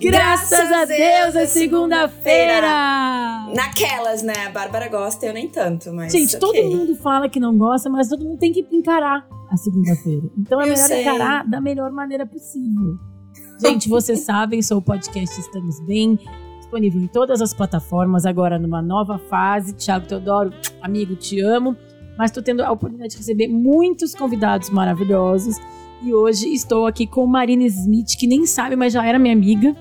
Graças 0.00 0.72
a 0.72 0.84
Deus 0.84 1.34
é 1.34 1.46
segunda-feira! 1.46 2.68
Naquelas, 3.54 4.22
né? 4.22 4.46
A 4.46 4.50
Bárbara 4.50 4.88
gosta, 4.88 5.26
eu 5.26 5.34
nem 5.34 5.48
tanto, 5.48 5.92
mas. 5.92 6.12
Gente, 6.12 6.36
ok. 6.36 6.40
todo 6.40 6.70
mundo 6.76 6.94
fala 6.96 7.28
que 7.28 7.40
não 7.40 7.56
gosta, 7.56 7.90
mas 7.90 8.08
todo 8.08 8.24
mundo 8.24 8.38
tem 8.38 8.52
que 8.52 8.66
encarar 8.70 9.26
a 9.50 9.56
segunda-feira. 9.56 10.22
Então 10.38 10.60
é 10.60 10.64
Eu 10.64 10.68
melhor 10.68 10.86
sei. 10.86 11.02
encarar 11.02 11.46
da 11.48 11.60
melhor 11.60 11.90
maneira 11.90 12.26
possível. 12.26 12.96
Gente, 13.60 13.88
vocês 13.88 14.20
sabem, 14.24 14.62
sou 14.62 14.78
o 14.78 14.82
podcast 14.82 15.40
Estamos 15.40 15.80
Bem, 15.80 16.18
disponível 16.58 17.00
em 17.00 17.08
todas 17.08 17.40
as 17.42 17.52
plataformas, 17.52 18.24
agora 18.24 18.58
numa 18.58 18.80
nova 18.82 19.18
fase. 19.18 19.72
Thiago 19.72 20.06
Teodoro, 20.06 20.52
amigo, 20.80 21.16
te 21.16 21.40
amo. 21.40 21.76
Mas 22.16 22.30
estou 22.30 22.42
tendo 22.42 22.62
a 22.62 22.70
oportunidade 22.70 23.12
de 23.12 23.18
receber 23.18 23.48
muitos 23.48 24.14
convidados 24.14 24.70
maravilhosos. 24.70 25.56
E 26.02 26.12
hoje 26.12 26.52
estou 26.52 26.86
aqui 26.86 27.06
com 27.06 27.26
Marina 27.26 27.64
Smith, 27.64 28.16
que 28.18 28.26
nem 28.26 28.44
sabe, 28.46 28.76
mas 28.76 28.92
já 28.92 29.04
era 29.06 29.18
minha 29.18 29.34
amiga. 29.34 29.74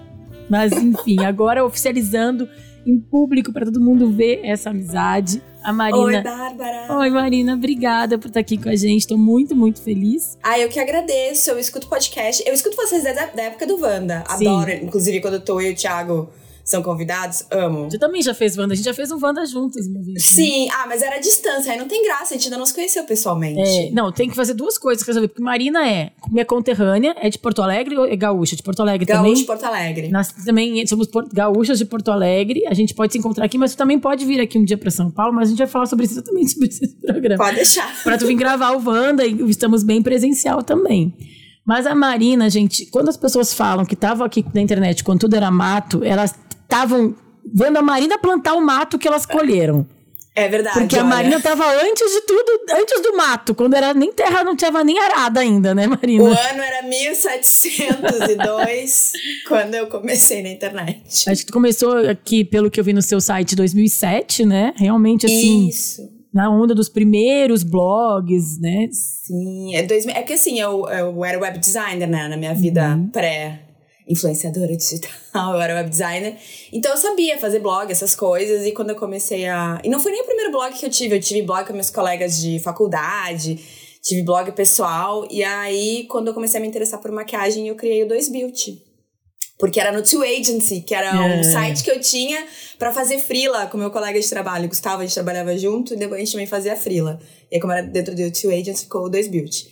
Mas 0.50 0.72
enfim, 0.74 1.24
agora 1.24 1.66
oficializando 1.66 2.48
em 2.86 2.98
público 3.00 3.52
para 3.52 3.66
todo 3.66 3.82
mundo 3.82 4.12
ver 4.12 4.40
essa 4.44 4.70
amizade. 4.70 5.42
A 5.64 5.74
Marina. 5.74 6.00
Oi, 6.00 6.22
Bárbara. 6.22 6.98
Oi, 6.98 7.10
Marina, 7.10 7.54
obrigada 7.54 8.18
por 8.18 8.27
estar 8.27 8.40
aqui 8.40 8.58
com 8.58 8.70
a 8.70 8.76
gente. 8.76 9.02
Estou 9.02 9.18
muito, 9.18 9.54
muito 9.54 9.82
feliz. 9.82 10.38
Ah, 10.41 10.58
eu 10.58 10.70
que 10.70 10.80
agradeço. 10.80 11.49
Eu 11.49 11.60
escuto 11.60 11.88
podcast. 11.88 12.41
Eu 12.48 12.54
escuto 12.54 12.77
vocês 12.77 13.04
desde 13.04 13.20
a 13.21 13.26
da 13.26 13.44
época 13.44 13.68
do 13.68 13.77
Wanda. 13.82 14.24
Sim. 14.38 14.48
Adoro. 14.48 14.71
Inclusive, 14.71 15.20
quando 15.20 15.34
eu 15.34 15.41
tô 15.41 15.60
eu 15.60 15.71
e 15.71 15.74
o 15.74 15.76
Thiago 15.76 16.30
são 16.68 16.84
convidados, 16.84 17.46
amo. 17.49 17.90
Você 17.90 17.98
também 17.98 18.21
já 18.21 18.34
fez 18.34 18.57
Wanda? 18.57 18.73
A 18.73 18.76
gente 18.76 18.84
já 18.84 18.93
fez 18.93 19.10
um 19.10 19.18
Wanda 19.23 19.41
vez. 19.41 19.54
né? 19.55 20.20
Sim, 20.20 20.68
ah, 20.70 20.85
mas 20.85 21.01
era 21.01 21.15
a 21.15 21.20
distância, 21.20 21.71
aí 21.71 21.79
não 21.79 21.87
tem 21.87 22.04
graça, 22.04 22.34
a 22.34 22.37
gente 22.37 22.48
ainda 22.48 22.57
não 22.57 22.65
se 22.65 22.74
conheceu 22.74 23.05
pessoalmente. 23.05 23.62
É, 23.62 23.90
não, 23.91 24.12
tem 24.12 24.29
que 24.29 24.35
fazer 24.35 24.54
duas 24.54 24.77
coisas 24.77 25.07
resolver. 25.07 25.29
Porque 25.29 25.41
Marina 25.41 25.87
é 25.87 26.12
minha 26.29 26.43
conterrânea, 26.43 27.15
é 27.21 27.29
de 27.29 27.40
Porto 27.40 27.62
Alegre 27.62 27.98
ou 27.98 28.05
é 28.05 28.18
gaúcha? 28.18 28.54
De 28.54 28.63
Porto 28.63 28.82
Alegre 28.82 29.05
Gaúcho 29.05 29.24
também. 29.24 29.34
de 29.35 29.46
Porto 29.46 29.63
Alegre. 29.63 30.09
Nós 30.09 30.27
também 30.27 30.85
somos 30.85 31.07
gaúchas 31.32 31.77
de 31.77 31.85
Porto 31.85 32.12
Alegre. 32.12 32.65
A 32.68 32.74
gente 32.74 32.93
pode 32.93 33.13
se 33.13 33.20
encontrar 33.20 33.46
aqui, 33.46 33.57
mas 33.57 33.71
tu 33.71 33.77
também 33.77 33.98
pode 33.98 34.26
vir 34.26 34.41
aqui 34.41 34.57
um 34.59 34.65
dia 34.65 34.77
para 34.77 34.91
São 34.91 35.09
Paulo, 35.09 35.34
mas 35.34 35.48
a 35.48 35.52
gente 35.52 35.59
vai 35.59 35.68
falar 35.68 35.85
sobre 35.85 36.05
isso 36.05 36.15
exatamente 36.15 36.52
sobre 36.54 36.68
esse 36.68 36.87
programa. 36.98 37.41
Pode 37.41 37.55
deixar. 37.55 38.04
Pra 38.04 38.18
tu 38.18 38.27
vir 38.27 38.35
gravar 38.35 38.71
o 38.71 38.85
Wanda 38.85 39.26
e 39.26 39.49
estamos 39.49 39.84
bem 39.84 40.04
presencial 40.04 40.62
também. 40.62 41.13
Mas 41.65 41.85
a 41.85 41.93
Marina, 41.93 42.49
gente, 42.49 42.85
quando 42.85 43.09
as 43.09 43.18
pessoas 43.18 43.54
falam 43.54 43.85
que 43.85 43.93
estavam 43.93 44.26
aqui 44.26 44.46
na 44.54 44.62
internet 44.62 45.04
quando 45.04 45.20
tudo 45.20 45.35
era 45.35 45.52
mato, 45.52 46.02
elas 46.02 46.34
estavam 46.68 47.15
vendo 47.54 47.77
a 47.77 47.82
Marina 47.82 48.20
plantar 48.20 48.54
o 48.54 48.62
mato 48.62 48.99
que 48.99 49.07
elas 49.07 49.26
colheram. 49.26 49.87
É 50.35 50.48
verdade. 50.48 50.77
Porque 50.77 50.96
a 50.96 50.99
olha. 50.99 51.09
Marina 51.09 51.37
estava 51.37 51.65
antes 51.82 52.12
de 52.12 52.21
tudo, 52.21 52.62
antes 52.74 53.01
do 53.01 53.18
mato, 53.18 53.55
quando 53.55 53.74
era 53.74 53.91
nem 53.91 54.13
terra, 54.13 54.43
não 54.43 54.55
tinha 54.55 54.70
nem 54.84 54.99
arada 54.99 55.40
ainda, 55.40 55.74
né, 55.74 55.87
Marina? 55.87 56.26
O 56.26 56.27
ano 56.27 56.62
era 56.62 56.84
1702, 56.84 59.13
quando 59.49 59.74
eu 59.74 59.87
comecei 59.87 60.43
na 60.43 60.49
internet. 60.49 61.27
Acho 61.27 61.41
que 61.41 61.48
tu 61.48 61.54
começou 61.54 61.98
aqui, 62.07 62.46
pelo 62.46 62.70
que 62.70 62.79
eu 62.79 62.84
vi 62.84 62.93
no 62.93 63.02
seu 63.02 63.20
site, 63.20 63.55
2007, 63.55 64.46
né? 64.46 64.74
Realmente, 64.75 65.25
assim, 65.25 65.69
Isso. 65.69 66.07
na 66.31 66.52
onda 66.52 66.75
dos 66.75 66.88
primeiros 66.88 67.63
blogs, 67.63 68.59
né? 68.59 68.90
Sim, 68.91 69.75
é, 69.75 69.81
dois, 69.81 70.06
é 70.06 70.22
que 70.22 70.34
assim, 70.34 70.59
eu, 70.59 70.88
eu 70.88 71.25
era 71.25 71.40
web 71.40 71.58
designer, 71.58 72.08
né, 72.08 72.28
na 72.28 72.38
minha 72.38 72.53
vida 72.53 72.96
Uhum. 72.96 73.09
Pré-influenciadora 74.07 74.75
digital, 74.75 75.12
eu 75.53 75.62
era 75.62 75.75
web 75.75 75.90
designer. 75.90 76.35
Então 76.72 76.91
eu 76.91 76.97
sabia 76.97 77.38
fazer 77.38 77.59
blog, 77.59 77.91
essas 77.91 78.16
coisas, 78.16 78.66
e 78.66 78.72
quando 78.72 78.90
eu 78.91 78.95
comecei 78.95 79.45
a. 79.47 79.79
E 79.84 79.90
não 79.90 80.00
foi 80.00 80.12
nem 80.12 80.22
o 80.22 80.25
primeiro 80.25 80.51
blog 80.51 80.73
que 80.73 80.85
eu 80.85 80.90
tive, 80.90 81.16
eu 81.16 81.19
tive 81.22 81.41
blog 81.41 81.66
com 81.68 81.73
meus 81.73 81.90
colegas 81.90 82.40
de 82.41 82.59
faculdade, 82.59 83.59
tive 84.01 84.23
blog 84.23 84.51
pessoal, 84.53 85.28
e 85.29 85.44
aí 85.44 86.06
quando 86.09 86.28
eu 86.29 86.34
comecei 86.34 86.59
a 86.59 86.62
me 86.62 86.68
interessar 86.68 87.00
por 87.01 87.12
maquiagem, 87.12 87.68
eu 87.68 87.75
criei 87.75 88.03
o 88.03 88.07
2 88.07 88.29
Beauty. 88.29 88.84
Porque 89.59 89.79
era 89.79 89.91
no 89.91 90.03
Two 90.03 90.22
Agency, 90.22 90.81
que 90.81 90.94
era 90.94 91.07
É. 91.07 91.39
um 91.39 91.44
site 91.44 91.84
que 91.84 91.89
eu 91.89 92.00
tinha 92.00 92.45
pra 92.78 92.94
fazer 92.94 93.18
frila 93.18 93.66
com 93.66 93.75
meu 93.75 93.89
colega 93.89 94.19
de 94.19 94.29
trabalho, 94.29 94.69
Gustavo, 94.69 95.01
a 95.01 95.06
gente 95.06 95.16
trabalhava 95.16 95.57
junto, 95.57 95.95
e 95.95 95.97
depois 95.97 96.22
a 96.22 96.24
gente 96.24 96.31
também 96.34 96.45
fazia 96.45 96.75
frila. 96.75 97.19
E 97.51 97.56
aí, 97.56 97.59
como 97.62 97.74
era 97.74 97.81
dentro 97.81 98.13
do 98.13 98.31
Two 98.31 98.51
Agency, 98.51 98.84
ficou 98.84 99.06
o 99.06 99.09
2 99.09 99.28
Beauty. 99.28 99.68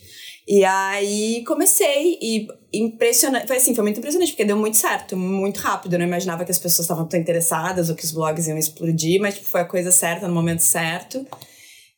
E 0.48 0.64
aí 0.64 1.42
comecei 1.44 2.18
e 2.22 2.46
impressionante. 2.72 3.46
Foi 3.48 3.56
assim, 3.56 3.74
foi 3.74 3.82
muito 3.82 3.98
impressionante, 3.98 4.30
porque 4.32 4.44
deu 4.44 4.56
muito 4.56 4.76
certo, 4.76 5.16
muito 5.16 5.58
rápido. 5.58 5.94
Eu 5.94 5.98
não 5.98 6.06
imaginava 6.06 6.44
que 6.44 6.52
as 6.52 6.58
pessoas 6.58 6.84
estavam 6.84 7.06
tão 7.06 7.18
interessadas 7.18 7.90
ou 7.90 7.96
que 7.96 8.04
os 8.04 8.12
blogs 8.12 8.46
iam 8.46 8.56
explodir, 8.56 9.20
mas 9.20 9.34
tipo, 9.34 9.46
foi 9.48 9.62
a 9.62 9.64
coisa 9.64 9.90
certa 9.90 10.28
no 10.28 10.34
momento 10.34 10.60
certo. 10.60 11.26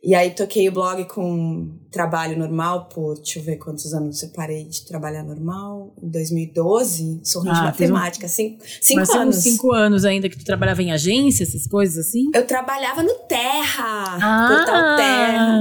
E 0.03 0.15
aí 0.15 0.31
toquei 0.31 0.69
o 0.69 0.73
blog 0.73 1.05
com 1.07 1.77
trabalho 1.91 2.39
normal 2.39 2.89
por, 2.89 3.17
deixa 3.17 3.41
eu 3.41 3.43
ver 3.43 3.57
quantos 3.57 3.93
anos 3.93 4.23
eu 4.23 4.29
parei 4.31 4.65
de 4.65 4.87
trabalhar 4.87 5.25
normal. 5.25 5.93
Em 6.01 6.09
2012, 6.09 7.21
sou 7.25 7.43
ruim 7.43 7.53
de 7.53 7.59
Ah, 7.59 7.73
fez 7.73 7.91
um- 7.91 7.95
matemática, 7.95 8.29
cinco, 8.29 8.65
cinco 8.81 9.01
Mas 9.01 9.11
anos. 9.11 9.37
cinco 9.37 9.73
anos 9.75 10.05
ainda 10.05 10.29
que 10.29 10.39
tu 10.39 10.45
trabalhava 10.45 10.81
em 10.83 10.93
agência, 10.93 11.43
essas 11.43 11.67
coisas 11.67 12.07
assim? 12.07 12.25
Eu 12.33 12.47
trabalhava 12.47 13.03
no 13.03 13.13
Terra, 13.29 14.19
Ah! 14.23 14.47
Portal 14.49 14.97
Terra. 14.97 15.61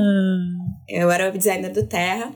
Eu 0.88 1.10
era 1.12 1.26
web 1.26 1.38
designer 1.38 1.74
do 1.74 1.84
Terra. 1.88 2.32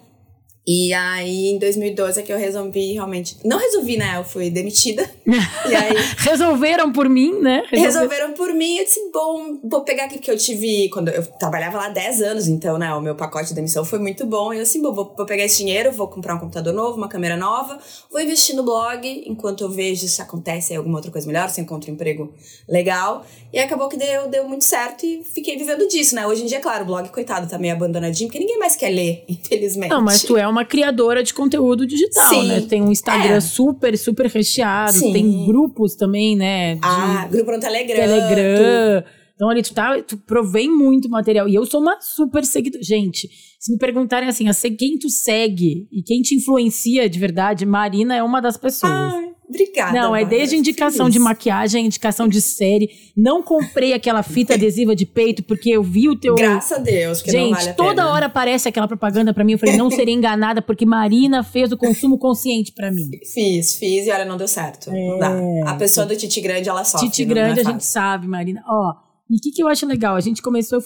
E 0.66 0.94
aí, 0.94 1.48
em 1.50 1.58
2012, 1.58 2.20
é 2.20 2.24
que 2.24 2.32
eu 2.32 2.38
resolvi 2.38 2.94
realmente. 2.94 3.36
Não 3.44 3.58
resolvi, 3.58 3.98
né? 3.98 4.14
Eu 4.18 4.24
fui 4.24 4.50
demitida. 4.50 5.10
E 5.70 5.76
aí, 5.76 5.94
Resolveram 6.18 6.92
por 6.92 7.08
mim, 7.08 7.40
né? 7.40 7.64
Resolver- 7.72 7.78
resolveram 7.86 8.34
por 8.34 8.54
mim. 8.54 8.78
Eu 8.78 8.84
disse, 8.84 9.00
bom, 9.14 9.60
vou 9.64 9.84
pegar 9.84 10.06
aqui 10.06 10.20
que 10.20 10.30
eu 10.30 10.38
tive. 10.38 10.90
Quando 10.90 11.10
eu 11.10 11.26
trabalhava 11.26 11.78
lá 11.78 11.90
10 11.90 12.22
anos, 12.22 12.48
então, 12.48 12.78
né? 12.78 12.94
O 12.94 13.00
meu 13.02 13.16
pacote 13.16 13.50
de 13.50 13.54
demissão 13.54 13.86
foi 13.86 14.00
muito 14.00 14.26
bom. 14.26 14.52
E 14.54 14.58
eu, 14.58 14.64
assim, 14.64 14.82
bom, 14.82 14.92
vou, 14.94 15.14
vou 15.16 15.26
pegar 15.26 15.44
esse 15.46 15.58
dinheiro, 15.60 15.92
vou 15.92 16.08
comprar 16.08 16.36
um 16.36 16.40
computador 16.40 16.74
novo, 16.74 16.98
uma 16.98 17.08
câmera 17.08 17.38
nova, 17.38 17.80
vou 18.12 18.20
investir 18.20 18.56
no 18.56 18.64
blog, 18.64 19.24
enquanto 19.26 19.62
eu 19.64 19.70
vejo 19.70 20.08
se 20.08 20.22
acontece 20.22 20.76
alguma 20.76 20.98
outra 20.98 21.12
coisa 21.12 21.26
melhor, 21.28 21.50
se 21.50 21.62
eu 21.62 21.64
encontro 21.64 21.90
um 21.90 21.94
emprego 21.94 22.34
legal. 22.68 23.26
E 23.54 23.60
acabou 23.60 23.88
que 23.88 23.98
deu, 23.98 24.28
deu 24.30 24.48
muito 24.48 24.64
certo 24.66 25.06
e 25.06 25.24
fiquei 25.24 25.58
vivendo 25.58 25.88
disso, 25.88 26.16
né? 26.16 26.26
Hoje 26.28 26.44
em 26.44 26.46
dia, 26.46 26.60
claro, 26.60 26.84
o 26.84 26.88
blog, 26.88 27.08
coitado, 27.10 27.48
tá 27.48 27.58
meio 27.58 27.74
abandonadinho, 27.74 28.28
porque 28.30 28.40
ninguém 28.40 28.58
mais 28.60 28.76
quer 28.76 28.90
ler, 28.90 29.24
infelizmente. 29.30 29.90
Não, 29.92 30.02
mas 30.02 30.22
tu 30.24 30.36
é 30.38 30.48
uma 30.52 30.66
criadora 30.66 31.24
de 31.24 31.34
conteúdo 31.34 31.86
digital, 31.88 32.30
Sim. 32.30 32.48
né? 32.48 32.62
Tem 32.62 32.82
um 32.82 32.92
Instagram 32.92 33.36
É. 33.36 33.40
super, 33.40 33.98
super 33.98 34.28
recheado. 34.28 34.94
Sim. 34.94 35.14
Tem 35.14 35.46
grupos 35.46 35.96
também, 35.96 36.36
né? 36.36 36.78
Ah, 36.82 37.28
grupo 37.32 37.52
no 37.52 37.60
Telegram. 37.60 37.96
Telegram. 37.96 39.04
Então 39.36 39.50
ali 39.50 39.64
tu 39.64 39.74
tá, 39.74 40.00
tu 40.04 40.18
provém 40.18 40.70
muito 40.70 41.10
material. 41.10 41.50
E 41.50 41.56
eu 41.56 41.66
sou 41.66 41.82
uma 41.82 42.00
super 42.00 42.46
seguidora. 42.46 42.84
Gente, 42.84 43.28
se 43.60 43.72
me 43.72 43.78
perguntarem 43.80 44.30
assim, 44.30 44.46
quem 44.78 45.00
tu 45.00 45.10
segue 45.10 45.88
e 45.92 46.04
quem 46.04 46.22
te 46.22 46.36
influencia 46.36 47.10
de 47.10 47.18
verdade, 47.18 47.66
Marina 47.66 48.16
é 48.16 48.22
uma 48.22 48.40
das 48.40 48.56
pessoas. 48.56 48.92
Ai, 48.92 49.32
obrigada. 49.52 49.94
Não, 49.94 50.16
é 50.16 50.26
desde 50.26 50.56
indicação 50.56 51.06
feliz. 51.06 51.14
de 51.14 51.20
maquiagem, 51.20 51.86
indicação 51.86 52.28
de 52.28 52.42
série. 52.42 52.90
Não 53.16 53.44
comprei 53.44 53.94
aquela 53.94 54.24
fita 54.24 54.56
adesiva 54.56 54.96
de 54.96 55.06
peito 55.06 55.44
porque 55.44 55.70
eu 55.70 55.84
vi 55.84 56.10
o 56.10 56.16
teu. 56.20 56.34
Graças 56.36 56.78
a 56.78 56.82
Deus, 56.82 57.22
que 57.22 57.32
não 57.32 57.40
Gente, 57.40 57.56
vale 57.58 57.70
a 57.70 57.74
toda 57.74 57.90
pena. 58.02 58.10
hora 58.10 58.26
aparece 58.26 58.68
aquela 58.68 58.88
propaganda 58.88 59.34
pra 59.34 59.44
mim. 59.44 59.52
Eu 59.54 59.60
falei, 59.60 59.78
não 59.78 59.92
serei 59.92 60.14
enganada 60.14 60.62
porque 60.62 60.86
Marina 60.86 61.44
fez 61.44 61.72
o 61.72 61.78
consumo 61.78 62.18
consciente 62.18 62.72
pra 62.74 62.92
mim. 62.92 63.10
Fiz, 63.34 63.78
fiz 63.78 64.08
e 64.08 64.12
olha, 64.12 64.26
não 64.26 64.38
deu 64.38 64.48
certo. 64.48 64.90
Não 64.92 65.20
dá. 65.20 65.32
A 65.66 65.76
pessoa 65.76 66.06
do 66.06 66.16
Titi 66.16 66.42
Grande, 66.42 66.68
ela 66.70 66.84
sofre. 66.84 67.08
Não- 67.26 67.36
não 67.36 67.42
é 67.42 67.46
grande, 67.46 67.60
a 67.60 67.64
gente 67.72 67.86
sabe, 67.86 68.28
Marina. 68.28 68.64
Ó, 68.68 68.94
e 69.30 69.36
o 69.36 69.40
que, 69.40 69.52
que 69.52 69.62
eu 69.62 69.68
acho 69.68 69.86
legal? 69.86 70.16
A 70.16 70.22
gente 70.22 70.42
começou. 70.42 70.80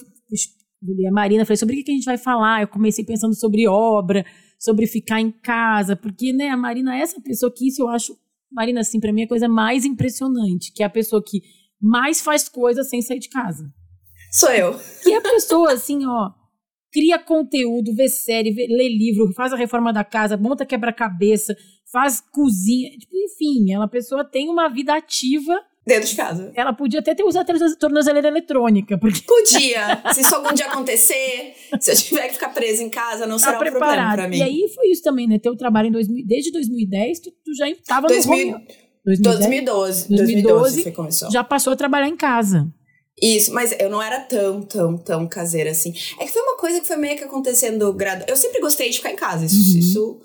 A 1.08 1.12
Marina 1.12 1.46
falei, 1.46 1.58
sobre 1.58 1.76
o 1.76 1.78
que 1.78 1.84
que 1.86 1.92
a 1.92 1.96
gente 1.96 2.06
vai 2.06 2.18
falar? 2.18 2.62
Eu 2.62 2.68
comecei 2.68 3.04
pensando 3.04 3.34
sobre 3.34 3.68
obra, 3.68 4.24
sobre 4.60 4.86
ficar 4.86 5.20
em 5.20 5.32
casa, 5.32 5.96
porque, 5.96 6.32
né, 6.32 6.50
a 6.50 6.58
Marina 6.58 6.96
é 6.96 7.02
essa 7.02 7.20
pessoa 7.22 7.52
que 7.52 7.68
isso 7.68 7.82
eu 7.82 7.90
acho. 7.90 8.16
Marina, 8.56 8.80
assim, 8.80 9.00
pra 9.02 9.12
mim 9.12 9.22
é 9.22 9.26
a 9.26 9.28
coisa 9.28 9.50
mais 9.50 9.84
impressionante, 9.84 10.72
que 10.74 10.82
é 10.82 10.86
a 10.86 10.90
pessoa 10.90 11.22
que 11.22 11.42
mais 11.80 12.22
faz 12.22 12.48
coisas 12.48 12.90
sem 12.90 13.02
sair 13.02 13.20
de 13.20 13.30
casa. 13.30 13.70
Sou 14.32 14.50
eu. 14.50 14.80
Que 15.04 15.12
é 15.12 15.18
a 15.18 15.22
pessoa, 15.22 15.74
assim, 15.74 16.06
ó, 16.06 16.32
cria 16.92 17.20
conteúdo, 17.20 17.94
vê 17.94 18.08
série, 18.08 18.52
vê, 18.52 18.66
lê 18.68 18.88
livro, 18.88 19.34
faz 19.34 19.52
a 19.52 19.58
reforma 19.58 19.92
da 19.92 20.06
casa, 20.06 20.38
monta 20.38 20.66
quebra-cabeça, 20.66 21.54
faz 21.92 22.22
cozinha. 22.22 22.90
Tipo, 22.98 23.14
enfim, 23.14 23.74
ela 23.74 23.86
a 23.86 23.90
pessoa 23.90 24.24
tem 24.24 24.50
uma 24.50 24.70
vida 24.70 24.96
ativa. 24.96 25.54
Dentro 25.86 26.10
de 26.10 26.16
casa. 26.16 26.52
Ela 26.56 26.74
podia 26.74 27.00
até 27.00 27.14
ter 27.14 27.24
usado 27.24 27.52
a 27.52 27.76
tornozeleira 27.76 28.28
eletrônica, 28.28 28.98
porque 28.98 29.22
Podia. 29.28 30.02
se 30.14 30.22
isso 30.22 30.34
algum 30.34 30.52
dia 30.52 30.66
acontecer, 30.66 31.54
se 31.80 31.92
eu 31.92 31.96
tiver 31.96 32.28
que 32.28 32.34
ficar 32.34 32.50
presa 32.50 32.82
em 32.82 32.90
casa, 32.90 33.28
não 33.28 33.38
será 33.38 33.54
tá 33.54 33.58
um 33.60 33.72
problema 33.72 34.14
pra 34.14 34.28
mim. 34.28 34.38
E 34.38 34.42
aí 34.42 34.68
foi 34.74 34.88
isso 34.90 35.04
também, 35.04 35.28
né? 35.28 35.38
Teu 35.38 35.56
trabalho 35.56 35.90
em 35.90 35.92
2000, 35.92 36.26
desde 36.26 36.52
2010, 36.52 37.20
tu, 37.20 37.32
tu 37.44 37.56
já 37.56 37.70
estava 37.70 38.08
no 38.08 38.14
2000 38.14 38.56
home. 38.56 38.68
2010, 39.06 39.06
2012. 39.06 40.08
2012 40.08 40.08
2012 40.10 40.84
foi 40.84 40.92
começou. 40.92 41.32
já 41.32 41.44
passou 41.44 41.74
a 41.74 41.76
trabalhar 41.76 42.08
em 42.08 42.18
casa. 42.18 42.68
Isso, 43.22 43.54
mas 43.54 43.74
eu 43.80 43.90
não 43.90 44.02
era 44.02 44.20
tão, 44.22 44.62
tão, 44.64 44.98
tão 44.98 45.28
caseira 45.28 45.72
assim. 45.72 45.94
É 46.20 46.26
que 46.26 46.32
foi 46.32 46.42
uma 46.42 46.58
coisa 46.58 46.82
que 46.82 46.88
foi 46.88 46.98
meio 46.98 47.16
que 47.16 47.24
acontecendo. 47.24 47.96
Eu 48.28 48.36
sempre 48.36 48.60
gostei 48.60 48.90
de 48.90 48.98
ficar 48.98 49.12
em 49.12 49.16
casa, 49.16 49.46
isso. 49.46 49.56
Uhum. 49.56 49.80
isso 49.80 50.22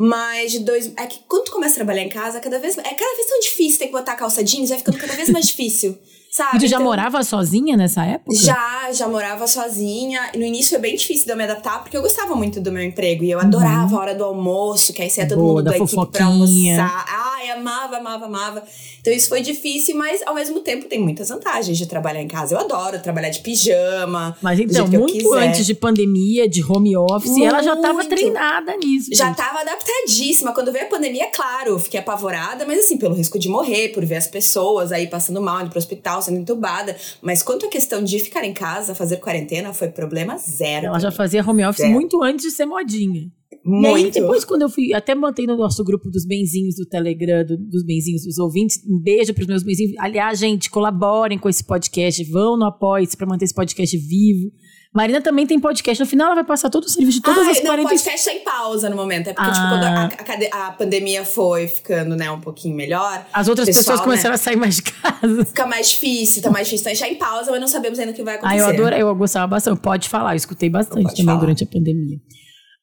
mas 0.00 0.52
de 0.52 0.60
dois. 0.60 0.92
É 0.96 1.06
que 1.06 1.18
quando 1.26 1.46
tu 1.46 1.50
começa 1.50 1.74
a 1.74 1.78
trabalhar 1.78 2.02
em 2.02 2.08
casa, 2.08 2.38
cada 2.38 2.60
vez. 2.60 2.78
É 2.78 2.94
cada 2.94 3.16
vez 3.16 3.26
tão 3.26 3.40
difícil 3.40 3.80
ter 3.80 3.86
que 3.86 3.92
botar 3.92 4.14
calça 4.14 4.44
jeans, 4.44 4.68
vai 4.68 4.78
ficando 4.78 4.96
cada 4.96 5.12
vez 5.14 5.28
mais 5.28 5.46
difícil. 5.48 5.98
Sabe? 6.30 6.56
E 6.56 6.60
tu 6.60 6.66
já 6.66 6.76
Então- 6.76 6.86
morava 6.86 7.22
sozinha 7.22 7.76
nessa 7.76 8.04
época? 8.04 8.34
Já, 8.36 8.90
já 8.92 9.08
morava 9.08 9.46
sozinha. 9.46 10.30
No 10.34 10.44
início 10.44 10.70
foi 10.70 10.78
bem 10.78 10.94
difícil 10.96 11.24
de 11.24 11.32
eu 11.32 11.36
me 11.36 11.44
adaptar, 11.44 11.82
porque 11.82 11.96
eu 11.96 12.02
gostava 12.02 12.34
muito 12.36 12.60
do 12.60 12.70
meu 12.70 12.82
emprego. 12.82 13.24
E 13.24 13.30
eu 13.30 13.40
adorava 13.40 13.96
a 13.96 13.98
hora 13.98 14.14
do 14.14 14.24
almoço, 14.24 14.92
que 14.92 15.00
aí 15.02 15.08
você 15.10 15.22
ia 15.22 15.28
todo 15.28 15.38
Uhum. 15.38 15.44
Boa, 15.44 15.54
mundo 15.56 15.64
da 15.64 15.70
da 15.72 15.76
equipe 15.78 16.06
pra 16.06 16.26
almoçar. 16.26 17.04
Ai, 17.08 17.50
amava, 17.50 17.96
amava, 17.96 18.26
amava. 18.26 18.62
Então 19.00 19.12
isso 19.12 19.28
foi 19.30 19.40
difícil, 19.40 19.96
mas 19.96 20.20
ao 20.26 20.34
mesmo 20.34 20.60
tempo 20.60 20.86
tem 20.86 20.98
muitas 21.00 21.28
vantagens 21.30 21.78
de 21.78 21.86
trabalhar 21.86 22.20
em 22.20 22.28
casa. 22.28 22.54
Eu 22.54 22.58
adoro 22.60 22.98
trabalhar 23.00 23.30
de 23.30 23.40
pijama. 23.40 24.36
Mas 24.42 24.60
então, 24.60 24.86
muito 24.86 25.32
antes 25.34 25.64
de 25.64 25.74
pandemia, 25.74 26.46
de 26.48 26.62
home 26.62 26.94
office, 26.96 27.38
ela 27.40 27.62
já 27.62 27.74
tava 27.76 27.94
Muito. 27.94 28.08
treinada 28.10 28.76
nisso. 28.76 29.08
Já 29.14 29.26
gente. 29.28 29.36
tava 29.36 29.60
adaptadíssima. 29.60 30.52
Quando 30.52 30.70
veio 30.72 30.84
a 30.84 30.88
pandemia, 30.88 31.24
é 31.24 31.30
claro, 31.30 31.78
fiquei 31.78 32.00
apavorada, 32.00 32.66
mas 32.66 32.80
assim, 32.80 32.98
pelo 32.98 33.14
risco 33.14 33.38
de 33.38 33.48
morrer, 33.48 33.88
por 33.90 34.04
ver 34.04 34.16
as 34.16 34.26
pessoas 34.26 34.92
aí 34.92 35.06
passando 35.06 35.40
mal, 35.40 35.60
indo 35.62 35.70
pro 35.70 35.78
hospital, 35.78 36.17
sendo 36.22 36.38
entubada. 36.38 36.96
Mas 37.22 37.42
quanto 37.42 37.66
à 37.66 37.68
questão 37.68 38.02
de 38.02 38.18
ficar 38.18 38.44
em 38.44 38.52
casa, 38.52 38.94
fazer 38.94 39.16
quarentena, 39.18 39.72
foi 39.72 39.88
problema 39.88 40.36
zero. 40.38 40.86
Ela 40.86 40.98
já 40.98 41.10
fazia 41.10 41.44
home 41.48 41.64
office 41.64 41.82
Zero. 41.82 41.92
muito 41.92 42.22
antes 42.22 42.44
de 42.46 42.50
ser 42.52 42.66
modinha. 42.66 43.30
Muito. 43.64 43.98
E 43.98 44.04
aí, 44.04 44.10
depois, 44.10 44.44
quando 44.44 44.62
eu 44.62 44.68
fui, 44.70 44.94
até 44.94 45.14
mantei 45.14 45.46
no 45.46 45.56
nosso 45.56 45.82
grupo 45.84 46.08
dos 46.10 46.24
benzinhos 46.26 46.76
do 46.76 46.86
Telegram, 46.86 47.44
do- 47.44 47.56
dos 47.56 47.84
benzinhos 47.84 48.22
dos 48.24 48.38
ouvintes, 48.38 48.78
um 48.86 48.98
beijo 48.98 49.34
pros 49.34 49.46
meus 49.46 49.62
benzinhos. 49.62 49.92
Aliás, 49.98 50.38
gente, 50.38 50.70
colaborem 50.70 51.38
com 51.38 51.48
esse 51.48 51.64
podcast, 51.64 52.22
vão 52.24 52.56
no 52.56 52.64
Apoia-se 52.66 53.16
pra 53.16 53.26
manter 53.26 53.44
esse 53.44 53.54
podcast 53.54 53.96
vivo. 53.96 54.50
Marina 54.94 55.20
também 55.20 55.46
tem 55.46 55.60
podcast. 55.60 56.02
No 56.02 56.08
final, 56.08 56.26
ela 56.28 56.36
vai 56.36 56.44
passar 56.44 56.70
todo 56.70 56.84
o 56.84 56.88
serviço 56.88 57.18
de 57.18 57.22
todas 57.22 57.46
ah, 57.46 57.50
as 57.50 57.58
não, 57.58 57.66
40 57.66 57.88
podcast 57.88 58.24
tá 58.24 58.32
em 58.32 58.40
pausa 58.42 58.88
no 58.88 58.96
momento. 58.96 59.28
É 59.28 59.34
porque, 59.34 59.50
tipo, 59.50 59.62
Ah. 59.64 59.68
quando 59.70 59.84
a, 59.84 60.04
a 60.06 60.24
cade- 60.24 60.48
a 60.50 60.70
pandemia 60.72 61.24
foi 61.24 61.68
ficando, 61.68 62.16
né, 62.16 62.30
um 62.30 62.40
pouquinho 62.40 62.74
melhor, 62.74 63.26
As 63.32 63.48
outras 63.48 63.66
pessoal, 63.66 63.82
pessoas 63.82 63.98
né? 64.00 64.04
começaram 64.04 64.34
a 64.34 64.38
sair 64.38 64.56
mais 64.56 64.76
de 64.76 64.82
casa. 64.82 65.44
fica 65.44 65.66
mais 65.66 65.90
difícil, 65.90 66.42
tá 66.42 66.50
mais 66.50 66.66
difícil. 66.66 66.84
Tá 66.90 66.94
já 66.94 67.06
em 67.08 67.16
pausa, 67.16 67.50
mas 67.50 67.60
não 67.60 67.68
sabemos 67.68 67.98
ainda 67.98 68.12
o 68.12 68.14
que 68.14 68.22
vai 68.22 68.34
Ah, 68.34 68.38
acontecer. 68.38 68.60
eu 68.60 68.66
adoro, 68.66 68.94
eu 68.96 69.14
gostava 69.14 69.46
bastante. 69.46 69.80
Pode 69.80 70.08
falar, 70.08 70.32
eu 70.32 70.36
escutei 70.36 70.70
bastante 70.70 71.10
também 71.10 71.24
falar. 71.26 71.38
durante 71.40 71.64
a 71.64 71.66
pandemia. 71.66 72.16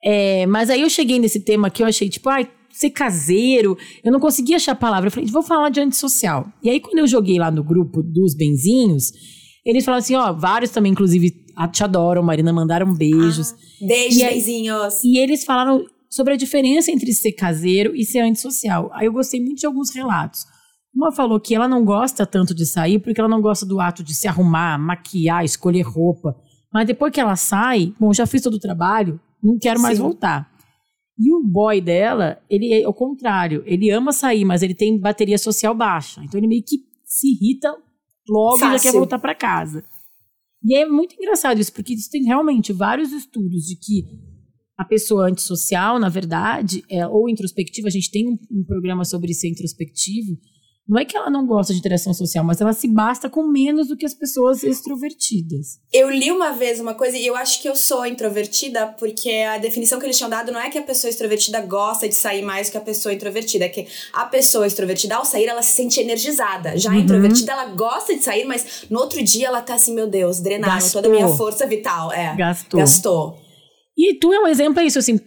É, 0.04 0.46
mas 0.46 0.70
aí 0.70 0.82
eu 0.82 0.90
cheguei 0.90 1.18
nesse 1.18 1.40
tema 1.40 1.70
que 1.72 1.82
eu 1.82 1.88
achei, 1.88 2.08
tipo, 2.08 2.30
ai, 2.30 2.48
ser 2.72 2.92
caseiro, 2.92 3.76
eu 4.04 4.12
não 4.12 4.20
conseguia 4.20 4.58
achar 4.58 4.74
a 4.74 4.76
palavra. 4.76 5.08
Eu 5.08 5.12
falei, 5.12 5.30
vou 5.32 5.42
falar 5.42 5.70
de 5.70 5.80
antissocial. 5.80 6.46
E 6.62 6.70
aí, 6.70 6.80
quando 6.80 7.00
eu 7.00 7.08
joguei 7.08 7.40
lá 7.40 7.50
no 7.50 7.64
grupo 7.64 8.04
dos 8.04 8.36
benzinhos, 8.36 9.12
eles 9.66 9.84
falaram 9.84 10.00
assim, 10.00 10.16
ó, 10.16 10.32
vários 10.32 10.70
também, 10.70 10.92
inclusive, 10.92 11.32
te 11.72 11.84
adoram, 11.84 12.22
Marina, 12.22 12.54
mandaram 12.54 12.94
beijos. 12.94 13.56
Beijos, 13.82 14.18
E. 15.04 15.04
E 15.04 15.18
eles 15.18 15.44
falaram 15.44 15.86
sobre 16.10 16.34
a 16.34 16.38
diferença 16.38 16.92
entre 16.92 17.12
ser 17.14 17.32
caseiro 17.32 17.96
e 17.96 18.06
ser 18.06 18.20
antissocial. 18.20 18.90
Aí 18.94 19.08
eu 19.08 19.14
gostei 19.14 19.42
muito 19.42 19.60
de 19.60 19.66
alguns 19.66 19.94
relatos. 19.94 20.46
Uma 20.94 21.12
falou 21.12 21.40
que 21.40 21.54
ela 21.54 21.68
não 21.68 21.84
gosta 21.84 22.26
tanto 22.26 22.56
de 22.56 22.66
sair 22.66 23.00
porque 23.00 23.20
ela 23.20 23.30
não 23.30 23.42
gosta 23.42 23.66
do 23.66 23.82
ato 23.82 24.04
de 24.04 24.14
se 24.14 24.28
arrumar, 24.28 24.78
maquiar, 24.78 25.44
escolher 25.44 25.82
roupa. 25.82 26.36
Mas 26.72 26.88
depois 26.88 27.12
que 27.12 27.20
ela 27.20 27.36
sai, 27.36 27.94
bom, 28.00 28.14
já 28.14 28.26
fiz 28.26 28.42
todo 28.42 28.54
o 28.54 28.60
trabalho, 28.60 29.20
não 29.44 29.58
quero 29.58 29.82
mais 29.82 29.98
Sim. 29.98 30.04
voltar. 30.04 30.50
E 31.18 31.34
o 31.34 31.42
boy 31.44 31.82
dela, 31.82 32.40
ele 32.50 32.74
é 32.74 32.88
o 32.88 32.94
contrário. 32.94 33.64
Ele 33.66 33.90
ama 33.90 34.12
sair, 34.12 34.46
mas 34.46 34.62
ele 34.62 34.74
tem 34.74 35.00
bateria 35.00 35.38
social 35.38 35.74
baixa. 35.74 36.22
Então 36.24 36.40
ele 36.40 36.48
meio 36.48 36.64
que 36.64 36.78
se 37.04 37.28
irrita 37.32 37.74
logo 38.28 38.58
e 38.58 38.60
já 38.60 38.72
Fácil. 38.72 38.92
quer 38.92 38.98
voltar 38.98 39.20
para 39.20 39.36
casa. 39.36 39.84
E 40.64 40.76
é 40.76 40.86
muito 40.86 41.16
engraçado 41.16 41.60
isso, 41.60 41.72
porque 41.74 41.94
isso 41.94 42.10
tem 42.10 42.24
realmente 42.24 42.74
vários 42.74 43.12
estudos 43.12 43.66
de 43.66 43.76
que 43.76 44.04
a 44.78 44.84
pessoa 44.84 45.30
antissocial, 45.30 46.00
na 46.00 46.10
verdade, 46.10 46.84
é, 46.90 47.08
ou 47.08 47.30
introspectiva, 47.30 47.88
a 47.88 47.92
gente 47.92 48.12
tem 48.12 48.28
um, 48.28 48.38
um 48.52 48.64
programa 48.66 49.06
sobre 49.06 49.34
ser 49.34 49.50
introspectivo, 49.50 50.38
não 50.88 51.00
é 51.00 51.06
que 51.06 51.18
ela 51.18 51.30
não 51.32 51.46
gosta 51.48 51.74
de 51.74 51.80
interação 51.80 52.14
social, 52.14 52.44
mas 52.46 52.62
ela 52.62 52.72
se 52.74 52.88
basta 52.88 53.28
com 53.30 53.48
menos 53.48 53.88
do 53.88 53.98
que 53.98 54.06
as 54.06 54.14
pessoas 54.14 54.64
extrovertidas. 54.64 55.80
Eu 55.92 56.10
li 56.10 56.32
uma 56.32 56.52
vez 56.52 56.80
uma 56.80 56.94
coisa 56.94 57.18
e 57.18 57.26
eu 57.26 57.36
acho 57.36 57.62
que 57.62 57.68
eu 57.68 57.76
sou 57.76 58.06
introvertida 58.06 58.88
porque 59.00 59.30
a 59.30 59.58
definição 59.58 60.00
que 60.00 60.06
eles 60.06 60.18
tinham 60.18 60.30
dado 60.30 60.52
não 60.52 60.60
é 60.60 60.70
que 60.70 60.78
a 60.78 60.84
pessoa 60.84 61.10
extrovertida 61.10 61.62
gosta 61.62 62.08
de 62.08 62.16
sair 62.16 62.42
mais 62.44 62.70
que 62.70 62.78
a 62.78 62.82
pessoa 62.82 63.14
introvertida, 63.14 63.66
é 63.66 63.70
que 63.70 63.88
a 64.14 64.26
pessoa 64.26 64.68
extrovertida 64.68 65.16
ao 65.16 65.26
sair 65.26 65.46
ela 65.48 65.62
se 65.62 65.76
sente 65.76 66.00
energizada. 66.00 66.78
Já 66.78 66.92
a 66.92 66.94
Uhum. 66.94 67.00
introvertida 67.00 67.52
ela 67.52 67.66
gosta 67.66 68.16
de 68.16 68.24
sair, 68.24 68.46
mas 68.46 68.84
no 68.90 69.00
outro 69.00 69.24
dia 69.24 69.48
ela 69.48 69.62
tá 69.62 69.76
assim, 69.76 69.94
meu 69.94 70.08
Deus, 70.08 70.40
drenaram 70.40 70.76
Gastou. 70.76 71.02
toda 71.02 71.14
a 71.14 71.18
minha 71.18 71.28
força 71.36 71.66
vital. 71.66 72.12
É. 72.12 72.36
Gastou. 72.36 72.80
Gastou. 72.80 73.38
E 73.98 74.14
tu 74.20 74.32
é 74.34 74.40
um 74.40 74.48
exemplo, 74.48 74.80
é 74.82 74.86
isso, 74.86 75.00
assim, 75.00 75.18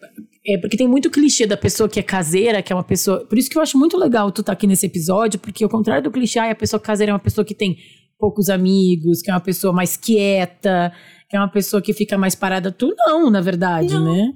é 0.55 0.59
porque 0.59 0.77
tem 0.77 0.89
muito 0.89 1.11
clichê 1.11 1.47
da 1.47 1.57
pessoa 1.57 1.89
que 1.89 2.01
é 2.01 2.03
caseira, 2.03 2.63
que 2.63 2.73
é 2.73 2.77
uma 2.77 2.85
pessoa. 2.85 3.25
Por 3.25 3.37
isso 3.39 3.51
que 3.51 3.59
eu 3.59 3.63
acho 3.63 3.79
muito 3.79 3.97
legal 3.97 4.31
tu 4.33 4.41
estar 4.41 4.53
aqui 4.53 4.67
nesse 4.67 4.87
episódio, 4.87 5.39
porque 5.39 5.63
ao 5.65 5.71
contrário 5.71 6.03
do 6.03 6.11
clichê, 6.11 6.39
a 6.39 6.55
pessoa 6.55 6.81
caseira 6.81 7.11
é 7.11 7.15
uma 7.15 7.19
pessoa 7.19 7.45
que 7.45 7.55
tem 7.55 7.77
poucos 8.19 8.49
amigos, 8.49 9.23
que 9.23 9.31
é 9.31 9.35
uma 9.35 9.41
pessoa 9.41 9.73
mais 9.73 9.97
quieta, 9.97 10.93
que 11.29 11.37
é 11.37 11.41
uma 11.41 11.51
pessoa 11.51 11.81
que 11.81 11.93
fica 11.93 12.19
mais 12.19 12.35
parada. 12.35 12.73
Tu 12.73 12.95
não, 12.97 13.31
na 13.31 13.41
verdade, 13.41 13.95
Não. 13.95 14.05
né? 14.05 14.33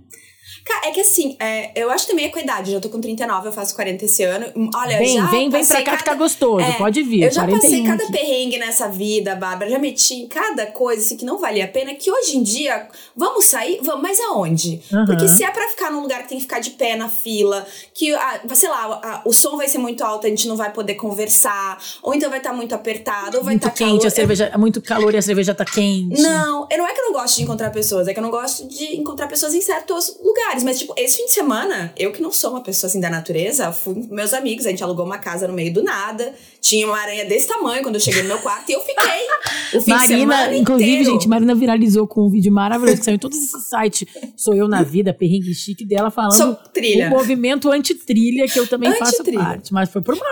Cara, 0.65 0.89
é 0.89 0.91
que 0.93 1.01
assim, 1.01 1.37
é, 1.41 1.73
eu 1.81 1.91
acho 1.91 2.07
também 2.07 2.27
é 2.27 2.29
com 2.29 2.39
a 2.39 2.43
idade. 2.43 2.71
Já 2.73 2.81
tô 2.81 2.89
com 2.89 3.01
39, 3.01 3.49
eu 3.49 3.53
faço 3.53 3.75
40 3.75 4.05
esse 4.05 4.23
ano. 4.23 4.47
Olha, 4.75 4.99
Vem, 4.99 5.15
já 5.17 5.27
vem, 5.27 5.51
vem 5.51 5.61
passei 5.61 5.77
pra 5.83 5.85
cá 5.85 5.97
que 5.99 6.05
cada- 6.05 6.17
tá 6.17 6.23
gostoso, 6.23 6.61
É, 6.65 6.73
pode 6.75 7.03
vir. 7.03 7.23
Eu 7.25 7.31
já 7.31 7.43
passei 7.47 7.83
41 7.83 7.87
cada 7.87 8.03
aqui. 8.05 8.13
perrengue 8.13 8.59
nessa 8.59 8.89
vida, 8.89 9.35
Bárbara. 9.35 9.71
Já 9.71 9.79
meti 9.79 10.15
em 10.15 10.29
cada 10.29 10.67
coisa 10.67 11.03
assim, 11.05 11.17
que 11.17 11.25
não 11.25 11.39
valia 11.39 11.65
a 11.65 11.69
pena. 11.69 11.95
Que 11.95 12.11
hoje 12.11 12.37
em 12.37 12.43
dia, 12.43 12.89
vamos 13.17 13.45
sair? 13.47 13.81
Vamos, 13.83 14.03
mas 14.03 14.21
aonde? 14.21 14.81
Aham. 14.93 15.05
Porque 15.07 15.27
se 15.29 15.43
é 15.45 15.51
pra 15.51 15.69
ficar 15.69 15.91
num 15.91 16.01
lugar 16.01 16.23
que 16.23 16.29
tem 16.29 16.39
que 16.39 16.43
ficar 16.45 16.61
de 16.61 16.71
pé 16.71 16.97
na 16.97 17.09
fila, 17.09 17.67
que, 17.95 18.15
ah, 18.15 18.41
sei 18.55 18.69
lá, 18.69 19.01
a- 19.03 19.23
o 19.25 19.33
som 19.33 19.57
vai 19.57 19.69
ser 19.69 19.79
muito 19.79 20.03
alto, 20.05 20.27
a 20.27 20.31
gente 20.31 20.47
não 20.47 20.57
vai 20.57 20.73
poder 20.73 20.95
conversar, 20.95 21.79
ou 22.03 22.15
então 22.15 22.29
vai 22.31 22.39
estar 22.39 22.53
muito 22.53 22.75
apertado, 22.75 23.39
ou 23.39 23.45
vai 23.45 23.55
Muito 23.55 23.67
estar 23.67 23.77
quente, 23.77 23.97
calor. 23.99 24.07
a 24.07 24.11
cerveja, 24.11 24.51
é 24.53 24.57
muito 24.59 24.81
calor 24.81 25.15
e 25.15 25.17
a 25.17 25.23
cerveja 25.23 25.55
tá 25.55 25.65
quente. 25.65 26.21
Não, 26.21 26.67
eu 26.71 26.79
não 26.79 26.87
é 26.87 26.93
que 26.93 27.01
eu 27.01 27.07
não 27.07 27.13
gosto 27.13 27.37
de 27.37 27.43
encontrar 27.43 27.71
pessoas, 27.71 28.07
é 28.09 28.13
que 28.13 28.19
eu 28.19 28.23
não 28.23 28.31
gosto 28.31 28.67
de 28.69 28.97
encontrar 28.97 29.27
pessoas 29.27 29.55
em 29.55 29.61
certos 29.61 30.17
lugares. 30.23 30.52
Mas, 30.63 30.79
tipo, 30.79 30.95
esse 30.97 31.17
fim 31.17 31.27
de 31.27 31.33
semana, 31.33 31.93
eu 31.97 32.13
que 32.13 32.21
não 32.21 32.33
sou 32.33 32.51
uma 32.51 32.63
pessoa 32.63 32.89
assim 32.89 33.01
da 33.01 33.09
natureza, 33.09 33.73
fui 33.73 33.95
com 33.95 34.15
meus 34.15 34.33
amigos, 34.35 34.67
a 34.67 34.71
gente 34.71 34.83
alugou 34.83 35.05
uma 35.05 35.19
casa 35.19 35.49
no 35.49 35.55
meio 35.55 35.73
do 35.73 35.83
nada. 35.83 36.35
Tinha 36.63 36.87
uma 36.87 36.97
aranha 36.99 37.25
desse 37.25 37.49
tamanho 37.49 37.83
quando 37.83 37.97
eu 37.97 38.01
cheguei 38.01 38.23
no 38.23 38.29
meu 38.29 38.39
quarto 38.39 38.71
e 38.71 38.73
eu 38.73 38.81
fiquei 38.81 38.95
o 39.75 39.81
fim 39.83 39.91
Marina, 39.91 40.57
inclusive, 40.57 40.91
inteiro. 40.93 41.11
gente, 41.13 41.29
Marina 41.29 41.55
viralizou 41.57 42.07
com 42.07 42.23
um 42.27 42.31
vídeo 42.31 42.53
maravilhoso 42.53 42.99
que 42.99 43.05
saiu 43.05 43.17
em 43.17 43.19
todos 43.19 43.37
esses 43.37 43.65
sites. 43.69 44.07
Sou 44.37 44.55
eu 44.55 44.69
na 44.69 44.83
vida, 44.85 45.13
perrengue 45.13 45.53
chique 45.55 45.85
dela 45.85 46.09
falando 46.11 46.37
Sou 46.37 46.55
trilha. 46.73 47.09
o 47.09 47.11
movimento 47.11 47.69
anti-trilha, 47.71 48.47
que 48.47 48.59
eu 48.61 48.67
também 48.67 48.93
faço 48.95 49.15
Anti-trilha. 49.17 49.43
parte. 49.43 49.73
Mas 49.73 49.91
foi 49.91 50.01
por 50.03 50.15
eu- 50.15 50.23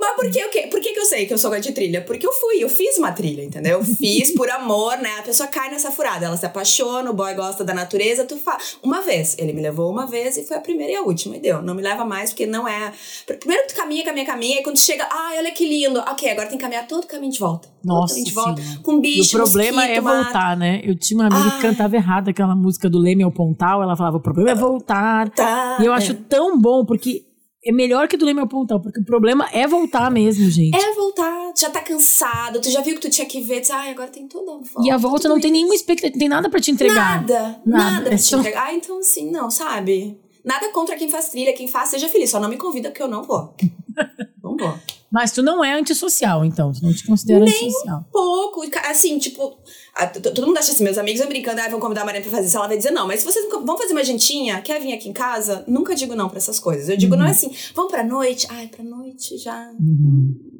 mas 0.00 0.16
por 0.16 0.30
que, 0.30 0.66
por 0.66 0.80
que, 0.80 0.92
que 0.92 0.98
eu 0.98 1.04
sei 1.06 1.26
que 1.26 1.32
eu 1.32 1.38
sou 1.38 1.50
de 1.60 1.70
trilha? 1.72 2.00
Porque 2.02 2.26
eu 2.26 2.32
fui, 2.32 2.62
eu 2.62 2.68
fiz 2.68 2.98
uma 2.98 3.12
trilha, 3.12 3.42
entendeu? 3.44 3.78
Eu 3.78 3.84
fiz 3.84 4.32
por 4.34 4.50
amor, 4.50 4.96
né? 4.98 5.10
A 5.18 5.22
pessoa 5.22 5.46
cai 5.48 5.70
nessa 5.70 5.90
furada, 5.92 6.26
ela 6.26 6.36
se 6.36 6.44
apaixona, 6.46 7.10
o 7.10 7.14
boy 7.14 7.32
gosta 7.34 7.62
da 7.62 7.72
natureza, 7.72 8.24
tu 8.24 8.36
faz. 8.36 8.76
Uma 8.82 9.02
vez, 9.02 9.36
ele 9.38 9.52
me 9.52 9.62
levou 9.62 9.90
uma 9.90 10.06
vez 10.06 10.36
e 10.36 10.42
foi 10.44 10.56
a 10.56 10.60
primeira 10.60 10.92
e 10.92 10.96
a 10.96 11.02
última, 11.02 11.36
e 11.36 11.40
deu. 11.40 11.62
Não 11.62 11.74
me 11.74 11.82
leva 11.82 12.04
mais, 12.04 12.30
porque 12.30 12.46
não 12.46 12.66
é. 12.66 12.92
Primeiro 13.38 13.68
tu 13.68 13.74
caminha, 13.76 14.04
caminha, 14.04 14.26
caminha, 14.26 14.60
e 14.60 14.62
quando 14.62 14.76
tu 14.76 14.82
chega, 14.82 15.06
ai, 15.10 15.38
olha 15.38 15.52
que 15.60 15.68
lindo. 15.68 16.00
Ok, 16.00 16.30
agora 16.30 16.48
tem 16.48 16.56
que 16.58 16.62
caminhar 16.62 16.86
todo 16.86 17.04
o 17.04 17.06
caminho 17.06 17.32
de 17.32 17.38
volta. 17.38 17.68
Nossa 17.84 18.14
caminho 18.14 18.26
de 18.26 18.32
volta. 18.32 18.62
Com 18.82 19.00
bicho, 19.00 19.36
o 19.36 19.40
problema 19.40 19.82
mosquito, 19.82 19.96
é 19.98 20.00
mato. 20.00 20.24
voltar, 20.24 20.56
né? 20.56 20.80
Eu 20.84 20.98
tinha 20.98 21.18
uma 21.20 21.26
amiga 21.26 21.50
que 21.50 21.56
Ai. 21.56 21.62
cantava 21.62 21.96
errado 21.96 22.28
aquela 22.28 22.54
música 22.56 22.88
do 22.88 22.98
Leme 22.98 23.22
ao 23.22 23.30
Pontal. 23.32 23.82
Ela 23.82 23.96
falava, 23.96 24.16
o 24.16 24.20
problema 24.20 24.50
é 24.50 24.54
voltar. 24.54 25.28
Tá, 25.30 25.78
e 25.80 25.84
eu 25.84 25.92
é. 25.92 25.96
acho 25.96 26.14
tão 26.14 26.58
bom, 26.58 26.84
porque 26.84 27.24
é 27.64 27.72
melhor 27.72 28.08
que 28.08 28.16
do 28.16 28.24
Leme 28.24 28.40
ao 28.40 28.48
Pontal, 28.48 28.80
porque 28.80 29.00
o 29.00 29.04
problema 29.04 29.46
é 29.52 29.66
voltar 29.66 30.10
mesmo, 30.10 30.48
gente. 30.50 30.74
É 30.74 30.94
voltar, 30.94 31.52
já 31.54 31.68
tá 31.68 31.80
cansado, 31.82 32.58
tu 32.60 32.70
já 32.70 32.80
viu 32.80 32.94
que 32.94 33.00
tu 33.02 33.10
tinha 33.10 33.26
que 33.26 33.40
ver, 33.42 33.60
diz, 33.60 33.70
ai, 33.70 33.90
agora 33.90 34.08
tem 34.08 34.26
toda 34.26 34.52
a 34.52 34.54
volta. 34.54 34.82
e 34.82 34.90
a 34.90 34.96
volta 34.96 35.28
não 35.28 35.34
tudo 35.36 35.42
tem 35.42 35.50
isso. 35.50 35.58
nenhuma 35.58 35.74
expectativa, 35.74 36.14
não 36.14 36.18
tem 36.20 36.28
nada 36.28 36.48
pra 36.48 36.58
te 36.58 36.70
entregar. 36.70 37.20
Nada, 37.20 37.60
Nada, 37.66 37.84
nada, 37.90 38.06
é 38.06 38.08
pra 38.08 38.16
te 38.16 38.22
só- 38.22 38.38
entregar. 38.38 38.66
Ah, 38.66 38.74
então 38.74 38.98
assim, 38.98 39.30
não, 39.30 39.50
sabe? 39.50 40.18
Nada 40.42 40.70
contra 40.72 40.96
quem 40.96 41.10
faz 41.10 41.28
trilha, 41.28 41.52
quem 41.52 41.68
faz, 41.68 41.90
seja 41.90 42.08
feliz. 42.08 42.30
Só 42.30 42.40
não 42.40 42.48
me 42.48 42.56
convida 42.56 42.88
porque 42.88 43.02
eu 43.02 43.08
não 43.08 43.22
vou. 43.22 43.54
não 44.50 44.56
vou. 44.56 44.78
Mas 45.12 45.32
tu 45.32 45.42
não 45.42 45.64
é 45.64 45.72
antissocial, 45.74 46.44
então. 46.44 46.72
Tu 46.72 46.84
não 46.84 46.92
te 46.94 47.04
considera 47.04 47.40
Nem 47.44 47.48
antissocial. 47.52 48.04
Pouco, 48.12 48.64
e 48.64 48.70
ca- 48.70 48.88
assim, 48.90 49.18
tipo, 49.18 49.58
a- 49.92 50.06
todo 50.06 50.46
mundo 50.46 50.56
acha 50.58 50.70
assim, 50.70 50.84
meus 50.84 50.96
amigos 50.98 51.18
vão 51.20 51.28
brincando, 51.28 51.60
ah, 51.60 51.68
vão 51.68 51.80
convidar 51.80 52.02
a 52.02 52.04
Mariana 52.04 52.22
pra 52.24 52.36
fazer 52.36 52.46
isso, 52.46 52.56
ela 52.56 52.68
vai 52.68 52.76
dizer 52.76 52.92
não. 52.92 53.08
Mas 53.08 53.20
se 53.20 53.26
vocês 53.26 53.44
vão 53.50 53.76
fazer 53.76 53.92
uma 53.92 54.04
jantinha, 54.04 54.60
quer 54.60 54.80
vir 54.80 54.92
aqui 54.92 55.08
em 55.08 55.12
casa, 55.12 55.64
nunca 55.66 55.96
digo 55.96 56.14
não 56.14 56.28
pra 56.28 56.38
essas 56.38 56.60
coisas. 56.60 56.88
Eu 56.88 56.96
digo 56.96 57.16
não 57.16 57.26
é 57.26 57.30
assim, 57.30 57.50
vamos 57.74 57.90
pra 57.90 58.04
noite, 58.04 58.46
ai, 58.50 58.68
pra 58.68 58.84
noite 58.84 59.36
já. 59.36 59.68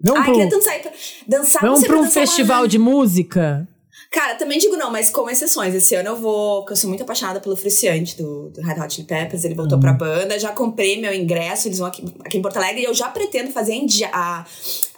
Vamos 0.03 0.19
ai, 0.21 0.25
pro, 0.25 0.33
queria 0.35 0.51
tanto 0.51 0.65
sair 0.65 0.81
pra 0.83 0.93
dançar. 1.29 1.63
vamos 1.63 1.81
não 1.81 1.87
pra 1.87 1.97
um 1.99 2.03
dançar 2.03 2.27
festival 2.27 2.67
de 2.67 2.79
música? 2.79 3.69
Cara, 4.11 4.35
também 4.35 4.59
digo 4.59 4.77
não, 4.77 4.91
mas 4.91 5.09
com 5.09 5.31
exceções. 5.31 5.73
Esse 5.73 5.95
ano 5.95 6.09
eu 6.09 6.17
vou, 6.17 6.63
porque 6.63 6.73
eu 6.73 6.77
sou 6.77 6.89
muito 6.89 7.05
apaixonada 7.05 7.39
pelo 7.39 7.55
Fruciante 7.55 8.17
do, 8.17 8.51
do 8.51 8.61
Red 8.61 8.81
Hot 8.81 8.93
Chili 8.93 9.07
Peppers. 9.07 9.45
Ele 9.45 9.55
voltou 9.55 9.79
pra 9.79 9.93
banda, 9.93 10.37
já 10.37 10.51
comprei 10.51 11.01
meu 11.01 11.15
ingresso, 11.15 11.69
eles 11.69 11.79
vão 11.79 11.87
aqui, 11.87 12.05
aqui 12.25 12.37
em 12.37 12.43
Porto 12.43 12.57
Alegre 12.57 12.83
e 12.83 12.85
eu 12.85 12.93
já 12.93 13.09
pretendo 13.09 13.53
fazer 13.53 13.81
a, 14.13 14.45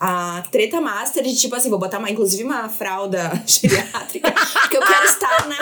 a, 0.00 0.42
treta 0.50 0.80
master 0.80 1.22
de 1.22 1.36
tipo 1.36 1.54
assim, 1.54 1.68
vou 1.68 1.78
botar 1.78 1.98
uma, 1.98 2.10
inclusive 2.10 2.42
uma 2.42 2.70
fralda 2.70 3.30
geriátrica, 3.44 4.32
porque 4.62 4.78
eu 4.78 4.82
quero 4.82 5.04
estar 5.04 5.46
na. 5.46 5.58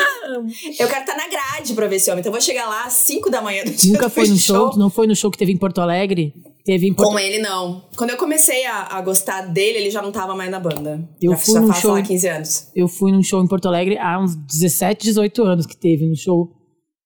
Eu 0.79 0.87
quero 0.87 1.01
estar 1.01 1.17
na 1.17 1.29
grade 1.29 1.75
pra 1.75 1.89
ver 1.89 1.97
esse 1.97 2.09
homem. 2.09 2.21
Então 2.21 2.31
eu 2.31 2.35
vou 2.35 2.41
chegar 2.41 2.69
lá 2.69 2.85
às 2.85 2.93
5 2.93 3.29
da 3.31 3.43
manhã 3.43 3.65
do 3.65 3.73
dia 3.73 3.93
Nunca 3.93 4.09
foi 4.09 4.29
no 4.29 4.37
show? 4.37 4.71
show. 4.71 4.79
Não 4.79 4.89
foi 4.89 5.09
no 5.09 5.17
show 5.17 5.29
que 5.29 5.39
teve 5.39 5.51
em 5.51 5.57
Porto 5.57 5.81
Alegre? 5.81 6.33
Teve 6.65 6.95
Com 6.95 7.19
ele, 7.19 7.39
não. 7.39 7.89
Quando 7.97 8.11
eu 8.11 8.17
comecei 8.17 8.65
a, 8.67 8.97
a 8.97 9.01
gostar 9.01 9.43
dele, 9.43 9.79
ele 9.79 9.91
já 9.91 10.03
não 10.03 10.13
tava 10.13 10.35
mais 10.35 10.51
na 10.51 10.61
banda. 10.61 11.09
Eu 11.21 11.33
já, 11.33 11.39
fui 11.39 11.55
num 11.61 11.73
sei 11.73 11.91
lá, 11.91 11.97
show- 11.97 12.03
15 12.03 12.29
anos. 12.29 12.71
Eu 12.75 12.89
fui 12.89 13.13
num 13.13 13.23
show 13.23 13.43
em 13.43 13.49
Porto 13.49 13.67
Alegre 13.67 13.97
há 13.99 14.21
uns 14.23 14.35
17, 14.35 15.03
18 15.05 15.43
anos 15.43 15.67
que 15.67 15.77
teve 15.77 16.11
um 16.11 16.15
show 16.15 16.51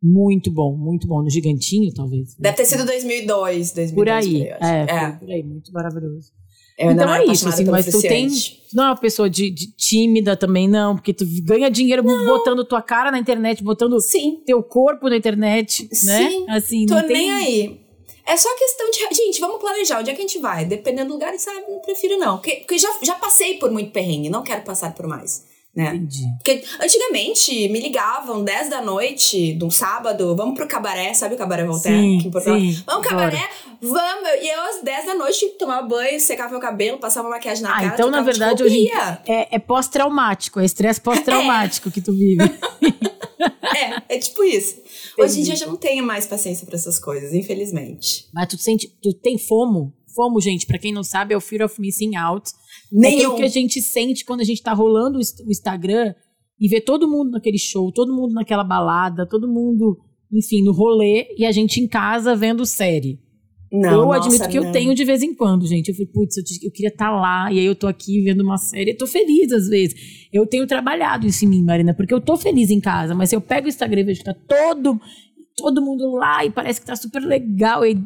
muito 0.02 0.52
bom, 0.52 0.76
muito 0.76 1.06
bom. 1.06 1.22
No 1.22 1.30
Gigantinho, 1.30 1.92
talvez. 1.94 2.34
Deve 2.38 2.56
ter 2.56 2.64
sido 2.66 2.84
2002, 2.84 3.72
2002. 3.72 3.94
Por 3.94 4.08
aí. 4.08 4.42
É, 4.42 4.86
é. 4.88 5.12
por 5.12 5.30
aí. 5.30 5.42
Muito 5.42 5.72
maravilhoso. 5.72 6.32
Eu 6.76 6.90
então 6.90 7.06
não 7.06 7.14
é 7.14 7.24
isso, 7.26 7.48
assim, 7.48 7.64
mas 7.64 7.86
tu 7.86 8.00
tem. 8.00 8.28
Não 8.72 8.84
é 8.84 8.86
uma 8.88 8.96
pessoa 8.96 9.30
de, 9.30 9.48
de 9.48 9.76
tímida 9.76 10.36
também, 10.36 10.68
não, 10.68 10.96
porque 10.96 11.14
tu 11.14 11.24
ganha 11.44 11.70
dinheiro 11.70 12.02
botando 12.02 12.64
tua 12.64 12.82
cara 12.82 13.12
na 13.12 13.18
internet, 13.18 13.62
botando 13.62 14.00
Sim, 14.00 14.42
teu 14.44 14.60
corpo 14.60 15.08
na 15.08 15.16
internet, 15.16 15.88
né? 16.04 16.28
Sim, 16.28 16.46
Assim, 16.48 16.86
tô 16.86 16.94
não 16.94 17.06
tem... 17.06 17.16
nem 17.16 17.30
aí. 17.30 17.83
É 18.26 18.36
só 18.36 18.48
questão 18.56 18.90
de. 18.90 19.14
Gente, 19.14 19.40
vamos 19.40 19.60
planejar 19.60 20.00
onde 20.00 20.10
é 20.10 20.14
que 20.14 20.20
a 20.20 20.26
gente 20.26 20.38
vai. 20.38 20.64
Dependendo 20.64 21.08
do 21.08 21.14
lugar, 21.14 21.38
sabe? 21.38 21.64
Não 21.68 21.78
prefiro 21.80 22.16
não. 22.18 22.38
Porque, 22.38 22.56
porque 22.56 22.78
já, 22.78 22.88
já 23.02 23.14
passei 23.16 23.58
por 23.58 23.70
muito 23.70 23.90
perrengue, 23.90 24.30
não 24.30 24.42
quero 24.42 24.62
passar 24.62 24.94
por 24.94 25.06
mais. 25.06 25.44
Né? 25.76 25.88
Entendi. 25.88 26.22
Porque 26.36 26.62
antigamente 26.80 27.68
me 27.68 27.80
ligavam 27.80 28.44
10 28.44 28.70
da 28.70 28.80
noite 28.80 29.54
de 29.54 29.64
um 29.64 29.70
sábado, 29.72 30.36
vamos 30.36 30.54
pro 30.54 30.68
cabaré, 30.68 31.12
sabe 31.14 31.34
o 31.34 31.38
cabaré 31.38 31.64
Voltaire? 31.64 32.22
Sim, 32.22 32.30
Porto 32.30 32.48
Alegre? 32.48 32.74
sim, 32.74 32.82
Vamos 32.86 33.06
cabaré? 33.08 33.50
Vamos! 33.82 34.28
E 34.40 34.48
eu 34.48 34.60
às 34.62 34.82
10 34.84 35.06
da 35.06 35.14
noite 35.16 35.46
tomava 35.58 35.84
banho, 35.84 36.20
secava 36.20 36.50
meu 36.50 36.60
cabelo, 36.60 36.98
passava 36.98 37.28
maquiagem 37.28 37.64
na 37.64 37.70
Ah, 37.70 37.80
cara. 37.80 37.86
então, 37.92 38.08
na 38.08 38.20
verdade, 38.22 38.62
hoje. 38.62 38.88
É, 39.26 39.56
é 39.56 39.58
pós-traumático, 39.58 40.60
é 40.60 40.64
estresse 40.64 41.00
pós-traumático 41.00 41.90
que 41.90 42.00
tu 42.00 42.12
vive. 42.12 42.38
É, 43.76 44.14
é 44.14 44.18
tipo 44.18 44.44
isso. 44.44 44.80
Hoje 45.18 45.40
em 45.40 45.42
dia 45.44 45.54
eu 45.54 45.58
já 45.58 45.66
não 45.66 45.76
tenho 45.76 46.04
mais 46.04 46.26
paciência 46.26 46.66
pra 46.66 46.76
essas 46.76 46.98
coisas, 46.98 47.32
infelizmente. 47.32 48.26
Mas 48.32 48.48
tu 48.48 48.58
sente, 48.58 48.88
tu 49.02 49.12
tem 49.12 49.38
fomo? 49.38 49.94
Fomo, 50.14 50.40
gente, 50.40 50.66
pra 50.66 50.78
quem 50.78 50.92
não 50.92 51.02
sabe, 51.02 51.34
é 51.34 51.36
o 51.36 51.40
Fear 51.40 51.64
of 51.64 51.80
Missing 51.80 52.16
Out. 52.16 52.50
É 52.50 52.54
Nenhum. 52.92 53.18
aquilo 53.18 53.36
que 53.36 53.42
a 53.42 53.48
gente 53.48 53.82
sente 53.82 54.24
quando 54.24 54.40
a 54.40 54.44
gente 54.44 54.62
tá 54.62 54.72
rolando 54.72 55.18
o 55.18 55.20
o 55.20 55.50
Instagram 55.50 56.14
e 56.60 56.68
vê 56.68 56.80
todo 56.80 57.08
mundo 57.08 57.32
naquele 57.32 57.58
show, 57.58 57.92
todo 57.92 58.14
mundo 58.14 58.32
naquela 58.32 58.64
balada, 58.64 59.28
todo 59.28 59.48
mundo, 59.48 59.98
enfim, 60.32 60.62
no 60.62 60.72
rolê, 60.72 61.26
e 61.36 61.44
a 61.44 61.52
gente 61.52 61.80
em 61.80 61.88
casa 61.88 62.36
vendo 62.36 62.64
série. 62.64 63.20
Não, 63.74 63.90
eu 63.90 64.04
nossa, 64.06 64.28
admito 64.28 64.48
que 64.48 64.58
eu 64.58 64.64
não. 64.64 64.72
tenho 64.72 64.94
de 64.94 65.04
vez 65.04 65.22
em 65.22 65.34
quando, 65.34 65.66
gente. 65.66 65.88
Eu 65.88 65.94
falei, 65.94 66.10
putz, 66.12 66.36
eu, 66.36 66.44
eu 66.62 66.70
queria 66.70 66.90
estar 66.90 67.10
lá, 67.10 67.52
e 67.52 67.58
aí 67.58 67.64
eu 67.64 67.74
tô 67.74 67.88
aqui 67.88 68.22
vendo 68.22 68.42
uma 68.42 68.56
série. 68.56 68.92
Eu 68.92 68.96
tô 68.98 69.06
feliz 69.06 69.50
às 69.52 69.68
vezes. 69.68 70.28
Eu 70.32 70.46
tenho 70.46 70.66
trabalhado 70.66 71.26
isso 71.26 71.44
em 71.44 71.48
mim, 71.48 71.62
Marina, 71.64 71.92
porque 71.92 72.14
eu 72.14 72.20
tô 72.20 72.36
feliz 72.36 72.70
em 72.70 72.80
casa, 72.80 73.14
mas 73.14 73.30
se 73.30 73.36
eu 73.36 73.40
pego 73.40 73.66
o 73.66 73.68
Instagram 73.68 74.00
e 74.00 74.04
vejo 74.04 74.20
que 74.20 74.26
tá 74.26 74.34
todo, 74.34 75.00
todo 75.56 75.82
mundo 75.82 76.14
lá 76.14 76.44
e 76.44 76.50
parece 76.50 76.80
que 76.80 76.86
tá 76.86 76.94
super 76.94 77.20
legal. 77.22 77.84
E, 77.84 78.00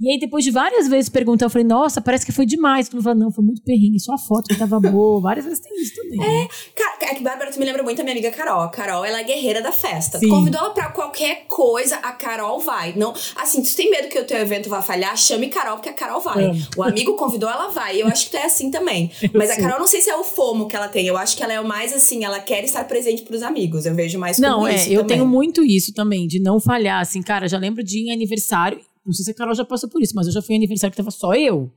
e 0.00 0.12
aí, 0.12 0.18
depois 0.18 0.44
de 0.44 0.50
várias 0.50 0.88
vezes 0.88 1.08
perguntar, 1.08 1.46
eu 1.46 1.50
falei, 1.50 1.66
nossa, 1.66 2.00
parece 2.00 2.24
que 2.24 2.32
foi 2.32 2.46
demais. 2.46 2.88
Mundo 2.90 3.02
fala, 3.02 3.14
não, 3.14 3.32
foi 3.32 3.44
muito 3.44 3.62
perrengue, 3.62 3.98
só 4.00 4.14
a 4.14 4.18
foto 4.18 4.48
que 4.48 4.56
tava 4.56 4.78
boa. 4.78 5.20
Várias 5.28 5.44
vezes 5.44 5.60
tem 5.60 5.72
isso 5.80 5.94
também. 5.96 6.18
né? 6.18 6.48
Cara, 6.74 6.96
é 7.10 7.14
que 7.14 7.22
Bárbara, 7.22 7.50
tu 7.50 7.58
me 7.58 7.64
lembra 7.64 7.82
muito 7.82 7.96
da 7.98 8.04
minha 8.04 8.14
amiga 8.14 8.30
Carol. 8.30 8.60
A 8.60 8.68
Carol, 8.68 9.04
ela 9.04 9.20
é 9.20 9.24
guerreira 9.24 9.60
da 9.60 9.72
festa. 9.72 10.18
Sim. 10.18 10.28
Tu 10.28 10.34
convidou 10.34 10.60
ela 10.60 10.70
pra 10.70 10.90
qualquer 10.90 11.46
coisa, 11.48 11.96
a 11.96 12.12
Carol 12.12 12.60
vai. 12.60 12.92
Não, 12.96 13.12
assim, 13.36 13.62
tu 13.62 13.74
tem 13.74 13.90
medo 13.90 14.08
que 14.08 14.18
o 14.18 14.24
teu 14.24 14.38
evento 14.38 14.68
vá 14.68 14.80
falhar, 14.82 15.16
chame 15.16 15.48
Carol, 15.48 15.76
porque 15.76 15.88
a 15.88 15.92
Carol 15.94 16.20
vai. 16.20 16.44
Amo. 16.44 16.58
O 16.76 16.82
amigo 16.82 17.14
convidou, 17.14 17.48
ela 17.48 17.68
vai. 17.68 18.00
Eu 18.00 18.06
acho 18.06 18.26
que 18.26 18.30
tu 18.32 18.36
é 18.36 18.44
assim 18.44 18.70
também. 18.70 19.10
Mas 19.34 19.50
a. 19.50 19.56
Carol, 19.56 19.78
não 19.80 19.86
sei 19.86 20.00
se 20.00 20.10
é 20.10 20.16
o 20.16 20.24
fomo 20.24 20.68
que 20.68 20.76
ela 20.76 20.88
tem. 20.88 21.06
Eu 21.06 21.16
acho 21.16 21.36
que 21.36 21.42
ela 21.42 21.52
é 21.52 21.60
o 21.60 21.66
mais 21.66 21.92
assim, 21.92 22.24
ela 22.24 22.40
quer 22.40 22.62
estar 22.64 22.84
presente 22.84 23.22
pros 23.22 23.42
amigos. 23.42 23.86
Eu 23.86 23.94
vejo 23.94 24.18
mais 24.18 24.36
como 24.36 24.48
Não, 24.48 24.66
é, 24.66 24.86
eu 24.86 25.00
também. 25.00 25.06
tenho 25.18 25.26
muito 25.26 25.64
isso 25.64 25.92
também, 25.92 26.26
de 26.26 26.40
não 26.40 26.60
falhar. 26.60 27.00
Assim, 27.00 27.22
cara, 27.22 27.48
já 27.48 27.58
lembro 27.58 27.82
de 27.82 28.10
aniversário. 28.10 28.80
Não 29.08 29.12
sei 29.14 29.24
se 29.24 29.30
a 29.30 29.34
Carol 29.34 29.54
já 29.54 29.64
passou 29.64 29.88
por 29.88 30.02
isso, 30.02 30.12
mas 30.14 30.26
eu 30.26 30.32
já 30.34 30.42
fui 30.42 30.54
em 30.54 30.58
aniversário 30.58 30.92
que 30.92 30.96
tava 30.98 31.10
só 31.10 31.34
eu. 31.34 31.72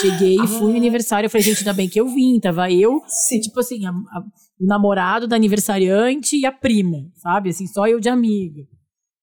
Cheguei 0.00 0.36
e 0.36 0.46
fui 0.46 0.68
no 0.68 0.74
Ah. 0.74 0.78
aniversário. 0.78 1.26
Eu 1.26 1.30
falei, 1.30 1.44
gente, 1.44 1.58
ainda 1.58 1.74
bem 1.74 1.88
que 1.90 2.00
eu 2.00 2.08
vim. 2.08 2.40
Tava 2.40 2.72
eu, 2.72 3.02
Sim. 3.06 3.38
tipo 3.40 3.60
assim, 3.60 3.84
a- 3.84 3.90
a- 3.90 4.24
o 4.58 4.64
namorado 4.66 5.28
da 5.28 5.36
aniversariante 5.36 6.36
e 6.38 6.46
a 6.46 6.50
prima, 6.52 7.06
sabe? 7.16 7.50
Assim, 7.50 7.66
só 7.66 7.86
eu 7.86 8.00
de 8.00 8.08
amiga. 8.08 8.62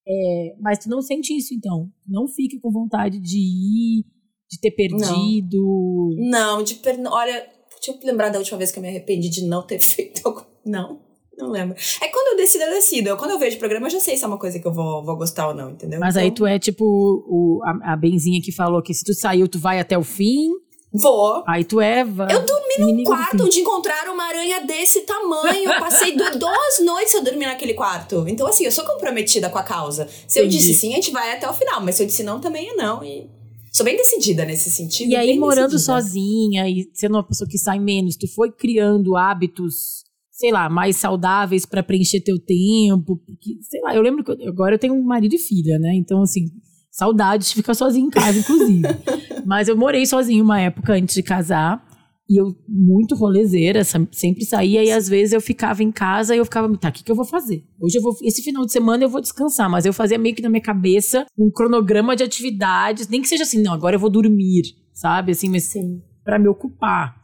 É, 0.07 0.55
mas 0.62 0.77
tu 0.79 0.88
não 0.89 1.01
sente 1.01 1.36
isso, 1.36 1.51
então. 1.55 1.89
Não 2.07 2.27
fique 2.27 2.60
com 2.60 2.71
vontade 2.71 3.19
de 3.19 3.39
ir, 3.39 4.05
de 4.51 4.60
ter 4.62 4.71
perdido. 4.71 6.15
Não, 6.29 6.62
de 6.62 6.75
per... 6.75 7.00
olha, 7.07 7.33
deixa 7.75 7.91
eu 7.91 8.07
lembrar 8.07 8.29
da 8.29 8.38
última 8.38 8.57
vez 8.60 8.71
que 8.71 8.77
eu 8.77 8.83
me 8.83 8.89
arrependi 8.89 9.29
de 9.29 9.48
não 9.48 9.65
ter 9.65 9.79
feito 9.81 10.21
algo. 10.27 10.45
Não, 10.65 11.00
não 11.41 11.51
lembro. 11.51 11.75
É 12.01 12.07
quando 12.07 12.27
eu 12.33 12.38
decido, 12.38 12.63
eu 12.63 12.71
decido. 12.71 13.10
Eu, 13.10 13.17
quando 13.17 13.31
eu 13.31 13.39
vejo 13.39 13.55
o 13.57 13.60
programa, 13.60 13.88
eu 13.88 13.91
já 13.91 14.00
sei 14.00 14.15
se 14.17 14.24
é 14.24 14.27
uma 14.27 14.38
coisa 14.38 14.60
que 14.60 14.67
eu 14.67 14.74
vou, 14.74 15.03
vou 15.03 15.15
gostar 15.17 15.48
ou 15.50 15.53
não, 15.53 15.71
entendeu? 15.71 16.00
Mas 16.00 16.15
Então, 16.15 16.24
aí 16.24 16.31
tu 16.31 16.45
é 16.45 16.57
tipo 16.60 16.83
o, 16.86 17.60
a, 17.63 17.93
a 17.93 17.95
Benzinha 17.95 18.41
que 18.41 18.51
falou 18.51 18.81
que 18.81 18.93
se 18.93 19.03
tu 19.03 19.13
saiu, 19.13 19.48
tu 19.48 19.60
vai 19.60 19.79
até 19.79 19.98
o 19.98 20.03
fim. 20.03 20.50
Vou. 20.93 21.41
Aí 21.48 21.63
tu 21.63 21.79
é. 21.79 22.03
va- 22.03 22.27
Eu 22.29 22.45
dormi 22.45 22.93
num 22.98 23.03
quarto 23.05 23.43
onde 23.45 23.60
encontraram 23.62 24.13
uma 24.13 24.25
aranha 24.25 24.65
desse 24.65 25.01
tamanho. 25.01 25.71
Eu 25.71 25.79
passei 25.79 26.15
du- 26.17 26.38
duas 26.38 26.79
noites 26.83 27.13
eu 27.13 27.24
dormi 27.24 27.45
naquele 27.45 27.74
quarto. 27.74 28.25
Então, 28.27 28.45
assim, 28.45 28.65
eu 28.65 28.71
sou 28.74 28.83
comprometida 28.83 29.50
com 29.50 29.57
a 29.57 29.63
causa. 29.63 30.10
Se 30.27 30.38
eu 30.39 30.43
Entendi. 30.45 30.57
disse 30.57 30.74
sim, 30.74 30.91
a 30.91 30.95
gente 30.95 31.12
vai 31.12 31.31
até 31.33 31.50
o 31.50 31.53
final. 31.53 31.79
Mas 31.81 31.95
se 31.95 32.03
eu 32.03 32.07
disse 32.07 32.24
não, 32.24 32.41
também 32.41 32.71
é 32.71 32.74
não. 32.74 33.01
E 33.05 33.29
sou 33.71 33.86
bem 33.86 33.95
decidida 33.95 34.43
nesse 34.43 34.69
sentido. 34.69 35.10
E 35.12 35.15
aí, 35.15 35.39
morando 35.39 35.71
decidida. 35.71 35.93
sozinha 36.01 36.67
e 36.69 36.89
sendo 36.93 37.15
uma 37.15 37.24
pessoa 37.25 37.48
que 37.50 37.57
sai 37.57 37.79
menos, 37.79 38.17
tu 38.17 38.27
foi 38.27 38.51
criando 38.51 39.15
hábitos, 39.15 40.03
sei 40.41 40.51
lá, 40.51 40.67
mais 40.69 40.95
saudáveis 40.98 41.67
pra 41.67 41.83
preencher 41.83 42.19
teu 42.21 42.39
tempo. 42.39 43.15
Porque, 43.25 43.57
sei 43.62 43.79
lá, 43.81 43.95
eu 43.95 44.01
lembro 44.01 44.24
que 44.24 44.31
eu- 44.31 44.50
agora 44.50 44.74
eu 44.74 44.79
tenho 44.79 44.95
um 44.95 45.03
marido 45.03 45.36
e 45.36 45.38
filha, 45.38 45.77
né? 45.79 45.93
Então, 45.95 46.21
assim, 46.24 46.45
saudades 46.91 47.50
de 47.50 47.55
ficar 47.55 47.75
sozinha 47.75 48.05
em 48.07 48.10
casa, 48.10 48.39
inclusive. 48.39 48.81
Mas 49.45 49.67
eu 49.67 49.77
morei 49.77 50.03
sozinha 50.05 50.43
uma 50.43 50.60
época 50.60 50.93
antes 50.93 51.13
de 51.13 51.21
casar. 51.21 51.86
E 52.27 52.39
eu, 52.41 52.55
muito 52.67 53.13
rolezeira, 53.13 53.83
sempre 53.83 54.45
saía 54.45 54.83
e 54.83 54.89
às 54.91 55.07
vezes 55.07 55.33
eu 55.33 55.41
ficava 55.41 55.83
em 55.83 55.91
casa 55.91 56.33
e 56.33 56.38
eu 56.39 56.45
ficava, 56.45 56.75
tá, 56.77 56.88
o 56.88 56.91
que, 56.91 57.03
que 57.03 57.12
eu 57.12 57.15
vou 57.15 57.25
fazer? 57.25 57.62
Hoje 57.79 57.98
eu 57.98 58.01
vou, 58.01 58.15
esse 58.24 58.41
final 58.41 58.65
de 58.65 58.71
semana 58.71 59.03
eu 59.03 59.10
vou 59.10 59.19
descansar, 59.19 59.69
mas 59.69 59.86
eu 59.86 59.91
fazia 59.91 60.17
meio 60.17 60.33
que 60.33 60.41
na 60.41 60.50
minha 60.50 60.62
cabeça 60.62 61.25
um 61.38 61.51
cronograma 61.51 62.15
de 62.15 62.24
atividades, 62.24 63.10
nem 63.10 63.21
que 63.21 63.27
seja 63.27 63.43
assim, 63.43 63.62
não, 63.62 63.74
agora 63.74 63.98
eu 63.98 64.00
vou 64.00 64.10
dormir, 64.10 64.62
sabe? 64.93 65.33
Assim, 65.33 65.50
mas 65.50 65.63
Sim. 65.65 66.01
pra 66.24 66.39
me 66.39 66.48
ocupar. 66.48 67.15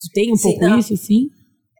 Tu 0.00 0.08
tem 0.14 0.32
um 0.32 0.36
Sim, 0.36 0.42
pouco 0.50 0.64
não. 0.64 0.78
isso, 0.78 0.94
assim? 0.94 1.28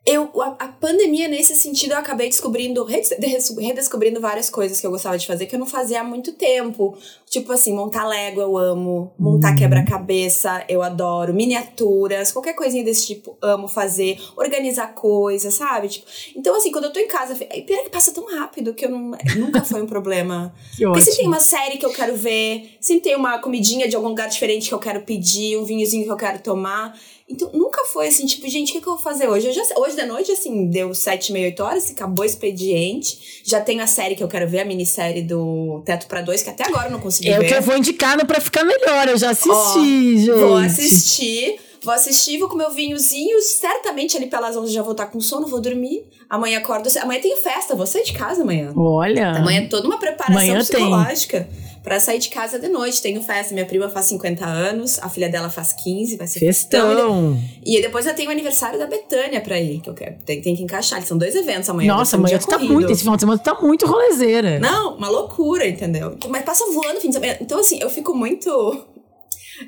Eu, 0.05 0.31
a, 0.43 0.47
a 0.65 0.69
pandemia, 0.69 1.29
nesse 1.29 1.55
sentido, 1.55 1.93
eu 1.93 1.99
acabei 1.99 2.29
descobrindo, 2.29 2.83
redes- 2.85 3.17
des- 3.19 3.57
redescobrindo 3.57 4.21
várias 4.21 4.51
coisas 4.51 4.81
que 4.81 4.87
eu 4.87 4.91
gostava 4.91 5.17
de 5.17 5.27
fazer 5.27 5.47
que 5.47 5.55
eu 5.55 5.61
não 5.61 5.67
fazia 5.67 6.01
há 6.01 6.05
muito 6.05 6.33
tempo. 6.33 6.97
Tipo 7.33 7.51
assim, 7.51 7.73
montar 7.73 8.07
Lego 8.07 8.43
eu 8.43 8.59
amo, 8.59 9.11
montar 9.19 9.53
Hum. 9.53 9.57
quebra-cabeça 9.57 10.67
eu 10.69 10.83
adoro, 10.83 11.33
miniaturas, 11.33 12.31
qualquer 12.31 12.53
coisinha 12.53 12.85
desse 12.85 13.07
tipo, 13.07 13.39
amo 13.41 13.69
fazer, 13.69 14.21
organizar 14.37 14.89
coisas, 14.89 15.55
sabe? 15.55 15.89
Tipo, 15.89 16.07
então, 16.37 16.55
assim, 16.55 16.71
quando 16.71 16.85
eu 16.85 16.93
tô 16.93 17.01
em 17.01 17.09
casa, 17.09 17.35
é 17.41 17.61
que 17.63 17.89
passa 17.89 18.13
tão 18.13 18.27
rápido 18.39 18.75
que 18.75 18.85
eu 18.85 18.91
não, 18.91 19.13
nunca 19.37 19.65
foi 19.65 19.81
um 19.81 19.87
problema. 19.87 20.55
Que 20.77 20.85
Porque 20.85 21.01
sempre 21.01 21.21
tem 21.21 21.27
uma 21.27 21.41
série 21.41 21.79
que 21.79 21.87
eu 21.87 21.93
quero 21.93 22.15
ver, 22.15 22.77
sempre 22.81 23.05
tem 23.05 23.17
uma 23.17 23.39
comidinha 23.39 23.89
de 23.89 23.97
algum 23.97 24.09
lugar 24.09 24.29
diferente 24.29 24.69
que 24.69 24.75
eu 24.75 24.79
quero 24.79 25.01
pedir, 25.01 25.57
um 25.57 25.65
vinhozinho 25.65 26.05
que 26.05 26.11
eu 26.11 26.17
quero 26.17 26.39
tomar. 26.41 26.95
Então, 27.29 27.51
nunca 27.55 27.85
foi 27.87 28.09
assim, 28.09 28.27
tipo, 28.27 28.47
gente, 28.47 28.71
o 28.71 28.73
que, 28.75 28.81
que 28.83 28.87
eu 28.87 28.95
vou 28.95 29.03
fazer 29.03 29.27
hoje? 29.27 29.51
Já, 29.53 29.63
hoje 29.77 29.97
de 29.97 30.05
noite, 30.05 30.31
assim, 30.31 30.67
deu 30.67 30.95
sete, 30.95 31.33
meia, 31.33 31.47
oito 31.47 31.63
horas, 31.63 31.91
acabou 31.91 32.25
o 32.25 32.27
expediente. 32.27 33.43
Já 33.45 33.61
tenho 33.61 33.83
a 33.83 33.87
série 33.87 34.15
que 34.15 34.23
eu 34.23 34.29
quero 34.29 34.47
ver, 34.47 34.61
a 34.61 34.65
minissérie 34.67 35.23
do 35.23 35.83
Teto 35.87 36.07
pra 36.07 36.21
Dois, 36.21 36.43
que 36.43 36.51
até 36.51 36.65
agora 36.65 36.89
eu 36.89 36.91
não 36.91 37.01
consegui 37.01 37.22
É 37.29 37.41
o 37.41 37.47
que 37.47 37.55
eu 37.55 37.63
vou 37.63 37.77
indicar 37.77 38.17
no 38.17 38.27
Pra 38.27 38.41
Ficar 38.41 38.65
Melhor, 38.65 39.09
eu 39.09 39.17
já 39.17 39.31
assisti, 39.31 39.51
Ó, 39.51 39.75
gente. 39.79 40.31
Vou 40.31 40.57
assistir. 40.57 41.57
Vou 41.83 41.93
assistir, 41.93 42.39
vou 42.39 42.49
comer 42.49 42.67
o 42.67 42.71
vinhozinho. 42.71 43.41
Certamente 43.43 44.17
ali 44.17 44.27
pelas 44.27 44.57
11 44.57 44.73
já 44.73 44.83
vou 44.83 44.93
estar 44.93 45.07
com 45.07 45.21
sono, 45.21 45.49
vou 45.49 45.61
dormir. 45.61 46.05
Amanhã 46.31 46.59
acordo. 46.59 46.89
Amanhã 47.01 47.21
tem 47.21 47.37
festa, 47.37 47.75
vou 47.75 47.87
sair 47.87 48.05
de 48.05 48.13
casa 48.13 48.43
amanhã. 48.43 48.73
Olha. 48.77 49.31
Amanhã 49.33 49.63
é 49.63 49.67
toda 49.67 49.89
uma 49.89 49.99
preparação 49.99 50.37
Amanhã 50.37 50.65
tem. 50.65 51.41
Pra 51.83 51.99
sair 51.99 52.19
de 52.19 52.29
casa 52.29 52.59
de 52.59 52.69
noite. 52.69 53.03
Tenho 53.03 53.21
festa, 53.23 53.53
minha 53.53 53.67
prima 53.67 53.89
faz 53.89 54.07
50 54.07 54.45
anos, 54.45 54.99
a 55.01 55.09
filha 55.09 55.29
dela 55.29 55.51
faz 55.51 55.73
15, 55.73 56.17
vai 56.17 56.27
ser 56.27 56.39
festão. 56.41 56.89
Festão. 56.89 57.41
E 57.65 57.81
depois 57.83 58.07
eu 58.07 58.15
tenho 58.15 58.29
o 58.29 58.33
aniversário 58.33 58.79
da 58.79 58.87
Betânia 58.87 59.41
pra 59.41 59.61
ir, 59.61 59.81
que 59.81 59.91
eu 59.91 59.95
quero. 59.95 60.17
Tem, 60.25 60.41
tem 60.41 60.55
que 60.57 60.63
encaixar. 60.63 61.03
São 61.03 61.19
dois 61.19 61.35
eventos 61.35 61.69
amanhã. 61.69 61.95
Nossa, 61.95 62.17
um 62.17 62.21
amanhã 62.21 62.39
dia 62.39 62.47
tu 62.47 62.51
tá 62.51 62.57
corrido. 62.57 62.73
muito, 62.75 62.91
esse 62.93 63.01
final 63.03 63.17
de 63.17 63.21
semana 63.23 63.39
tu 63.39 63.45
tá 63.45 63.61
muito 63.61 63.87
rolezeira. 63.87 64.59
Não, 64.61 64.97
uma 64.97 65.09
loucura, 65.09 65.67
entendeu? 65.67 66.17
Mas 66.29 66.43
passa 66.45 66.65
voando 66.73 66.99
o 66.99 67.01
fim 67.01 67.09
de 67.09 67.15
semana. 67.15 67.37
Então, 67.41 67.59
assim, 67.61 67.79
eu 67.81 67.91
fico 67.91 68.15
muito 68.15 68.51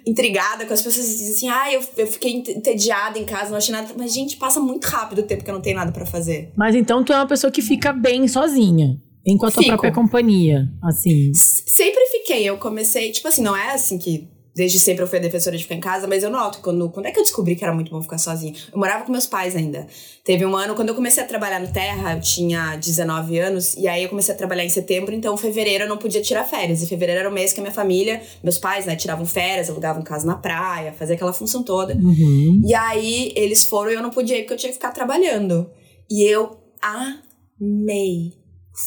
intrigada 0.07 0.67
com 0.67 0.73
as 0.75 0.83
pessoas 0.83 1.07
que 1.07 1.13
dizem 1.13 1.31
assim, 1.35 1.49
ah, 1.49 1.73
eu, 1.73 1.81
eu 1.99 2.07
fiquei 2.07 2.33
ent- 2.33 2.49
entediada 2.49 3.19
em 3.19 3.25
casa, 3.25 3.51
não 3.51 3.59
achei 3.59 3.73
nada. 3.73 3.89
Mas, 3.97 4.13
gente, 4.13 4.37
passa 4.37 4.59
muito 4.61 4.85
rápido 4.87 5.19
o 5.21 5.23
tempo 5.23 5.45
que 5.45 5.51
eu 5.51 5.55
não 5.55 5.61
tenho 5.61 5.77
nada 5.77 5.93
pra 5.93 6.07
fazer. 6.07 6.51
Mas 6.57 6.75
então 6.75 7.05
tu 7.05 7.13
é 7.13 7.17
uma 7.17 7.27
pessoa 7.27 7.51
que 7.51 7.63
fica 7.63 7.93
bem 7.93 8.27
sozinha. 8.27 8.99
Bem 9.25 9.39
com 9.39 9.47
a 9.47 9.51
Fico. 9.51 9.65
própria 9.69 9.91
companhia, 9.91 10.69
assim. 10.83 11.31
S- 11.31 11.63
Sempre 11.67 12.04
fiquei. 12.25 12.45
Eu 12.45 12.57
comecei, 12.57 13.13
tipo 13.13 13.29
assim, 13.29 13.43
não 13.43 13.55
é 13.55 13.73
assim 13.73 13.99
que 13.99 14.29
desde 14.55 14.79
sempre 14.79 15.03
eu 15.03 15.09
fui 15.09 15.19
a 15.19 15.23
defensora 15.23 15.57
de 15.57 15.65
ficar 15.65 15.75
em 15.75 15.81
casa, 15.81 16.07
mas 16.07 16.23
eu 16.23 16.31
noto 16.31 16.61
quando, 16.61 16.89
quando 16.89 17.07
é 17.07 17.11
que 17.11 17.19
eu 17.19 17.25
descobri 17.25 17.57
que 17.57 17.65
era 17.65 17.75
muito 17.75 17.91
bom 17.91 18.01
ficar 18.01 18.19
sozinha? 18.19 18.55
Eu 18.73 18.79
morava 18.79 19.05
com 19.05 19.11
meus 19.11 19.27
pais 19.27 19.57
ainda. 19.57 19.87
Teve 20.25 20.47
um 20.47 20.55
ano, 20.57 20.77
quando 20.77 20.91
eu 20.91 20.95
comecei 20.95 21.23
a 21.23 21.27
trabalhar 21.27 21.61
no 21.61 21.73
Terra, 21.73 22.15
eu 22.15 22.21
tinha 22.21 22.77
19 22.77 23.39
anos, 23.39 23.75
e 23.75 23.89
aí 23.89 24.05
eu 24.05 24.09
comecei 24.09 24.33
a 24.33 24.39
trabalhar 24.39 24.65
em 24.65 24.69
setembro, 24.69 25.13
então 25.13 25.37
fevereiro 25.37 25.85
eu 25.85 25.89
não 25.89 25.99
podia 25.99 26.23
tirar 26.23 26.45
férias. 26.45 26.83
E 26.83 26.87
fevereiro 26.87 27.21
era 27.21 27.29
o 27.29 27.33
mês 27.33 27.53
que 27.53 27.59
a 27.59 27.63
minha 27.63 27.75
família, 27.75 28.23
meus 28.43 28.59
pais, 28.59 28.87
né, 28.87 28.95
tiravam 28.95 29.27
férias, 29.27 29.69
alugavam 29.69 30.03
casa 30.03 30.25
na 30.25 30.37
praia, 30.37 30.93
fazia 30.93 31.17
aquela 31.17 31.33
função 31.33 31.65
toda. 31.65 31.95
Uhum. 31.95 32.63
E 32.65 32.73
aí 32.75 33.33
eles 33.35 33.65
foram 33.65 33.91
e 33.91 33.95
eu 33.95 34.03
não 34.03 34.11
podia 34.11 34.39
ir 34.39 34.43
porque 34.43 34.55
eu 34.55 34.59
tinha 34.59 34.71
que 34.71 34.77
ficar 34.77 34.93
trabalhando. 34.93 35.69
E 36.09 36.23
eu 36.23 36.59
amei. 36.81 38.35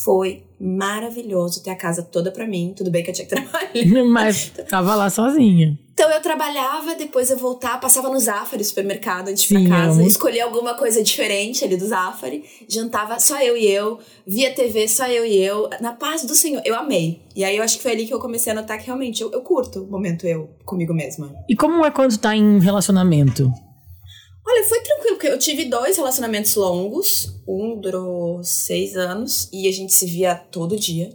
Foi 0.03 0.46
maravilhoso 0.59 1.63
ter 1.63 1.69
a 1.69 1.75
casa 1.75 2.01
toda 2.01 2.31
pra 2.31 2.47
mim. 2.47 2.73
Tudo 2.75 2.89
bem 2.89 3.03
que 3.03 3.09
eu 3.09 3.13
tinha 3.13 3.27
que 3.27 3.35
trabalhar. 3.35 4.03
Mas 4.05 4.51
tava 4.69 4.95
lá 4.95 5.09
sozinha. 5.09 5.77
Então 5.93 6.11
eu 6.11 6.21
trabalhava, 6.21 6.93
depois 6.93 7.31
eu 7.31 7.37
voltava, 7.37 7.79
passava 7.79 8.07
no 8.07 8.19
Zafari, 8.19 8.63
supermercado, 8.63 9.29
antes 9.29 9.47
Sim, 9.47 9.67
pra 9.67 9.77
casa, 9.77 10.03
escolhia 10.03 10.45
alguma 10.45 10.75
coisa 10.75 11.01
diferente 11.01 11.65
ali 11.65 11.75
do 11.75 11.87
Zafari, 11.87 12.43
jantava 12.69 13.19
só 13.19 13.41
eu 13.41 13.57
e 13.57 13.65
eu, 13.65 13.97
via 14.23 14.53
TV 14.53 14.87
só 14.87 15.07
eu 15.07 15.25
e 15.25 15.35
eu, 15.37 15.67
na 15.81 15.93
paz 15.93 16.23
do 16.23 16.35
Senhor. 16.35 16.61
Eu 16.63 16.75
amei. 16.75 17.23
E 17.35 17.43
aí 17.43 17.57
eu 17.57 17.63
acho 17.63 17.77
que 17.77 17.83
foi 17.83 17.93
ali 17.93 18.05
que 18.05 18.13
eu 18.13 18.19
comecei 18.19 18.53
a 18.53 18.55
notar 18.55 18.77
que 18.77 18.85
realmente 18.85 19.23
eu, 19.23 19.31
eu 19.31 19.41
curto 19.41 19.85
o 19.85 19.87
momento 19.87 20.27
eu 20.27 20.51
comigo 20.65 20.93
mesma. 20.93 21.33
E 21.49 21.55
como 21.55 21.83
é 21.83 21.89
quando 21.89 22.15
tá 22.15 22.35
em 22.35 22.59
relacionamento? 22.59 23.51
Olha, 24.49 24.63
foi 24.63 24.79
tranquilo, 24.79 25.15
porque 25.17 25.27
eu 25.27 25.37
tive 25.37 25.65
dois 25.65 25.97
relacionamentos 25.97 26.55
longos. 26.55 27.35
Um 27.45 27.79
durou 27.81 28.41
seis 28.43 28.95
anos 28.95 29.49
e 29.51 29.67
a 29.67 29.71
gente 29.73 29.91
se 29.93 30.05
via 30.05 30.35
todo 30.35 30.77
dia. 30.77 31.09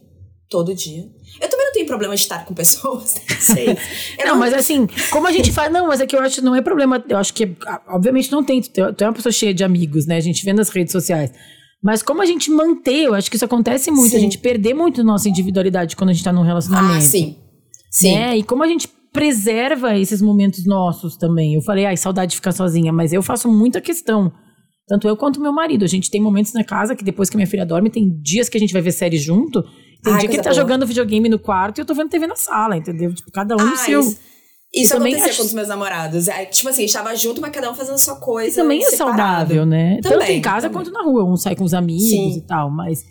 Todo 0.50 0.74
dia. 0.74 1.08
Eu 1.40 1.48
também 1.48 1.64
não 1.64 1.72
tenho 1.72 1.86
problema 1.86 2.14
de 2.14 2.20
estar 2.20 2.44
com 2.44 2.52
pessoas, 2.52 3.14
né? 3.14 3.22
Sei. 3.40 3.68
Eu 4.18 4.26
não, 4.26 4.36
mas 4.36 4.52
assim, 4.52 4.86
como 5.10 5.26
a 5.26 5.32
gente 5.32 5.50
faz. 5.50 5.72
Não, 5.72 5.86
mas 5.86 6.02
é 6.02 6.06
que 6.06 6.14
eu 6.14 6.20
acho 6.20 6.36
que 6.36 6.40
não 6.42 6.54
é 6.54 6.60
problema. 6.60 7.02
Eu 7.08 7.16
acho 7.16 7.32
que, 7.32 7.56
ah, 7.66 7.80
obviamente, 7.88 8.30
não 8.30 8.44
tem. 8.44 8.60
Tu 8.60 8.92
tu 8.92 9.02
é 9.02 9.06
uma 9.06 9.14
pessoa 9.14 9.32
cheia 9.32 9.54
de 9.54 9.64
amigos, 9.64 10.04
né? 10.04 10.18
A 10.18 10.20
gente 10.20 10.44
vê 10.44 10.52
nas 10.52 10.68
redes 10.68 10.92
sociais. 10.92 11.32
Mas 11.82 12.02
como 12.02 12.20
a 12.20 12.26
gente 12.26 12.50
manter, 12.50 13.04
eu 13.04 13.14
acho 13.14 13.30
que 13.30 13.36
isso 13.36 13.44
acontece 13.46 13.90
muito, 13.90 14.10
Sim. 14.10 14.18
a 14.18 14.20
gente 14.20 14.38
perder 14.38 14.74
muito 14.74 15.02
nossa 15.02 15.28
individualidade 15.28 15.96
quando 15.96 16.10
a 16.10 16.12
gente 16.12 16.22
tá 16.22 16.32
num 16.32 16.42
relacionamento. 16.42 16.98
Ah, 16.98 17.00
sim. 17.00 17.38
Sim. 17.90 18.14
Né? 18.14 18.36
E 18.36 18.42
como 18.42 18.62
a 18.62 18.68
gente 18.68 18.88
preserva 19.12 19.96
esses 19.98 20.22
momentos 20.22 20.64
nossos 20.66 21.16
também. 21.16 21.54
Eu 21.54 21.62
falei, 21.62 21.84
ai, 21.86 21.96
saudade 21.96 22.30
de 22.30 22.36
ficar 22.36 22.52
sozinha, 22.52 22.92
mas 22.92 23.12
eu 23.12 23.22
faço 23.22 23.48
muita 23.50 23.80
questão. 23.80 24.32
Tanto 24.88 25.06
eu 25.06 25.16
quanto 25.16 25.40
meu 25.40 25.52
marido. 25.52 25.84
A 25.84 25.88
gente 25.88 26.10
tem 26.10 26.20
momentos 26.20 26.52
na 26.52 26.64
casa 26.64 26.96
que 26.96 27.04
depois 27.04 27.30
que 27.30 27.36
minha 27.36 27.46
filha 27.46 27.64
dorme, 27.64 27.90
tem 27.90 28.10
dias 28.20 28.48
que 28.48 28.56
a 28.56 28.60
gente 28.60 28.72
vai 28.72 28.82
ver 28.82 28.92
série 28.92 29.16
junto. 29.18 29.62
Tem 30.02 30.12
Ai, 30.12 30.20
dia 30.20 30.28
que 30.28 30.36
ele 30.36 30.42
tá 30.42 30.50
boa. 30.50 30.60
jogando 30.60 30.86
videogame 30.86 31.28
no 31.28 31.38
quarto 31.38 31.78
e 31.78 31.80
eu 31.82 31.84
tô 31.84 31.94
vendo 31.94 32.08
TV 32.10 32.26
na 32.26 32.34
sala, 32.34 32.76
entendeu? 32.76 33.14
Tipo, 33.14 33.30
cada 33.30 33.54
um 33.54 33.58
no 33.64 33.72
Ah, 33.74 33.76
seu. 33.76 34.00
isso, 34.00 34.18
isso 34.74 34.96
acontecia 34.96 35.26
acho- 35.26 35.38
com 35.38 35.44
os 35.46 35.52
meus 35.52 35.68
namorados. 35.68 36.26
É, 36.26 36.44
tipo 36.46 36.68
assim, 36.68 36.84
estava 36.84 37.14
junto, 37.14 37.40
mas 37.40 37.52
cada 37.52 37.70
um 37.70 37.74
fazendo 37.74 37.94
a 37.94 37.98
sua 37.98 38.16
E 38.16 38.20
coisa. 38.20 38.62
também 38.62 38.80
é 38.82 38.90
separado. 38.90 39.16
saudável, 39.18 39.64
né? 39.64 39.98
Tanto 40.02 40.18
Também, 40.18 40.38
em 40.38 40.40
casa 40.42 40.68
também. 40.68 40.84
quanto 40.84 40.92
na 40.92 41.02
rua. 41.04 41.24
Um 41.24 41.36
sai 41.36 41.54
com 41.54 41.62
os 41.64 41.74
amigos 41.74 42.08
Sim. 42.10 42.38
e 42.38 42.40
tal. 42.46 42.68
Mas 42.70 43.04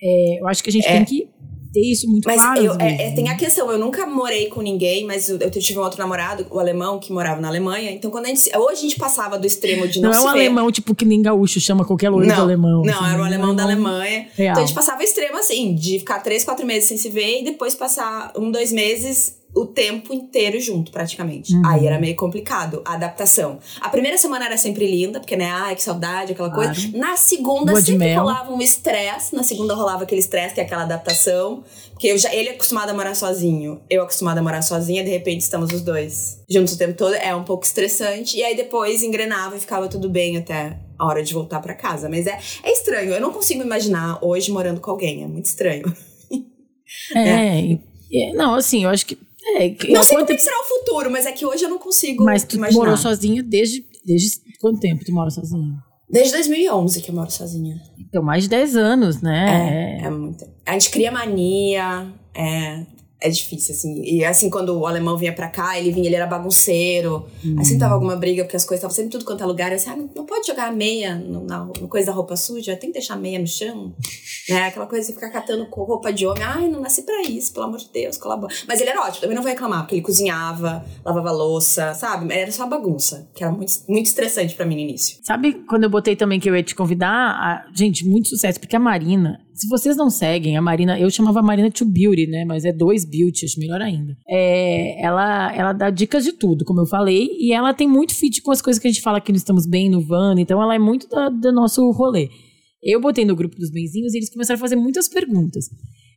é, 0.00 0.40
eu 0.40 0.46
acho 0.46 0.62
que 0.62 0.70
a 0.70 0.72
gente 0.72 0.86
É. 0.86 0.92
tem 0.92 1.04
que 1.04 1.28
ter 1.72 1.80
isso 1.80 2.08
muito 2.08 2.26
Mas 2.26 2.40
claro. 2.40 2.72
às 2.72 2.78
é, 2.78 3.08
é, 3.08 3.10
tem 3.12 3.24
né? 3.24 3.30
a 3.30 3.36
questão, 3.36 3.70
eu 3.70 3.78
nunca 3.78 4.06
morei 4.06 4.46
com 4.46 4.60
ninguém, 4.60 5.04
mas 5.06 5.28
eu, 5.28 5.38
eu 5.38 5.50
tive 5.50 5.78
um 5.78 5.82
outro 5.82 5.98
namorado, 5.98 6.46
o 6.50 6.58
alemão, 6.58 6.98
que 6.98 7.12
morava 7.12 7.40
na 7.40 7.48
Alemanha. 7.48 7.92
Então, 7.92 8.10
quando 8.10 8.26
a 8.26 8.28
gente. 8.28 8.50
Hoje 8.56 8.78
a 8.78 8.82
gente 8.82 8.98
passava 8.98 9.38
do 9.38 9.46
extremo 9.46 9.86
de 9.86 10.00
não, 10.00 10.10
Não 10.10 10.18
é 10.18 10.20
um 10.20 10.28
alemão, 10.28 10.70
tipo, 10.70 10.94
que 10.94 11.04
nem 11.04 11.22
gaúcho 11.22 11.60
chama 11.60 11.84
qualquer 11.84 12.10
loiro 12.10 12.26
de 12.26 12.32
Não, 12.32 12.42
alemão. 12.42 12.82
não, 12.82 12.94
assim, 12.94 13.12
era 13.12 13.22
um 13.22 13.24
alemão 13.24 13.54
da 13.54 13.62
Alemanha. 13.62 14.28
Real. 14.34 14.52
Então 14.52 14.62
a 14.62 14.66
gente 14.66 14.74
passava 14.74 15.00
o 15.00 15.04
extremo 15.04 15.36
assim, 15.36 15.74
de 15.74 15.98
ficar 15.98 16.20
três, 16.20 16.44
quatro 16.44 16.66
meses 16.66 16.88
sem 16.88 16.96
se 16.96 17.08
ver 17.08 17.40
e 17.40 17.44
depois 17.44 17.74
passar 17.74 18.32
um, 18.36 18.50
dois 18.50 18.72
meses 18.72 19.36
o 19.60 19.66
tempo 19.66 20.12
inteiro 20.14 20.60
junto, 20.60 20.90
praticamente. 20.92 21.54
Uhum. 21.54 21.62
Aí 21.66 21.86
era 21.86 21.98
meio 21.98 22.14
complicado 22.16 22.82
a 22.84 22.94
adaptação. 22.94 23.58
A 23.80 23.88
primeira 23.88 24.16
semana 24.18 24.46
era 24.46 24.56
sempre 24.56 24.86
linda, 24.90 25.20
porque, 25.20 25.36
né, 25.36 25.50
ai, 25.50 25.74
que 25.74 25.82
saudade, 25.82 26.32
aquela 26.32 26.50
Claro. 26.50 26.72
coisa. 26.74 26.96
Na 26.96 27.16
segunda 27.16 27.72
de 27.74 27.82
sempre 27.92 28.14
rolava 28.14 28.52
um 28.52 28.60
estresse. 28.60 29.34
Na 29.34 29.42
segunda 29.42 29.74
rolava 29.74 30.04
aquele 30.04 30.20
estresse, 30.20 30.54
que 30.54 30.60
é 30.60 30.64
aquela 30.64 30.82
adaptação. 30.82 31.62
Porque 31.90 32.06
eu 32.08 32.16
já, 32.18 32.32
ele 32.32 32.50
é 32.50 32.52
acostumado 32.52 32.90
a 32.90 32.94
morar 32.94 33.14
sozinho, 33.16 33.80
eu 33.90 34.02
acostumada 34.02 34.38
a 34.38 34.42
morar 34.42 34.62
sozinha, 34.62 35.02
de 35.02 35.10
repente 35.10 35.40
estamos 35.40 35.72
os 35.72 35.82
dois 35.82 36.38
juntos 36.48 36.74
o 36.74 36.78
tempo 36.78 36.94
todo. 36.96 37.14
É 37.14 37.34
um 37.34 37.42
pouco 37.42 37.64
estressante. 37.64 38.36
E 38.36 38.44
aí 38.44 38.54
depois 38.56 39.02
engrenava 39.02 39.56
e 39.56 39.60
ficava 39.60 39.88
tudo 39.88 40.08
bem 40.08 40.36
até 40.36 40.78
a 40.96 41.04
hora 41.06 41.22
de 41.24 41.34
voltar 41.34 41.60
pra 41.60 41.74
casa. 41.74 42.08
Mas 42.08 42.26
é, 42.28 42.38
é 42.62 42.72
estranho. 42.72 43.10
Eu 43.12 43.20
não 43.20 43.32
consigo 43.32 43.62
imaginar 43.62 44.18
hoje 44.22 44.52
morando 44.52 44.80
com 44.80 44.90
alguém. 44.92 45.24
É 45.24 45.26
muito 45.26 45.46
estranho. 45.46 45.92
É, 47.14 47.60
e- 48.10 48.32
não, 48.34 48.54
assim, 48.54 48.84
eu 48.84 48.90
acho 48.90 49.04
que. 49.04 49.18
É, 49.56 49.70
que- 49.70 49.92
Não 49.92 50.02
sei 50.02 50.16
quanto 50.16 50.26
como 50.28 50.38
é 50.38 50.42
será 50.42 50.60
o 50.60 50.64
futuro, 50.64 51.10
mas 51.10 51.26
é 51.26 51.32
que 51.32 51.46
hoje 51.46 51.64
eu 51.64 51.68
não 51.70 51.78
consigo 51.78 52.24
Mas 52.24 52.44
tu 52.44 52.56
imaginar. 52.56 52.80
morou 52.82 52.96
sozinha 52.96 53.42
desde, 53.42 53.84
desde 54.04 54.40
quanto 54.60 54.80
tempo 54.80 55.04
tu 55.04 55.12
mora 55.12 55.30
sozinha? 55.30 55.76
Desde 56.10 56.32
2011 56.32 57.00
que 57.02 57.10
eu 57.10 57.14
moro 57.14 57.30
sozinha. 57.30 57.80
Então, 57.98 58.22
mais 58.22 58.44
de 58.44 58.48
10 58.48 58.76
anos, 58.76 59.20
né? 59.20 59.98
É, 60.00 60.06
é 60.06 60.10
muito. 60.10 60.44
A 60.66 60.72
gente 60.72 60.90
cria 60.90 61.12
mania, 61.12 62.12
é, 62.34 62.84
é 63.20 63.28
difícil, 63.28 63.74
assim. 63.74 64.02
E 64.04 64.24
assim, 64.24 64.48
quando 64.50 64.78
o 64.78 64.86
alemão 64.86 65.16
vinha 65.16 65.32
pra 65.32 65.48
cá, 65.48 65.78
ele 65.78 65.90
vinha, 65.90 66.06
ele 66.06 66.16
era 66.16 66.26
bagunceiro. 66.26 67.26
Aí 67.58 67.64
sempre 67.64 67.80
tava 67.80 67.94
alguma 67.94 68.16
briga, 68.16 68.44
porque 68.44 68.56
as 68.56 68.64
coisas 68.64 68.78
estavam 68.80 68.94
sempre 68.94 69.10
tudo 69.10 69.24
quanto 69.24 69.42
é 69.42 69.46
lugar. 69.46 69.70
Eu 69.70 69.76
assim, 69.76 69.90
ah, 69.90 69.96
não, 69.96 70.10
não 70.14 70.24
pode 70.26 70.46
jogar 70.46 70.68
a 70.68 70.72
meia 70.72 71.14
no, 71.16 71.44
na 71.44 71.64
no 71.64 71.88
coisa 71.88 72.06
da 72.08 72.12
roupa 72.12 72.36
suja, 72.36 72.76
tem 72.76 72.90
que 72.90 72.94
deixar 72.98 73.14
a 73.14 73.18
meia 73.18 73.38
no 73.38 73.46
chão. 73.46 73.94
Né? 74.48 74.62
Aquela 74.62 74.86
coisa 74.86 75.06
de 75.06 75.12
ficar 75.12 75.28
catando 75.28 75.66
com 75.66 75.82
roupa 75.82 76.10
de 76.10 76.26
homem. 76.26 76.42
Ai, 76.42 76.68
não 76.68 76.80
nasci 76.80 77.02
pra 77.02 77.20
isso, 77.20 77.52
pelo 77.52 77.66
amor 77.66 77.76
de 77.80 77.90
Deus, 77.92 78.16
colabora. 78.16 78.54
Mas 78.66 78.80
ele 78.80 78.88
era 78.88 79.02
ótimo, 79.02 79.20
também 79.20 79.34
não 79.36 79.42
vou 79.42 79.50
reclamar, 79.52 79.80
porque 79.82 79.96
ele 79.96 80.00
cozinhava, 80.00 80.82
lavava 81.04 81.30
louça, 81.30 81.92
sabe? 81.92 82.32
Era 82.32 82.50
só 82.50 82.66
bagunça, 82.66 83.28
que 83.34 83.44
era 83.44 83.52
muito, 83.52 83.70
muito 83.86 84.06
estressante 84.06 84.54
pra 84.54 84.64
mim 84.64 84.76
no 84.76 84.80
início. 84.80 85.18
Sabe 85.22 85.52
quando 85.68 85.84
eu 85.84 85.90
botei 85.90 86.16
também 86.16 86.40
que 86.40 86.48
eu 86.48 86.56
ia 86.56 86.62
te 86.62 86.74
convidar? 86.74 87.12
A- 87.12 87.66
gente, 87.74 88.06
muito 88.06 88.28
sucesso, 88.28 88.58
porque 88.58 88.74
a 88.74 88.80
Marina, 88.80 89.38
se 89.58 89.68
vocês 89.68 89.96
não 89.96 90.08
seguem, 90.08 90.56
a 90.56 90.62
Marina, 90.62 90.98
eu 90.98 91.10
chamava 91.10 91.40
a 91.40 91.42
Marina 91.42 91.70
to 91.70 91.84
Beauty, 91.84 92.26
né? 92.28 92.44
Mas 92.44 92.64
é 92.64 92.72
dois 92.72 93.04
beauty, 93.04 93.44
acho 93.44 93.58
melhor 93.58 93.80
ainda. 93.82 94.16
É, 94.28 95.04
ela, 95.04 95.52
ela 95.54 95.72
dá 95.72 95.90
dicas 95.90 96.24
de 96.24 96.32
tudo, 96.32 96.64
como 96.64 96.80
eu 96.80 96.86
falei, 96.86 97.28
e 97.38 97.52
ela 97.52 97.74
tem 97.74 97.88
muito 97.88 98.14
fit 98.14 98.40
com 98.42 98.50
as 98.52 98.62
coisas 98.62 98.80
que 98.80 98.86
a 98.88 98.90
gente 98.90 99.02
fala 99.02 99.18
aqui 99.18 99.32
no 99.32 99.36
Estamos 99.38 99.66
Bem, 99.66 99.90
no 99.90 100.00
Van, 100.00 100.34
então 100.38 100.62
ela 100.62 100.74
é 100.74 100.78
muito 100.78 101.08
da- 101.08 101.28
do 101.28 101.52
nosso 101.52 101.90
rolê. 101.90 102.28
Eu 102.82 103.00
botei 103.00 103.24
no 103.24 103.34
grupo 103.34 103.56
dos 103.56 103.70
benzinhos 103.70 104.14
e 104.14 104.18
eles 104.18 104.30
começaram 104.30 104.56
a 104.56 104.60
fazer 104.60 104.76
muitas 104.76 105.08
perguntas. 105.08 105.64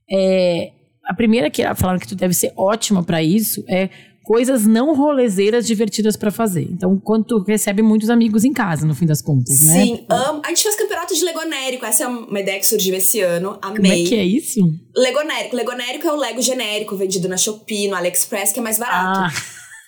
É, 0.09 0.71
a 1.05 1.13
primeira 1.13 1.49
que 1.49 1.63
falaram 1.75 1.99
que 1.99 2.07
tu 2.07 2.15
deve 2.15 2.33
ser 2.33 2.53
ótima 2.55 3.03
pra 3.03 3.23
isso 3.23 3.63
é 3.67 3.89
coisas 4.23 4.65
não 4.65 4.93
rolezeiras 4.95 5.65
divertidas 5.65 6.15
pra 6.15 6.31
fazer. 6.31 6.67
Então, 6.71 6.99
quando 7.03 7.25
tu 7.25 7.39
recebe 7.43 7.81
muitos 7.81 8.09
amigos 8.09 8.43
em 8.43 8.53
casa, 8.53 8.85
no 8.85 8.95
fim 8.95 9.05
das 9.05 9.21
contas, 9.21 9.61
né? 9.63 9.73
Sim. 9.73 10.05
A 10.09 10.49
gente 10.49 10.63
fez 10.63 10.75
campeonato 10.75 11.15
de 11.15 11.23
legonérico. 11.23 11.85
Essa 11.85 12.03
é 12.03 12.07
uma 12.07 12.39
ideia 12.39 12.59
que 12.59 12.65
surgiu 12.65 12.95
esse 12.95 13.19
ano. 13.21 13.57
Amei. 13.61 13.81
Como 13.81 13.93
é 13.93 14.03
que 14.07 14.15
é 14.15 14.23
isso? 14.23 14.59
Legonérico. 14.95 15.55
Legonérico 15.55 16.07
é 16.07 16.13
o 16.13 16.15
Lego 16.15 16.41
genérico 16.41 16.95
vendido 16.95 17.27
na 17.27 17.37
Shopee, 17.37 17.87
no 17.87 17.95
AliExpress, 17.95 18.51
que 18.51 18.59
é 18.59 18.63
mais 18.63 18.77
barato. 18.77 19.19
Ah, 19.19 19.31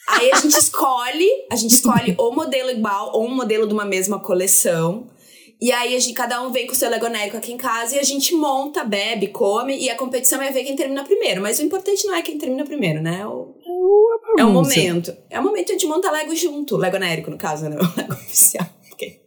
Aí 0.07 0.31
a 0.31 0.35
gente 0.37 0.57
escolhe, 0.57 1.29
a 1.51 1.55
gente 1.55 1.71
escolhe 1.75 2.15
ou 2.17 2.33
modelo 2.33 2.69
igual 2.69 3.11
ou 3.13 3.25
um 3.25 3.33
modelo 3.33 3.67
de 3.67 3.73
uma 3.73 3.85
mesma 3.85 4.19
coleção. 4.19 5.07
E 5.61 5.71
aí 5.71 5.95
a 5.95 5.99
gente, 5.99 6.13
cada 6.13 6.41
um 6.41 6.51
vem 6.51 6.67
com 6.67 6.73
o 6.73 6.75
seu 6.75 6.89
legonérico 6.89 7.37
aqui 7.37 7.53
em 7.53 7.57
casa 7.57 7.95
e 7.95 7.99
a 7.99 8.03
gente 8.03 8.35
monta, 8.35 8.83
bebe, 8.83 9.27
come 9.27 9.77
e 9.77 9.89
a 9.89 9.95
competição 9.95 10.41
é 10.41 10.51
ver 10.51 10.65
quem 10.65 10.75
termina 10.75 11.05
primeiro. 11.05 11.41
Mas 11.41 11.57
o 11.59 11.63
importante 11.63 12.05
não 12.05 12.13
é 12.13 12.21
quem 12.21 12.37
termina 12.37 12.65
primeiro, 12.65 13.01
né? 13.01 13.25
É 14.39 14.45
o, 14.45 14.49
é 14.49 14.51
momento. 14.51 15.13
É 15.29 15.39
o 15.39 15.43
momento 15.43 15.75
de 15.77 15.85
montar 15.85 16.11
Lego 16.11 16.35
junto. 16.35 16.77
Legonérico, 16.77 17.29
no 17.31 17.37
caso, 17.37 17.69
né? 17.69 17.77
O 17.81 17.97
Lego 17.99 18.13
oficial. 18.13 18.65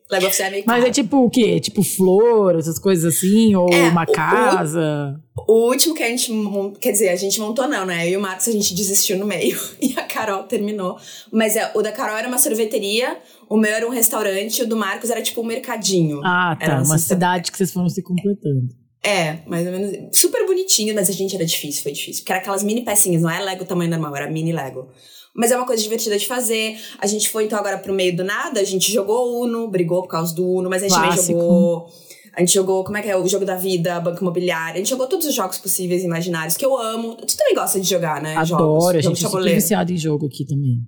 Lego 0.09 0.27
oficial 0.27 0.47
é 0.47 0.51
meio 0.53 0.65
Mas 0.65 0.77
caro. 0.77 0.89
é 0.89 0.93
tipo 0.93 1.17
o 1.25 1.29
quê? 1.29 1.59
Tipo 1.59 1.83
flor, 1.83 2.57
essas 2.57 2.79
coisas 2.79 3.13
assim? 3.17 3.57
Ou 3.57 3.69
É, 3.73 3.89
uma 3.89 4.03
o- 4.03 4.05
o- 4.05 4.13
casa? 4.13 5.21
O 5.49 5.69
último 5.69 5.97
que 5.97 6.03
a 6.05 6.09
gente 6.09 6.33
quer 6.81 6.93
dizer, 6.93 7.09
a 7.09 7.17
gente 7.17 7.41
montou 7.41 7.67
não, 7.67 7.85
né? 7.85 8.07
Eu 8.07 8.13
e 8.13 8.17
o 8.17 8.21
Marcos 8.21 8.47
a 8.47 8.53
gente 8.53 8.73
desistiu 8.73 9.19
no 9.19 9.27
meio 9.27 9.59
e 9.83 9.95
a 9.99 10.05
Carol 10.05 10.45
terminou. 10.45 10.97
Mas 11.33 11.57
é, 11.57 11.73
o 11.75 11.83
da 11.83 11.91
Carol 11.91 12.17
era 12.17 12.29
uma 12.29 12.39
sorveteria, 12.39 13.19
o 13.49 13.57
meu 13.57 13.73
era 13.73 13.85
um 13.85 13.91
restaurante, 13.91 14.63
o 14.63 14.67
do 14.69 14.77
Marcos 14.77 15.11
era 15.11 15.21
tipo 15.21 15.41
um 15.41 15.45
mercadinho. 15.45 16.21
Ah, 16.25 16.57
tá. 16.59 16.77
uma 16.77 16.85
cesta- 16.99 17.15
cidade 17.15 17.51
que 17.51 17.59
vocês 17.59 17.73
foram 17.73 17.89
se 17.89 18.01
completando. 18.01 18.69
É, 19.03 19.39
mais 19.47 19.67
ou 19.67 19.73
menos. 19.73 20.19
Super 20.19 20.45
bonitinho, 20.47 20.95
mas 20.95 21.09
a 21.09 21.13
gente 21.13 21.35
era 21.35 21.45
difícil, 21.45 21.83
foi 21.83 21.93
difícil. 21.93 22.23
Porque 22.23 22.33
era 22.33 22.41
aquelas 22.41 22.63
mini 22.63 22.85
pecinhas, 22.85 23.23
não 23.23 23.31
era 23.31 23.45
Lego 23.45 23.65
tamanho 23.65 23.91
normal, 23.91 24.17
era 24.17 24.31
mini 24.31 24.53
Lego. 24.53 24.89
Mas 25.35 25.51
é 25.53 25.57
uma 25.57 25.67
coisa 25.67 25.83
divertida 25.83 26.19
de 26.19 26.27
fazer. 26.27 26.77
A 26.99 27.07
gente 27.07 27.29
foi 27.29 27.45
então 27.45 27.59
agora 27.59 27.79
pro 27.79 27.93
meio 27.95 28.17
do 28.17 28.25
nada, 28.25 28.59
a 28.61 28.65
gente 28.65 28.91
jogou 28.91 29.43
Uno, 29.43 29.69
brigou 29.69 30.03
por 30.03 30.09
causa 30.09 30.35
do 30.35 30.47
Uno, 30.49 30.69
mas 30.71 30.83
a 30.83 30.89
gente 30.89 30.99
Clássico. 30.99 31.27
também 31.27 31.41
jogou. 31.43 31.87
A 32.35 32.41
gente 32.41 32.53
jogou, 32.53 32.85
como 32.85 32.97
é 32.99 33.03
que 33.03 33.09
é? 33.09 33.17
O 33.17 33.27
jogo 33.27 33.45
da 33.47 33.57
vida, 33.57 33.99
Banco 34.01 34.21
Imobiliário. 34.21 34.75
A 34.75 34.79
gente 34.79 34.91
jogou 34.91 35.07
todos 35.07 35.27
os 35.27 35.35
jogos 35.35 35.57
possíveis 35.59 36.03
e 36.03 36.07
imaginários 36.07 36.55
que 36.57 36.65
eu 36.67 36.77
amo. 36.77 37.15
Tu 37.17 37.35
também 37.37 37.55
gosta 37.55 37.81
de 37.81 37.89
jogar, 37.89 38.21
né? 38.21 38.35
jogos, 38.45 38.53
Adoro, 38.53 38.99
a 38.99 39.01
jogo 39.01 39.15
gente 39.17 39.43
de 39.43 39.51
é 39.51 39.55
viciado 39.55 39.93
em 39.93 39.97
jogo 39.97 40.27
aqui 40.27 40.45
também. 40.45 40.81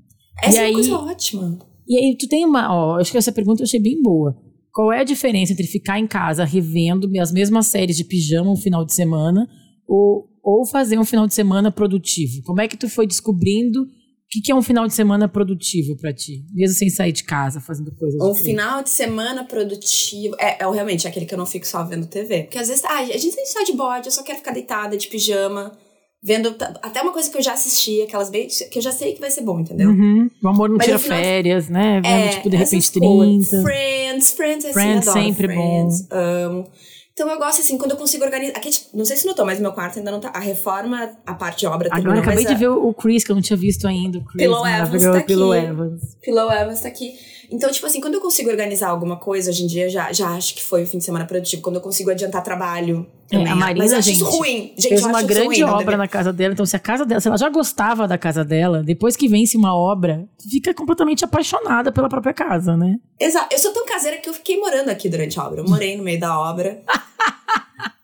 Essa 0.43 0.57
E 0.57 0.59
é 0.59 0.61
uma 0.61 0.67
aí- 0.67 0.73
coisa 0.75 0.97
ótima. 0.99 1.59
E 1.89 1.97
aí, 1.97 2.17
tu 2.19 2.29
tem 2.29 2.45
uma. 2.45 2.69
Ó, 2.75 2.99
acho 3.01 3.11
que 3.11 3.17
essa 3.17 3.33
pergunta 3.33 3.63
eu 3.63 3.65
achei 3.65 3.81
bem 3.81 4.01
boa. 4.03 4.37
Qual 4.79 4.93
é 4.93 5.01
a 5.01 5.05
diferença 5.05 5.53
entre 5.53 5.67
ficar 5.67 5.99
em 5.99 6.07
casa 6.07 6.45
revendo 6.45 7.11
as 7.21 7.33
mesmas 7.33 7.67
séries 7.67 7.97
de 7.97 8.05
pijama 8.05 8.53
um 8.53 8.57
final 8.57 8.85
de 8.85 8.95
semana 8.95 9.45
ou, 9.89 10.31
ou 10.41 10.65
fazer 10.65 10.97
um 10.97 11.05
final 11.05 11.27
de 11.27 11.35
semana 11.35 11.73
produtivo? 11.73 12.45
Como 12.45 12.61
é 12.61 12.69
que 12.69 12.77
tu 12.77 12.89
foi 12.89 13.05
descobrindo 13.05 13.85
que, 14.31 14.41
que 14.41 14.53
é 14.53 14.55
um 14.55 14.63
final 14.63 14.87
de 14.87 14.95
semana 14.95 15.29
produtivo 15.29 15.97
para 15.97 16.15
ti? 16.15 16.45
Mesmo 16.55 16.77
sem 16.77 16.89
sair 16.91 17.11
de 17.11 17.25
casa, 17.25 17.61
fazendo 17.61 17.91
coisas. 17.97 18.23
Um 18.23 18.37
final 18.37 18.81
de 18.81 18.91
semana 18.91 19.43
produtivo. 19.43 20.37
É, 20.39 20.63
é 20.63 20.71
realmente 20.71 21.09
aquele 21.09 21.27
que 21.27 21.35
eu 21.35 21.39
não 21.39 21.47
fico 21.47 21.67
só 21.67 21.83
vendo 21.83 22.07
TV. 22.07 22.45
Porque 22.45 22.59
às 22.59 22.69
vezes, 22.69 22.85
ah, 22.85 23.01
a 23.01 23.05
gente 23.05 23.35
tem 23.35 23.47
só 23.47 23.65
de 23.65 23.73
bode, 23.73 24.07
eu 24.07 24.13
só 24.13 24.23
quero 24.23 24.39
ficar 24.39 24.53
deitada, 24.53 24.97
de 24.97 25.09
pijama. 25.09 25.77
Vendo 26.21 26.57
até 26.83 27.01
uma 27.01 27.13
coisa 27.13 27.31
que 27.31 27.39
eu 27.39 27.43
já 27.43 27.53
assisti, 27.53 28.03
aquelas 28.03 28.29
bem. 28.29 28.49
que 28.49 28.79
eu 28.79 28.83
já 28.83 28.91
sei 28.91 29.15
que 29.15 29.21
vai 29.21 29.31
ser 29.31 29.43
bom, 29.43 29.61
entendeu? 29.61 29.89
Uhum. 29.91 30.29
O 30.43 30.49
amor 30.49 30.69
não 30.69 30.77
Mas 30.77 30.87
tira 30.87 30.99
férias, 30.99 31.69
né? 31.69 32.01
Vendo, 32.01 32.07
é, 32.07 32.29
tipo, 32.31 32.51
de 32.51 32.57
repente 32.57 32.91
30. 32.91 33.63
Friends, 33.63 34.33
Friends, 34.33 34.65
assim, 34.65 34.75
Friends 34.75 35.09
adoro 35.09 35.25
sempre 35.25 35.47
Friends, 35.47 36.03
bom. 36.03 36.17
Amo. 36.17 36.67
Então 37.19 37.29
eu 37.29 37.39
gosto 37.39 37.61
assim, 37.61 37.77
quando 37.77 37.93
eu 37.93 37.97
consigo 37.97 38.25
organizar. 38.25 38.57
Aqui, 38.57 38.71
tipo, 38.71 38.97
não 38.97 39.05
sei 39.05 39.17
se 39.17 39.27
notou, 39.27 39.45
mas 39.45 39.59
meu 39.59 39.73
quarto 39.73 39.99
ainda 39.99 40.11
não 40.11 40.21
tá. 40.21 40.31
A 40.35 40.39
reforma, 40.39 41.11
a 41.27 41.35
parte 41.35 41.61
de 41.61 41.67
obra 41.67 41.89
terminou. 41.89 42.13
Agora 42.13 42.27
acabei 42.27 42.45
de 42.45 42.55
ver 42.55 42.69
o 42.69 42.95
Chris, 42.95 43.25
que 43.25 43.33
eu 43.33 43.35
não 43.35 43.43
tinha 43.43 43.57
visto 43.57 43.89
ainda. 43.89 44.19
O 44.19 44.25
Chris, 44.25 44.43
Pillow 44.43 44.67
Evans 44.67 45.03
tá 45.03 45.19
aqui. 45.19 45.27
Pillow 45.27 45.55
Evans. 45.55 46.03
Pillow 46.23 46.53
Evans 46.53 46.81
tá 46.81 46.89
aqui. 46.89 47.15
Então, 47.51 47.71
tipo 47.71 47.87
assim, 47.87 48.01
quando 48.01 48.15
eu 48.15 48.21
consigo 48.21 48.51
organizar 48.51 48.89
alguma 48.89 49.17
coisa, 49.17 49.51
hoje 49.51 49.65
em 49.65 49.67
dia 49.67 49.89
já, 49.89 50.13
já 50.13 50.29
acho 50.31 50.55
que 50.55 50.63
foi 50.63 50.83
o 50.83 50.87
fim 50.87 50.99
de 50.99 51.05
semana 51.05 51.25
produtivo. 51.25 51.63
Quando 51.63 51.77
eu 51.77 51.81
consigo 51.81 52.11
adiantar 52.11 52.43
trabalho. 52.43 53.07
É, 53.31 53.37
a 53.37 53.55
Marina, 53.55 53.85
Mas 53.85 53.93
eu 53.93 54.03
gente, 54.03 54.15
acho 54.17 54.25
isso 54.25 54.37
ruim. 54.37 54.73
Gente, 54.77 54.89
fez 54.89 55.05
uma 55.05 55.19
acho 55.19 55.27
grande 55.27 55.65
obra 55.65 55.97
na 55.97 56.09
casa 56.09 56.33
dela. 56.33 56.53
Então, 56.53 56.67
se 56.67 56.77
a 56.77 56.79
casa 56.79 57.05
dela, 57.05 57.21
se 57.21 57.29
ela 57.29 57.37
já 57.37 57.49
gostava 57.49 58.07
da 58.07 58.19
casa 58.19 58.45
dela, 58.45 58.83
depois 58.83 59.17
que 59.17 59.29
vence 59.29 59.57
uma 59.57 59.75
obra, 59.75 60.27
fica 60.51 60.75
completamente 60.75 61.25
apaixonada 61.25 61.91
pela 61.91 62.09
própria 62.09 62.35
casa, 62.35 62.77
né? 62.77 62.97
Exato. 63.19 63.49
Eu 63.51 63.59
sou 63.59 63.73
tão 63.73 63.87
caseira 63.87 64.19
que 64.19 64.29
eu 64.29 64.35
fiquei 64.35 64.59
morando 64.59 64.91
aqui 64.91 65.09
durante 65.09 65.39
a 65.39 65.47
obra. 65.47 65.61
Eu 65.61 65.69
morei 65.69 65.97
no 65.97 66.03
meio 66.03 66.21
da 66.21 66.39
obra. 66.39 66.83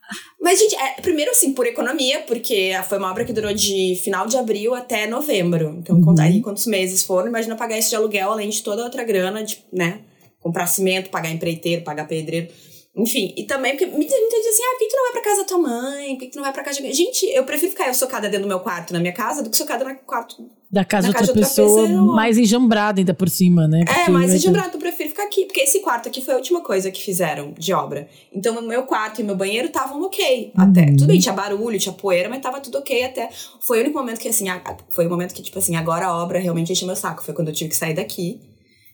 Mas, 0.45 0.59
gente, 0.59 0.75
é, 0.75 1.01
primeiro, 1.01 1.31
assim, 1.31 1.53
por 1.53 1.65
economia, 1.65 2.19
porque 2.19 2.71
foi 2.87 2.99
uma 2.99 3.09
obra 3.09 3.25
que 3.25 3.33
durou 3.33 3.51
de 3.51 3.99
final 4.03 4.27
de 4.27 4.37
abril 4.37 4.75
até 4.75 5.07
novembro. 5.07 5.75
Então, 5.79 5.97
uhum. 5.97 6.13
aí 6.19 6.39
quantos 6.39 6.67
meses 6.67 7.03
foram, 7.03 7.29
imagina 7.29 7.55
pagar 7.55 7.79
isso 7.79 7.89
de 7.89 7.95
aluguel, 7.95 8.31
além 8.31 8.49
de 8.49 8.61
toda 8.61 8.83
a 8.83 8.85
outra 8.85 9.03
grana, 9.03 9.43
de, 9.43 9.65
né? 9.73 10.01
Comprar 10.39 10.67
cimento, 10.67 11.09
pagar 11.09 11.31
empreiteiro, 11.31 11.83
pagar 11.83 12.07
pedreiro. 12.07 12.49
Enfim, 12.95 13.33
e 13.35 13.43
também 13.45 13.71
porque 13.71 13.87
muita 13.87 14.15
gente 14.15 14.29
diz 14.29 14.53
assim: 14.53 14.63
ah, 14.63 14.71
por 14.73 14.79
que 14.79 14.87
tu 14.87 14.95
não 14.95 15.03
vai 15.03 15.11
pra 15.13 15.21
casa 15.23 15.41
da 15.41 15.47
tua 15.47 15.57
mãe? 15.57 16.15
Por 16.15 16.19
que 16.19 16.27
tu 16.27 16.35
não 16.35 16.43
vai 16.43 16.53
pra 16.53 16.63
casa 16.63 16.79
de. 16.79 16.93
Gente, 16.93 17.25
eu 17.25 17.43
prefiro 17.43 17.71
ficar 17.71 17.87
eu 17.87 17.93
socada 17.95 18.29
dentro 18.29 18.43
do 18.43 18.47
meu 18.47 18.59
quarto, 18.59 18.93
na 18.93 18.99
minha 18.99 19.13
casa, 19.13 19.41
do 19.41 19.49
que 19.49 19.57
socada 19.57 19.83
no 19.83 19.95
quarto. 19.95 20.47
Da 20.71 20.85
casa, 20.85 21.07
de 21.07 21.09
outra, 21.09 21.23
outra 21.23 21.41
pessoa, 21.41 21.87
pessoa, 21.87 22.15
mais 22.15 22.37
enjambrada 22.37 23.01
ainda 23.01 23.15
por 23.15 23.29
cima, 23.29 23.67
né? 23.67 23.83
Porque 23.83 23.99
é, 23.99 24.09
mais 24.09 24.31
enjambrada, 24.31 24.75
eu 24.75 24.79
prefiro 24.79 25.04
aqui. 25.25 25.45
Porque 25.45 25.61
esse 25.61 25.81
quarto 25.81 26.07
aqui 26.09 26.21
foi 26.21 26.33
a 26.33 26.37
última 26.37 26.61
coisa 26.61 26.91
que 26.91 27.01
fizeram 27.01 27.53
de 27.57 27.73
obra. 27.73 28.07
Então, 28.33 28.57
o 28.57 28.61
meu 28.61 28.83
quarto 28.83 29.21
e 29.21 29.23
meu 29.23 29.35
banheiro 29.35 29.67
estavam 29.67 30.01
ok 30.01 30.53
uhum. 30.55 30.63
até. 30.63 30.85
Tudo 30.87 31.07
bem, 31.07 31.19
tinha 31.19 31.33
barulho, 31.33 31.79
tinha 31.79 31.93
poeira, 31.93 32.29
mas 32.29 32.41
tava 32.41 32.59
tudo 32.59 32.77
ok 32.77 33.03
até. 33.03 33.29
Foi 33.59 33.79
o 33.79 33.81
único 33.81 33.97
momento 33.97 34.19
que, 34.19 34.27
assim, 34.27 34.45
foi 34.89 35.07
o 35.07 35.09
momento 35.09 35.33
que, 35.33 35.41
tipo 35.41 35.59
assim, 35.59 35.75
agora 35.75 36.07
a 36.07 36.17
obra 36.17 36.39
realmente 36.39 36.71
encheu 36.71 36.87
meu 36.87 36.95
saco. 36.95 37.23
Foi 37.23 37.33
quando 37.33 37.49
eu 37.49 37.53
tive 37.53 37.69
que 37.69 37.75
sair 37.75 37.93
daqui. 37.93 38.39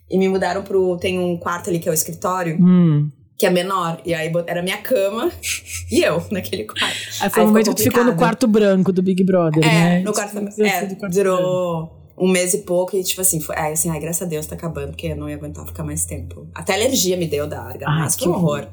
E 0.09 0.17
me 0.17 0.27
mudaram 0.27 0.63
pro. 0.63 0.97
Tem 0.97 1.19
um 1.19 1.37
quarto 1.37 1.69
ali 1.69 1.79
que 1.79 1.87
é 1.87 1.91
o 1.91 1.93
escritório. 1.93 2.57
Hum 2.59 3.09
que 3.41 3.47
é 3.47 3.49
menor. 3.49 3.99
E 4.05 4.13
aí 4.13 4.31
era 4.45 4.61
minha 4.61 4.77
cama 4.77 5.31
e 5.91 6.03
eu 6.03 6.23
naquele 6.29 6.63
quarto. 6.63 6.95
Aí 7.19 7.29
foi 7.31 7.43
o 7.43 7.47
momento 7.47 7.73
que 7.73 7.83
ficou 7.83 8.03
no 8.03 8.15
quarto 8.15 8.47
branco 8.47 8.93
do 8.93 9.01
Big 9.01 9.23
Brother, 9.23 9.63
é, 9.63 9.67
né? 9.67 9.99
No 10.01 10.13
quarto, 10.13 10.37
é, 10.37 10.85
do 10.85 10.95
quarto 10.95 11.13
durou. 11.13 12.00
Um 12.17 12.27
mês 12.27 12.53
e 12.53 12.59
pouco 12.59 12.95
e, 12.95 13.03
tipo 13.03 13.21
assim, 13.21 13.39
foi 13.39 13.55
é, 13.55 13.71
assim, 13.71 13.89
ai, 13.89 13.99
graças 13.99 14.21
a 14.21 14.25
Deus 14.25 14.45
tá 14.45 14.55
acabando, 14.55 14.89
porque 14.89 15.07
eu 15.07 15.15
não 15.15 15.29
ia 15.29 15.35
aguentar 15.35 15.65
ficar 15.65 15.83
mais 15.83 16.05
tempo. 16.05 16.47
Até 16.53 16.73
alergia 16.73 17.17
me 17.17 17.27
deu 17.27 17.47
da 17.47 17.61
argamassa, 17.61 18.17
que 18.17 18.27
horror. 18.27 18.67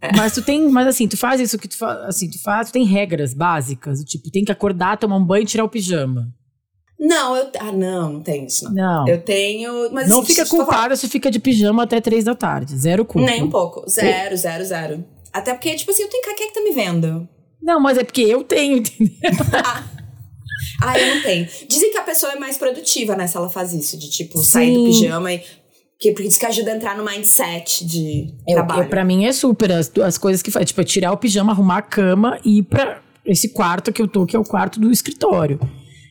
É. 0.00 0.14
Mas 0.14 0.34
tu 0.34 0.42
tem, 0.42 0.68
mas 0.68 0.86
assim, 0.86 1.08
tu 1.08 1.16
faz 1.16 1.40
isso 1.40 1.58
que 1.58 1.68
tu 1.68 1.76
faz, 1.76 1.98
assim, 2.00 2.28
tu 2.28 2.42
faz, 2.42 2.68
tu 2.68 2.72
tem 2.72 2.84
regras 2.84 3.32
básicas, 3.32 4.00
tipo, 4.00 4.30
tem 4.30 4.44
que 4.44 4.52
acordar, 4.52 4.98
tomar 4.98 5.16
um 5.16 5.24
banho 5.24 5.42
e 5.42 5.46
tirar 5.46 5.64
o 5.64 5.68
pijama. 5.68 6.32
Não, 6.98 7.36
eu. 7.36 7.50
Ah, 7.58 7.72
não, 7.72 8.14
não 8.14 8.22
tenho 8.22 8.46
isso, 8.46 8.64
não. 8.64 8.72
Não. 8.72 9.08
Eu 9.08 9.20
tenho. 9.20 9.90
Mas, 9.92 10.08
não 10.08 10.20
assim, 10.20 10.34
fica 10.34 10.46
culpada 10.46 10.96
se 10.96 11.08
fica 11.08 11.30
de 11.30 11.38
pijama 11.38 11.82
até 11.82 12.00
três 12.00 12.24
da 12.24 12.34
tarde. 12.34 12.76
Zero 12.76 13.04
culpa. 13.04 13.30
Nem 13.30 13.42
um 13.42 13.50
pouco. 13.50 13.88
Zero, 13.88 14.36
zero, 14.36 14.64
zero. 14.64 15.04
Até 15.32 15.52
porque, 15.52 15.74
tipo 15.74 15.90
assim, 15.90 16.02
eu 16.02 16.08
tenho 16.08 16.22
quem 16.22 16.46
é 16.46 16.48
que 16.48 16.54
tá 16.54 16.60
me 16.62 16.72
vendo? 16.72 17.28
Não, 17.60 17.78
mas 17.78 17.98
é 17.98 18.04
porque 18.04 18.22
eu 18.22 18.42
tenho, 18.42 18.78
entendeu? 18.78 19.14
ah, 20.80 20.98
eu 20.98 21.14
não 21.14 21.22
tenho. 21.22 21.46
Dizem 21.68 21.90
que 21.90 21.98
a 21.98 22.02
pessoa 22.02 22.32
é 22.32 22.38
mais 22.38 22.58
produtiva, 22.58 23.16
né, 23.16 23.26
se 23.26 23.36
ela 23.36 23.48
faz 23.48 23.72
isso, 23.72 23.98
de 23.98 24.10
tipo, 24.10 24.38
Sim. 24.38 24.44
sair 24.44 24.74
do 24.74 24.84
pijama 24.84 25.32
e. 25.32 25.38
Porque, 25.38 26.10
porque 26.12 26.28
diz 26.28 26.36
que 26.36 26.44
ajuda 26.44 26.72
a 26.72 26.76
entrar 26.76 26.96
no 26.96 27.04
mindset 27.04 27.86
de 27.86 28.34
eu, 28.46 28.54
trabalho. 28.54 28.82
Eu, 28.82 28.88
pra 28.88 29.02
mim 29.02 29.24
é 29.24 29.32
super 29.32 29.72
as, 29.72 29.90
as 29.98 30.18
coisas 30.18 30.42
que 30.42 30.50
faz. 30.50 30.66
Tipo, 30.66 30.82
é 30.82 30.84
tirar 30.84 31.12
o 31.12 31.16
pijama, 31.16 31.52
arrumar 31.52 31.78
a 31.78 31.82
cama 31.82 32.38
e 32.44 32.58
ir 32.58 32.64
pra 32.64 33.00
esse 33.24 33.48
quarto 33.48 33.90
que 33.90 34.02
eu 34.02 34.06
tô, 34.06 34.26
que 34.26 34.36
é 34.36 34.38
o 34.38 34.44
quarto 34.44 34.78
do 34.78 34.90
escritório. 34.90 35.58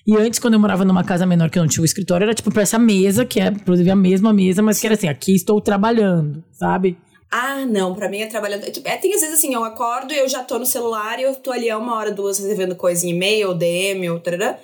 E 0.07 0.15
antes, 0.15 0.39
quando 0.39 0.55
eu 0.55 0.59
morava 0.59 0.85
numa 0.85 1.03
casa 1.03 1.25
menor 1.25 1.49
que 1.49 1.59
não 1.59 1.67
tinha 1.67 1.81
o 1.81 1.85
escritório, 1.85 2.25
era 2.25 2.33
tipo 2.33 2.51
pra 2.51 2.61
essa 2.61 2.77
mesa, 2.77 3.25
que 3.25 3.39
é 3.39 3.47
inclusive 3.47 3.89
a 3.89 3.95
mesma 3.95 4.33
mesa, 4.33 4.61
mas 4.61 4.79
que 4.79 4.85
era 4.85 4.95
assim, 4.95 5.07
aqui 5.07 5.33
estou 5.33 5.59
trabalhando, 5.61 6.43
sabe? 6.51 6.97
Ah, 7.31 7.65
não, 7.65 7.93
pra 7.93 8.09
mim 8.09 8.21
é 8.21 8.27
trabalhando. 8.27 8.65
É, 8.65 8.71
tipo, 8.71 8.87
é, 8.87 8.97
tem 8.97 9.13
às 9.13 9.21
vezes 9.21 9.37
assim, 9.37 9.53
eu 9.53 9.63
acordo 9.63 10.13
e 10.13 10.17
eu 10.17 10.27
já 10.29 10.43
tô 10.43 10.57
no 10.59 10.65
celular 10.65 11.19
e 11.19 11.23
eu 11.23 11.35
tô 11.35 11.51
ali 11.51 11.69
há 11.69 11.77
uma 11.77 11.95
hora, 11.95 12.11
duas, 12.11 12.39
recebendo 12.39 12.75
coisa 12.75 13.05
em 13.05 13.09
e-mail, 13.09 13.53
DM, 13.53 14.09
ou 14.09 14.19
tarará, 14.19 14.59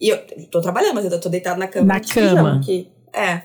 e 0.00 0.08
eu 0.08 0.18
tô 0.50 0.60
trabalhando, 0.60 0.94
mas 0.94 1.04
eu 1.04 1.20
tô 1.20 1.28
deitado 1.28 1.58
na 1.58 1.68
cama. 1.68 1.86
Na 1.86 2.00
cama. 2.00 2.56
Aqui. 2.56 2.88
É. 3.14 3.42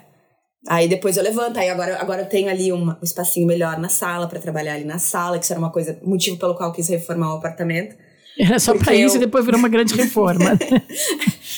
Aí 0.67 0.88
depois 0.88 1.17
eu 1.17 1.23
levanto, 1.23 1.57
aí 1.57 1.69
agora, 1.69 1.99
agora 1.99 2.21
eu 2.21 2.29
tenho 2.29 2.49
ali 2.49 2.71
um, 2.71 2.89
um 2.89 3.03
espacinho 3.03 3.47
melhor 3.47 3.79
na 3.79 3.89
sala 3.89 4.27
para 4.27 4.39
trabalhar 4.39 4.75
ali 4.75 4.84
na 4.84 4.99
sala, 4.99 5.39
que 5.39 5.45
isso 5.45 5.53
era 5.53 5.60
uma 5.60 5.71
coisa, 5.71 5.99
motivo 6.03 6.38
pelo 6.38 6.55
qual 6.55 6.69
eu 6.69 6.73
quis 6.73 6.88
reformar 6.88 7.34
o 7.34 7.38
apartamento. 7.38 7.95
Era 8.39 8.60
só 8.60 8.77
pra 8.77 8.93
isso 8.93 9.15
eu... 9.15 9.21
e 9.21 9.25
depois 9.25 9.43
virou 9.43 9.60
uma 9.60 9.69
grande 9.69 9.93
reforma. 9.97 10.57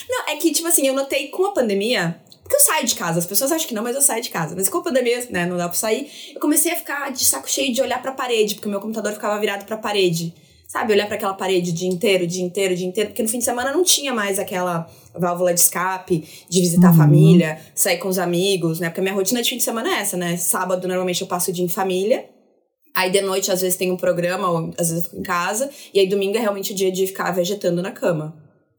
não, 0.09 0.29
é 0.29 0.35
que, 0.37 0.51
tipo 0.51 0.67
assim, 0.67 0.87
eu 0.87 0.93
notei 0.93 1.27
com 1.27 1.45
a 1.45 1.51
pandemia. 1.51 2.17
Porque 2.43 2.55
eu 2.55 2.59
saio 2.59 2.85
de 2.85 2.95
casa, 2.95 3.19
as 3.19 3.25
pessoas 3.25 3.51
acham 3.51 3.67
que 3.67 3.73
não, 3.73 3.81
mas 3.81 3.95
eu 3.95 4.01
saio 4.01 4.21
de 4.21 4.29
casa. 4.29 4.53
Mas 4.55 4.67
com 4.67 4.77
a 4.79 4.83
pandemia, 4.83 5.25
né, 5.29 5.45
não 5.45 5.57
dá 5.57 5.67
pra 5.67 5.77
sair. 5.77 6.11
Eu 6.35 6.41
comecei 6.41 6.71
a 6.73 6.75
ficar 6.75 7.11
de 7.11 7.23
saco 7.23 7.49
cheio 7.49 7.73
de 7.73 7.81
olhar 7.81 8.01
pra 8.01 8.11
parede, 8.11 8.55
porque 8.55 8.67
o 8.67 8.71
meu 8.71 8.81
computador 8.81 9.13
ficava 9.13 9.39
virado 9.39 9.65
pra 9.65 9.77
parede. 9.77 10.33
Sabe, 10.67 10.91
olhar 10.91 11.05
para 11.05 11.15
aquela 11.15 11.33
parede 11.35 11.69
o 11.69 11.73
dia 11.73 11.87
inteiro, 11.87 12.23
o 12.23 12.27
dia 12.27 12.43
inteiro, 12.43 12.73
o 12.73 12.77
dia 12.77 12.87
inteiro, 12.87 13.09
porque 13.11 13.21
no 13.21 13.29
fim 13.29 13.37
de 13.37 13.45
semana 13.45 13.71
não 13.71 13.83
tinha 13.83 14.11
mais 14.11 14.39
aquela 14.39 14.89
válvula 15.13 15.53
de 15.53 15.59
escape, 15.59 16.27
de 16.49 16.59
visitar 16.59 16.87
uhum. 16.87 16.93
a 16.93 16.97
família, 16.97 17.61
sair 17.75 17.97
com 17.97 18.07
os 18.07 18.17
amigos, 18.17 18.79
né? 18.79 18.89
Porque 18.89 18.99
a 18.99 19.03
minha 19.03 19.13
rotina 19.13 19.41
de 19.41 19.49
fim 19.49 19.57
de 19.57 19.63
semana 19.63 19.89
é 19.89 20.01
essa, 20.01 20.17
né? 20.17 20.35
Sábado, 20.35 20.87
normalmente, 20.87 21.21
eu 21.21 21.27
passo 21.27 21.51
o 21.51 21.53
dia 21.53 21.63
em 21.63 21.69
família, 21.69 22.27
Aí 22.95 23.09
de 23.09 23.21
noite, 23.21 23.51
às 23.51 23.61
vezes, 23.61 23.75
tem 23.75 23.91
um 23.91 23.97
programa, 23.97 24.49
ou 24.49 24.71
às 24.77 24.89
vezes 24.89 24.97
eu 24.97 25.09
fico 25.09 25.17
em 25.17 25.23
casa. 25.23 25.69
E 25.93 25.99
aí 25.99 26.07
domingo 26.07 26.37
é 26.37 26.39
realmente 26.39 26.73
o 26.73 26.75
dia 26.75 26.91
de 26.91 27.07
ficar 27.07 27.31
vegetando 27.31 27.81
na 27.81 27.91
cama. 27.91 28.35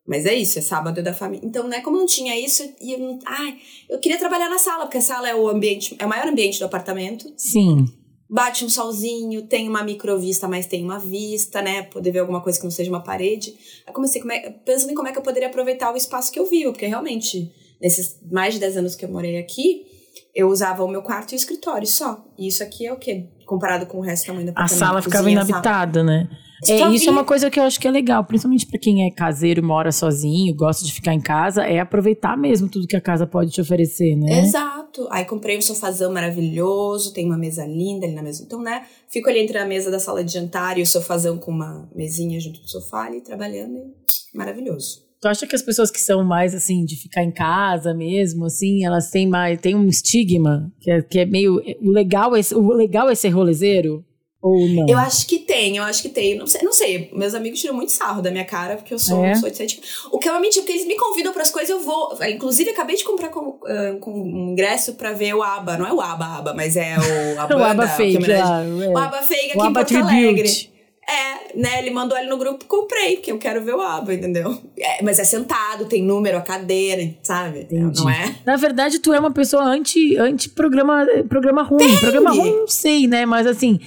Mas 0.07 0.27
é 0.27 0.35
isso, 0.35 0.59
é 0.59 0.63
sábado 0.63 1.03
da 1.03 1.15
família. 1.15 1.47
Então, 1.47 1.67
né, 1.67 1.81
como 1.81 1.97
não 1.97 2.07
tinha 2.07 2.39
isso, 2.39 2.63
e 2.81 2.93
eu, 2.93 3.19
ai, 3.25 3.57
eu 3.89 3.99
queria 3.99 4.19
trabalhar 4.19 4.51
na 4.51 4.59
sala, 4.59 4.85
porque 4.85 4.99
a 4.99 5.03
sala 5.03 5.29
é 5.29 5.35
o 5.35 5.49
ambiente, 5.49 5.97
é 5.99 6.05
o 6.05 6.09
maior 6.09 6.29
ambiente 6.29 6.59
do 6.59 6.67
apartamento. 6.67 7.33
Sim. 7.37 7.87
Bate 8.29 8.65
um 8.65 8.69
solzinho, 8.69 9.43
tem 9.43 9.69
uma 9.69 9.83
microvista, 9.83 10.47
mas 10.47 10.67
tem 10.67 10.85
uma 10.85 10.99
vista, 10.99 11.63
né? 11.63 11.83
Poder 11.83 12.11
ver 12.11 12.19
alguma 12.19 12.43
coisa 12.43 12.59
que 12.59 12.65
não 12.65 12.71
seja 12.71 12.91
uma 12.91 13.03
parede. 13.03 13.55
Aí 13.87 13.95
comecei 13.95 14.21
como 14.21 14.33
é, 14.33 14.51
pensando 14.51 14.91
em 14.91 14.95
como 14.95 15.09
é 15.09 15.13
que 15.13 15.19
eu 15.19 15.23
poderia 15.23 15.49
aproveitar 15.49 15.93
o 15.93 15.97
espaço 15.97 16.31
que 16.31 16.39
eu 16.39 16.49
vivo, 16.49 16.73
porque 16.73 16.87
realmente, 16.87 17.51
nesses 17.81 18.21
mais 18.31 18.55
de 18.55 18.61
10 18.61 18.77
anos 18.79 18.95
que 18.95 19.05
eu 19.05 19.11
morei 19.11 19.39
aqui, 19.39 19.87
eu 20.35 20.49
usava 20.49 20.85
o 20.85 20.89
meu 20.89 21.03
quarto 21.03 21.33
e 21.33 21.35
o 21.35 21.37
escritório 21.37 21.87
só. 21.87 22.25
E 22.37 22.49
isso 22.49 22.63
aqui 22.63 22.87
é 22.87 22.93
o 22.93 22.99
quê? 22.99 23.29
Comparado 23.47 23.87
com 23.87 23.99
o 23.99 24.01
resto 24.01 24.25
do 24.25 24.27
tamanho 24.27 24.47
do 24.47 24.51
apartamento. 24.51 24.83
A 24.83 24.87
sala 24.87 25.03
ficava 25.03 25.31
inabitada, 25.31 26.03
né? 26.03 26.29
É, 26.67 26.89
isso 26.91 27.09
é 27.09 27.13
uma 27.13 27.25
coisa 27.25 27.51
que 27.51 27.59
eu 27.59 27.65
acho 27.65 27.81
que 27.81 27.89
é 27.89 27.91
legal, 27.91 28.25
principalmente 28.25 28.67
para 28.67 28.79
quem 28.79 29.07
é 29.07 29.11
caseiro, 29.11 29.63
mora 29.63 29.91
sozinho, 29.91 30.55
gosta 30.55 30.85
de 30.85 30.93
ficar 30.93 31.13
em 31.13 31.21
casa, 31.21 31.65
é 31.65 31.81
aproveitar 31.81 32.37
mesmo 32.37 32.69
tudo 32.69 32.87
que 32.87 32.97
a 32.97 33.01
casa 33.01 33.27
pode 33.27 33.51
te 33.51 33.61
oferecer, 33.61 34.17
né? 34.17 34.41
Exato. 34.41 35.07
Aí 35.11 35.25
comprei 35.25 35.59
um 35.59 35.63
sofazão 35.63 36.13
maravilhoso, 36.13 37.13
tem 37.13 37.27
uma 37.27 37.37
mesa 37.37 37.67
linda 37.67 38.07
ali 38.07 38.15
na 38.15 38.23
mesa. 38.23 38.43
Então, 38.45 38.63
né, 38.63 38.85
fico 39.09 39.29
ali 39.29 39.41
entre 39.41 39.59
a 39.59 39.67
mesa 39.67 39.91
da 39.91 39.99
sala 39.99 40.23
de 40.23 40.33
jantar 40.33 40.79
e 40.79 40.83
o 40.83 40.87
sofazão 40.87 41.39
com 41.39 41.51
uma 41.51 41.89
mesinha 41.95 42.39
junto 42.39 42.61
do 42.61 42.69
sofá 42.69 43.07
ali 43.07 43.21
trabalhando, 43.21 43.77
e 43.77 44.37
maravilhoso. 44.37 45.05
Tu 45.21 45.29
acha 45.29 45.47
que 45.47 45.57
as 45.57 45.63
pessoas 45.63 45.91
que 45.91 46.01
são 46.01 46.23
mais 46.23 46.55
assim 46.55 46.85
de 46.85 46.97
ficar 46.97 47.25
em 47.25 47.33
casa 47.33 47.95
mesmo, 47.95 48.45
assim, 48.45 48.85
elas 48.85 49.09
têm 49.09 49.27
mais 49.27 49.59
têm 49.59 49.75
um 49.75 49.87
estigma 49.87 50.71
que 50.81 50.91
é, 50.91 51.01
que 51.01 51.19
é 51.21 51.25
meio 51.25 51.63
o 51.81 51.91
legal 51.91 52.37
é 52.37 52.41
o 52.55 52.73
legal 52.75 53.09
é 53.09 53.15
ser 53.15 53.31
rolezeiro 53.31 54.05
ou 54.45 54.69
não? 54.69 54.87
Eu 54.87 54.99
acho 54.99 55.27
que 55.27 55.39
tem, 55.39 55.79
eu 55.79 55.83
acho 55.83 56.03
que 56.03 56.09
tem. 56.11 56.37
Não 56.37 56.47
sei, 56.47 56.61
não 56.63 56.73
sei. 56.73 57.11
Meus 57.15 57.35
amigos 57.35 57.59
tiram 57.59 57.75
muito 57.75 57.93
sarro 57.93 58.21
da 58.21 58.31
minha 58.31 58.45
cara 58.45 58.77
porque 58.77 58.93
eu 58.93 58.99
sou, 58.99 59.25
é? 59.25 59.35
sou 59.35 59.49
de. 59.49 59.81
O 60.13 60.19
que 60.19 60.29
é 60.29 60.31
uma 60.31 60.41
mentira, 60.41 60.63
porque 60.63 60.77
eles 60.77 60.87
me 60.87 60.97
convidam 60.97 61.33
para 61.33 61.41
as 61.41 61.51
coisas, 61.51 61.71
eu 61.71 61.81
vou. 61.81 62.15
Inclusive 62.29 62.71
acabei 62.71 62.95
de 62.95 63.05
comprar 63.05 63.31
com, 63.31 63.41
uh, 63.49 63.99
com 64.01 64.13
um 64.13 64.51
ingresso 64.51 64.95
para 64.95 65.13
ver 65.13 65.35
o 65.35 65.43
ABBA, 65.43 65.79
não 65.79 65.87
é 65.87 65.93
o 65.95 66.01
ABBA, 66.01 66.27
ABBA, 66.27 66.55
mas 66.55 66.77
é 66.77 66.95
o 66.99 67.41
a 67.41 67.47
banda, 67.47 67.57
o 67.57 67.65
ABBA 67.65 67.89
Fake, 67.89 68.27
lá, 68.27 68.63
é. 68.63 68.89
o 68.89 68.99
ABBA 68.99 69.23
Fake 69.23 69.51
aqui 69.53 69.59
o 69.59 69.67
em 69.67 69.73
Porto 69.73 69.89
Tribute. 69.89 70.15
Alegre. 70.15 70.75
É, 71.07 71.59
né? 71.59 71.79
Ele 71.81 71.91
mandou 71.91 72.17
ali 72.17 72.29
no 72.29 72.39
grupo, 72.39 72.65
comprei, 72.65 73.17
porque 73.17 73.31
eu 73.31 73.39
quero 73.39 73.63
ver 73.63 73.75
o 73.75 73.81
aba, 73.81 74.15
entendeu? 74.15 74.59
É, 74.79 75.03
mas 75.03 75.19
é 75.19 75.25
sentado, 75.25 75.85
tem 75.85 76.03
número, 76.03 76.39
a 76.39 76.41
cadeira, 76.41 77.15
sabe? 77.23 77.61
Entendi. 77.61 78.01
Não 78.01 78.11
é? 78.11 78.35
Na 78.45 78.57
verdade, 78.57 78.99
tu 78.99 79.13
é 79.13 79.21
uma 79.21 79.31
pessoa 79.31 79.65
anti, 79.65 80.17
anti 80.17 80.49
programa, 80.49 81.07
programa 81.29 81.63
ruim. 81.63 81.87
Tem. 81.87 82.01
Programa 82.01 82.31
ruim, 82.31 82.57
não 82.61 82.69
sei, 82.69 83.07
né? 83.07 83.27
Mas 83.27 83.47
assim, 83.47 83.79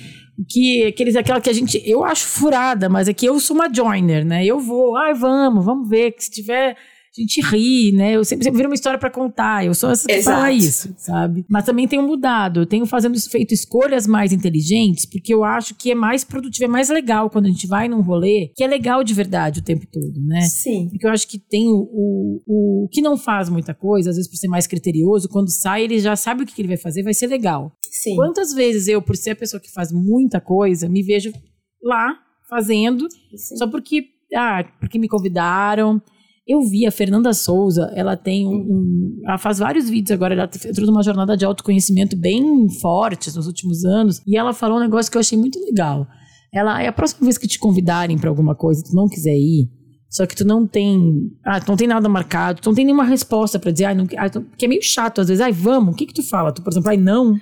que 0.48 0.86
aqueles, 0.86 1.16
aquela 1.16 1.42
que 1.42 1.50
a 1.50 1.54
gente. 1.54 1.82
Eu 1.86 2.04
acho 2.04 2.28
furada, 2.28 2.90
mas 2.90 3.08
é 3.08 3.14
que 3.14 3.26
eu 3.26 3.40
sou 3.40 3.56
uma 3.56 3.74
joiner, 3.74 4.26
né? 4.26 4.46
Eu 4.46 4.60
vou, 4.60 4.96
ai, 4.98 5.14
vamos, 5.14 5.64
vamos 5.64 5.90
ver. 5.90 6.12
Que 6.12 6.24
se 6.24 6.32
tiver 6.32 6.76
a 7.18 7.22
gente 7.22 7.42
ri, 7.42 7.92
né? 7.94 8.16
Eu 8.16 8.24
sempre, 8.24 8.44
sempre 8.44 8.58
viro 8.58 8.70
uma 8.70 8.76
história 8.76 9.00
para 9.00 9.10
contar. 9.10 9.66
Eu 9.66 9.74
sou 9.74 9.90
essa 9.90 10.08
que 10.08 10.14
Exato. 10.14 10.38
fala 10.38 10.52
isso, 10.52 10.94
sabe? 10.98 11.46
Mas 11.50 11.66
também 11.66 11.88
tenho 11.88 12.04
mudado. 12.04 12.62
Eu 12.62 12.66
tenho 12.66 12.86
fazendo 12.86 13.20
feito 13.20 13.54
escolhas 13.54 14.06
mais 14.06 14.32
inteligentes, 14.32 15.06
porque 15.06 15.34
eu 15.34 15.44
acho 15.44 15.76
que 15.76 15.92
é 15.92 15.96
mais 15.96 16.24
produtivo, 16.24 16.66
é 16.66 16.68
mais 16.68 16.90
legal 16.90 17.30
quando 17.30 17.46
a 17.46 17.50
gente 17.50 17.68
vai 17.68 17.88
num 17.88 18.02
rolê, 18.02 18.52
que 18.56 18.64
é 18.64 18.68
legal 18.68 19.04
de 19.04 19.14
verdade 19.14 19.60
o 19.60 19.64
tempo 19.64 19.86
todo, 19.92 20.22
né? 20.22 20.42
Sim. 20.42 20.90
Porque 20.90 21.06
eu 21.06 21.12
acho 21.12 21.28
que 21.28 21.40
tem 21.40 21.68
o, 21.68 21.90
o, 21.92 22.84
o 22.86 22.90
que 22.92 23.02
não 23.02 23.18
faz 23.18 23.50
muita 23.50 23.74
coisa, 23.74 24.10
às 24.12 24.16
vezes 24.16 24.30
por 24.30 24.38
ser 24.38 24.48
mais 24.48 24.68
criterioso, 24.68 25.28
quando 25.30 25.50
sai 25.50 25.84
ele 25.84 26.00
já 26.00 26.16
sabe 26.16 26.44
o 26.44 26.46
que 26.46 26.62
ele 26.62 26.68
vai 26.68 26.78
fazer, 26.78 27.04
vai 27.04 27.14
ser 27.14 27.28
legal. 27.28 27.72
Sim. 28.02 28.16
Quantas 28.16 28.54
vezes 28.54 28.88
eu, 28.88 29.02
por 29.02 29.16
ser 29.16 29.32
a 29.32 29.36
pessoa 29.36 29.60
que 29.60 29.72
faz 29.72 29.92
muita 29.92 30.40
coisa, 30.42 30.88
me 30.90 31.02
vejo 31.04 31.32
lá 31.84 32.14
fazendo 32.50 33.08
Sim. 33.36 33.58
só 33.58 33.68
porque, 33.68 34.06
ah, 34.36 34.64
porque 34.80 34.98
me 35.00 35.08
convidaram. 35.08 36.02
Eu 36.50 36.62
vi 36.62 36.86
a 36.86 36.92
Fernanda 36.92 37.34
Souza, 37.34 37.92
ela 37.94 38.16
tem 38.16 38.48
um, 38.48 38.52
um- 38.56 39.22
Ela 39.26 39.38
faz 39.38 39.60
vários 39.60 39.90
vídeos 39.90 40.12
agora, 40.12 40.34
ela 40.34 40.50
entrou 40.66 40.88
numa 40.88 41.04
jornada 41.04 41.36
de 41.36 41.44
autoconhecimento 41.44 42.16
bem 42.16 42.70
forte 42.80 43.36
nos 43.36 43.48
últimos 43.48 43.84
anos. 43.84 44.22
E 44.26 44.38
ela 44.38 44.54
falou 44.54 44.78
um 44.78 44.80
negócio 44.80 45.12
que 45.12 45.18
eu 45.18 45.20
achei 45.20 45.38
muito 45.38 45.60
legal. 45.60 46.08
Ela, 46.54 46.82
é 46.82 46.88
a 46.88 46.94
próxima 46.94 47.26
vez 47.26 47.38
que 47.38 47.48
te 47.50 47.60
convidarem 47.60 48.18
pra 48.18 48.30
alguma 48.30 48.56
coisa 48.56 48.80
e 48.80 48.84
tu 48.90 48.96
não 48.96 49.10
quiser 49.10 49.36
ir, 49.38 49.70
só 50.10 50.26
que 50.26 50.34
tu 50.38 50.46
não 50.46 50.66
tem. 50.66 50.98
Ah, 51.46 51.60
tu 51.60 51.68
não 51.68 51.76
tem 51.76 51.86
nada 51.88 52.08
marcado, 52.08 52.62
tu 52.62 52.70
não 52.70 52.76
tem 52.76 52.86
nenhuma 52.86 53.04
resposta 53.04 53.60
pra 53.60 53.70
dizer, 53.70 53.84
ah, 53.86 53.94
não, 53.94 54.08
ah, 54.18 54.30
tu- 54.30 54.46
que 54.58 54.64
é 54.64 54.70
meio 54.70 54.82
chato 54.82 55.20
às 55.20 55.28
vezes. 55.28 55.42
Ai, 55.42 55.52
vamos, 55.52 55.94
o 55.94 55.98
que 55.98 56.06
que 56.06 56.14
tu 56.14 56.24
fala? 56.24 56.54
Tu, 56.54 56.62
por 56.64 56.72
exemplo, 56.72 56.90
ai, 56.90 56.96
não, 56.98 57.36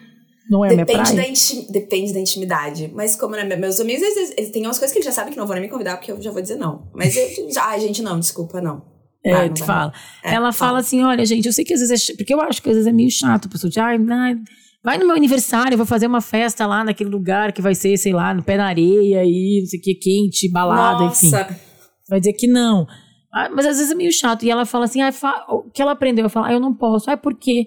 não 0.50 0.64
é 0.64 0.70
a 0.70 0.72
minha 0.74 0.86
Depende 0.86 1.04
praia. 1.12 1.22
da, 1.24 1.28
inti- 1.28 1.72
depende 1.72 2.14
da 2.14 2.20
intimidade. 2.20 2.92
Mas 2.94 3.16
como, 3.16 3.36
né, 3.36 3.44
meus 3.56 3.80
amigos, 3.80 4.04
às 4.04 4.14
vezes, 4.16 4.34
eles 4.38 4.52
têm 4.52 4.66
umas 4.66 4.78
coisas 4.80 4.92
que 4.94 5.00
eles 5.00 5.06
já 5.06 5.12
sabem 5.12 5.32
que 5.34 5.38
não 5.40 5.46
vão 5.48 5.56
nem 5.56 5.64
me 5.64 5.70
convidar, 5.70 5.98
porque 5.98 6.12
eu 6.12 6.22
já 6.22 6.32
vou 6.32 6.42
dizer 6.42 6.56
não. 6.58 6.90
Mas 6.94 7.16
eu 7.16 7.28
já, 7.52 7.66
ai, 7.66 7.80
gente, 7.80 8.02
não, 8.02 8.20
desculpa, 8.20 8.62
não. 8.62 8.84
É, 9.24 9.50
tu 9.50 9.60
vai. 9.60 9.68
fala. 9.68 9.94
É, 10.24 10.34
ela 10.36 10.52
fala 10.52 10.80
assim: 10.80 11.04
olha, 11.04 11.26
gente, 11.26 11.48
eu 11.48 11.54
sei 11.54 11.66
que 11.66 11.74
às 11.74 11.80
vezes 11.80 11.92
é. 12.10 12.14
ch- 12.14 12.16
Porque 12.18 12.34
eu 12.34 12.40
acho 12.42 12.62
que 12.62 12.70
às 12.70 12.76
vezes 12.76 12.88
é 12.88 12.92
meio 12.94 13.10
chato, 13.10 13.48
a 13.48 13.52
pessoa 13.52 13.70
diz, 13.70 13.78
ai, 13.80 13.98
não, 13.98 14.36
vai 14.84 15.00
no 15.00 15.08
meu 15.08 15.16
aniversário, 15.16 15.74
eu 15.74 15.78
vou 15.78 15.86
fazer 15.88 16.06
uma 16.06 16.22
festa 16.22 16.68
lá 16.68 16.84
naquele 16.84 17.10
lugar 17.10 17.52
que 17.52 17.60
vai 17.62 17.74
ser, 17.74 17.98
sei 17.98 18.14
lá, 18.14 18.34
no 18.36 18.44
pé 18.44 18.56
na 18.56 18.68
areia 18.68 19.24
e 19.26 19.62
não 19.62 19.68
sei 19.68 19.80
o 19.80 19.82
que, 19.82 19.96
quente, 19.96 20.48
balada, 20.52 21.06
enfim. 21.06 21.32
Nossa, 21.32 21.60
Vai 22.08 22.20
dizer 22.20 22.34
que 22.34 22.46
não. 22.48 22.86
Ah, 23.34 23.50
mas 23.50 23.66
às 23.66 23.78
vezes 23.78 23.92
é 23.92 23.96
meio 23.96 24.12
chato. 24.12 24.46
E 24.46 24.52
ela 24.52 24.64
fala 24.64 24.86
assim: 24.86 25.02
ah, 25.02 25.12
fa- 25.12 25.44
o 25.50 25.64
que 25.72 25.82
ela 25.82 25.94
aprendeu? 25.94 26.26
Eu 26.26 26.30
falo, 26.30 26.46
ah, 26.46 26.54
eu 26.54 26.60
não 26.60 26.72
posso. 26.72 27.10
Ah, 27.10 27.18
por 27.18 27.34
quê? 27.36 27.66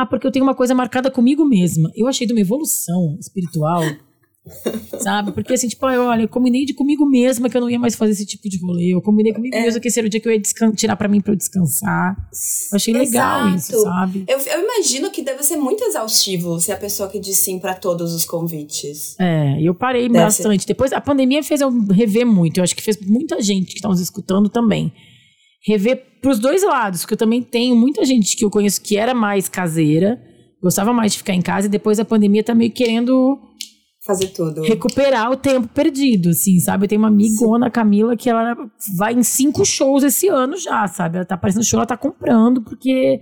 Ah, 0.00 0.06
porque 0.06 0.26
eu 0.26 0.30
tenho 0.32 0.44
uma 0.44 0.54
coisa 0.54 0.74
marcada 0.74 1.10
comigo 1.10 1.44
mesma. 1.44 1.90
Eu 1.94 2.06
achei 2.08 2.26
de 2.26 2.32
uma 2.32 2.40
evolução 2.40 3.16
espiritual. 3.20 3.82
Sabe? 4.98 5.32
Porque 5.32 5.52
assim, 5.52 5.68
tipo, 5.68 5.84
olha, 5.84 6.22
eu 6.22 6.28
combinei 6.28 6.64
de 6.64 6.72
comigo 6.72 7.04
mesma 7.06 7.50
que 7.50 7.56
eu 7.56 7.60
não 7.60 7.68
ia 7.68 7.78
mais 7.78 7.94
fazer 7.94 8.12
esse 8.12 8.24
tipo 8.24 8.48
de 8.48 8.58
rolê. 8.58 8.94
Eu 8.94 9.02
combinei 9.02 9.34
comigo 9.34 9.54
É. 9.54 9.60
mesma 9.60 9.78
que 9.78 9.88
esse 9.88 9.98
era 9.98 10.06
o 10.06 10.10
dia 10.10 10.18
que 10.18 10.26
eu 10.26 10.32
ia 10.32 10.40
tirar 10.74 10.96
pra 10.96 11.06
mim 11.06 11.20
pra 11.20 11.34
eu 11.34 11.36
descansar. 11.36 12.16
Eu 12.72 12.76
achei 12.76 12.94
legal 12.94 13.48
Exato. 13.48 13.56
isso, 13.56 13.82
sabe? 13.82 14.24
Eu, 14.26 14.38
eu 14.38 14.64
imagino 14.64 15.10
que 15.10 15.20
deve 15.22 15.42
ser 15.42 15.56
muito 15.56 15.84
exaustivo 15.84 16.58
ser 16.58 16.72
a 16.72 16.76
pessoa 16.78 17.10
que 17.10 17.20
diz 17.20 17.36
sim 17.36 17.58
pra 17.58 17.74
todos 17.74 18.14
os 18.14 18.24
convites. 18.24 19.14
É, 19.20 19.60
e 19.60 19.66
eu 19.66 19.74
parei 19.74 20.08
Deve 20.08 20.24
bastante. 20.24 20.66
Depois, 20.66 20.92
a 20.94 21.00
pandemia 21.02 21.42
fez 21.42 21.60
eu 21.60 21.70
rever 21.90 22.26
muito. 22.26 22.58
Eu 22.58 22.64
acho 22.64 22.74
que 22.74 22.82
fez 22.82 22.98
muita 23.06 23.42
gente 23.42 23.74
que 23.74 23.80
tá 23.82 23.88
nos 23.90 24.00
escutando 24.00 24.48
também. 24.48 24.90
Rever 25.66 26.02
pros 26.20 26.38
dois 26.38 26.62
lados, 26.62 27.00
porque 27.00 27.14
eu 27.14 27.18
também 27.18 27.42
tenho 27.42 27.76
muita 27.76 28.04
gente 28.04 28.36
que 28.36 28.44
eu 28.44 28.50
conheço 28.50 28.80
que 28.82 28.96
era 28.96 29.14
mais 29.14 29.48
caseira, 29.48 30.20
gostava 30.62 30.92
mais 30.92 31.12
de 31.12 31.18
ficar 31.18 31.34
em 31.34 31.42
casa, 31.42 31.66
e 31.66 31.70
depois 31.70 31.98
a 31.98 32.04
pandemia 32.04 32.44
tá 32.44 32.54
meio 32.54 32.70
querendo 32.70 33.38
Fazer 34.04 34.28
tudo. 34.28 34.62
recuperar 34.62 35.30
o 35.30 35.36
tempo 35.36 35.68
perdido, 35.68 36.30
assim, 36.30 36.58
sabe? 36.58 36.84
Eu 36.84 36.88
tenho 36.88 37.00
uma 37.00 37.08
amigona, 37.08 37.70
Camila, 37.70 38.16
que 38.16 38.30
ela 38.30 38.56
vai 38.96 39.12
em 39.12 39.22
cinco 39.22 39.64
shows 39.64 40.02
esse 40.02 40.28
ano 40.28 40.56
já, 40.56 40.86
sabe? 40.86 41.16
Ela 41.16 41.26
tá 41.26 41.34
aparecendo 41.34 41.64
show, 41.64 41.78
ela 41.78 41.86
tá 41.86 41.96
comprando, 41.96 42.62
porque. 42.62 43.20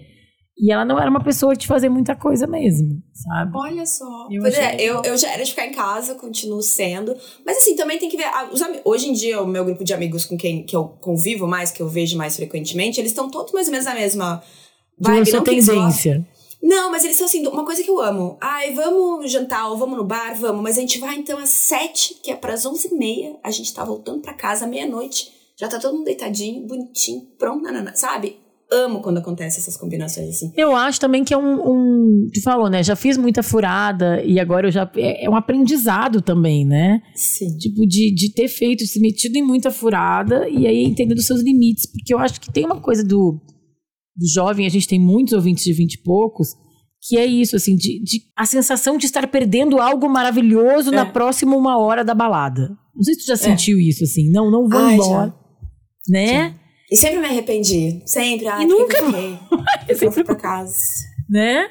E 0.61 0.73
ela 0.73 0.85
não 0.85 0.99
era 0.99 1.09
uma 1.09 1.23
pessoa 1.23 1.55
de 1.55 1.68
fazer 1.68 1.88
muita 1.88 2.16
coisa 2.16 2.44
mesmo, 2.44 3.01
sabe? 3.14 3.53
Olha 3.55 3.87
só. 3.87 4.27
Eu 4.29 4.42
pois 4.42 4.55
é, 4.55 4.77
eu, 4.81 5.03
eu 5.05 5.16
já 5.16 5.31
era 5.31 5.44
de 5.44 5.51
ficar 5.51 5.66
em 5.66 5.73
casa, 5.73 6.16
continuo 6.16 6.61
sendo. 6.62 7.16
Mas 7.47 7.59
assim, 7.59 7.77
também 7.77 7.97
tem 7.97 8.09
que 8.09 8.16
ver. 8.16 8.25
ah, 8.25 8.51
os 8.53 8.61
hoje 8.85 9.09
em 9.09 9.12
dia, 9.12 9.40
o 9.40 9.47
meu 9.47 9.64
grupo 9.64 9.85
de 9.85 9.94
amigos 9.94 10.25
com 10.25 10.37
quem 10.37 10.64
que 10.64 10.75
eu 10.75 10.85
convivo 11.01 11.47
mais, 11.47 11.71
que 11.71 11.81
eu 11.81 11.88
vejo 11.88 12.18
mais 12.18 12.35
frequentemente, 12.35 13.01
eles 13.01 13.12
estão 13.12 13.31
todos 13.31 13.53
mais 13.53 13.68
ou 13.68 13.73
menos 13.73 13.87
na 13.87 13.94
mesma 13.94 14.42
Viu 14.99 15.14
vibe. 15.14 15.33
não 15.33 15.44
tendência. 15.44 16.29
Não, 16.61 16.90
mas 16.90 17.05
eles 17.05 17.16
são 17.16 17.27
assim, 17.27 17.47
uma 17.47 17.64
coisa 17.64 17.85
que 17.85 17.90
eu 17.90 18.01
amo. 18.01 18.37
Ai, 18.40 18.75
vamos 18.75 19.31
jantar 19.31 19.71
ou 19.71 19.77
vamos 19.77 19.97
no 19.97 20.05
bar, 20.05 20.35
vamos. 20.35 20.61
Mas 20.61 20.77
a 20.77 20.81
gente 20.81 20.99
vai 20.99 21.14
então 21.16 21.38
às 21.38 21.51
sete, 21.51 22.14
que 22.14 22.33
é 22.33 22.35
pras 22.35 22.66
onze 22.66 22.88
e 22.88 22.94
meia. 22.97 23.37
A 23.44 23.51
gente 23.53 23.73
tá 23.73 23.85
voltando 23.85 24.21
pra 24.21 24.35
casa 24.35 24.64
à 24.64 24.68
meia-noite. 24.68 25.31
Já 25.57 25.68
tá 25.68 25.79
todo 25.79 25.94
mundo 25.94 26.05
deitadinho, 26.07 26.66
bonitinho, 26.66 27.29
pronto, 27.38 27.62
nanana, 27.62 27.94
sabe? 27.94 28.40
Amo 28.70 29.00
quando 29.00 29.16
acontecem 29.16 29.61
essas 29.61 29.78
combinações 29.78 30.28
assim. 30.28 30.52
Eu 30.54 30.76
acho 30.76 31.00
também 31.00 31.24
que 31.24 31.33
é 31.33 31.38
um, 31.38 31.54
um. 31.66 32.26
Tu 32.35 32.42
falou, 32.42 32.68
né? 32.68 32.83
Já 32.83 32.94
fiz 32.94 33.16
muita 33.16 33.42
furada 33.42 34.22
e 34.22 34.38
agora 34.38 34.66
eu 34.66 34.70
já. 34.70 34.90
É, 34.94 35.24
é 35.24 35.31
um 35.31 35.35
aprendizado 35.35 36.20
também, 36.20 36.66
né? 36.66 37.00
Sim. 37.14 37.57
Tipo, 37.57 37.87
de, 37.87 38.14
de 38.14 38.33
ter 38.35 38.46
feito, 38.46 38.85
se 38.85 39.00
metido 39.00 39.37
em 39.37 39.42
muita 39.42 39.70
furada 39.70 40.46
e 40.50 40.66
aí 40.66 40.85
entender 40.85 41.14
os 41.14 41.26
seus 41.26 41.40
limites. 41.40 41.90
Porque 41.90 42.12
eu 42.12 42.18
acho 42.18 42.38
que 42.38 42.52
tem 42.52 42.66
uma 42.66 42.78
coisa 42.78 43.02
do, 43.02 43.40
do 44.14 44.26
jovem, 44.35 44.66
a 44.66 44.70
gente 44.70 44.87
tem 44.87 45.00
muitos 45.00 45.33
ouvintes 45.33 45.64
de 45.64 45.72
vinte 45.72 45.94
e 45.94 46.02
poucos, 46.02 46.48
que 47.00 47.16
é 47.16 47.24
isso, 47.24 47.57
assim, 47.57 47.74
de, 47.74 48.02
de 48.02 48.20
a 48.37 48.44
sensação 48.44 48.98
de 48.98 49.07
estar 49.07 49.26
perdendo 49.28 49.81
algo 49.81 50.11
maravilhoso 50.11 50.90
É. 50.90 50.94
na 50.94 51.07
próxima 51.07 51.57
uma 51.57 51.78
hora 51.78 52.04
da 52.04 52.14
balada. 52.14 52.68
Não 52.94 53.02
sei 53.02 53.14
se 53.14 53.20
tu 53.20 53.28
já 53.28 53.37
sentiu 53.37 53.78
isso, 53.78 54.04
assim. 54.04 54.31
Não, 54.31 54.50
não 54.50 54.68
vou 54.68 54.78
Ai, 54.78 54.94
embora. 54.94 55.35
Né? 56.11 56.54
E 56.90 56.96
sempre 56.96 57.18
me 57.18 57.27
arrependi. 57.27 58.03
Sempre. 58.07 58.46
Ai, 58.48 58.64
E 58.64 58.66
nunca 58.66 58.98
eu 59.88 59.96
sempre 59.96 60.14
fui 60.14 60.24
pra 60.24 60.37
casa. 60.37 60.74
né? 61.29 61.68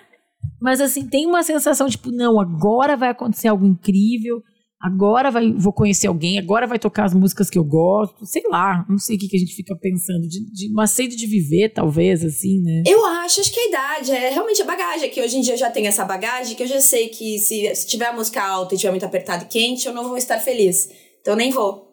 Mas 0.62 0.82
assim, 0.82 1.08
tem 1.08 1.26
uma 1.26 1.44
sensação 1.44 1.88
tipo, 1.88 2.12
não, 2.12 2.40
agora 2.40 2.98
vai 2.98 3.10
acontecer 3.10 3.48
algo 3.48 3.66
incrível, 3.66 4.42
agora 4.82 5.30
vai, 5.30 5.52
vou 5.54 5.72
conhecer 5.72 6.08
alguém, 6.08 6.40
agora 6.40 6.66
vai 6.66 6.80
tocar 6.80 7.06
as 7.06 7.14
músicas 7.14 7.48
que 7.50 7.60
eu 7.60 7.64
gosto, 7.64 8.26
sei 8.26 8.42
lá, 8.50 8.84
não 8.90 8.98
sei 8.98 9.16
o 9.18 9.20
que, 9.20 9.28
que 9.28 9.38
a 9.38 9.40
gente 9.40 9.54
fica 9.56 9.76
pensando, 9.80 10.28
de, 10.28 10.52
de 10.52 10.72
uma 10.72 10.88
sede 10.88 11.16
de 11.16 11.28
viver, 11.28 11.70
talvez, 11.70 12.24
assim, 12.24 12.62
né? 12.64 12.84
Eu 12.88 13.06
acho, 13.06 13.40
acho 13.42 13.52
que 13.54 13.60
a 13.60 13.68
idade 13.68 14.12
é 14.12 14.30
realmente 14.30 14.62
a 14.62 14.66
bagagem, 14.66 15.10
que 15.12 15.22
hoje 15.22 15.38
em 15.38 15.42
dia 15.42 15.54
eu 15.54 15.58
já 15.58 15.70
tenho 15.70 15.88
essa 15.88 16.06
bagagem, 16.06 16.56
que 16.56 16.64
eu 16.64 16.68
já 16.68 16.82
sei 16.82 17.10
que 17.10 17.38
se, 17.38 17.76
se 17.76 17.88
tiver 17.88 18.08
a 18.08 18.14
música 18.14 18.42
alta 18.42 18.74
e 18.74 18.78
tiver 18.78 18.92
muito 18.92 19.06
apertado 19.06 19.44
e 19.46 19.48
quente, 19.48 19.88
eu 19.88 19.94
não 19.94 20.08
vou 20.08 20.18
estar 20.18 20.40
feliz. 20.40 20.90
Então 21.22 21.34
eu 21.34 21.38
nem 21.38 21.52
vou. 21.52 21.87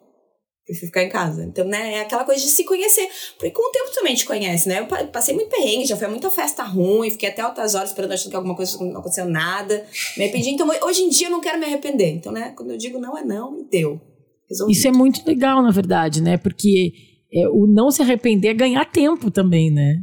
Prefiro 0.65 0.87
ficar 0.87 1.03
em 1.03 1.09
casa. 1.09 1.43
Então, 1.43 1.63
né, 1.65 1.93
é 1.93 1.99
aquela 2.01 2.23
coisa 2.23 2.41
de 2.41 2.47
se 2.47 2.63
conhecer. 2.63 3.07
Porque 3.37 3.51
com 3.51 3.69
o 3.69 3.71
tempo 3.71 3.91
também 3.93 4.15
te 4.15 4.25
conhece, 4.25 4.67
né? 4.67 4.79
Eu 4.79 4.87
pa- 4.87 5.03
passei 5.05 5.35
muito 5.35 5.49
perrengue, 5.49 5.85
já 5.85 5.95
foi 5.95 6.07
muita 6.07 6.31
festa 6.31 6.63
ruim, 6.63 7.09
fiquei 7.11 7.29
até 7.29 7.41
altas 7.43 7.75
horas 7.75 7.89
esperando 7.89 8.13
achando 8.13 8.31
que 8.31 8.35
alguma 8.35 8.55
coisa 8.55 8.77
não 8.83 8.97
aconteceu 8.97 9.25
nada. 9.25 9.85
Me 10.17 10.23
arrependi. 10.23 10.49
Então, 10.49 10.67
hoje 10.83 11.03
em 11.03 11.09
dia 11.09 11.27
eu 11.27 11.31
não 11.31 11.39
quero 11.41 11.59
me 11.59 11.65
arrepender. 11.65 12.09
Então, 12.09 12.31
né, 12.31 12.51
quando 12.57 12.71
eu 12.71 12.77
digo 12.77 12.97
não 12.99 13.15
é 13.15 13.23
não, 13.23 13.59
e 13.59 13.63
deu. 13.69 14.01
Resolvi. 14.49 14.73
Isso 14.73 14.87
é 14.87 14.91
muito 14.91 15.25
legal, 15.27 15.61
na 15.61 15.71
verdade, 15.71 16.21
né? 16.21 16.37
Porque 16.37 16.93
é, 17.31 17.47
o 17.49 17.67
não 17.67 17.91
se 17.91 18.01
arrepender 18.01 18.49
é 18.49 18.53
ganhar 18.53 18.85
tempo 18.85 19.29
também, 19.29 19.69
né? 19.71 19.97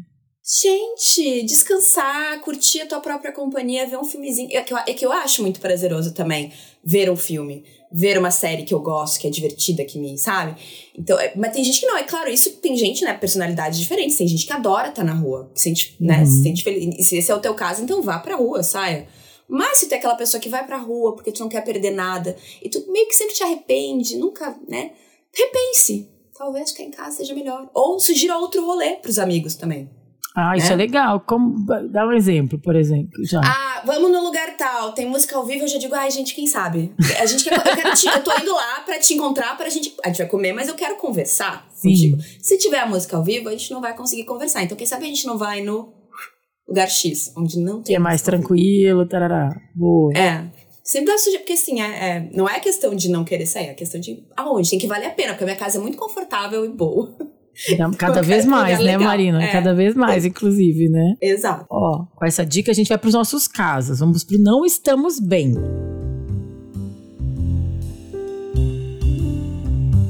Gente, 0.44 1.44
descansar, 1.44 2.40
curtir 2.40 2.80
a 2.80 2.86
tua 2.86 3.00
própria 3.00 3.32
companhia, 3.32 3.86
ver 3.86 3.96
um 3.96 4.04
filmezinho. 4.04 4.48
É 4.52 4.60
que, 4.60 4.74
eu, 4.74 4.78
é 4.78 4.92
que 4.92 5.06
eu 5.06 5.12
acho 5.12 5.40
muito 5.40 5.60
prazeroso 5.60 6.12
também 6.14 6.52
ver 6.84 7.08
um 7.08 7.16
filme, 7.16 7.64
ver 7.92 8.18
uma 8.18 8.30
série 8.30 8.62
que 8.64 8.72
eu 8.72 8.80
gosto, 8.80 9.20
que 9.20 9.26
é 9.26 9.30
divertida, 9.30 9.84
que 9.84 9.98
me, 9.98 10.16
sabe? 10.18 10.54
Então, 10.98 11.18
é- 11.18 11.32
mas 11.36 11.52
tem 11.52 11.62
gente 11.62 11.80
que 11.80 11.86
não, 11.86 11.96
é 11.96 12.02
claro, 12.04 12.30
isso 12.30 12.50
tem 12.56 12.76
gente, 12.76 13.04
né, 13.04 13.12
personalidades 13.14 13.78
diferentes. 13.78 14.16
Tem 14.16 14.26
gente 14.26 14.46
que 14.46 14.52
adora 14.52 14.88
estar 14.88 15.04
na 15.04 15.14
rua, 15.14 15.50
que 15.54 15.60
sente, 15.60 15.96
né, 16.00 16.20
Uhum. 16.20 16.26
se 16.26 16.42
sente 16.42 16.64
feliz. 16.64 16.98
E 16.98 17.02
se 17.04 17.16
esse 17.18 17.30
é 17.30 17.34
o 17.34 17.40
teu 17.40 17.54
caso, 17.54 17.82
então 17.82 18.00
vá 18.02 18.18
pra 18.18 18.36
rua, 18.36 18.62
saia. 18.62 19.06
Mas 19.48 19.78
se 19.78 19.88
tu 19.88 19.92
é 19.92 19.96
aquela 19.98 20.14
pessoa 20.14 20.40
que 20.40 20.48
vai 20.48 20.64
pra 20.66 20.78
rua 20.78 21.14
porque 21.14 21.30
tu 21.32 21.40
não 21.40 21.48
quer 21.48 21.62
perder 21.62 21.90
nada 21.90 22.34
e 22.62 22.68
tu 22.70 22.82
meio 22.90 23.06
que 23.06 23.14
sempre 23.14 23.34
te 23.34 23.42
arrepende, 23.42 24.16
nunca, 24.16 24.56
né? 24.66 24.92
Repense. 25.34 26.08
Talvez 26.36 26.70
ficar 26.70 26.84
em 26.84 26.90
casa 26.90 27.18
seja 27.18 27.34
melhor. 27.34 27.68
Ou 27.74 28.00
sugira 28.00 28.36
outro 28.38 28.64
rolê 28.64 28.96
pros 28.96 29.18
amigos 29.18 29.54
também. 29.54 29.88
Ah, 30.36 30.56
isso 30.56 30.70
é, 30.70 30.72
É. 30.72 30.76
legal. 30.76 31.20
Como, 31.20 31.64
dá 31.90 32.06
um 32.06 32.12
exemplo, 32.12 32.58
por 32.58 32.74
exemplo, 32.74 33.24
já. 33.24 33.40
Ah, 33.44 33.82
vamos 33.84 34.10
no 34.10 34.22
lugar 34.22 34.56
tal, 34.56 34.92
tem 34.92 35.06
música 35.06 35.36
ao 35.36 35.44
vivo, 35.44 35.64
eu 35.64 35.68
já 35.68 35.78
digo, 35.78 35.94
ai, 35.94 36.10
gente, 36.10 36.34
quem 36.34 36.46
sabe? 36.46 36.92
A 37.20 37.26
gente 37.26 37.44
quer, 37.44 37.54
eu, 37.54 37.62
quero 37.76 37.94
te, 37.94 38.06
eu 38.06 38.22
tô 38.24 38.32
indo 38.38 38.54
lá 38.54 38.80
pra 38.86 38.98
te 38.98 39.14
encontrar, 39.14 39.56
pra 39.56 39.68
gente. 39.68 39.94
A 40.04 40.08
gente 40.08 40.18
vai 40.18 40.26
comer, 40.28 40.52
mas 40.52 40.68
eu 40.68 40.74
quero 40.74 40.96
conversar 40.96 41.66
Sim. 41.74 41.90
contigo. 41.90 42.18
Se 42.40 42.56
tiver 42.58 42.78
a 42.78 42.86
música 42.86 43.16
ao 43.16 43.22
vivo, 43.24 43.48
a 43.48 43.52
gente 43.52 43.70
não 43.70 43.80
vai 43.80 43.94
conseguir 43.94 44.24
conversar. 44.24 44.62
Então, 44.62 44.76
quem 44.76 44.86
sabe 44.86 45.04
a 45.04 45.08
gente 45.08 45.26
não 45.26 45.36
vai 45.36 45.60
no 45.62 45.92
lugar 46.68 46.88
X, 46.88 47.32
onde 47.36 47.58
não 47.58 47.76
tem. 47.82 47.84
que 47.92 47.94
é 47.94 47.98
mais 47.98 48.22
tranquilo, 48.22 49.06
tarará. 49.06 49.50
Boa. 49.74 50.12
É. 50.16 50.50
Sempre 50.82 51.12
dá 51.12 51.18
sujeito, 51.18 51.40
porque 51.40 51.52
assim, 51.52 51.80
é, 51.80 51.86
é- 52.08 52.30
não 52.34 52.48
é 52.48 52.58
questão 52.58 52.94
de 52.94 53.08
não 53.08 53.22
querer 53.24 53.46
sair, 53.46 53.66
é 53.66 53.74
questão 53.74 54.00
de 54.00 54.24
aonde. 54.36 54.68
Tem 54.70 54.78
que 54.78 54.86
valer 54.86 55.06
a 55.06 55.10
pena, 55.10 55.28
porque 55.32 55.44
a 55.44 55.46
minha 55.46 55.56
casa 55.58 55.78
é 55.78 55.80
muito 55.80 55.96
confortável 55.98 56.64
e 56.64 56.68
boa. 56.68 57.14
Cada- 57.98 58.20
Eu 58.20 58.24
vez 58.24 58.46
um 58.46 58.50
mais, 58.50 58.78
né, 58.78 58.84
legal. 58.84 59.02
Marina? 59.02 59.42
É. 59.42 59.52
Cada 59.52 59.74
vez 59.74 59.94
mais, 59.94 60.24
inclusive, 60.24 60.88
né? 60.88 61.14
Exato. 61.20 61.66
Ó, 61.70 62.06
com 62.14 62.24
essa 62.24 62.46
dica 62.46 62.70
a 62.70 62.74
gente 62.74 62.88
vai 62.88 62.96
para 62.98 63.08
os 63.08 63.14
nossos 63.14 63.46
casos. 63.46 63.98
Vamos 64.00 64.24
pro 64.24 64.38
não 64.40 64.64
estamos 64.64 65.20
bem. 65.20 65.52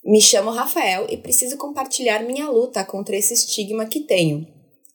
Me 0.04 0.20
chamo 0.20 0.50
Rafael 0.50 1.06
e 1.08 1.16
preciso 1.16 1.56
compartilhar 1.56 2.22
minha 2.24 2.50
luta 2.50 2.84
contra 2.84 3.16
esse 3.16 3.32
estigma 3.32 3.86
que 3.86 4.00
tenho 4.00 4.46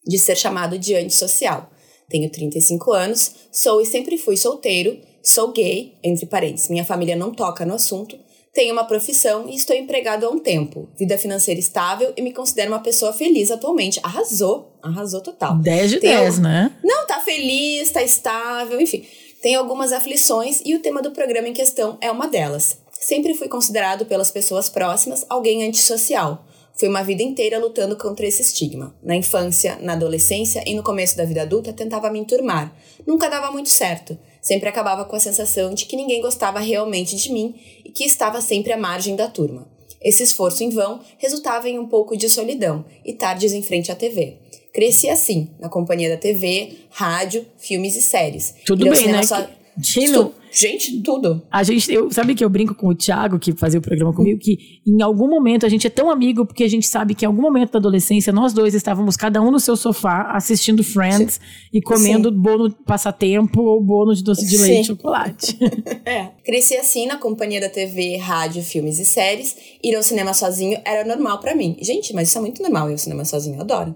de 0.05 0.19
ser 0.19 0.37
chamado 0.37 0.77
de 0.77 0.93
antissocial. 0.93 1.71
Tenho 2.07 2.29
35 2.29 2.91
anos, 2.91 3.33
sou 3.51 3.81
e 3.81 3.85
sempre 3.85 4.19
fui 4.19 4.37
solteiro, 4.37 4.95
sou 5.23 5.51
gay, 5.51 5.97
entre 6.03 6.27
parênteses, 6.27 6.69
minha 6.69 6.85
família 6.85 7.15
não 7.15 7.31
toca 7.31 7.65
no 7.65 7.73
assunto, 7.73 8.15
tenho 8.53 8.71
uma 8.71 8.85
profissão 8.85 9.49
e 9.49 9.55
estou 9.55 9.75
empregado 9.75 10.25
há 10.25 10.29
um 10.29 10.37
tempo. 10.37 10.87
Vida 10.95 11.17
financeira 11.17 11.59
estável 11.59 12.13
e 12.15 12.21
me 12.21 12.31
considero 12.31 12.71
uma 12.71 12.79
pessoa 12.79 13.11
feliz 13.11 13.49
atualmente. 13.49 13.99
Arrasou, 14.03 14.77
arrasou 14.81 15.21
total. 15.21 15.57
10 15.57 15.89
de 15.89 15.99
10, 15.99 16.37
né? 16.37 16.71
Não, 16.83 17.07
tá 17.07 17.19
feliz, 17.19 17.89
tá 17.89 18.03
estável, 18.03 18.79
enfim. 18.79 19.03
Tem 19.41 19.55
algumas 19.55 19.91
aflições 19.91 20.61
e 20.63 20.75
o 20.75 20.79
tema 20.79 21.01
do 21.01 21.11
programa 21.11 21.47
em 21.47 21.53
questão 21.53 21.97
é 21.99 22.11
uma 22.11 22.27
delas. 22.27 22.77
Sempre 22.91 23.33
fui 23.33 23.47
considerado 23.47 24.05
pelas 24.05 24.29
pessoas 24.29 24.69
próximas 24.69 25.25
alguém 25.27 25.67
antissocial. 25.67 26.45
Foi 26.75 26.87
uma 26.87 27.03
vida 27.03 27.23
inteira 27.23 27.59
lutando 27.59 27.97
contra 27.97 28.25
esse 28.25 28.41
estigma. 28.41 28.95
Na 29.03 29.15
infância, 29.15 29.77
na 29.81 29.93
adolescência 29.93 30.63
e 30.65 30.75
no 30.75 30.83
começo 30.83 31.17
da 31.17 31.25
vida 31.25 31.41
adulta 31.41 31.73
tentava 31.73 32.09
me 32.09 32.19
enturmar. 32.19 32.73
Nunca 33.05 33.29
dava 33.29 33.51
muito 33.51 33.69
certo 33.69 34.17
sempre 34.43 34.69
acabava 34.69 35.05
com 35.05 35.15
a 35.15 35.19
sensação 35.19 35.73
de 35.73 35.85
que 35.85 35.95
ninguém 35.95 36.21
gostava 36.21 36.59
realmente 36.59 37.15
de 37.15 37.31
mim 37.31 37.55
e 37.83 37.89
que 37.89 38.03
estava 38.03 38.41
sempre 38.41 38.73
à 38.73 38.77
margem 38.77 39.15
da 39.15 39.27
turma. 39.27 39.67
Esse 40.01 40.21
esforço 40.21 40.63
em 40.63 40.69
vão 40.69 40.99
resultava 41.17 41.69
em 41.69 41.79
um 41.79 41.87
pouco 41.87 42.17
de 42.17 42.29
solidão 42.29 42.85
e 43.05 43.13
tardes 43.13 43.53
em 43.53 43.63
frente 43.63 43.91
à 43.91 43.95
TV. 43.95 44.37
Cresci 44.73 45.07
assim, 45.07 45.49
na 45.59 45.69
companhia 45.69 46.09
da 46.09 46.17
TV, 46.17 46.73
rádio, 46.89 47.45
filmes 47.57 47.95
e 47.95 48.01
séries. 48.01 48.55
Tudo 48.65 48.89
bem, 48.89 49.07
né? 49.07 49.23
Só... 49.23 49.47
Tino, 49.81 50.33
Gente, 50.53 51.01
tudo. 51.01 51.41
A 51.51 51.63
gente, 51.63 51.91
eu, 51.91 52.11
sabe 52.11 52.35
que 52.35 52.45
eu 52.45 52.49
brinco 52.49 52.75
com 52.75 52.87
o 52.87 52.95
Thiago, 52.95 53.39
que 53.39 53.53
fazia 53.53 53.79
o 53.79 53.81
programa 53.81 54.13
comigo, 54.13 54.39
que 54.39 54.81
em 54.85 55.01
algum 55.01 55.27
momento 55.27 55.65
a 55.65 55.69
gente 55.69 55.87
é 55.87 55.89
tão 55.89 56.11
amigo 56.11 56.45
porque 56.45 56.63
a 56.63 56.69
gente 56.69 56.85
sabe 56.85 57.15
que 57.15 57.25
em 57.25 57.27
algum 57.27 57.41
momento 57.41 57.71
da 57.71 57.79
adolescência 57.79 58.31
nós 58.31 58.53
dois 58.53 58.75
estávamos 58.75 59.17
cada 59.17 59.41
um 59.41 59.49
no 59.49 59.59
seu 59.59 59.75
sofá 59.75 60.31
assistindo 60.31 60.83
Friends 60.83 61.35
Sim. 61.35 61.39
e 61.73 61.81
comendo 61.81 62.29
Sim. 62.29 62.35
bolo 62.35 62.71
passatempo 62.85 63.61
ou 63.61 63.83
bolo 63.83 64.13
de 64.13 64.23
doce 64.23 64.45
de 64.45 64.57
Sim. 64.57 64.61
leite 64.61 64.81
e 64.81 64.85
chocolate. 64.85 65.57
é. 66.05 66.29
Cresci 66.45 66.77
assim 66.77 67.07
na 67.07 67.17
companhia 67.17 67.59
da 67.59 67.69
TV, 67.69 68.17
rádio, 68.17 68.61
filmes 68.61 68.99
e 68.99 69.05
séries. 69.05 69.55
Ir 69.83 69.95
ao 69.95 70.03
cinema 70.03 70.35
sozinho 70.35 70.79
era 70.85 71.03
normal 71.03 71.39
para 71.39 71.55
mim. 71.55 71.75
Gente, 71.81 72.13
mas 72.13 72.29
isso 72.29 72.37
é 72.37 72.41
muito 72.41 72.61
normal 72.61 72.89
ir 72.89 72.93
ao 72.93 72.97
cinema 72.99 73.25
sozinho, 73.25 73.55
eu 73.55 73.61
adoro. 73.61 73.95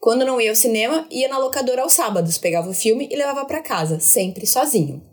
Quando 0.00 0.24
não 0.24 0.40
ia 0.40 0.48
ao 0.48 0.56
cinema, 0.56 1.06
ia 1.10 1.28
na 1.28 1.36
locadora 1.36 1.82
aos 1.82 1.92
sábados, 1.92 2.38
pegava 2.38 2.70
o 2.70 2.72
filme 2.72 3.06
e 3.12 3.16
levava 3.16 3.44
para 3.44 3.60
casa, 3.60 4.00
sempre 4.00 4.46
sozinho. 4.46 5.09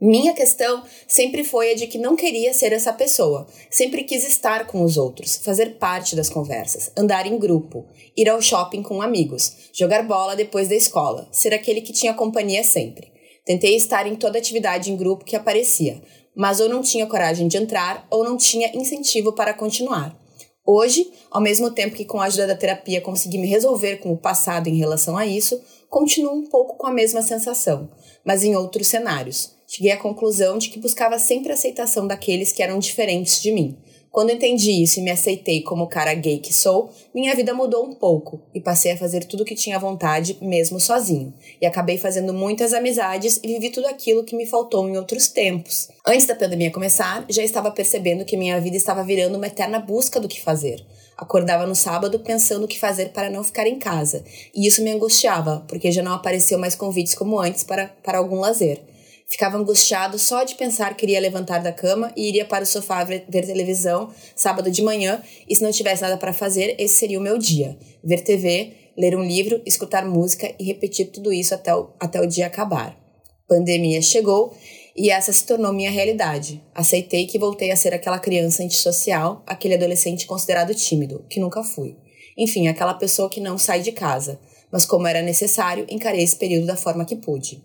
Minha 0.00 0.32
questão 0.32 0.84
sempre 1.08 1.42
foi 1.42 1.72
a 1.72 1.74
de 1.74 1.88
que 1.88 1.98
não 1.98 2.14
queria 2.14 2.54
ser 2.54 2.72
essa 2.72 2.92
pessoa. 2.92 3.48
Sempre 3.68 4.04
quis 4.04 4.24
estar 4.24 4.64
com 4.68 4.84
os 4.84 4.96
outros, 4.96 5.38
fazer 5.38 5.76
parte 5.76 6.14
das 6.14 6.28
conversas, 6.28 6.92
andar 6.96 7.26
em 7.26 7.36
grupo, 7.36 7.84
ir 8.16 8.28
ao 8.28 8.40
shopping 8.40 8.80
com 8.80 9.02
amigos, 9.02 9.70
jogar 9.72 10.04
bola 10.04 10.36
depois 10.36 10.68
da 10.68 10.76
escola, 10.76 11.28
ser 11.32 11.52
aquele 11.52 11.80
que 11.80 11.92
tinha 11.92 12.14
companhia 12.14 12.62
sempre. 12.62 13.10
Tentei 13.44 13.74
estar 13.74 14.06
em 14.06 14.14
toda 14.14 14.38
atividade 14.38 14.92
em 14.92 14.96
grupo 14.96 15.24
que 15.24 15.34
aparecia, 15.34 16.00
mas 16.32 16.60
ou 16.60 16.68
não 16.68 16.80
tinha 16.80 17.06
coragem 17.06 17.48
de 17.48 17.56
entrar 17.56 18.06
ou 18.08 18.22
não 18.22 18.36
tinha 18.36 18.70
incentivo 18.76 19.32
para 19.32 19.52
continuar. 19.52 20.16
Hoje, 20.64 21.10
ao 21.28 21.40
mesmo 21.40 21.72
tempo 21.72 21.96
que 21.96 22.04
com 22.04 22.20
a 22.20 22.26
ajuda 22.26 22.46
da 22.46 22.54
terapia 22.54 23.00
consegui 23.00 23.38
me 23.38 23.48
resolver 23.48 23.96
com 23.96 24.12
o 24.12 24.18
passado 24.18 24.68
em 24.68 24.76
relação 24.76 25.16
a 25.16 25.26
isso, 25.26 25.60
continuo 25.90 26.34
um 26.34 26.46
pouco 26.46 26.76
com 26.76 26.86
a 26.86 26.92
mesma 26.92 27.20
sensação, 27.20 27.90
mas 28.24 28.44
em 28.44 28.54
outros 28.54 28.86
cenários 28.86 29.57
cheguei 29.68 29.92
à 29.92 29.96
conclusão 29.98 30.56
de 30.56 30.70
que 30.70 30.80
buscava 30.80 31.18
sempre 31.18 31.52
a 31.52 31.54
aceitação 31.54 32.06
daqueles 32.06 32.50
que 32.50 32.62
eram 32.62 32.78
diferentes 32.78 33.40
de 33.42 33.52
mim. 33.52 33.76
Quando 34.10 34.30
entendi 34.30 34.82
isso 34.82 34.98
e 34.98 35.02
me 35.02 35.10
aceitei 35.10 35.62
como 35.62 35.84
o 35.84 35.88
cara 35.88 36.14
gay 36.14 36.38
que 36.38 36.52
sou, 36.52 36.90
minha 37.14 37.34
vida 37.36 37.52
mudou 37.52 37.84
um 37.84 37.94
pouco 37.94 38.40
e 38.54 38.60
passei 38.60 38.92
a 38.92 38.96
fazer 38.96 39.24
tudo 39.24 39.42
o 39.42 39.44
que 39.44 39.54
tinha 39.54 39.78
vontade, 39.78 40.38
mesmo 40.40 40.80
sozinho. 40.80 41.34
E 41.60 41.66
acabei 41.66 41.98
fazendo 41.98 42.32
muitas 42.32 42.72
amizades 42.72 43.38
e 43.42 43.46
vivi 43.46 43.70
tudo 43.70 43.86
aquilo 43.86 44.24
que 44.24 44.34
me 44.34 44.46
faltou 44.46 44.88
em 44.88 44.96
outros 44.96 45.28
tempos. 45.28 45.88
Antes 46.06 46.26
da 46.26 46.34
pandemia 46.34 46.72
começar, 46.72 47.26
já 47.28 47.42
estava 47.42 47.70
percebendo 47.70 48.24
que 48.24 48.36
minha 48.36 48.58
vida 48.60 48.76
estava 48.76 49.04
virando 49.04 49.36
uma 49.36 49.46
eterna 49.46 49.78
busca 49.78 50.18
do 50.18 50.28
que 50.28 50.40
fazer. 50.40 50.82
Acordava 51.16 51.66
no 51.66 51.74
sábado 51.74 52.18
pensando 52.20 52.64
o 52.64 52.68
que 52.68 52.78
fazer 52.78 53.10
para 53.10 53.28
não 53.28 53.44
ficar 53.44 53.66
em 53.66 53.78
casa. 53.78 54.24
E 54.54 54.66
isso 54.66 54.82
me 54.82 54.90
angustiava, 54.90 55.64
porque 55.68 55.92
já 55.92 56.02
não 56.02 56.14
apareceu 56.14 56.58
mais 56.58 56.74
convites 56.74 57.14
como 57.14 57.38
antes 57.38 57.62
para, 57.62 57.88
para 58.02 58.18
algum 58.18 58.40
lazer. 58.40 58.80
Ficava 59.28 59.58
angustiado 59.58 60.18
só 60.18 60.42
de 60.42 60.54
pensar 60.54 60.96
que 60.96 61.04
iria 61.04 61.20
levantar 61.20 61.58
da 61.58 61.70
cama 61.70 62.10
e 62.16 62.28
iria 62.28 62.46
para 62.46 62.64
o 62.64 62.66
sofá 62.66 63.04
ver, 63.04 63.26
ver 63.28 63.44
televisão 63.44 64.10
sábado 64.34 64.70
de 64.70 64.82
manhã, 64.82 65.22
e 65.46 65.54
se 65.54 65.62
não 65.62 65.70
tivesse 65.70 66.00
nada 66.00 66.16
para 66.16 66.32
fazer, 66.32 66.74
esse 66.78 66.94
seria 66.94 67.18
o 67.18 67.22
meu 67.22 67.36
dia. 67.36 67.76
Ver 68.02 68.22
TV, 68.22 68.72
ler 68.96 69.14
um 69.14 69.22
livro, 69.22 69.60
escutar 69.66 70.06
música 70.06 70.50
e 70.58 70.64
repetir 70.64 71.10
tudo 71.10 71.30
isso 71.30 71.54
até 71.54 71.74
o, 71.74 71.90
até 72.00 72.18
o 72.22 72.26
dia 72.26 72.46
acabar. 72.46 72.98
Pandemia 73.46 74.00
chegou 74.00 74.56
e 74.96 75.10
essa 75.10 75.30
se 75.30 75.44
tornou 75.44 75.74
minha 75.74 75.90
realidade. 75.90 76.62
Aceitei 76.74 77.26
que 77.26 77.38
voltei 77.38 77.70
a 77.70 77.76
ser 77.76 77.92
aquela 77.92 78.18
criança 78.18 78.62
antissocial, 78.62 79.42
aquele 79.46 79.74
adolescente 79.74 80.26
considerado 80.26 80.74
tímido, 80.74 81.24
que 81.28 81.38
nunca 81.38 81.62
fui. 81.62 81.96
Enfim, 82.36 82.66
aquela 82.66 82.94
pessoa 82.94 83.28
que 83.28 83.40
não 83.40 83.58
sai 83.58 83.82
de 83.82 83.92
casa. 83.92 84.40
Mas 84.72 84.86
como 84.86 85.06
era 85.06 85.20
necessário, 85.20 85.86
encarei 85.90 86.22
esse 86.22 86.36
período 86.36 86.66
da 86.66 86.76
forma 86.76 87.04
que 87.04 87.16
pude. 87.16 87.62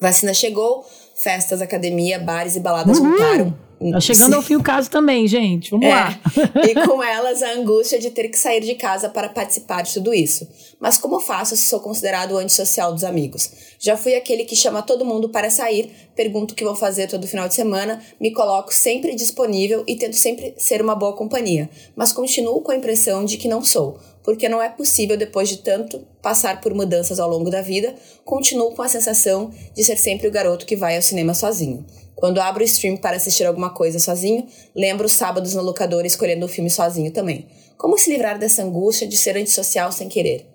Vacina 0.00 0.34
chegou, 0.34 0.84
festas, 1.14 1.60
academia, 1.62 2.18
bares 2.18 2.56
e 2.56 2.60
baladas 2.60 2.98
uhum. 2.98 3.10
voltaram. 3.10 3.65
Tá 3.92 4.00
chegando 4.00 4.30
Sim. 4.30 4.36
ao 4.36 4.42
fim 4.42 4.56
o 4.56 4.62
caso 4.62 4.90
também, 4.90 5.26
gente. 5.26 5.70
Vamos 5.70 5.86
é. 5.86 5.90
lá. 5.90 6.20
e 6.66 6.86
com 6.86 7.02
elas 7.02 7.42
a 7.42 7.52
angústia 7.52 7.98
de 7.98 8.10
ter 8.10 8.28
que 8.28 8.38
sair 8.38 8.60
de 8.60 8.74
casa 8.74 9.08
para 9.08 9.28
participar 9.28 9.82
de 9.82 9.92
tudo 9.92 10.14
isso. 10.14 10.48
Mas 10.80 10.96
como 10.96 11.20
faço 11.20 11.54
se 11.56 11.68
sou 11.68 11.80
considerado 11.80 12.32
o 12.32 12.38
antissocial 12.38 12.92
dos 12.92 13.04
amigos? 13.04 13.50
Já 13.78 13.96
fui 13.96 14.14
aquele 14.14 14.44
que 14.44 14.56
chama 14.56 14.80
todo 14.80 15.04
mundo 15.04 15.28
para 15.28 15.50
sair, 15.50 15.90
pergunto 16.14 16.52
o 16.52 16.56
que 16.56 16.64
vão 16.64 16.74
fazer 16.74 17.06
todo 17.06 17.26
final 17.26 17.48
de 17.48 17.54
semana, 17.54 18.00
me 18.18 18.32
coloco 18.32 18.72
sempre 18.72 19.14
disponível 19.14 19.84
e 19.86 19.96
tento 19.96 20.16
sempre 20.16 20.54
ser 20.56 20.80
uma 20.80 20.94
boa 20.94 21.14
companhia. 21.14 21.68
Mas 21.94 22.12
continuo 22.12 22.62
com 22.62 22.72
a 22.72 22.76
impressão 22.76 23.24
de 23.24 23.36
que 23.36 23.48
não 23.48 23.62
sou 23.62 23.98
porque 24.26 24.48
não 24.48 24.60
é 24.60 24.68
possível, 24.68 25.16
depois 25.16 25.48
de 25.48 25.58
tanto 25.58 26.04
passar 26.20 26.60
por 26.60 26.74
mudanças 26.74 27.20
ao 27.20 27.30
longo 27.30 27.48
da 27.48 27.62
vida, 27.62 27.94
continuo 28.24 28.72
com 28.72 28.82
a 28.82 28.88
sensação 28.88 29.52
de 29.72 29.84
ser 29.84 29.96
sempre 29.96 30.26
o 30.26 30.32
garoto 30.32 30.66
que 30.66 30.74
vai 30.74 30.96
ao 30.96 31.02
cinema 31.02 31.32
sozinho. 31.32 31.86
Quando 32.16 32.40
abro 32.40 32.62
o 32.62 32.66
stream 32.66 32.96
para 32.96 33.16
assistir 33.16 33.44
alguma 33.44 33.70
coisa 33.70 33.98
sozinho, 33.98 34.46
lembro 34.74 35.06
os 35.06 35.12
sábados 35.12 35.54
no 35.54 35.62
locador 35.62 36.04
escolhendo 36.04 36.46
o 36.46 36.48
filme 36.48 36.70
sozinho 36.70 37.12
também. 37.12 37.46
Como 37.76 37.98
se 37.98 38.10
livrar 38.10 38.38
dessa 38.38 38.62
angústia 38.62 39.06
de 39.06 39.16
ser 39.16 39.36
antissocial 39.36 39.92
sem 39.92 40.08
querer? 40.08 40.46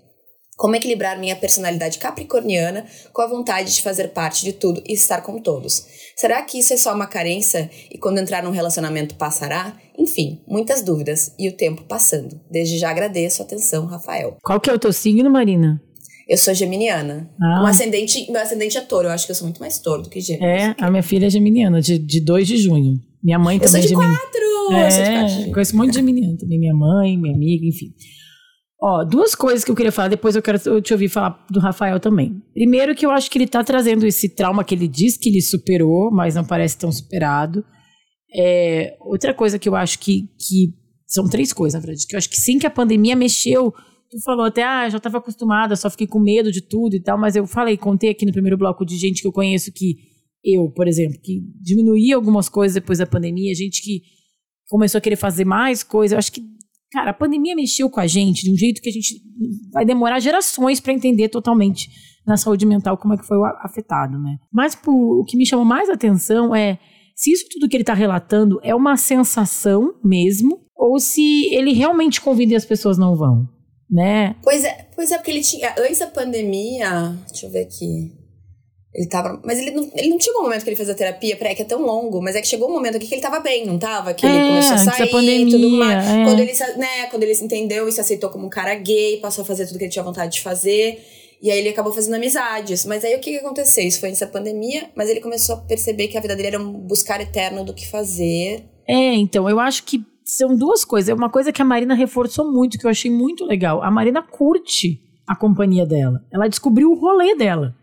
Como 0.58 0.76
equilibrar 0.76 1.20
minha 1.20 1.36
personalidade 1.36 1.98
capricorniana 1.98 2.86
com 3.14 3.22
a 3.22 3.28
vontade 3.28 3.74
de 3.74 3.82
fazer 3.82 4.10
parte 4.10 4.44
de 4.44 4.54
tudo 4.54 4.82
e 4.88 4.94
estar 4.94 5.22
com 5.22 5.40
todos? 5.40 5.86
Será 6.16 6.42
que 6.44 6.60
isso 6.60 6.74
é 6.74 6.78
só 6.78 6.94
uma 6.94 7.08
carência 7.08 7.70
e 7.90 7.98
quando 7.98 8.20
entrar 8.20 8.44
num 8.44 8.52
relacionamento 8.52 9.16
passará? 9.16 9.76
Enfim, 9.98 10.44
muitas 10.48 10.82
dúvidas 10.82 11.34
e 11.38 11.48
o 11.48 11.56
tempo 11.56 11.84
passando. 11.84 12.40
Desde 12.50 12.78
já 12.78 12.90
agradeço 12.90 13.42
a 13.42 13.46
atenção, 13.46 13.86
Rafael. 13.86 14.38
Qual 14.44 14.60
que 14.60 14.70
é 14.70 14.74
o 14.74 14.80
teu 14.80 14.94
signo, 14.94 15.30
Marina? 15.32 15.82
Eu 16.32 16.38
sou 16.38 16.54
geminiana. 16.54 17.30
Ah. 17.42 17.62
Um 17.62 17.66
ascendente, 17.66 18.32
meu 18.32 18.42
ascendente 18.42 18.78
é 18.78 18.82
touro. 18.82 19.10
Eu 19.10 19.12
acho 19.12 19.26
que 19.26 19.34
eu 19.34 19.36
sou 19.36 19.46
muito 19.46 19.60
mais 19.60 19.80
touro 19.80 20.04
do 20.04 20.10
que 20.10 20.22
gêmeos. 20.22 20.46
É, 20.46 20.74
a 20.80 20.90
minha 20.90 21.04
filha 21.04 21.26
é 21.26 21.30
geminiana, 21.30 21.82
de, 21.82 22.00
de 22.00 22.24
2 22.24 22.48
de 22.48 22.56
junho. 22.56 23.02
Minha 23.22 23.38
mãe 23.38 23.60
também 23.60 23.82
eu 23.82 23.90
sou 23.90 24.00
de 24.00 24.06
é 24.06 24.08
quatro! 24.08 24.74
É, 24.74 24.86
eu 24.88 24.92
sou 24.92 25.04
de 25.04 25.36
quatro. 25.36 25.52
conheço 25.52 25.76
um 25.76 25.80
monte 25.80 25.90
de 25.90 25.96
geminiano 25.96 26.38
também. 26.38 26.58
Minha 26.58 26.74
mãe, 26.74 27.18
minha 27.18 27.36
amiga, 27.36 27.66
enfim. 27.66 27.88
Ó, 28.82 29.04
duas 29.04 29.36
coisas 29.36 29.66
que 29.66 29.72
eu 29.72 29.76
queria 29.76 29.92
falar, 29.92 30.08
depois 30.08 30.34
eu 30.34 30.42
quero 30.42 30.82
te 30.82 30.94
ouvir 30.94 31.10
falar 31.10 31.46
do 31.52 31.60
Rafael 31.60 32.00
também. 32.00 32.42
Primeiro 32.54 32.96
que 32.96 33.06
eu 33.06 33.12
acho 33.12 33.30
que 33.30 33.38
ele 33.38 33.46
tá 33.46 33.62
trazendo 33.62 34.08
esse 34.08 34.30
trauma 34.30 34.64
que 34.64 34.74
ele 34.74 34.88
diz 34.88 35.18
que 35.18 35.28
ele 35.28 35.42
superou, 35.42 36.10
mas 36.12 36.36
não 36.36 36.46
parece 36.46 36.78
tão 36.78 36.94
superado. 36.94 37.62
É, 38.34 38.96
outra 39.02 39.34
coisa 39.34 39.60
que 39.60 39.68
eu 39.68 39.76
acho 39.76 40.00
que, 40.00 40.30
que 40.40 40.74
são 41.06 41.28
três 41.28 41.52
coisas, 41.52 41.74
na 41.74 41.86
verdade, 41.86 42.08
que 42.08 42.16
eu 42.16 42.18
acho 42.18 42.30
que 42.30 42.40
sim 42.40 42.58
que 42.58 42.66
a 42.66 42.72
pandemia 42.72 43.18
mexeu, 43.18 43.74
tu 44.12 44.22
falou 44.24 44.46
até, 44.46 44.64
ah, 44.64 44.90
já 44.90 44.98
estava 44.98 45.20
acostumada, 45.20 45.76
só 45.78 45.90
fiquei 45.90 46.06
com 46.06 46.20
medo 46.20 46.52
de 46.52 46.62
tudo 46.62 46.96
e 46.96 47.02
tal, 47.02 47.18
mas 47.18 47.36
eu 47.36 47.48
falei, 47.48 47.78
contei 47.78 48.10
aqui 48.10 48.26
no 48.26 48.34
primeiro 48.34 48.58
bloco 48.58 48.86
de 48.86 48.98
gente 48.98 49.22
que 49.22 49.28
eu 49.28 49.32
conheço 49.32 49.72
que 49.72 49.96
eu, 50.44 50.70
por 50.72 50.88
exemplo, 50.88 51.18
que 51.22 51.40
diminuía 51.62 52.16
algumas 52.16 52.50
coisas 52.50 52.76
depois 52.76 53.00
da 53.00 53.06
pandemia, 53.06 53.56
gente 53.56 53.82
que 53.82 54.02
começou 54.68 55.00
a 55.00 55.02
querer 55.02 55.16
fazer 55.16 55.46
mais 55.46 55.82
coisas, 55.82 56.12
eu 56.12 56.20
acho 56.20 56.32
que 56.32 56.42
cara, 56.92 57.12
a 57.12 57.14
pandemia 57.14 57.56
mexeu 57.56 57.90
com 57.90 58.02
a 58.02 58.08
gente 58.08 58.44
de 58.44 58.52
um 58.52 58.58
jeito 58.58 58.82
que 58.82 58.90
a 58.90 58.92
gente 58.92 59.22
vai 59.72 59.86
demorar 59.86 60.20
gerações 60.20 60.82
para 60.82 60.92
entender 60.92 61.30
totalmente 61.30 61.90
na 62.28 62.36
saúde 62.36 62.66
mental 62.66 62.98
como 62.98 63.14
é 63.14 63.18
que 63.18 63.26
foi 63.26 63.38
afetado, 63.62 64.20
né? 64.20 64.38
Mas 64.52 64.78
o 64.86 65.24
que 65.24 65.38
me 65.38 65.46
chamou 65.46 65.66
mais 65.66 65.90
atenção 65.90 66.54
é 66.54 66.78
se 67.16 67.32
isso 67.32 67.46
tudo 67.50 67.70
que 67.70 67.76
ele 67.76 67.84
está 67.84 67.94
relatando 67.94 68.60
é 68.62 68.76
uma 68.76 68.98
sensação 68.98 69.94
mesmo 70.04 70.60
ou 70.76 71.00
se 71.00 71.54
ele 71.54 71.72
realmente 71.72 72.20
convida 72.20 72.54
e 72.54 72.56
as 72.56 72.66
pessoas 72.66 72.98
não 72.98 73.16
vão, 73.16 73.48
né? 73.92 74.36
Pois 74.42 74.64
é, 74.64 74.88
pois 74.96 75.12
é 75.12 75.18
porque 75.18 75.32
ele 75.32 75.42
tinha 75.42 75.76
antes 75.78 76.00
da 76.00 76.08
pandemia, 76.08 77.16
deixa 77.28 77.46
eu 77.46 77.52
ver 77.52 77.64
aqui. 77.64 78.14
Ele 78.94 79.08
tava. 79.08 79.42
Mas 79.46 79.58
ele 79.60 79.72
não, 79.72 79.90
ele 79.96 80.10
não 80.10 80.20
chegou 80.20 80.42
um 80.42 80.44
momento 80.44 80.64
que 80.64 80.70
ele 80.70 80.76
fez 80.76 80.90
a 80.90 80.94
terapia, 80.94 81.38
peraí, 81.38 81.56
que 81.56 81.62
é 81.62 81.66
tão 81.66 81.82
longo, 81.82 82.22
mas 82.22 82.36
é 82.36 82.42
que 82.42 82.48
chegou 82.48 82.70
um 82.70 82.74
momento 82.74 82.98
aqui 82.98 83.08
que 83.08 83.16
ele 83.16 83.22
tava 83.22 83.40
bem, 83.40 83.66
não 83.66 83.80
tava? 83.80 84.14
Que 84.14 84.26
ele 84.26 84.38
é, 84.38 84.48
começou 84.48 84.74
a 84.74 84.78
sair, 84.78 85.10
pandemia, 85.10 85.58
tudo 85.58 85.70
mais. 85.70 86.06
É. 86.06 86.24
Quando, 86.26 86.40
ele, 86.40 86.54
né, 86.78 87.06
quando 87.10 87.24
ele 87.24 87.36
se 87.36 87.44
entendeu 87.44 87.88
e 87.88 87.92
se 87.92 88.02
aceitou 88.02 88.30
como 88.30 88.48
um 88.48 88.50
cara 88.50 88.76
gay, 88.76 89.18
passou 89.18 89.44
a 89.44 89.46
fazer 89.46 89.66
tudo 89.66 89.78
que 89.78 89.86
ele 89.86 89.92
tinha 89.92 90.04
vontade 90.04 90.34
de 90.34 90.42
fazer. 90.42 91.02
E 91.42 91.50
aí 91.50 91.58
ele 91.58 91.70
acabou 91.70 91.92
fazendo 91.94 92.16
amizades. 92.16 92.86
Mas 92.86 93.04
aí 93.06 93.16
o 93.16 93.20
que, 93.20 93.32
que 93.32 93.38
aconteceu? 93.38 93.86
Isso 93.86 94.00
foi 94.00 94.10
antes 94.10 94.20
da 94.20 94.28
pandemia, 94.28 94.90
mas 94.94 95.10
ele 95.10 95.22
começou 95.22 95.56
a 95.56 95.60
perceber 95.60 96.08
que 96.10 96.18
a 96.18 96.22
vida 96.22 96.36
dele 96.36 96.50
era 96.50 96.60
um 96.60 96.72
buscar 96.72 97.20
eterno 97.22 97.64
do 97.64 97.74
que 97.74 97.88
fazer. 97.88 98.66
É, 98.88 99.14
então, 99.14 99.50
eu 99.50 99.60
acho 99.60 99.84
que 99.84 100.04
são 100.24 100.56
duas 100.56 100.86
coisas. 100.86 101.10
É 101.10 101.14
uma 101.14 101.30
coisa 101.30 101.52
que 101.52 101.62
a 101.62 101.66
Marina 101.66 101.94
reforçou 101.94 102.52
muito, 102.52 102.78
que 102.78 102.86
eu 102.86 102.90
achei 102.90 103.12
muito 103.12 103.46
legal. 103.46 103.84
A 103.84 103.92
Marina 103.92 104.22
curte 104.22 105.02
a 105.28 105.36
companhia 105.36 105.86
dela. 105.86 106.20
Ela 106.32 106.48
descobriu 106.48 106.90
o 106.90 106.96
rolê 106.96 107.36
dela. 107.36 107.76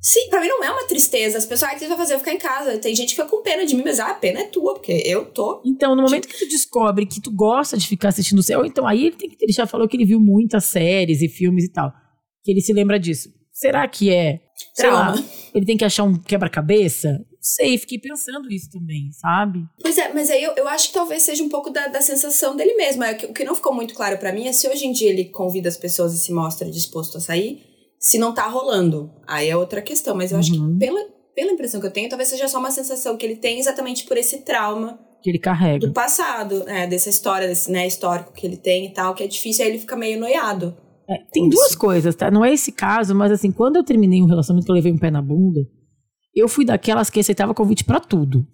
Sim, 0.00 0.28
pra 0.28 0.40
mim 0.40 0.48
não 0.48 0.64
é 0.64 0.70
uma 0.70 0.86
tristeza. 0.88 1.38
As 1.38 1.46
pessoas, 1.46 1.70
ah, 1.70 1.74
o 1.74 1.78
que 1.78 1.80
você 1.80 1.88
vai 1.88 1.96
fazer? 1.96 2.14
Eu 2.14 2.18
ficar 2.18 2.32
em 2.32 2.38
casa. 2.38 2.76
Tem 2.78 2.92
gente 2.92 3.10
que 3.10 3.22
fica 3.22 3.28
com 3.28 3.40
pena 3.40 3.64
de 3.64 3.76
mim, 3.76 3.84
mas 3.84 4.00
ah, 4.00 4.10
a 4.10 4.14
pena 4.14 4.40
é 4.40 4.44
tua, 4.46 4.74
porque 4.74 5.00
eu 5.06 5.26
tô. 5.26 5.62
Então, 5.64 5.94
no 5.94 6.02
momento 6.02 6.26
que 6.26 6.38
tu 6.38 6.48
descobre 6.48 7.06
que 7.06 7.20
tu 7.20 7.30
gosta 7.30 7.76
de 7.76 7.86
ficar 7.86 8.08
assistindo 8.08 8.40
o 8.40 8.42
céu, 8.42 8.64
então 8.66 8.84
aí 8.84 9.06
ele 9.06 9.16
tem 9.16 9.30
que. 9.30 9.36
Ele 9.40 9.52
já 9.52 9.64
falou 9.64 9.86
que 9.86 9.96
ele 9.96 10.04
viu 10.04 10.18
muitas 10.18 10.64
séries 10.64 11.22
e 11.22 11.28
filmes 11.28 11.64
e 11.66 11.72
tal. 11.72 11.92
Que 12.42 12.50
ele 12.50 12.60
se 12.60 12.72
lembra 12.72 12.98
disso. 12.98 13.28
Será 13.52 13.86
que 13.86 14.10
é. 14.10 14.40
Sei 14.74 14.88
Trauma. 14.88 15.14
lá, 15.14 15.24
ele 15.54 15.64
tem 15.64 15.76
que 15.76 15.84
achar 15.84 16.02
um 16.02 16.20
quebra-cabeça? 16.20 17.24
Sei, 17.44 17.76
fiquei 17.76 17.98
pensando 17.98 18.48
isso 18.52 18.70
também, 18.70 19.10
sabe? 19.12 19.64
Pois 19.82 19.98
é, 19.98 20.12
mas 20.14 20.30
aí 20.30 20.42
eu, 20.44 20.52
eu 20.54 20.68
acho 20.68 20.88
que 20.88 20.94
talvez 20.94 21.22
seja 21.24 21.42
um 21.42 21.48
pouco 21.48 21.70
da, 21.70 21.88
da 21.88 22.00
sensação 22.00 22.54
dele 22.54 22.74
mesmo. 22.74 23.02
É, 23.02 23.12
o 23.28 23.32
que 23.32 23.42
não 23.44 23.56
ficou 23.56 23.74
muito 23.74 23.94
claro 23.94 24.16
pra 24.16 24.32
mim 24.32 24.46
é 24.46 24.52
se 24.52 24.68
hoje 24.68 24.86
em 24.86 24.92
dia 24.92 25.10
ele 25.10 25.24
convida 25.24 25.68
as 25.68 25.76
pessoas 25.76 26.14
e 26.14 26.18
se 26.18 26.32
mostra 26.32 26.70
disposto 26.70 27.18
a 27.18 27.20
sair, 27.20 27.60
se 27.98 28.16
não 28.16 28.32
tá 28.32 28.46
rolando. 28.46 29.10
Aí 29.26 29.48
é 29.48 29.56
outra 29.56 29.82
questão. 29.82 30.14
Mas 30.14 30.30
eu 30.30 30.38
acho 30.38 30.54
Uhum. 30.54 30.78
que 30.78 30.86
pela, 30.86 31.00
pela 31.34 31.50
impressão 31.52 31.80
que 31.80 31.86
eu 31.88 31.90
tenho, 31.92 32.08
talvez 32.08 32.28
seja 32.28 32.46
só 32.46 32.60
uma 32.60 32.70
sensação 32.70 33.16
que 33.16 33.26
ele 33.26 33.34
tem 33.36 33.58
exatamente 33.58 34.04
por 34.04 34.16
esse 34.16 34.38
trauma 34.42 35.00
Que 35.20 35.30
ele 35.30 35.40
carrega. 35.40 35.84
do 35.84 35.92
passado, 35.92 36.62
né? 36.64 36.86
Dessa 36.86 37.08
história, 37.10 37.48
desse 37.48 37.72
né, 37.72 37.86
histórico 37.88 38.32
que 38.32 38.46
ele 38.46 38.56
tem 38.56 38.86
e 38.86 38.90
tal, 38.90 39.14
que 39.16 39.24
é 39.24 39.26
difícil, 39.26 39.64
aí 39.64 39.70
ele 39.72 39.78
fica 39.80 39.96
meio 39.96 40.20
noiado. 40.20 40.76
É, 41.10 41.14
tem 41.32 41.48
duas 41.48 41.74
coisas, 41.74 42.14
tá? 42.14 42.30
Não 42.30 42.44
é 42.44 42.52
esse 42.52 42.70
caso, 42.70 43.16
mas 43.16 43.32
assim, 43.32 43.50
quando 43.50 43.74
eu 43.76 43.84
terminei 43.84 44.22
um 44.22 44.26
relacionamento 44.26 44.64
que 44.66 44.70
eu 44.70 44.76
levei 44.76 44.92
um 44.92 44.98
pé 44.98 45.10
na 45.10 45.20
bunda, 45.20 45.60
eu 46.34 46.48
fui 46.48 46.64
daquelas 46.64 47.10
que 47.10 47.20
aceitava 47.20 47.54
convite 47.54 47.84
pra 47.84 48.00
tudo, 48.00 48.46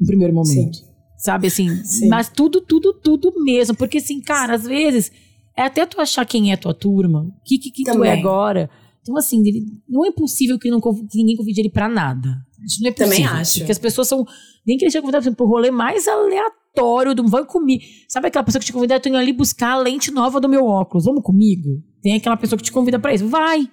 no 0.00 0.06
primeiro 0.06 0.34
momento. 0.34 0.78
Sabe 1.18 1.46
assim, 1.46 1.68
Sim. 1.84 2.08
mas 2.08 2.28
tudo, 2.28 2.60
tudo, 2.60 2.92
tudo 2.92 3.32
mesmo. 3.42 3.74
Porque 3.74 3.98
assim, 3.98 4.20
cara, 4.20 4.54
às 4.54 4.64
vezes 4.64 5.10
é 5.56 5.62
até 5.62 5.86
tu 5.86 6.00
achar 6.00 6.26
quem 6.26 6.52
é 6.52 6.56
tua 6.56 6.74
turma, 6.74 7.22
o 7.22 7.32
que, 7.44 7.58
que, 7.58 7.70
que 7.70 7.84
tu 7.84 7.90
é 7.90 7.92
Também. 7.92 8.10
agora. 8.12 8.68
Então, 9.00 9.16
assim, 9.16 9.38
ele- 9.46 9.64
não 9.88 10.04
é 10.04 10.10
possível 10.10 10.58
que, 10.58 10.68
não, 10.68 10.80
que 10.80 11.16
ninguém 11.16 11.36
convide 11.36 11.60
ele 11.60 11.70
pra 11.70 11.88
nada. 11.88 12.36
Isso 12.64 12.82
não 12.82 12.90
é 12.90 12.92
Também 12.92 13.20
possível. 13.20 13.32
acho. 13.40 13.58
Porque 13.60 13.72
as 13.72 13.78
pessoas 13.78 14.08
são. 14.08 14.26
Nem 14.66 14.76
que 14.76 14.84
ele 14.84 14.90
tinha 14.90 15.00
convidado 15.00 15.22
por 15.22 15.28
exemplo, 15.28 15.46
pro 15.46 15.54
rolê 15.54 15.70
mais 15.70 16.06
aleatório 16.08 17.14
do 17.14 17.26
vai 17.28 17.44
comigo. 17.46 17.82
Sabe 18.08 18.26
aquela 18.28 18.44
pessoa 18.44 18.60
que 18.60 18.66
te 18.66 18.72
convida, 18.72 18.94
eu 18.96 19.00
tô 19.00 19.08
indo 19.08 19.16
ali 19.16 19.32
buscar 19.32 19.72
a 19.72 19.78
lente 19.78 20.10
nova 20.10 20.40
do 20.40 20.48
meu 20.48 20.64
óculos, 20.66 21.04
vamos 21.04 21.22
comigo? 21.22 21.82
Tem 22.02 22.14
aquela 22.14 22.36
pessoa 22.36 22.56
que 22.58 22.64
te 22.64 22.72
convida 22.72 22.98
pra 22.98 23.14
isso, 23.14 23.26
vai. 23.28 23.68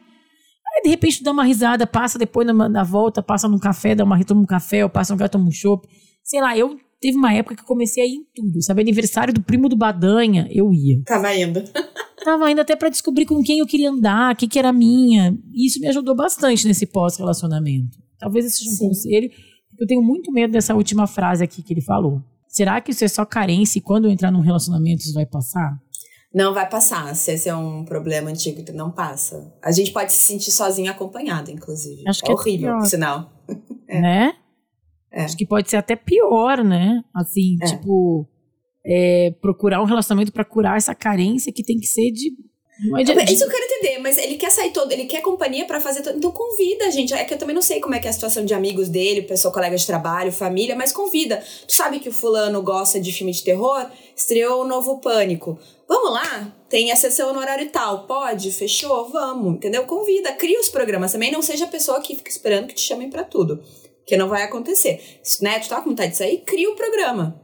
Aí, 0.76 0.82
de 0.84 0.90
repente, 0.90 1.20
tu 1.20 1.24
dá 1.24 1.32
uma 1.32 1.44
risada, 1.44 1.86
passa 1.86 2.18
depois 2.18 2.48
na, 2.48 2.68
na 2.68 2.84
volta, 2.84 3.22
passa 3.22 3.48
num 3.48 3.60
café, 3.60 3.94
dá 3.94 4.04
uma 4.04 4.24
toma 4.24 4.42
um 4.42 4.46
café, 4.46 4.84
ou 4.84 4.90
passa 4.90 5.14
um 5.14 5.16
lugar, 5.16 5.30
toma 5.30 5.48
um 5.48 5.52
chopp. 5.52 5.88
Sei 6.24 6.42
lá, 6.42 6.58
eu 6.58 6.78
teve 7.00 7.18
uma 7.18 7.34
época 7.34 7.56
que 7.56 7.62
eu 7.62 7.68
comecei 7.68 8.02
a 8.02 8.08
ir 8.08 8.14
em 8.14 8.26
tudo. 8.34 8.62
Sabe, 8.64 8.82
aniversário 8.82 9.34
do 9.34 9.42
primo 9.42 9.70
do 9.70 9.76
Badanha, 9.76 10.48
eu 10.50 10.74
ia. 10.74 11.02
Tava 11.06 11.36
indo. 11.36 11.62
Tava 12.24 12.50
indo 12.50 12.62
até 12.62 12.76
pra 12.76 12.88
descobrir 12.88 13.26
com 13.26 13.44
quem 13.44 13.60
eu 13.60 13.66
queria 13.66 13.92
andar, 13.92 14.34
o 14.34 14.38
que, 14.38 14.48
que 14.48 14.58
era 14.58 14.72
minha. 14.72 15.38
E 15.52 15.68
isso 15.68 15.80
me 15.82 15.88
ajudou 15.90 16.16
bastante 16.16 16.66
nesse 16.66 16.86
pós-relacionamento. 16.86 17.98
Talvez 18.18 18.46
esse 18.46 18.60
seja 18.60 18.72
um 18.72 18.74
Sim. 18.74 18.88
conselho, 18.88 19.30
porque 19.70 19.84
eu 19.84 19.88
tenho 19.88 20.02
muito 20.02 20.32
medo 20.32 20.54
dessa 20.54 20.74
última 20.74 21.06
frase 21.06 21.44
aqui 21.44 21.62
que 21.62 21.74
ele 21.74 21.82
falou. 21.82 22.22
Será 22.48 22.80
que 22.80 22.92
isso 22.92 23.04
é 23.04 23.08
só 23.08 23.26
carência 23.26 23.80
e 23.80 23.82
quando 23.82 24.06
eu 24.06 24.12
entrar 24.12 24.32
num 24.32 24.40
relacionamento 24.40 25.02
isso 25.02 25.14
vai 25.14 25.26
passar? 25.26 25.78
Não 26.34 26.54
vai 26.54 26.68
passar. 26.68 27.16
Se 27.16 27.32
esse 27.34 27.48
é 27.48 27.56
um 27.56 27.86
problema 27.86 28.30
antigo, 28.30 28.64
não 28.74 28.90
passa. 28.92 29.54
A 29.62 29.72
gente 29.72 29.92
pode 29.92 30.12
se 30.12 30.24
sentir 30.24 30.52
sozinho 30.52 30.90
acompanhado, 30.92 31.52
inclusive. 31.52 32.04
Acho 32.08 32.22
é 32.24 32.26
que 32.26 32.32
é 32.32 32.36
horrível, 32.36 32.70
pior. 32.70 32.80
por 32.80 32.88
sinal. 32.88 33.32
É. 33.86 34.02
Né? 34.02 34.34
É. 35.12 35.24
Acho 35.26 35.38
que 35.38 35.46
pode 35.46 35.70
ser 35.70 35.76
até 35.78 35.96
pior, 35.96 36.64
né? 36.64 37.04
Assim, 37.14 37.58
É. 37.62 37.66
tipo, 37.66 38.28
é, 38.84 39.30
procurar 39.40 39.82
um 39.84 39.86
relacionamento 39.86 40.32
pra 40.32 40.44
curar 40.44 40.78
essa 40.78 40.96
carência 40.96 41.54
que 41.54 41.64
tem 41.64 41.78
que 41.78 41.86
ser 41.86 42.10
de. 42.12 42.32
É 42.98 43.02
É 43.02 43.32
Isso 43.32 43.44
eu 43.44 43.50
quero 43.50 43.64
entender, 43.64 44.00
mas 44.00 44.18
ele 44.18 44.36
quer 44.36 44.50
sair 44.50 44.72
todo, 44.72 44.92
ele 44.92 45.06
quer 45.06 45.22
companhia 45.22 45.66
pra 45.66 45.80
fazer 45.80 46.02
todo. 46.02 46.18
Então 46.18 46.32
convida, 46.32 46.90
gente. 46.92 47.14
É 47.14 47.24
que 47.24 47.34
eu 47.34 47.38
também 47.38 47.54
não 47.54 47.62
sei 47.62 47.80
como 47.80 47.94
é 47.94 48.00
que 48.00 48.08
é 48.08 48.10
a 48.10 48.14
situação 48.14 48.44
de 48.44 48.54
amigos 48.54 48.90
dele, 48.90 49.22
pessoa, 49.22 49.54
colega 49.54 49.78
de 49.78 49.86
trabalho, 49.86 50.32
família, 50.32 50.76
mas 50.76 50.92
convida. 50.92 51.44
Tu 51.68 51.74
sabe 51.74 52.00
que 52.00 52.10
o 52.10 52.14
fulano 52.14 52.62
gosta 52.62 53.00
de 53.00 53.12
filme 53.12 53.32
de 53.32 53.44
terror? 53.44 53.86
Estreou 54.16 54.64
o 54.64 54.68
novo 54.68 55.00
Pânico. 55.00 55.58
Vamos 55.88 56.14
lá? 56.14 56.56
Tem 56.68 56.92
a 56.92 56.96
sessão 56.96 57.34
no 57.34 57.40
horário 57.40 57.70
tal. 57.70 58.08
Pode? 58.08 58.52
Fechou? 58.52 59.10
Vamos, 59.10 59.56
entendeu? 59.56 59.86
Convida, 59.86 60.32
cria 60.34 60.60
os 60.60 60.70
programas 60.70 61.12
também. 61.12 61.32
Não 61.32 61.42
seja 61.42 61.66
a 61.66 61.70
pessoa 61.70 62.02
que 62.02 62.16
fica 62.16 62.32
esperando 62.32 62.68
que 62.68 62.74
te 62.74 62.82
chamem 62.82 63.10
pra 63.10 63.24
tudo. 63.24 63.62
Que 64.06 64.18
não 64.18 64.28
vai 64.28 64.44
acontecer. 64.44 65.20
Se, 65.22 65.44
Né, 65.44 65.60
tu 65.60 65.70
tá 65.70 65.80
com 65.82 65.90
vontade 65.90 66.12
de 66.12 66.18
sair? 66.18 66.40
Cria 66.40 66.70
o 66.70 66.76
programa. 66.76 67.40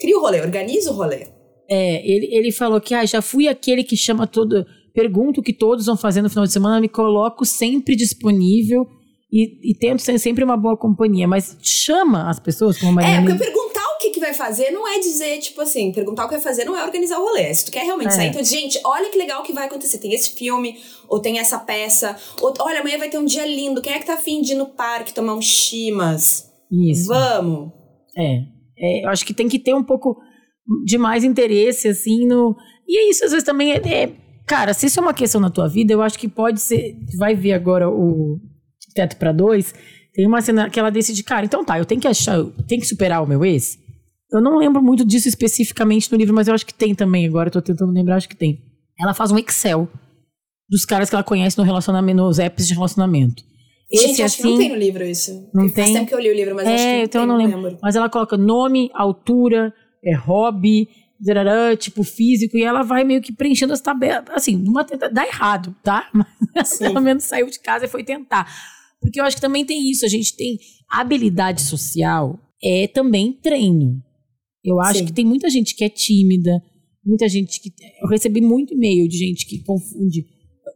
Cria 0.00 0.16
o 0.16 0.20
rolê, 0.20 0.40
organiza 0.40 0.90
o 0.90 0.94
rolê. 0.94 1.28
É, 1.68 2.06
ele, 2.06 2.28
ele 2.34 2.52
falou 2.52 2.80
que 2.80 2.94
ah, 2.94 3.04
já 3.04 3.22
fui 3.22 3.48
aquele 3.48 3.82
que 3.84 3.96
chama 3.96 4.26
todo. 4.26 4.64
Pergunto 4.94 5.40
o 5.40 5.42
que 5.42 5.52
todos 5.54 5.86
vão 5.86 5.96
fazer 5.96 6.20
no 6.20 6.28
final 6.28 6.44
de 6.44 6.52
semana, 6.52 6.80
me 6.80 6.88
coloco 6.88 7.46
sempre 7.46 7.96
disponível 7.96 8.86
e, 9.32 9.70
e 9.70 9.74
tento 9.74 10.02
ser 10.02 10.18
sempre 10.18 10.44
uma 10.44 10.56
boa 10.56 10.76
companhia. 10.76 11.26
Mas 11.26 11.56
chama 11.62 12.28
as 12.28 12.38
pessoas, 12.38 12.78
como 12.78 13.00
a 13.00 13.02
É, 13.02 13.20
porque 13.22 13.38
perguntar 13.42 13.80
o 13.96 13.98
que, 13.98 14.10
que 14.10 14.20
vai 14.20 14.34
fazer 14.34 14.70
não 14.70 14.86
é 14.86 14.98
dizer, 14.98 15.38
tipo 15.38 15.62
assim, 15.62 15.90
perguntar 15.92 16.24
o 16.24 16.28
que 16.28 16.34
vai 16.34 16.42
fazer 16.42 16.66
não 16.66 16.76
é 16.76 16.84
organizar 16.84 17.18
o 17.18 17.22
rolê. 17.22 17.54
Se 17.54 17.64
tu 17.64 17.72
quer 17.72 17.84
realmente 17.84 18.08
É. 18.08 18.10
sair, 18.10 18.28
então, 18.28 18.44
gente, 18.44 18.78
olha 18.84 19.08
que 19.08 19.16
legal 19.16 19.42
que 19.42 19.54
vai 19.54 19.66
acontecer. 19.66 19.96
Tem 19.98 20.12
esse 20.12 20.34
filme, 20.36 20.76
ou 21.08 21.20
tem 21.20 21.38
essa 21.38 21.58
peça, 21.58 22.14
ou 22.42 22.52
olha, 22.60 22.80
amanhã 22.80 22.98
vai 22.98 23.08
ter 23.08 23.16
um 23.18 23.24
dia 23.24 23.46
lindo. 23.46 23.80
Quem 23.80 23.94
é 23.94 23.98
que 23.98 24.04
tá 24.06 24.14
afim 24.14 24.42
de 24.42 24.52
ir 24.52 24.56
no 24.56 24.66
parque 24.66 25.14
tomar 25.14 25.34
um 25.34 25.40
chimas? 25.40 26.50
Isso. 26.70 27.08
Vamos. 27.08 27.72
É, 28.14 28.42
é, 28.78 29.04
eu 29.06 29.08
acho 29.08 29.24
que 29.24 29.32
tem 29.32 29.48
que 29.48 29.58
ter 29.58 29.74
um 29.74 29.82
pouco 29.82 30.18
de 30.84 30.98
mais 30.98 31.24
interesse, 31.24 31.88
assim, 31.88 32.26
no. 32.26 32.56
E 32.86 32.98
é 32.98 33.10
isso, 33.10 33.24
às 33.24 33.30
vezes 33.32 33.44
também 33.44 33.72
é, 33.72 33.76
é- 34.04 34.12
Cara, 34.46 34.74
se 34.74 34.86
isso 34.86 34.98
é 34.98 35.02
uma 35.02 35.14
questão 35.14 35.40
na 35.40 35.50
tua 35.50 35.68
vida, 35.68 35.92
eu 35.92 36.02
acho 36.02 36.18
que 36.18 36.28
pode 36.28 36.60
ser. 36.60 36.94
Tu 37.10 37.16
vai 37.16 37.34
ver 37.34 37.52
agora 37.52 37.88
o 37.88 38.38
Teto 38.94 39.16
pra 39.16 39.32
Dois. 39.32 39.72
Tem 40.12 40.26
uma 40.26 40.42
cena 40.42 40.68
que 40.68 40.78
ela 40.78 40.90
decide, 40.90 41.22
cara, 41.22 41.46
então 41.46 41.64
tá, 41.64 41.78
eu 41.78 41.86
tenho 41.86 42.00
que 42.00 42.08
achar, 42.08 42.36
eu 42.36 42.52
tenho 42.68 42.80
que 42.80 42.86
superar 42.86 43.22
o 43.22 43.26
meu 43.26 43.44
ex. 43.44 43.78
Eu 44.30 44.42
não 44.42 44.58
lembro 44.58 44.82
muito 44.82 45.04
disso 45.06 45.28
especificamente 45.28 46.10
no 46.10 46.18
livro, 46.18 46.34
mas 46.34 46.48
eu 46.48 46.54
acho 46.54 46.66
que 46.66 46.74
tem 46.74 46.94
também 46.94 47.26
agora, 47.26 47.48
eu 47.48 47.52
tô 47.52 47.62
tentando 47.62 47.92
lembrar, 47.92 48.16
acho 48.16 48.28
que 48.28 48.36
tem. 48.36 48.58
Ela 49.00 49.14
faz 49.14 49.30
um 49.30 49.38
Excel 49.38 49.88
dos 50.68 50.84
caras 50.84 51.08
que 51.08 51.14
ela 51.14 51.24
conhece 51.24 51.56
no 51.56 51.64
relacionamento, 51.64 52.16
nos 52.18 52.38
apps 52.38 52.66
de 52.66 52.74
relacionamento. 52.74 53.42
Esse, 53.90 54.06
gente, 54.08 54.22
acho 54.22 54.36
que 54.38 54.42
não 54.42 54.50
assim, 54.54 54.58
tem 54.60 54.68
no 54.70 54.76
livro 54.76 55.04
isso. 55.04 55.50
Não 55.54 55.62
Faz 55.68 55.72
tem? 55.74 55.94
tempo 55.94 56.06
que 56.08 56.14
eu 56.14 56.20
li 56.20 56.30
o 56.30 56.34
livro, 56.34 56.54
mas 56.54 56.66
É, 56.66 56.74
acho 56.74 56.82
que 56.84 56.96
não 56.96 57.04
então 57.04 57.20
eu 57.22 57.26
não 57.26 57.36
lembro. 57.36 57.78
Mas 57.82 57.94
ela 57.94 58.08
coloca 58.08 58.36
nome, 58.38 58.90
altura, 58.94 59.72
é, 60.04 60.14
hobby, 60.14 60.88
zarará, 61.24 61.76
tipo 61.76 62.02
físico, 62.02 62.56
e 62.56 62.62
ela 62.62 62.82
vai 62.82 63.04
meio 63.04 63.22
que 63.22 63.32
preenchendo 63.32 63.72
as 63.72 63.80
tabelas. 63.80 64.24
Assim, 64.30 64.56
numa 64.56 64.84
tenta... 64.84 65.08
dá 65.08 65.26
errado, 65.26 65.74
tá? 65.82 66.10
Mas 66.54 66.78
pelo 66.78 67.00
menos 67.00 67.24
saiu 67.24 67.48
de 67.48 67.60
casa 67.60 67.84
e 67.84 67.88
foi 67.88 68.02
tentar. 68.02 68.46
Porque 69.00 69.20
eu 69.20 69.24
acho 69.24 69.36
que 69.36 69.42
também 69.42 69.64
tem 69.64 69.90
isso, 69.90 70.04
a 70.04 70.08
gente 70.08 70.36
tem 70.36 70.58
habilidade 70.90 71.62
social, 71.62 72.38
é 72.62 72.86
também 72.86 73.32
treino. 73.32 74.02
Eu 74.64 74.80
acho 74.80 75.00
Sim. 75.00 75.06
que 75.06 75.12
tem 75.12 75.24
muita 75.24 75.50
gente 75.50 75.74
que 75.74 75.84
é 75.84 75.88
tímida, 75.88 76.62
muita 77.04 77.28
gente 77.28 77.60
que. 77.60 77.72
Eu 78.00 78.08
recebi 78.08 78.40
muito 78.40 78.74
e-mail 78.74 79.08
de 79.08 79.16
gente 79.16 79.46
que 79.46 79.62
confunde 79.64 80.24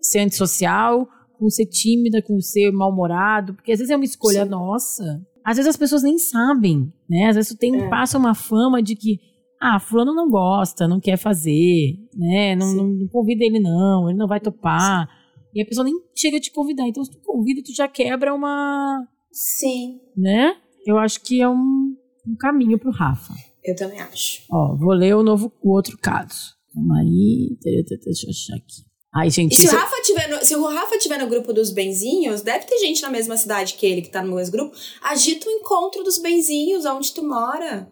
ser 0.01 0.20
antissocial 0.20 1.09
com 1.39 1.51
ser 1.51 1.66
tímida, 1.66 2.22
com 2.22 2.41
ser 2.41 2.70
mal-humorado, 2.72 3.55
porque 3.55 3.70
às 3.72 3.79
vezes 3.79 3.91
é 3.91 3.97
uma 3.97 4.05
escolha 4.05 4.45
Sim. 4.45 4.51
nossa. 4.51 5.22
Às 5.47 5.57
vezes 5.59 5.70
as 5.70 5.76
pessoas 5.76 6.03
nem 6.03 6.18
sabem, 6.18 6.92
né? 7.09 7.28
Às 7.28 7.36
vezes 7.36 7.53
tu 7.53 7.57
tem, 7.59 7.74
É. 7.76 7.88
passa 7.88 8.18
uma 8.18 8.34
fama 8.34 8.82
de 8.82 8.97
que, 8.97 9.20
ah, 9.62 9.78
fulano 9.78 10.12
não 10.12 10.28
gosta, 10.28 10.88
não 10.88 10.99
quer 10.99 11.16
fazer, 11.16 11.94
né? 12.14 12.57
Não, 12.57 12.66
Sim. 12.66 12.76
não, 12.76 12.86
não 12.88 13.07
convida 13.09 13.44
ele 13.44 13.61
não, 13.61 14.09
ele 14.09 14.18
não 14.18 14.26
vai 14.26 14.40
topar. 14.40 15.09
E 15.55 15.62
a 15.62 15.64
pessoa 15.64 15.84
nem 15.84 15.94
chega 16.16 16.36
a 16.36 16.40
te 16.40 16.51
convidar. 16.53 16.86
Então, 16.88 17.05
se 17.05 17.11
tu 17.12 17.18
convida, 17.24 17.62
tu 17.64 17.72
já 17.74 17.86
quebra 17.86 18.34
uma, 18.34 19.07
Sim, 19.30 20.01
né? 20.16 20.57
Eu 20.86 20.99
acho 20.99 21.22
que 21.22 21.40
é 21.40 21.49
um, 21.49 21.94
um 22.26 22.36
caminho 22.38 22.78
pro 22.78 22.90
Rafa. 22.90 23.32
eu 23.64 23.74
também 23.76 24.01
acho. 24.01 24.42
Ó, 24.51 24.76
vou 24.76 24.92
ler 24.94 25.14
o 25.14 25.22
novo, 25.22 25.53
o 25.62 25.72
outro 25.74 25.97
caso. 25.99 26.55
Calma 26.74 26.99
aí. 27.01 27.57
Deixa 27.62 28.26
eu 28.26 28.30
achar 28.30 28.57
aqui. 28.57 28.82
Ai, 29.17 29.31
gente. 29.31 29.53
E 29.53 29.57
se, 29.57 29.64
isso- 29.67 29.75
o 29.75 29.79
Rafa 29.79 30.03
tiver 30.03 30.29
no, 30.29 30.45
se 30.45 30.55
o 30.57 30.67
Rafa 30.67 30.99
tiver 30.99 31.19
no 31.19 31.27
grupo 31.27 31.53
dos 31.53 31.71
benzinhos, 31.71 32.43
deve 32.43 32.67
ter 32.67 32.79
gente 32.79 33.01
na 33.03 33.09
mesma 33.11 33.37
cidade 33.37 33.75
que 33.75 33.87
ele, 33.87 34.03
que 34.03 34.11
tá 34.11 34.23
no 34.23 34.35
mesmo 34.37 34.53
grupo. 34.53 34.77
Agita 35.03 35.49
o 35.49 35.53
encontro 35.53 36.03
dos 36.05 36.19
benzinhos, 36.19 36.85
onde 36.85 37.12
tu 37.12 37.27
mora. 37.27 37.89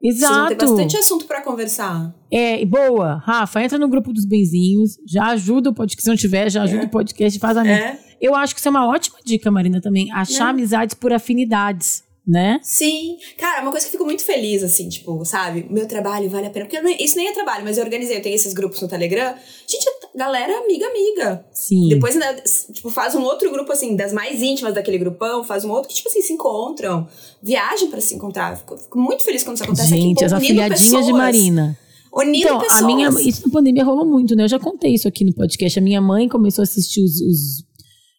Exato. 0.00 0.54
bastante 0.54 0.96
assunto 0.96 1.24
pra 1.26 1.42
conversar. 1.42 2.14
É, 2.32 2.60
e 2.62 2.64
boa. 2.64 3.20
Rafa, 3.24 3.60
entra 3.62 3.76
no 3.78 3.88
grupo 3.88 4.12
dos 4.12 4.24
benzinhos, 4.24 4.92
já 5.04 5.26
ajuda 5.30 5.70
o 5.70 5.74
podcast. 5.74 6.02
Se 6.02 6.08
não 6.08 6.16
tiver, 6.16 6.48
já 6.50 6.62
ajuda 6.62 6.84
o 6.84 6.88
podcast 6.90 7.36
e 7.36 7.40
faz 7.40 7.56
amigos. 7.56 7.80
É? 7.80 7.98
Eu 8.20 8.34
acho 8.36 8.54
que 8.54 8.60
isso 8.60 8.68
é 8.68 8.70
uma 8.70 8.88
ótima 8.88 9.18
dica, 9.24 9.50
Marina, 9.50 9.80
também. 9.80 10.08
Achar 10.12 10.44
Né? 10.44 10.50
amizades 10.50 10.94
por 10.94 11.12
afinidades, 11.12 12.04
né? 12.26 12.60
Sim. 12.62 13.16
Cara, 13.36 13.62
uma 13.62 13.72
coisa 13.72 13.86
que 13.86 13.88
eu 13.88 13.92
fico 13.92 14.04
muito 14.04 14.22
feliz, 14.24 14.62
assim, 14.62 14.88
tipo, 14.88 15.24
sabe? 15.24 15.66
Meu 15.68 15.86
trabalho 15.88 16.30
vale 16.30 16.46
a 16.46 16.50
pena. 16.50 16.66
Porque 16.66 16.80
não- 16.80 16.90
isso 16.96 17.16
nem 17.16 17.26
é 17.28 17.32
trabalho, 17.32 17.64
mas 17.64 17.76
eu 17.76 17.82
organizei, 17.84 18.18
eu 18.18 18.22
tenho 18.22 18.36
esses 18.36 18.52
grupos 18.52 18.80
no 18.80 18.86
Telegram. 18.88 19.34
Gente, 19.66 19.88
a 19.88 19.97
galera 20.18 20.52
é 20.52 20.56
amiga, 20.56 20.86
amiga. 20.86 21.46
Sim. 21.52 21.88
Depois, 21.88 22.14
ainda, 22.14 22.42
tipo, 22.74 22.90
faz 22.90 23.14
um 23.14 23.22
outro 23.22 23.50
grupo, 23.50 23.72
assim, 23.72 23.96
das 23.96 24.12
mais 24.12 24.42
íntimas 24.42 24.74
daquele 24.74 24.98
grupão, 24.98 25.42
faz 25.44 25.64
um 25.64 25.70
outro 25.70 25.88
que, 25.88 25.94
tipo 25.94 26.08
assim, 26.08 26.20
se 26.20 26.32
encontram, 26.34 27.06
viajam 27.42 27.88
pra 27.88 28.00
se 28.00 28.14
encontrar. 28.14 28.56
Fico, 28.58 28.76
muito 28.98 29.24
feliz 29.24 29.42
quando 29.44 29.56
isso 29.56 29.64
acontece 29.64 29.88
Gente, 29.88 30.16
aqui. 30.16 30.24
as 30.24 30.32
afilhadinhas 30.34 31.06
de. 31.06 31.12
Marina. 31.12 31.78
Unindo 32.12 32.46
Então, 32.46 32.58
pessoas. 32.58 32.82
a 32.82 32.86
minha, 32.86 33.08
isso 33.20 33.46
na 33.46 33.52
pandemia 33.52 33.84
rolou 33.84 34.04
muito, 34.06 34.34
né? 34.34 34.44
Eu 34.44 34.48
já 34.48 34.58
contei 34.58 34.94
isso 34.94 35.06
aqui 35.06 35.24
no 35.24 35.32
podcast. 35.34 35.78
A 35.78 35.82
minha 35.82 36.00
mãe 36.00 36.26
começou 36.28 36.62
a 36.62 36.64
assistir 36.64 37.02
os, 37.02 37.20
os 37.20 37.64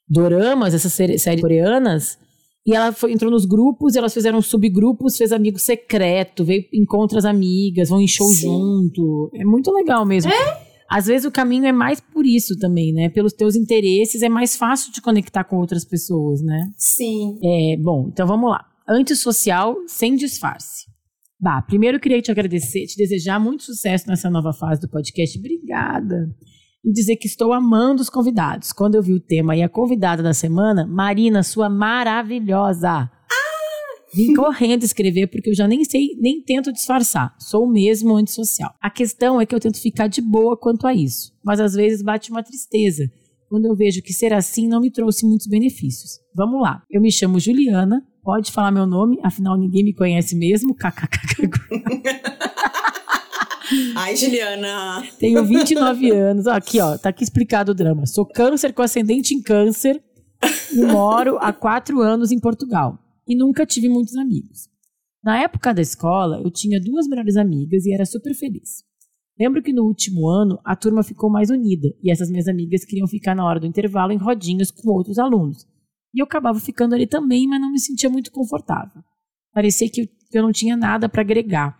doramas, 0.08 0.74
essas 0.74 0.94
série- 0.94 1.18
séries 1.20 1.42
coreanas, 1.42 2.18
e 2.66 2.76
ela 2.76 2.92
foi- 2.92 3.12
entrou 3.12 3.32
nos 3.32 3.46
grupos, 3.46 3.96
elas 3.96 4.14
fizeram 4.14 4.42
subgrupos, 4.42 5.18
fez 5.18 5.32
amigo 5.32 5.58
secreto, 5.60 6.44
veio 6.46 6.64
encontra 6.74 7.18
as 7.18 7.26
amigas, 7.26 7.90
vão 7.90 8.00
em 8.00 8.08
show 8.08 8.28
Sim. 8.30 8.42
junto. 8.42 9.32
É 9.34 9.44
muito 9.44 9.72
legal 9.72 10.06
mesmo. 10.06 10.32
Às 10.90 11.06
vezes 11.06 11.26
o 11.26 11.32
caminho 11.32 11.66
é 11.66 11.72
mais 11.72 12.00
por 12.00 12.26
isso 12.26 12.58
também, 12.58 12.92
né? 12.92 13.10
Pelos 13.10 13.34
teus 13.34 13.56
interesses, 13.56 14.24
é 14.24 14.30
mais 14.30 14.56
fácil 14.56 14.92
te 14.92 15.00
conectar 15.02 15.44
com 15.44 15.58
outras 15.58 15.86
pessoas, 15.86 16.42
né? 16.42 16.72
Sim. 16.76 17.38
É, 17.44 17.78
bom, 17.78 18.10
então 18.12 18.26
vamos 18.26 18.50
lá. 18.50 18.66
Antissocial 18.88 19.76
sem 19.88 20.16
disfarce. 20.16 20.88
Bah, 21.40 21.62
primeiro 21.62 21.98
eu 21.98 22.02
queria 22.02 22.22
te 22.22 22.32
agradecer, 22.32 22.88
te 22.88 22.98
desejar 22.98 23.40
muito 23.40 23.64
sucesso 23.64 24.08
nessa 24.08 24.30
nova 24.30 24.52
fase 24.52 24.82
do 24.82 24.90
podcast. 24.90 25.38
Obrigada. 25.38 26.28
E 26.84 26.92
dizer 26.92 27.18
que 27.18 27.28
estou 27.28 27.54
amando 27.54 28.02
os 28.02 28.10
convidados. 28.10 28.74
Quando 28.74 28.96
eu 28.96 29.04
vi 29.04 29.14
o 29.14 29.20
tema 29.20 29.56
e 29.56 29.62
a 29.62 29.70
convidada 29.70 30.24
da 30.24 30.34
semana, 30.34 30.88
Marina, 30.88 31.44
sua 31.44 31.70
maravilhosa. 31.70 33.10
Vim 34.14 34.34
correndo 34.34 34.84
escrever 34.84 35.28
porque 35.28 35.50
eu 35.50 35.56
já 35.56 35.68
nem 35.68 35.84
sei, 35.84 36.16
nem 36.20 36.42
tento 36.42 36.74
disfarçar. 36.74 37.36
Sou 37.40 37.68
mesmo 37.68 38.16
antissocial. 38.16 38.74
A 38.82 38.90
questão 38.90 39.40
é 39.40 39.46
que 39.46 39.54
eu 39.54 39.60
tento 39.60 39.80
ficar 39.80 40.08
de 40.08 40.22
boa 40.22 40.58
quanto 40.58 40.88
a 40.88 40.94
isso, 40.94 41.34
mas 41.44 41.60
às 41.60 41.74
vezes 41.74 42.02
bate 42.02 42.32
uma 42.32 42.44
tristeza 42.44 43.10
quando 43.50 43.66
eu 43.66 43.76
vejo 43.76 44.02
que 44.02 44.14
ser 44.14 44.32
assim 44.32 44.68
não 44.68 44.80
me 44.80 44.92
trouxe 44.92 45.26
muitos 45.26 45.48
benefícios. 45.48 46.20
Vamos 46.36 46.62
lá. 46.62 46.84
Eu 46.90 47.02
me 47.02 47.12
chamo 47.12 47.40
Juliana, 47.40 48.06
pode 48.24 48.52
falar 48.52 48.72
meu 48.72 48.86
nome, 48.86 49.20
afinal 49.24 49.58
ninguém 49.58 49.84
me 49.84 49.94
conhece 49.94 50.36
mesmo. 50.36 50.76
KKKK. 50.76 51.60
Ai, 53.96 54.16
Juliana. 54.16 55.04
Tenho 55.20 55.44
29 55.44 56.12
anos. 56.12 56.48
Aqui, 56.48 56.80
ó, 56.80 56.98
tá 56.98 57.10
aqui 57.10 57.24
explicado 57.24 57.72
o 57.72 57.76
drama. 57.76 58.06
Sou 58.06 58.26
câncer 58.26 58.74
com 58.74 58.82
ascendente 58.82 59.34
em 59.34 59.42
câncer 59.42 60.02
e 60.72 60.82
moro 60.86 61.38
há 61.40 61.52
quatro 61.52 62.02
anos 62.02 62.32
em 62.32 62.40
Portugal. 62.40 62.98
E 63.30 63.36
nunca 63.36 63.64
tive 63.64 63.88
muitos 63.88 64.16
amigos. 64.18 64.68
Na 65.24 65.40
época 65.40 65.72
da 65.72 65.82
escola, 65.84 66.42
eu 66.44 66.50
tinha 66.50 66.82
duas 66.82 67.08
melhores 67.08 67.38
amigas 67.38 67.86
e 67.86 67.94
era 67.94 68.04
super 68.04 68.34
feliz. 68.34 68.84
Lembro 69.40 69.62
que 69.62 69.72
no 69.72 69.84
último 69.84 70.28
ano 70.28 70.60
a 70.66 70.76
turma 70.76 71.04
ficou 71.04 71.30
mais 71.30 71.52
unida 71.52 71.88
e 72.04 72.12
essas 72.12 72.30
minhas 72.30 72.48
amigas 72.48 72.84
queriam 72.84 73.08
ficar 73.08 73.36
na 73.36 73.46
hora 73.46 73.60
do 73.60 73.68
intervalo 73.68 74.12
em 74.12 74.18
rodinhas 74.18 74.72
com 74.72 74.90
outros 74.90 75.20
alunos. 75.20 75.68
E 76.14 76.22
eu 76.22 76.26
acabava 76.26 76.60
ficando 76.60 76.96
ali 76.96 77.06
também, 77.06 77.48
mas 77.48 77.62
não 77.62 77.72
me 77.72 77.80
sentia 77.80 78.10
muito 78.10 78.32
confortável. 78.32 79.04
Parecia 79.54 79.90
que 79.90 80.10
eu- 80.34 80.42
não 80.42 80.52
tinha 80.52 80.76
nada 80.76 81.08
para 81.08 81.22
agregar 81.22 81.78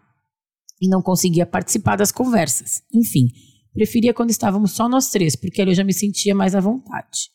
e 0.80 0.88
não 0.88 1.02
conseguia 1.02 1.46
participar 1.46 1.96
das 1.96 2.12
conversas. 2.12 2.84
Enfim, 2.94 3.28
preferia 3.74 4.14
quando 4.14 4.30
estávamos 4.30 4.72
só 4.72 4.88
nós 4.88 5.10
três, 5.10 5.36
porque 5.36 5.62
ali 5.62 5.72
eu 5.72 5.76
já 5.76 5.84
me 5.84 5.94
sentia 5.94 6.36
mais 6.36 6.54
à 6.54 6.60
vontade. 6.60 7.32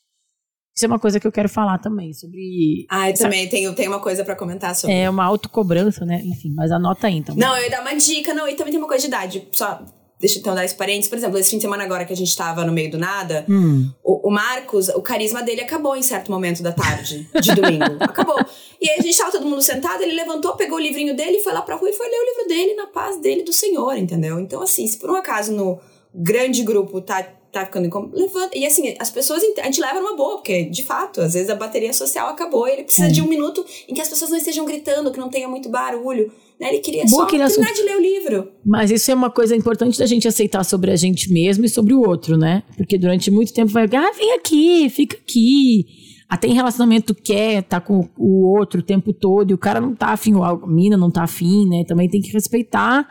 Isso 0.75 0.83
é 0.83 0.87
uma 0.87 0.99
coisa 0.99 1.21
que 1.21 1.25
eu 1.25 1.31
quero 1.31 1.47
falar 1.47 1.77
também, 1.77 2.11
sobre. 2.11 2.85
Ah, 2.89 3.09
eu 3.09 3.13
também 3.15 3.47
tenho, 3.47 3.73
tenho 3.73 3.89
uma 3.89 4.01
coisa 4.01 4.25
pra 4.25 4.35
comentar 4.35 4.75
sobre. 4.75 4.93
É 4.93 5.09
uma 5.09 5.23
autocobrança, 5.23 6.05
né? 6.05 6.21
Enfim, 6.25 6.53
mas 6.53 6.69
anota 6.69 7.07
aí 7.07 7.15
então. 7.15 7.33
Não, 7.33 7.55
eu 7.55 7.63
ia 7.63 7.69
dar 7.69 7.79
uma 7.81 7.95
dica, 7.95 8.33
não, 8.33 8.45
e 8.45 8.55
também 8.55 8.71
tem 8.71 8.79
uma 8.79 8.87
coisa 8.87 9.01
de 9.03 9.07
idade. 9.07 9.47
Só, 9.53 9.81
deixa 10.19 10.35
eu 10.37 10.41
então 10.41 10.53
dar 10.53 10.65
esse 10.65 10.75
parênteses. 10.75 11.07
Por 11.07 11.17
exemplo, 11.17 11.37
esse 11.37 11.49
fim 11.49 11.55
de 11.55 11.61
semana 11.61 11.85
agora 11.85 12.03
que 12.03 12.11
a 12.11 12.15
gente 12.15 12.35
tava 12.35 12.65
no 12.65 12.73
meio 12.73 12.91
do 12.91 12.97
nada, 12.97 13.45
Hum, 13.47 13.89
o, 14.03 14.27
o 14.27 14.31
Marcos, 14.31 14.89
o 14.89 15.01
carisma 15.01 15.41
dele 15.41 15.61
acabou 15.61 15.95
em 15.95 16.03
certo 16.03 16.29
momento 16.29 16.61
da 16.61 16.73
tarde, 16.73 17.25
de 17.41 17.55
domingo. 17.55 17.95
acabou. 18.03 18.43
E 18.81 18.89
aí 18.89 18.99
a 18.99 19.01
gente 19.01 19.17
tava 19.17 19.31
todo 19.31 19.45
mundo 19.45 19.61
sentado, 19.61 20.03
ele 20.03 20.11
levantou, 20.13 20.57
pegou 20.57 20.77
o 20.77 20.81
livrinho 20.81 21.15
dele, 21.15 21.39
foi 21.39 21.53
lá 21.53 21.61
pra 21.61 21.75
rua 21.75 21.89
e 21.89 21.93
foi 21.93 22.09
ler 22.09 22.17
o 22.17 22.25
livro 22.25 22.47
dele 22.49 22.75
na 22.75 22.87
paz 22.87 23.17
dele 23.21 23.43
do 23.43 23.53
Senhor, 23.53 23.97
entendeu? 23.97 24.41
Então, 24.41 24.61
assim, 24.61 24.85
se 24.85 24.97
por 24.97 25.09
um 25.09 25.15
acaso 25.15 25.53
no 25.53 25.79
grande 26.13 26.63
grupo 26.63 26.99
tá, 26.99 27.25
tá 27.59 27.65
ficando 27.65 27.87
incômodo, 27.87 28.15
levanta. 28.17 28.57
E 28.57 28.65
assim, 28.65 28.95
as 28.99 29.09
pessoas, 29.09 29.41
a 29.59 29.65
gente 29.65 29.79
leva 29.81 29.99
numa 29.99 30.15
boa, 30.15 30.35
porque, 30.37 30.63
de 30.65 30.83
fato, 30.83 31.21
às 31.21 31.33
vezes 31.33 31.49
a 31.49 31.55
bateria 31.55 31.93
social 31.93 32.27
acabou 32.29 32.67
e 32.67 32.71
ele 32.71 32.83
precisa 32.83 33.07
É. 33.07 33.11
de 33.11 33.21
um 33.21 33.27
minuto 33.27 33.63
em 33.87 33.93
que 33.93 34.01
as 34.01 34.09
pessoas 34.09 34.29
não 34.31 34.37
estejam 34.37 34.65
gritando, 34.65 35.11
que 35.11 35.19
não 35.19 35.29
tenha 35.29 35.47
muito 35.47 35.69
barulho. 35.69 36.31
Né? 36.59 36.69
Ele 36.69 36.79
queria 36.79 37.03
Boa 37.05 37.21
só 37.21 37.23
aquele 37.23 37.43
terminar 37.45 37.65
assunto. 37.71 37.75
de 37.77 37.83
ler 37.83 37.97
o 37.97 38.01
livro. 38.01 38.51
Mas 38.65 38.89
isso 38.91 39.11
é 39.11 39.13
uma 39.13 39.29
coisa 39.29 39.55
importante 39.55 39.99
da 39.99 40.05
gente 40.05 40.27
aceitar 40.27 40.63
sobre 40.63 40.89
a 40.91 40.95
gente 40.95 41.31
mesmo 41.31 41.65
e 41.65 41.69
sobre 41.69 41.93
o 41.93 41.99
outro, 41.99 42.37
né? 42.37 42.63
Porque 42.77 42.97
durante 42.97 43.29
muito 43.29 43.53
tempo 43.53 43.71
vai, 43.71 43.83
ah, 43.85 44.11
vem 44.17 44.33
aqui, 44.33 44.89
fica 44.89 45.17
aqui. 45.17 45.85
Até 46.29 46.47
em 46.47 46.53
relacionamento 46.53 47.13
quer 47.13 47.61
tá 47.63 47.79
com 47.81 48.07
o 48.17 48.57
outro 48.57 48.79
o 48.79 48.83
tempo 48.83 49.13
todo 49.13 49.51
e 49.51 49.53
o 49.53 49.57
cara 49.57 49.79
não 49.81 49.93
tá 49.93 50.07
afim, 50.07 50.33
ou 50.33 50.43
a 50.43 50.65
mina 50.67 50.95
não 50.97 51.11
tá 51.11 51.23
afim, 51.23 51.67
né? 51.67 51.83
Também 51.87 52.09
tem 52.09 52.21
que 52.21 52.31
respeitar 52.31 53.05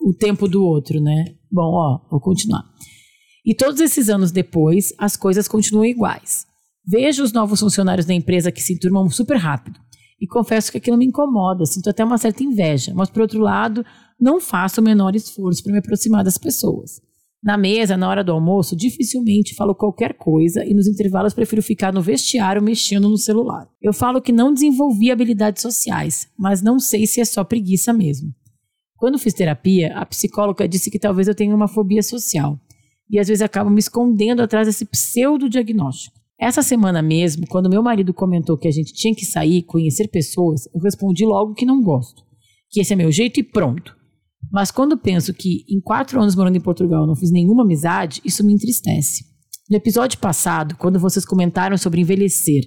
o 0.00 0.12
tempo 0.14 0.48
do 0.48 0.64
outro, 0.64 0.98
né? 1.00 1.24
Bom, 1.52 1.62
ó, 1.62 2.00
vou 2.10 2.20
continuar. 2.20 2.62
E 3.48 3.54
todos 3.54 3.80
esses 3.80 4.10
anos 4.10 4.30
depois, 4.30 4.92
as 4.98 5.16
coisas 5.16 5.48
continuam 5.48 5.86
iguais. 5.86 6.44
Vejo 6.86 7.22
os 7.22 7.32
novos 7.32 7.60
funcionários 7.60 8.04
da 8.04 8.12
empresa 8.12 8.52
que 8.52 8.60
se 8.60 8.74
enturmam 8.74 9.08
super 9.08 9.38
rápido. 9.38 9.80
E 10.20 10.26
confesso 10.26 10.70
que 10.70 10.76
aquilo 10.76 10.98
me 10.98 11.06
incomoda, 11.06 11.64
sinto 11.64 11.88
até 11.88 12.04
uma 12.04 12.18
certa 12.18 12.44
inveja. 12.44 12.92
Mas, 12.94 13.08
por 13.08 13.22
outro 13.22 13.40
lado, 13.40 13.82
não 14.20 14.38
faço 14.38 14.82
o 14.82 14.84
menor 14.84 15.16
esforço 15.16 15.62
para 15.62 15.72
me 15.72 15.78
aproximar 15.78 16.22
das 16.22 16.36
pessoas. 16.36 17.00
Na 17.42 17.56
mesa, 17.56 17.96
na 17.96 18.10
hora 18.10 18.22
do 18.22 18.32
almoço, 18.32 18.76
dificilmente 18.76 19.54
falo 19.54 19.74
qualquer 19.74 20.12
coisa 20.18 20.62
e 20.62 20.74
nos 20.74 20.86
intervalos 20.86 21.32
prefiro 21.32 21.62
ficar 21.62 21.90
no 21.90 22.02
vestiário 22.02 22.60
mexendo 22.60 23.08
no 23.08 23.16
celular. 23.16 23.66
Eu 23.80 23.94
falo 23.94 24.20
que 24.20 24.30
não 24.30 24.52
desenvolvi 24.52 25.10
habilidades 25.10 25.62
sociais, 25.62 26.28
mas 26.38 26.60
não 26.60 26.78
sei 26.78 27.06
se 27.06 27.18
é 27.18 27.24
só 27.24 27.42
preguiça 27.42 27.94
mesmo. 27.94 28.28
Quando 28.98 29.18
fiz 29.18 29.32
terapia, 29.32 29.96
a 29.96 30.04
psicóloga 30.04 30.68
disse 30.68 30.90
que 30.90 30.98
talvez 30.98 31.28
eu 31.28 31.34
tenha 31.34 31.56
uma 31.56 31.66
fobia 31.66 32.02
social. 32.02 32.60
E 33.10 33.18
às 33.18 33.28
vezes 33.28 33.42
acabo 33.42 33.70
me 33.70 33.78
escondendo 33.78 34.42
atrás 34.42 34.66
desse 34.66 34.84
pseudo-diagnóstico. 34.84 36.18
Essa 36.40 36.62
semana 36.62 37.02
mesmo, 37.02 37.46
quando 37.48 37.68
meu 37.68 37.82
marido 37.82 38.14
comentou 38.14 38.56
que 38.56 38.68
a 38.68 38.70
gente 38.70 38.92
tinha 38.92 39.14
que 39.14 39.24
sair, 39.24 39.62
conhecer 39.64 40.08
pessoas, 40.08 40.66
eu 40.72 40.80
respondi 40.80 41.24
logo 41.24 41.54
que 41.54 41.66
não 41.66 41.82
gosto. 41.82 42.22
Que 42.70 42.80
esse 42.80 42.92
é 42.92 42.96
meu 42.96 43.10
jeito 43.10 43.40
e 43.40 43.42
pronto. 43.42 43.96
Mas 44.52 44.70
quando 44.70 44.96
penso 44.96 45.34
que 45.34 45.64
em 45.68 45.80
quatro 45.80 46.20
anos 46.20 46.36
morando 46.36 46.56
em 46.56 46.60
Portugal 46.60 47.06
não 47.06 47.16
fiz 47.16 47.32
nenhuma 47.32 47.64
amizade, 47.64 48.20
isso 48.24 48.44
me 48.44 48.52
entristece. 48.52 49.24
No 49.68 49.76
episódio 49.76 50.18
passado, 50.18 50.76
quando 50.76 50.98
vocês 50.98 51.24
comentaram 51.24 51.76
sobre 51.76 52.00
envelhecer 52.00 52.62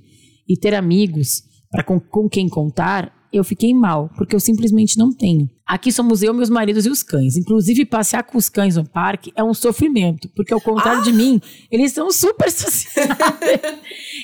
e 0.48 0.58
ter 0.58 0.76
amigos 0.76 1.42
para 1.72 1.84
com, 1.84 2.00
com 2.00 2.28
quem 2.28 2.50
contar, 2.50 3.12
eu 3.32 3.44
fiquei 3.44 3.74
mal, 3.74 4.10
porque 4.18 4.36
eu 4.36 4.40
simplesmente 4.40 4.98
não 4.98 5.14
tenho. 5.14 5.50
Aqui 5.66 5.92
somos 5.92 6.22
eu, 6.22 6.34
meus 6.34 6.50
maridos 6.50 6.86
e 6.86 6.90
os 6.90 7.02
cães. 7.02 7.38
Inclusive, 7.38 7.86
passear 7.86 8.24
com 8.24 8.38
os 8.38 8.50
cães 8.50 8.76
no 8.76 8.88
parque 8.88 9.32
é 9.36 9.44
um 9.44 9.54
sofrimento, 9.54 10.30
porque 10.36 10.54
ao 10.54 10.60
contrário 10.60 11.02
de 11.04 11.14
mim, 11.14 11.40
eles 11.72 11.94
são 11.94 12.12
super 12.12 12.52
sociáveis. 12.52 13.62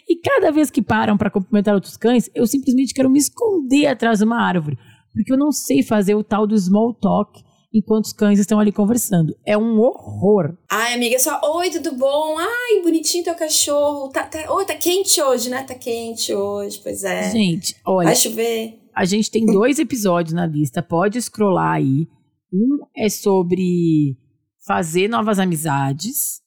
e 0.10 0.16
cada 0.18 0.52
vez 0.52 0.70
que 0.70 0.82
param 0.82 1.18
para 1.18 1.30
cumprimentar 1.30 1.74
outros 1.74 1.96
cães, 1.96 2.30
eu 2.36 2.46
simplesmente 2.46 2.94
quero 2.94 3.10
me 3.10 3.20
esconder 3.20 3.88
atrás 3.88 4.20
de 4.20 4.26
uma 4.26 4.42
árvore, 4.42 4.78
porque 5.14 5.32
eu 5.32 5.38
não 5.38 5.52
sei 5.52 5.82
fazer 5.82 6.16
o 6.16 6.24
tal 6.24 6.46
do 6.46 6.58
small 6.58 6.94
talk 6.94 7.42
enquanto 7.74 8.06
os 8.06 8.14
cães 8.14 8.40
estão 8.40 8.60
ali 8.60 8.72
conversando. 8.72 9.36
É 9.46 9.58
um 9.58 9.80
horror. 9.80 10.58
Ai, 10.70 10.96
amiga, 10.96 11.18
só, 11.20 11.40
oi, 11.56 11.70
tudo 11.70 11.96
bom? 11.96 12.36
Ai, 12.38 12.82
bonitinho 12.82 13.24
teu 13.24 13.36
cachorro. 13.36 14.10
Tá, 14.10 14.24
tá, 14.24 14.52
oi, 14.52 14.66
tá 14.66 14.76
quente 14.76 15.22
hoje, 15.22 15.50
né? 15.50 15.64
Tá 15.64 15.76
quente 15.76 16.34
hoje, 16.34 16.80
pois 16.82 17.04
é. 17.04 17.32
Gente, 17.32 17.76
olha, 17.86 18.08
Vai 18.08 18.16
chover. 18.16 18.80
A 18.98 19.06
gente 19.06 19.30
tem 19.30 19.46
dois 19.46 19.78
episódios 19.78 20.34
na 20.34 20.48
lista, 20.48 20.82
pode 20.82 21.22
scrollar 21.22 21.76
aí. 21.76 22.08
Um 22.52 22.80
é 22.98 23.08
sobre 23.10 24.18
fazer 24.66 25.08
novas 25.08 25.38
amizades. 25.38 26.42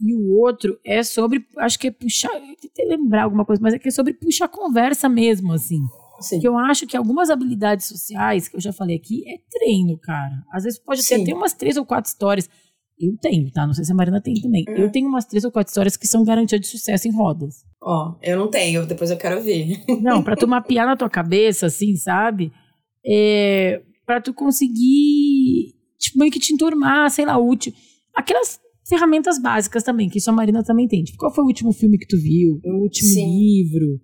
E 0.00 0.12
o 0.12 0.40
outro 0.40 0.76
é 0.84 1.04
sobre, 1.04 1.46
acho 1.58 1.78
que 1.78 1.86
é 1.86 1.90
puxar, 1.92 2.34
eu 2.34 2.56
tentei 2.60 2.84
lembrar 2.84 3.22
alguma 3.22 3.44
coisa, 3.44 3.62
mas 3.62 3.74
é 3.74 3.78
que 3.78 3.86
é 3.86 3.92
sobre 3.92 4.12
puxar 4.12 4.48
conversa 4.48 5.08
mesmo, 5.08 5.52
assim. 5.52 5.78
Sim. 6.18 6.40
Que 6.40 6.48
eu 6.48 6.58
acho 6.58 6.84
que 6.84 6.96
algumas 6.96 7.30
habilidades 7.30 7.86
sociais, 7.86 8.48
que 8.48 8.56
eu 8.56 8.60
já 8.60 8.72
falei 8.72 8.96
aqui, 8.96 9.22
é 9.28 9.38
treino, 9.48 9.96
cara. 9.96 10.42
Às 10.52 10.64
vezes 10.64 10.80
pode 10.80 11.06
ter 11.06 11.22
até 11.22 11.32
umas 11.32 11.52
três 11.52 11.76
ou 11.76 11.86
quatro 11.86 12.10
histórias. 12.10 12.50
Eu 12.98 13.16
tenho, 13.20 13.50
tá? 13.50 13.66
Não 13.66 13.74
sei 13.74 13.84
se 13.84 13.92
a 13.92 13.94
Marina 13.94 14.20
tem 14.20 14.34
também. 14.34 14.64
Eu 14.68 14.90
tenho 14.90 15.08
umas 15.08 15.24
três 15.24 15.44
ou 15.44 15.50
quatro 15.50 15.70
histórias 15.70 15.96
que 15.96 16.06
são 16.06 16.24
garantia 16.24 16.58
de 16.60 16.66
sucesso 16.66 17.08
em 17.08 17.12
rodas. 17.12 17.56
Ó, 17.82 18.14
eu 18.22 18.38
não 18.38 18.48
tenho, 18.48 18.86
depois 18.86 19.10
eu 19.10 19.16
quero 19.16 19.42
ver. 19.42 19.84
Não, 20.00 20.22
pra 20.24 20.36
tu 20.36 20.46
mapear 20.46 20.86
na 20.86 20.96
tua 20.96 21.10
cabeça, 21.10 21.66
assim, 21.66 21.96
sabe? 21.96 22.52
É, 23.04 23.82
pra 24.06 24.20
tu 24.20 24.32
conseguir, 24.32 25.74
tipo, 25.98 26.18
meio 26.18 26.30
que 26.30 26.38
te 26.38 26.54
enturmar, 26.54 27.10
sei 27.10 27.26
lá, 27.26 27.36
útil. 27.36 27.72
Aquelas 28.14 28.60
ferramentas 28.88 29.40
básicas 29.40 29.82
também, 29.82 30.08
que 30.08 30.18
isso 30.18 30.30
a 30.30 30.32
Marina 30.32 30.62
também 30.62 30.86
tem. 30.86 31.02
Tipo, 31.02 31.18
qual 31.18 31.34
foi 31.34 31.42
o 31.42 31.48
último 31.48 31.72
filme 31.72 31.98
que 31.98 32.06
tu 32.06 32.16
viu? 32.16 32.60
O 32.64 32.82
último 32.82 33.08
Sim. 33.08 33.26
livro? 33.26 34.00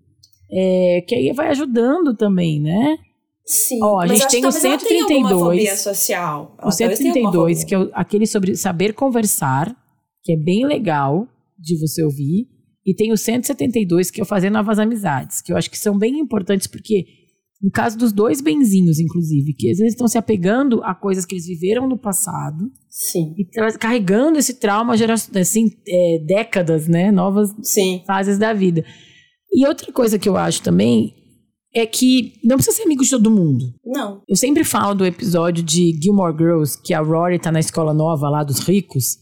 É, 0.53 1.05
que 1.07 1.15
aí 1.15 1.33
vai 1.33 1.49
ajudando 1.49 2.17
também, 2.17 2.61
né? 2.61 2.99
Sim. 3.51 3.83
Ó, 3.83 4.01
a 4.01 4.07
gente 4.07 4.29
tem 4.29 4.39
o 4.39 4.43
talvez 4.43 4.65
ela 4.65 4.79
tenha 4.79 5.09
132. 5.09 5.33
alguma 5.33 5.51
fobia 5.51 5.77
social. 5.77 6.57
O 6.63 6.71
132, 6.71 7.65
que 7.65 7.75
é 7.75 7.91
aquele 7.93 8.27
sobre 8.27 8.55
saber 8.55 8.95
conversar, 8.95 9.75
que 10.23 10.33
é 10.33 10.37
bem 10.37 10.65
legal 10.65 11.27
de 11.59 11.77
você 11.81 12.05
ouvir. 12.05 12.47
E 12.87 12.95
tem 12.95 13.13
o 13.13 13.17
172, 13.17 14.11
que 14.11 14.21
é 14.21 14.23
o 14.23 14.27
fazer 14.27 14.51
novas 14.51 14.79
amizades, 14.79 15.43
que 15.43 15.53
eu 15.53 15.57
acho 15.57 15.71
que 15.71 15.77
são 15.77 15.99
bem 15.99 16.19
importantes, 16.19 16.67
porque 16.67 17.05
no 17.61 17.71
caso 17.71 17.99
dos 17.99 18.13
dois 18.13 18.41
benzinhos, 18.41 18.99
inclusive, 18.99 19.53
que 19.53 19.69
às 19.69 19.79
vezes 19.79 19.93
estão 19.93 20.09
se 20.09 20.17
apegando 20.17 20.83
a 20.83 20.95
coisas 20.95 21.27
que 21.27 21.35
eles 21.35 21.47
viveram 21.47 21.87
no 21.87 21.99
passado 21.99 22.71
Sim. 22.89 23.35
e 23.37 23.45
carregando 23.79 24.39
esse 24.39 24.55
trauma 24.55 24.97
gera, 24.97 25.15
assim, 25.15 25.67
é, 25.87 26.25
décadas, 26.25 26.89
né? 26.89 27.11
Novas 27.11 27.55
Sim. 27.63 28.03
fases 28.07 28.39
da 28.39 28.53
vida. 28.55 28.83
E 29.53 29.67
outra 29.67 29.93
coisa 29.93 30.19
que 30.19 30.29
eu 30.29 30.37
acho 30.37 30.63
também 30.63 31.20
é 31.75 31.87
que 31.87 32.35
não 32.45 32.57
precisa 32.57 32.77
ser 32.77 32.83
amigo 32.83 33.03
de 33.03 33.11
todo 33.11 33.31
mundo. 33.31 33.73
Não. 33.85 34.23
Eu 34.29 34.37
sempre 34.37 34.65
falo 34.65 34.95
do 34.95 35.07
episódio 35.07 35.63
de 35.63 35.99
Gilmore 36.03 36.37
Girls, 36.37 36.81
que 36.83 36.93
a 36.93 37.01
Rory 37.01 37.39
tá 37.39 37.53
na 37.53 37.61
escola 37.61 37.95
nova 37.95 38.29
lá 38.29 38.43
dos 38.43 38.61
ricos, 38.61 39.19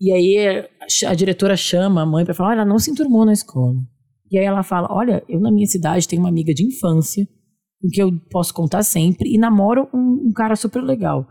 e 0.00 0.12
aí 0.12 0.68
a 1.06 1.14
diretora 1.14 1.56
chama 1.56 2.02
a 2.02 2.06
mãe 2.06 2.24
pra 2.24 2.34
falar: 2.34 2.50
olha, 2.50 2.60
ela 2.60 2.68
não 2.68 2.78
se 2.78 2.90
enturmou 2.90 3.24
na 3.24 3.32
escola. 3.32 3.74
E 4.30 4.38
aí 4.38 4.44
ela 4.44 4.62
fala: 4.62 4.88
olha, 4.90 5.24
eu 5.28 5.40
na 5.40 5.50
minha 5.50 5.66
cidade 5.66 6.06
tenho 6.06 6.22
uma 6.22 6.28
amiga 6.28 6.54
de 6.54 6.64
infância, 6.64 7.26
com 7.80 7.88
que 7.88 8.02
eu 8.02 8.12
posso 8.30 8.54
contar 8.54 8.82
sempre, 8.82 9.34
e 9.34 9.38
namoro 9.38 9.88
um, 9.92 10.28
um 10.28 10.32
cara 10.32 10.54
super 10.54 10.82
legal. 10.82 11.26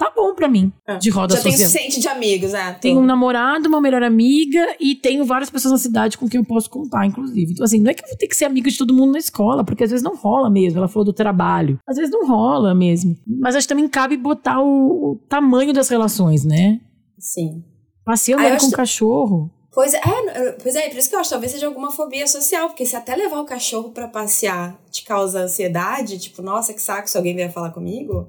Tá 0.00 0.10
bom 0.16 0.34
pra 0.34 0.48
mim, 0.48 0.72
de 0.98 1.10
roda 1.10 1.36
Já 1.36 1.42
tem 1.42 1.52
social. 1.52 1.68
suficiente 1.68 2.00
de 2.00 2.08
amigos, 2.08 2.52
né? 2.52 2.72
Tenho 2.80 3.00
um 3.00 3.04
namorado, 3.04 3.68
uma 3.68 3.82
melhor 3.82 4.02
amiga 4.02 4.74
e 4.80 4.94
tenho 4.94 5.26
várias 5.26 5.50
pessoas 5.50 5.72
na 5.72 5.78
cidade 5.78 6.16
com 6.16 6.26
quem 6.26 6.40
eu 6.40 6.44
posso 6.46 6.70
contar, 6.70 7.04
inclusive. 7.04 7.52
Então, 7.52 7.62
assim, 7.66 7.78
não 7.80 7.90
é 7.90 7.94
que 7.94 8.02
eu 8.02 8.08
vou 8.08 8.16
ter 8.16 8.26
que 8.26 8.34
ser 8.34 8.46
amiga 8.46 8.70
de 8.70 8.78
todo 8.78 8.94
mundo 8.94 9.12
na 9.12 9.18
escola, 9.18 9.62
porque 9.62 9.84
às 9.84 9.90
vezes 9.90 10.02
não 10.02 10.16
rola 10.16 10.48
mesmo. 10.48 10.78
Ela 10.78 10.88
falou 10.88 11.04
do 11.04 11.12
trabalho. 11.12 11.78
Às 11.86 11.98
vezes 11.98 12.10
não 12.10 12.26
rola 12.26 12.74
mesmo. 12.74 13.14
Mas 13.26 13.54
acho 13.54 13.66
que 13.68 13.74
também 13.74 13.86
cabe 13.90 14.16
botar 14.16 14.62
o, 14.62 15.12
o 15.12 15.16
tamanho 15.28 15.70
das 15.74 15.90
relações, 15.90 16.46
né? 16.46 16.80
Sim. 17.18 17.62
Passeando 18.02 18.42
Ah, 18.42 18.48
com 18.48 18.56
acho- 18.56 18.68
o 18.68 18.72
cachorro. 18.72 19.50
Pois 19.70 19.92
é, 19.92 19.98
é, 19.98 20.52
pois 20.62 20.74
é, 20.76 20.88
por 20.88 20.98
isso 20.98 21.10
que 21.10 21.14
eu 21.14 21.20
acho 21.20 21.28
que 21.28 21.34
talvez 21.34 21.52
seja 21.52 21.66
alguma 21.66 21.90
fobia 21.92 22.26
social, 22.26 22.68
porque 22.68 22.86
se 22.86 22.96
até 22.96 23.14
levar 23.14 23.38
o 23.38 23.44
cachorro 23.44 23.90
pra 23.90 24.08
passear 24.08 24.76
te 24.90 25.04
causa 25.04 25.42
ansiedade, 25.42 26.18
tipo, 26.18 26.40
nossa, 26.42 26.72
que 26.74 26.80
saco 26.82 27.08
se 27.08 27.16
alguém 27.16 27.36
vier 27.36 27.52
falar 27.52 27.70
comigo, 27.70 28.26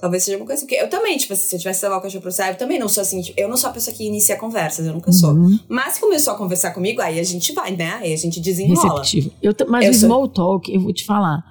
talvez 0.00 0.22
seja 0.24 0.36
uma 0.36 0.46
coisa. 0.46 0.62
Porque 0.62 0.74
eu 0.76 0.88
também, 0.88 1.16
tipo, 1.16 1.34
se 1.36 1.54
eu 1.54 1.58
tivesse 1.58 1.80
que 1.80 1.86
levar 1.86 1.98
o 1.98 2.00
cachorro 2.00 2.22
pra 2.22 2.30
passear, 2.30 2.48
eu 2.52 2.56
também 2.56 2.78
não 2.78 2.88
sou 2.88 3.00
assim, 3.02 3.20
tipo, 3.20 3.38
eu 3.40 3.48
não 3.48 3.56
sou 3.56 3.70
a 3.70 3.72
pessoa 3.72 3.94
que 3.94 4.04
inicia 4.04 4.36
conversas, 4.36 4.86
eu 4.86 4.92
nunca 4.94 5.12
sou. 5.12 5.30
Uhum. 5.34 5.58
Mas 5.68 5.94
se 5.94 6.00
começou 6.00 6.32
a 6.32 6.36
conversar 6.36 6.70
comigo, 6.72 7.00
aí 7.00 7.20
a 7.20 7.22
gente 7.24 7.52
vai, 7.52 7.76
né? 7.76 7.98
Aí 8.00 8.12
a 8.12 8.16
gente 8.16 8.40
desenrola. 8.40 9.00
Receptivo. 9.00 9.30
Eu, 9.42 9.54
mas 9.68 9.84
Eu 9.84 9.90
o 9.90 9.94
sou- 9.94 10.08
small 10.08 10.28
talk, 10.28 10.72
eu 10.74 10.80
vou 10.80 10.92
te 10.92 11.04
falar. 11.04 11.42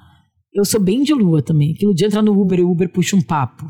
Eu 0.53 0.65
sou 0.65 0.79
bem 0.81 1.03
de 1.03 1.13
lua 1.13 1.41
também. 1.43 1.73
Aquilo 1.73 1.93
de 1.93 2.05
entrar 2.05 2.21
no 2.23 2.31
Uber 2.39 2.59
e 2.59 2.63
o 2.63 2.71
Uber 2.71 2.91
puxa 2.91 3.15
um 3.15 3.21
papo. 3.21 3.65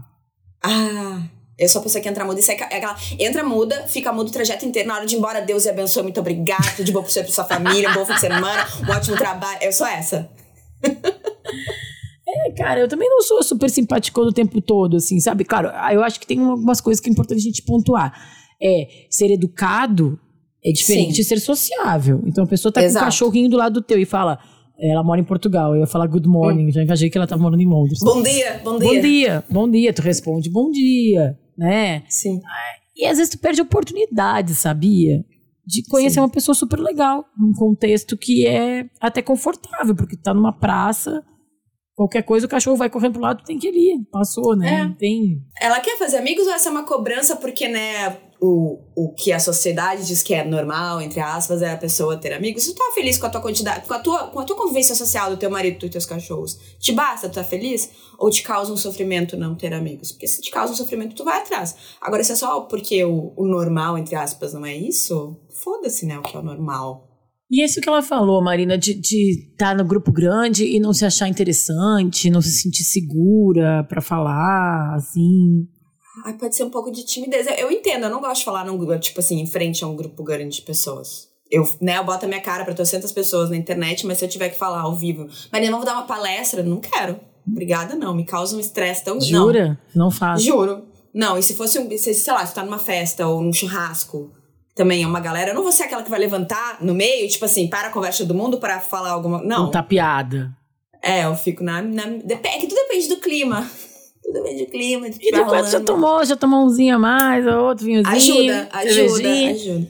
Ah, 0.64 1.22
eu 1.58 1.68
sou 1.68 1.82
a 1.82 1.84
pessoa 1.84 2.02
que 2.02 2.08
entra 2.08 2.24
muda 2.24 2.40
e 2.40 2.44
sai. 2.44 2.56
É 2.56 2.78
aquela, 2.78 2.96
entra 3.20 3.44
muda, 3.44 3.86
fica 3.88 4.14
muda 4.14 4.30
o 4.30 4.32
trajeto 4.34 4.66
inteiro. 4.66 4.88
Na 4.88 4.96
hora 4.96 5.06
de 5.06 5.14
ir 5.16 5.18
embora, 5.18 5.42
Deus 5.42 5.66
e 5.66 5.70
abençoe, 5.70 6.04
muito 6.04 6.20
obrigado. 6.22 6.76
Tudo 6.78 6.86
de 6.86 6.92
bom 6.94 7.02
pra 7.02 7.10
você, 7.12 7.22
pra 7.22 7.32
sua 7.34 7.44
família, 7.44 7.90
um 7.90 7.94
bom 7.94 8.06
fim 8.06 8.14
de 8.14 8.22
semana, 8.22 8.66
um 8.88 8.92
ótimo 8.94 9.18
trabalho. 9.18 9.60
Eu 9.62 9.74
sou 9.74 9.86
essa. 9.88 10.30
Cara, 12.60 12.82
eu 12.82 12.90
também 12.90 13.10
não 13.10 13.22
sou 13.22 13.42
super 13.42 13.70
simpático 13.70 14.20
o 14.20 14.34
tempo 14.34 14.60
todo, 14.60 14.98
assim, 14.98 15.18
sabe? 15.22 15.46
Claro, 15.46 15.70
eu 15.94 16.04
acho 16.04 16.20
que 16.20 16.28
tem 16.28 16.40
algumas 16.40 16.82
coisas 16.82 17.00
que 17.00 17.10
é 17.10 17.12
importante 17.12 17.40
a 17.40 17.44
gente 17.44 17.64
pontuar. 17.64 18.14
É, 18.62 18.86
ser 19.10 19.32
educado 19.32 20.20
é 20.62 20.70
diferente 20.74 21.12
Sim. 21.12 21.22
de 21.22 21.24
ser 21.24 21.40
sociável. 21.40 22.22
Então 22.26 22.44
a 22.44 22.48
pessoa 22.48 22.70
tá 22.70 22.82
com 22.82 22.86
Exato. 22.86 23.06
um 23.06 23.08
cachorrinho 23.08 23.50
do 23.50 23.56
lado 23.56 23.76
do 23.76 23.82
teu 23.82 23.98
e 23.98 24.04
fala, 24.04 24.38
ela 24.78 25.02
mora 25.02 25.22
em 25.22 25.24
Portugal, 25.24 25.74
eu 25.74 25.80
ia 25.80 25.88
falar 25.88 26.06
good 26.08 26.28
morning, 26.28 26.70
já 26.70 26.84
engajei 26.84 27.10
que 27.10 27.18
ela 27.18 27.26
tava 27.26 27.42
morando 27.42 27.62
em 27.62 27.66
Londres. 27.66 28.02
Hum. 28.02 28.06
Bom 28.06 28.24
dia, 28.24 28.62
bom 28.62 28.78
dia. 28.78 28.90
Bom 28.90 29.02
dia, 29.02 29.44
bom 29.50 29.72
dia, 29.72 29.94
tu 29.94 30.02
responde 30.02 30.50
bom 30.50 30.70
dia, 30.70 31.40
né? 31.58 32.04
Sim. 32.10 32.42
E 32.94 33.06
às 33.06 33.18
vezes 33.18 33.32
tu 33.32 33.40
perde 33.40 33.62
oportunidade, 33.62 34.54
sabia? 34.54 35.24
De 35.66 35.82
conhecer 35.88 36.16
Sim. 36.16 36.20
uma 36.22 36.30
pessoa 36.30 36.54
super 36.54 36.80
legal, 36.80 37.24
num 37.38 37.54
contexto 37.54 38.18
que 38.18 38.46
é 38.46 38.86
até 39.00 39.22
confortável, 39.22 39.96
porque 39.96 40.18
tu 40.18 40.24
tá 40.24 40.34
numa 40.34 40.52
praça, 40.52 41.24
qualquer 42.00 42.24
coisa 42.24 42.46
o 42.46 42.50
cachorro 42.50 42.78
vai 42.78 42.90
correndo 42.90 43.14
pro 43.14 43.22
lado, 43.22 43.44
tem 43.44 43.60
que 43.60 43.68
ir 43.68 43.72
ali. 43.72 44.06
Passou, 44.10 44.56
né? 44.56 44.90
É. 44.90 44.98
Tem. 44.98 45.44
Ela 45.60 45.82
quer 45.82 45.98
fazer 45.98 46.16
amigos 46.16 46.48
ou 46.48 46.54
essa 46.54 46.70
é 46.70 46.72
uma 46.72 46.86
cobrança 46.86 47.36
porque, 47.36 47.68
né, 47.68 48.18
o, 48.40 48.80
o 48.96 49.14
que 49.14 49.34
a 49.34 49.40
sociedade 49.40 50.08
diz 50.08 50.24
que 50.24 50.34
é 50.34 50.46
normal, 50.46 51.02
entre 51.02 51.20
aspas, 51.20 51.62
é 51.62 51.74
a 51.74 51.78
pessoa 51.78 52.16
ter 52.16 52.32
amigos? 52.32 52.66
Tu 52.66 52.74
tá 52.74 52.92
feliz 52.96 53.18
com 53.18 53.26
a 53.26 53.30
tua 53.30 53.42
quantidade, 53.42 53.86
com 53.86 53.94
a 53.94 54.00
tua, 54.00 54.28
com 54.28 54.40
a 54.40 54.46
tua 54.46 54.56
convivência 54.56 54.96
social 54.96 55.30
do 55.30 55.36
teu 55.36 55.52
marido, 55.52 55.78
dos 55.78 55.90
teus 55.90 56.06
cachorros? 56.06 56.58
Te 56.80 56.94
basta, 56.94 57.28
tu 57.28 57.36
tá 57.36 57.44
feliz? 57.44 57.90
Ou 58.18 58.30
te 58.30 58.44
causa 58.44 58.72
um 58.72 58.78
sofrimento 58.78 59.36
não 59.36 59.54
ter 59.54 59.74
amigos? 59.74 60.14
Porque 60.14 60.28
se 60.28 60.40
te 60.40 60.52
causa 60.52 60.72
um 60.72 60.78
sofrimento, 60.78 61.16
tu 61.16 61.26
vai 61.26 61.40
atrás. 61.40 61.76
Agora, 62.00 62.24
se 62.24 62.32
é 62.32 62.36
só 62.36 62.62
porque 62.62 63.04
o, 63.04 63.34
o 63.36 63.46
normal, 63.46 63.98
entre 63.98 64.16
aspas, 64.16 64.54
não 64.54 64.66
é 64.66 64.74
isso, 64.74 65.38
foda-se, 65.50 66.06
né, 66.06 66.18
o 66.18 66.22
que 66.22 66.38
é 66.38 66.40
o 66.40 66.44
normal. 66.44 67.09
E 67.52 67.64
isso 67.64 67.82
que 67.82 67.90
ela 67.90 68.02
falou, 68.02 68.44
Marina, 68.44 68.78
de 68.78 69.00
estar 69.52 69.76
no 69.76 69.84
grupo 69.84 70.12
grande 70.12 70.66
e 70.66 70.80
não 70.80 70.94
se 70.94 71.04
achar 71.04 71.28
interessante, 71.28 72.30
não 72.30 72.42
se 72.42 72.52
sentir 72.52 72.84
segura 72.84 73.84
pra 73.90 74.02
falar, 74.02 74.94
assim. 74.96 75.68
Ai, 76.26 76.34
pode 76.38 76.56
ser 76.56 76.64
um 76.64 76.70
pouco 76.70 76.92
de 76.92 77.04
timidez. 77.06 77.48
Eu, 77.48 77.54
eu 77.54 77.72
entendo, 77.72 78.04
eu 78.04 78.10
não 78.10 78.22
gosto 78.22 78.40
de 78.40 78.46
falar 78.46 78.66
num, 78.66 79.00
tipo 79.00 79.20
assim, 79.20 79.40
em 79.40 79.48
frente 79.48 79.84
a 79.84 79.88
um 79.88 79.96
grupo 79.96 80.24
grande 80.24 80.58
de 80.58 80.62
pessoas. 80.62 81.28
Eu, 81.50 81.68
né, 81.82 81.98
eu 81.98 82.04
boto 82.04 82.26
a 82.26 82.28
minha 82.28 82.42
cara 82.42 82.64
pra 82.64 82.74
300 82.76 83.12
pessoas 83.12 83.50
na 83.50 83.58
internet, 83.58 84.06
mas 84.06 84.20
se 84.20 84.26
eu 84.26 84.30
tiver 84.30 84.50
que 84.50 84.58
falar 84.58 84.82
ao 84.82 84.96
vivo, 84.96 85.28
Marina, 85.52 85.76
vou 85.76 85.86
dar 85.86 85.94
uma 85.94 86.06
palestra? 86.06 86.62
Não 86.62 86.80
quero. 86.80 87.20
Obrigada, 87.48 87.96
não. 87.96 88.14
Me 88.14 88.26
causa 88.26 88.56
um 88.56 88.60
estresse 88.60 89.04
tão... 89.04 89.20
Jura? 89.20 89.80
Não, 89.96 90.06
Não, 90.06 90.12
faz. 90.12 90.44
juro. 90.44 90.84
Não, 91.12 91.36
e 91.38 91.42
se 91.42 91.56
fosse, 91.56 91.80
um, 91.80 91.90
se, 91.98 92.14
sei 92.14 92.34
lá, 92.34 92.46
se 92.46 92.54
tá 92.54 92.64
numa 92.64 92.78
festa 92.78 93.26
ou 93.26 93.42
num 93.42 93.52
churrasco, 93.52 94.32
também 94.80 95.04
é 95.04 95.08
uma 95.08 95.20
galera, 95.20 95.52
eu 95.52 95.56
não 95.56 95.62
vou 95.62 95.74
ser 95.74 95.84
aquela 95.84 96.02
que 96.02 96.10
vai 96.10 96.18
levantar 96.18 96.78
no 96.82 96.94
meio, 96.94 97.28
tipo 97.28 97.44
assim, 97.44 97.68
para 97.68 97.90
a 97.90 97.92
conversa 97.92 98.24
do 98.24 98.34
mundo 98.34 98.60
para 98.60 98.80
falar 98.80 99.10
alguma... 99.10 99.44
Não. 99.44 99.64
Não 99.64 99.72
tá 99.72 99.84
piada. 99.84 100.56
É, 101.04 101.26
eu 101.26 101.36
fico 101.36 101.62
na... 101.62 101.82
na 101.82 102.04
é 102.04 102.58
que 102.58 102.66
tudo 102.66 102.76
depende 102.76 103.10
do 103.10 103.18
clima. 103.18 103.70
Tudo 104.24 104.34
depende 104.34 104.66
do 104.66 104.72
clima. 104.72 105.08
E 105.08 105.12
tiver 105.12 105.38
depois 105.38 105.72
já 105.72 105.82
tomou, 105.82 106.24
já 106.24 106.36
tomou 106.36 106.66
umzinho 106.66 106.96
a 106.96 107.00
mais, 107.00 107.46
outro 107.48 107.86
vinhozinho. 107.86 108.54
Ajuda, 108.54 108.70
ajuda, 108.72 109.30
ajuda. 109.50 109.88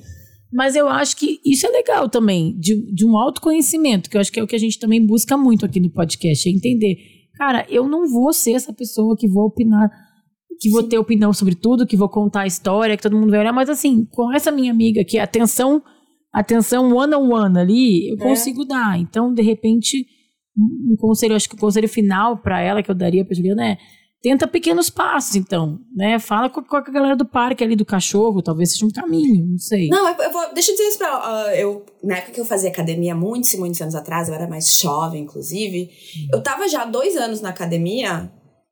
Mas 0.52 0.76
eu 0.76 0.88
acho 0.88 1.18
que 1.18 1.40
isso 1.46 1.68
é 1.68 1.70
legal 1.70 2.10
também, 2.10 2.58
de, 2.58 2.92
de 2.92 3.06
um 3.06 3.18
autoconhecimento, 3.18 4.10
que 4.10 4.18
eu 4.18 4.22
acho 4.22 4.32
que 4.32 4.40
é 4.40 4.44
o 4.44 4.48
que 4.48 4.56
a 4.56 4.60
gente 4.60 4.80
também 4.80 5.06
busca 5.06 5.38
muito 5.38 5.66
aqui 5.66 5.80
no 5.80 5.92
podcast, 5.92 6.48
é 6.48 6.52
entender. 6.52 6.98
Cara, 7.36 7.66
eu 7.70 7.88
não 7.88 8.08
vou 8.08 8.32
ser 8.34 8.54
essa 8.54 8.74
pessoa 8.74 9.16
que 9.18 9.28
vou 9.28 9.46
opinar, 9.46 9.90
que 10.60 10.70
vou 10.70 10.84
ter 10.84 10.98
opinião 10.98 11.32
sobre 11.34 11.56
tudo, 11.56 11.88
que 11.88 11.96
vou 11.98 12.10
contar 12.10 12.42
a 12.42 12.48
história, 12.48 12.98
que 12.98 13.04
todo 13.04 13.16
mundo 13.18 13.30
vai 13.32 13.40
olhar, 13.40 13.54
mas 13.54 13.70
assim, 13.70 14.06
com 14.12 14.34
essa 14.34 14.52
minha 14.52 14.72
amiga 14.72 15.04
que 15.06 15.18
é 15.18 15.22
atenção, 15.22 15.82
atenção 16.34 16.94
one 16.96 17.16
on 17.16 17.32
one 17.34 17.58
ali, 17.58 18.10
eu 18.10 18.16
É. 18.16 18.20
consigo 18.20 18.66
dar. 18.66 19.00
Então, 19.00 19.34
de 19.34 19.42
repente, 19.42 20.06
um 20.58 20.96
conselho, 20.98 21.36
acho 21.36 21.48
que 21.50 21.56
o 21.56 21.60
conselho 21.60 21.88
final 21.88 22.38
pra 22.38 22.62
ela 22.62 22.84
que 22.84 22.92
eu 22.92 22.96
daria 22.96 23.24
pra 23.26 23.36
Juliana 23.36 23.66
é 23.70 23.78
tenta 24.22 24.46
pequenos 24.46 24.90
passos, 24.90 25.38
então, 25.38 25.80
né? 25.96 26.20
Fala 26.20 26.50
com, 26.50 26.62
com 26.62 26.76
a 26.76 26.82
galera 26.82 27.16
do 27.16 27.24
parque 27.24 27.64
ali 27.64 27.74
do 27.74 27.86
cachorro, 27.86 28.42
talvez 28.42 28.74
seja 28.74 28.86
um 28.86 28.90
caminho, 28.92 29.48
não 29.52 29.58
sei. 29.58 29.88
Não, 29.88 30.10
eu, 30.10 30.16
eu 30.26 30.32
vou, 30.34 30.54
deixa 30.54 30.72
eu 30.72 30.76
dizer 30.76 30.90
isso 30.90 30.98
pra 30.98 31.08
ela. 31.08 31.22
Ah, 31.46 31.56
eu, 31.56 31.86
na 32.04 32.18
época 32.18 32.34
que 32.34 32.42
eu 32.42 32.44
fazia 32.44 32.70
academia, 32.70 33.16
muitos 33.16 33.54
e 33.54 33.58
muitos 33.58 33.80
anos 33.82 33.96
atrás, 33.96 34.28
eu 34.28 34.34
era 34.36 34.46
mais 34.46 34.78
jovem, 34.82 35.24
inclusive. 35.24 35.90
Eu 36.34 36.44
tava 36.44 36.68
já 36.68 36.82
há 36.82 36.86
dois 36.86 37.16
anos 37.16 37.40
na 37.40 37.48
academia 37.48 38.30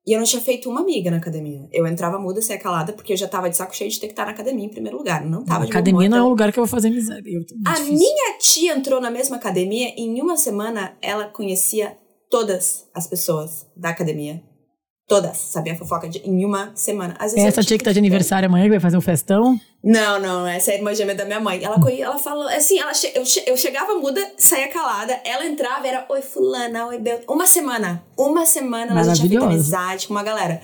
e 0.07 0.13
eu 0.13 0.19
não 0.19 0.25
tinha 0.25 0.41
feito 0.41 0.69
uma 0.69 0.79
amiga 0.79 1.11
na 1.11 1.17
academia. 1.17 1.67
Eu 1.71 1.85
entrava 1.85 2.17
muda, 2.17 2.41
saia 2.41 2.57
calada, 2.57 2.93
porque 2.93 3.11
eu 3.11 3.17
já 3.17 3.27
tava 3.27 3.49
de 3.49 3.57
saco 3.57 3.75
cheio 3.75 3.91
de 3.91 3.99
ter 3.99 4.07
que 4.07 4.13
estar 4.13 4.23
na 4.25 4.31
academia 4.31 4.65
em 4.65 4.69
primeiro 4.69 4.97
lugar. 4.97 5.21
Eu 5.21 5.29
Não 5.29 5.43
tava 5.43 5.65
de 5.65 5.65
bom 5.65 5.71
academia 5.77 5.99
humor, 5.99 6.09
não 6.09 6.17
é 6.17 6.19
então- 6.19 6.27
um 6.27 6.29
lugar 6.29 6.51
que 6.53 6.59
eu 6.59 6.63
vou 6.63 6.71
fazer 6.71 6.87
amizade. 6.87 7.29
A 7.65 7.73
difícil. 7.73 7.93
minha 7.97 8.37
tia 8.39 8.73
entrou 8.73 9.01
na 9.01 9.11
mesma 9.11 9.35
academia 9.35 9.89
e 9.97 10.01
em 10.03 10.21
uma 10.21 10.37
semana 10.37 10.97
ela 11.01 11.25
conhecia 11.27 11.97
todas 12.29 12.87
as 12.93 13.05
pessoas 13.05 13.67
da 13.75 13.89
academia. 13.89 14.41
Todas, 15.07 15.37
sabia 15.37 15.73
fofoca 15.73 16.09
de, 16.09 16.19
em 16.19 16.43
uma 16.43 16.71
semana. 16.75 17.15
Às 17.17 17.31
vezes 17.31 17.47
Essa 17.47 17.63
tia 17.63 17.77
que 17.77 17.83
tá 17.83 17.91
de 17.91 17.95
tipo, 17.95 18.05
aniversário 18.05 18.47
amanhã, 18.49 18.65
que 18.65 18.71
vai 18.71 18.79
fazer 18.79 18.97
um 18.97 19.01
festão. 19.01 19.57
Não, 19.81 20.19
não, 20.19 20.45
essa 20.45 20.71
é 20.71 20.73
a 20.73 20.77
irmã 20.77 20.93
gêmea 20.93 21.15
da 21.15 21.23
minha 21.23 21.39
mãe. 21.39 21.63
Ela, 21.63 21.79
conhe- 21.79 22.01
ela 22.01 22.17
falou, 22.19 22.45
assim, 22.49 22.77
ela 22.77 22.93
che- 22.93 23.13
eu, 23.15 23.23
che- 23.25 23.43
eu 23.47 23.55
chegava 23.55 23.95
muda, 23.95 24.19
saía 24.37 24.67
calada, 24.67 25.17
ela 25.23 25.45
entrava, 25.45 25.87
era 25.87 26.05
oi 26.09 26.21
fulana, 26.21 26.87
oi 26.87 26.99
Bel. 26.99 27.21
Uma 27.29 27.47
semana, 27.47 28.03
uma 28.17 28.45
semana 28.45 28.91
ela 28.91 29.03
já 29.03 29.13
tinha 29.15 29.29
feito 29.29 29.43
amizade 29.53 30.07
com 30.07 30.13
uma 30.13 30.23
galera. 30.23 30.61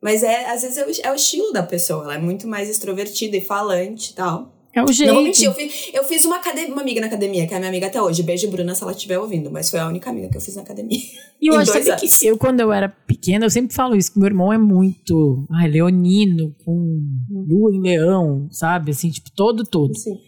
Mas 0.00 0.22
é, 0.22 0.48
às 0.50 0.62
vezes 0.62 0.78
é 0.78 0.86
o, 0.86 1.08
é 1.08 1.12
o 1.12 1.16
estilo 1.16 1.52
da 1.52 1.64
pessoa. 1.64 2.04
Ela 2.04 2.14
é 2.14 2.18
muito 2.18 2.46
mais 2.46 2.70
extrovertida 2.70 3.36
e 3.36 3.40
falante 3.44 4.12
e 4.12 4.14
tal. 4.14 4.52
É 4.72 4.82
o 4.82 4.92
jeito. 4.92 5.08
Não 5.08 5.16
vou 5.16 5.24
mentir, 5.24 5.46
eu 5.46 5.52
fiz, 5.52 5.90
eu 5.92 6.04
fiz 6.04 6.24
uma, 6.24 6.36
academia, 6.36 6.72
uma 6.72 6.82
amiga 6.82 7.00
na 7.00 7.08
academia, 7.08 7.46
que 7.46 7.52
é 7.52 7.56
a 7.56 7.60
minha 7.60 7.68
amiga 7.68 7.88
até 7.88 8.00
hoje. 8.00 8.22
Beijo, 8.22 8.48
Bruna, 8.48 8.74
se 8.74 8.82
ela 8.82 8.92
estiver 8.92 9.18
ouvindo. 9.18 9.50
Mas 9.50 9.70
foi 9.70 9.80
a 9.80 9.88
única 9.88 10.10
amiga 10.10 10.28
que 10.28 10.36
eu 10.36 10.40
fiz 10.40 10.54
na 10.54 10.62
academia. 10.62 10.98
E 11.40 11.48
eu 11.48 11.58
acho 11.58 11.72
que 11.72 12.26
eu, 12.26 12.36
quando 12.36 12.60
eu 12.60 12.72
era 12.72 12.88
pequena, 12.88 13.46
eu 13.46 13.50
sempre 13.50 13.74
falo 13.74 13.96
isso, 13.96 14.12
que 14.12 14.18
meu 14.18 14.28
irmão 14.28 14.52
é 14.52 14.58
muito 14.58 15.46
ai, 15.50 15.68
leonino, 15.68 16.54
com 16.64 17.00
lua 17.30 17.74
em 17.74 17.80
leão, 17.80 18.48
sabe? 18.50 18.92
Assim, 18.92 19.10
tipo, 19.10 19.30
todo, 19.34 19.64
todo. 19.64 19.96
Sim. 19.96 20.18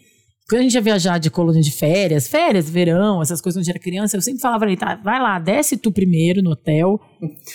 Quando 0.49 0.59
a 0.59 0.63
gente 0.63 0.73
ia 0.73 0.81
viajar 0.81 1.17
de 1.19 1.29
colônia 1.29 1.61
de 1.61 1.71
férias, 1.71 2.27
férias, 2.27 2.69
verão, 2.69 3.21
essas 3.21 3.39
coisas 3.39 3.57
quando 3.57 3.61
a 3.61 3.65
gente 3.65 3.75
era 3.75 3.83
criança, 3.83 4.17
eu 4.17 4.21
sempre 4.21 4.41
falava 4.41 4.65
ele, 4.65 4.75
tá, 4.75 4.95
vai 4.95 5.19
lá, 5.21 5.39
desce 5.39 5.77
tu 5.77 5.91
primeiro 5.91 6.41
no 6.43 6.51
hotel, 6.51 6.99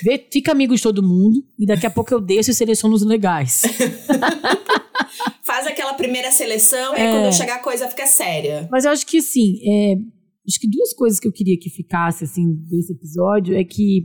vê, 0.03 0.27
fica 0.33 0.53
amigo 0.53 0.75
de 0.75 0.83
todo 0.83 1.03
mundo, 1.03 1.45
e 1.59 1.67
daqui 1.67 1.87
a 1.87 1.91
pouco 1.91 2.13
eu 2.15 2.21
desço 2.21 2.51
e 2.51 2.55
seleciono 2.55 2.95
os 2.95 3.05
legais. 3.05 3.63
Faz 5.59 5.67
aquela 5.67 5.95
primeira 5.95 6.31
seleção 6.31 6.95
e 6.97 7.01
É. 7.01 7.07
aí 7.09 7.13
quando 7.21 7.35
chegar 7.35 7.57
a 7.57 7.59
coisa 7.59 7.89
fica 7.89 8.07
séria. 8.07 8.69
Mas 8.71 8.85
eu 8.85 8.93
acho 8.93 9.05
que, 9.05 9.19
assim, 9.19 9.57
é, 9.69 9.95
acho 10.49 10.61
que 10.61 10.69
duas 10.71 10.93
coisas 10.95 11.19
que 11.19 11.27
eu 11.27 11.33
queria 11.33 11.59
que 11.61 11.69
ficasse, 11.69 12.23
assim, 12.25 12.45
desse 12.71 12.93
episódio 12.93 13.57
é 13.57 13.65
que 13.65 14.05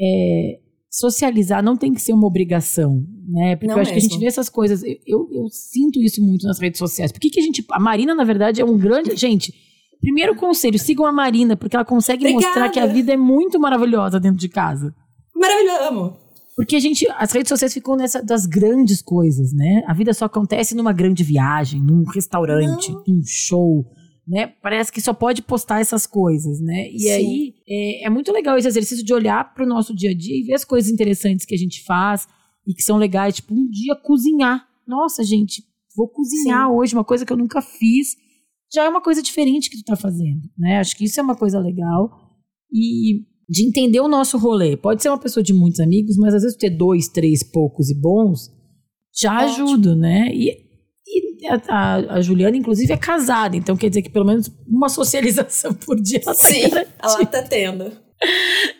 é, 0.00 0.60
socializar 0.90 1.62
não 1.62 1.76
tem 1.76 1.92
que 1.92 2.00
ser 2.00 2.14
uma 2.14 2.26
obrigação, 2.26 3.04
né? 3.28 3.54
Porque 3.56 3.66
Não 3.66 3.74
eu 3.76 3.82
acho 3.82 3.90
que 3.92 3.98
a 3.98 4.00
gente 4.00 4.12
mesmo. 4.12 4.20
vê 4.22 4.26
essas 4.28 4.48
coisas, 4.48 4.82
eu, 4.82 4.96
eu, 5.06 5.28
eu 5.30 5.48
sinto 5.50 6.00
isso 6.00 6.22
muito 6.24 6.46
nas 6.46 6.58
redes 6.58 6.78
sociais. 6.78 7.12
Por 7.12 7.20
que, 7.20 7.28
que 7.30 7.40
a 7.40 7.42
gente. 7.42 7.62
A 7.72 7.78
Marina, 7.80 8.14
na 8.14 8.24
verdade, 8.24 8.60
é 8.62 8.64
um 8.64 8.78
grande. 8.78 9.14
Gente, 9.14 9.52
primeiro 10.00 10.34
conselho, 10.36 10.78
sigam 10.78 11.04
a 11.04 11.12
Marina, 11.12 11.54
porque 11.56 11.76
ela 11.76 11.84
consegue 11.84 12.24
Obrigada. 12.24 12.46
mostrar 12.46 12.68
que 12.70 12.80
a 12.80 12.86
vida 12.86 13.12
é 13.12 13.16
muito 13.16 13.60
maravilhosa 13.60 14.18
dentro 14.18 14.38
de 14.38 14.48
casa. 14.48 14.94
Maravilhoso, 15.34 15.82
amo. 15.84 16.16
Porque 16.56 16.76
a 16.76 16.80
gente, 16.80 17.06
as 17.16 17.32
redes 17.32 17.48
sociais 17.48 17.74
ficam 17.74 17.96
nessa 17.96 18.22
das 18.22 18.46
grandes 18.46 19.02
coisas, 19.02 19.52
né? 19.52 19.82
A 19.86 19.94
vida 19.94 20.14
só 20.14 20.26
acontece 20.26 20.74
numa 20.74 20.92
grande 20.92 21.24
viagem, 21.24 21.82
num 21.82 22.04
restaurante, 22.04 22.92
num 23.08 23.22
show, 23.24 23.84
né? 24.26 24.46
Parece 24.62 24.92
que 24.92 25.00
só 25.00 25.12
pode 25.12 25.42
postar 25.42 25.80
essas 25.80 26.06
coisas, 26.06 26.60
né? 26.60 26.88
E 26.90 27.00
Sim. 27.00 27.10
aí 27.10 27.54
é, 27.68 28.06
é 28.06 28.10
muito 28.10 28.32
legal 28.32 28.56
esse 28.56 28.68
exercício 28.68 29.04
de 29.04 29.12
olhar 29.12 29.52
para 29.52 29.64
o 29.64 29.68
nosso 29.68 29.94
dia 29.94 30.10
a 30.10 30.14
dia 30.14 30.38
e 30.38 30.44
ver 30.44 30.54
as 30.54 30.64
coisas 30.64 30.90
interessantes 30.90 31.44
que 31.44 31.54
a 31.54 31.58
gente 31.58 31.82
faz 31.82 32.28
e 32.66 32.72
que 32.72 32.82
são 32.82 32.96
legais, 32.96 33.34
tipo 33.36 33.52
um 33.52 33.68
dia 33.68 33.96
cozinhar. 33.96 34.64
Nossa, 34.86 35.24
gente, 35.24 35.62
vou 35.96 36.08
cozinhar 36.08 36.70
hoje, 36.70 36.94
uma 36.94 37.04
coisa 37.04 37.26
que 37.26 37.32
eu 37.32 37.36
nunca 37.36 37.60
fiz. 37.60 38.16
Já 38.72 38.84
é 38.84 38.88
uma 38.88 39.02
coisa 39.02 39.22
diferente 39.22 39.68
que 39.68 39.76
tu 39.78 39.84
tá 39.84 39.96
fazendo, 39.96 40.48
né? 40.56 40.78
Acho 40.78 40.96
que 40.96 41.04
isso 41.04 41.18
é 41.18 41.22
uma 41.22 41.36
coisa 41.36 41.58
legal. 41.58 42.10
E 42.72 43.24
de 43.48 43.66
entender 43.66 44.00
o 44.00 44.08
nosso 44.08 44.38
rolê. 44.38 44.76
Pode 44.76 45.02
ser 45.02 45.08
uma 45.08 45.18
pessoa 45.18 45.42
de 45.42 45.52
muitos 45.52 45.80
amigos, 45.80 46.16
mas 46.16 46.34
às 46.34 46.42
vezes 46.42 46.56
ter 46.56 46.70
dois, 46.70 47.08
três, 47.08 47.42
poucos 47.42 47.90
e 47.90 47.94
bons 48.00 48.50
já 49.14 49.36
ajuda, 49.38 49.94
né? 49.94 50.28
E, 50.32 50.50
e 51.06 51.46
a, 51.68 51.94
a- 52.14 52.20
Juliana, 52.20 52.56
inclusive, 52.56 52.92
é 52.92 52.96
casada, 52.96 53.56
então 53.56 53.76
quer 53.76 53.88
dizer 53.88 54.02
que 54.02 54.10
pelo 54.10 54.24
menos 54.24 54.50
uma 54.66 54.88
socialização 54.90 55.72
por 55.74 56.00
dia 56.00 56.20
ela 56.24 56.34
Sim, 56.34 56.62
garantida 56.68 56.86
ela 57.02 57.26
tá 57.26 57.42
tendo. 57.42 57.92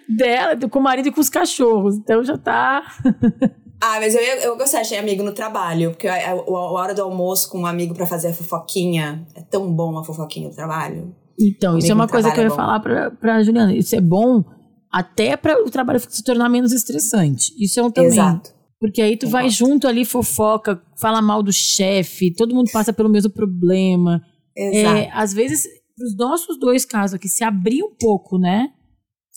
dela, 0.09 0.57
com 0.69 0.79
o 0.79 0.83
marido 0.83 1.09
e 1.09 1.12
com 1.12 1.21
os 1.21 1.29
cachorros. 1.29 1.97
Então 1.97 2.25
já 2.25 2.37
tá. 2.39 2.83
Ah, 3.87 3.99
mas 4.01 4.15
eu, 4.15 4.21
eu 4.23 4.57
gostei 4.57 4.81
de 4.83 4.89
ter 4.89 4.97
amigo 4.97 5.23
no 5.23 5.33
trabalho, 5.35 5.91
porque 5.91 6.09
a, 6.09 6.15
a, 6.15 6.31
a 6.31 6.71
hora 6.73 6.95
do 6.95 7.03
almoço 7.03 7.51
com 7.51 7.59
um 7.59 7.67
amigo 7.67 7.93
pra 7.93 8.07
fazer 8.07 8.29
a 8.29 8.33
fofoquinha, 8.33 9.27
é 9.35 9.43
tão 9.43 9.71
bom 9.75 9.99
a 9.99 10.05
fofoquinha 10.05 10.49
do 10.49 10.55
trabalho. 10.55 11.15
Então, 11.39 11.78
isso 11.78 11.91
é 11.91 11.95
uma 11.95 12.09
coisa 12.09 12.30
que 12.30 12.39
eu 12.39 12.45
ia 12.45 12.49
é 12.49 12.55
falar 12.55 12.80
pra, 12.80 13.11
pra 13.11 13.43
Juliana. 13.43 13.74
Isso 13.74 13.95
é 13.95 14.01
bom 14.01 14.45
até 14.91 15.37
para 15.37 15.61
o 15.62 15.70
trabalho 15.70 16.01
se 16.01 16.22
tornar 16.22 16.49
menos 16.49 16.72
estressante. 16.72 17.53
Isso 17.59 17.80
é 17.80 17.82
um 17.82 17.91
também. 17.91 18.11
Exato. 18.11 18.55
Porque 18.78 19.01
aí 19.03 19.16
tu 19.16 19.28
vai 19.28 19.49
junto 19.49 19.89
ali, 19.89 20.05
fofoca, 20.05 20.80
fala 21.01 21.22
mal 21.22 21.43
do 21.43 21.53
chefe, 21.53 22.35
todo 22.35 22.55
mundo 22.55 22.70
passa 22.72 22.93
pelo 22.93 23.09
mesmo 23.09 23.30
problema. 23.30 24.22
Exato. 24.57 24.99
É, 24.99 25.11
às 25.12 25.32
vezes, 25.32 25.64
pros 25.97 26.16
nossos 26.16 26.59
dois 26.59 26.85
casos 26.85 27.14
aqui, 27.14 27.28
se 27.28 27.43
abrir 27.43 27.82
um 27.82 27.95
pouco, 27.99 28.39
né? 28.39 28.68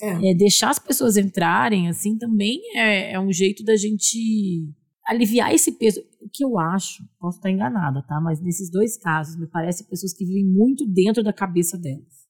É. 0.00 0.30
É, 0.30 0.34
deixar 0.34 0.70
as 0.70 0.78
pessoas 0.78 1.16
entrarem, 1.16 1.88
assim, 1.88 2.16
também 2.16 2.60
é, 2.76 3.14
é 3.14 3.20
um 3.20 3.32
jeito 3.32 3.64
da 3.64 3.76
gente 3.76 4.68
aliviar 5.08 5.52
esse 5.54 5.72
peso. 5.72 6.00
O 6.20 6.28
que 6.30 6.44
eu 6.44 6.58
acho, 6.58 7.02
posso 7.18 7.38
estar 7.38 7.50
enganada, 7.50 8.02
tá? 8.06 8.20
Mas 8.20 8.40
nesses 8.40 8.70
dois 8.70 8.96
casos, 8.98 9.36
me 9.36 9.46
parece 9.46 9.88
pessoas 9.88 10.12
que 10.12 10.24
vivem 10.24 10.44
muito 10.46 10.86
dentro 10.86 11.22
da 11.22 11.32
cabeça 11.32 11.78
delas, 11.78 12.26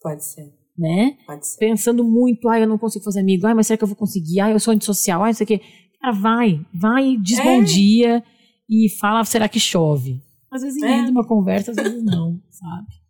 Pode 0.00 0.24
ser, 0.24 0.52
né? 0.76 1.16
pode 1.26 1.46
ser. 1.46 1.58
Pensando 1.58 2.02
muito, 2.04 2.48
ai, 2.48 2.64
eu 2.64 2.68
não 2.68 2.76
consigo 2.78 3.04
fazer 3.04 3.20
amigo, 3.20 3.46
ai, 3.46 3.54
mas 3.54 3.68
será 3.68 3.78
que 3.78 3.84
eu 3.84 3.88
vou 3.88 3.96
conseguir? 3.96 4.40
Ai, 4.40 4.52
eu 4.52 4.58
sou 4.58 4.74
antissocial, 4.74 5.22
ai, 5.22 5.30
não 5.30 5.34
sei 5.36 5.44
o 5.44 5.48
quê. 5.48 5.60
Cara, 6.00 6.12
vai, 6.12 6.66
vai, 6.74 7.16
diz 7.18 7.38
É. 7.38 7.44
bom 7.44 7.62
dia 7.62 8.24
e 8.68 8.88
fala, 8.98 9.24
será 9.24 9.48
que 9.48 9.60
chove? 9.60 10.20
Às 10.50 10.62
vezes 10.62 10.82
É. 10.82 11.02
uma 11.08 11.24
conversa, 11.26 11.70
às 11.70 11.76
vezes 11.76 12.02
não, 12.02 12.42
sabe? 12.50 13.01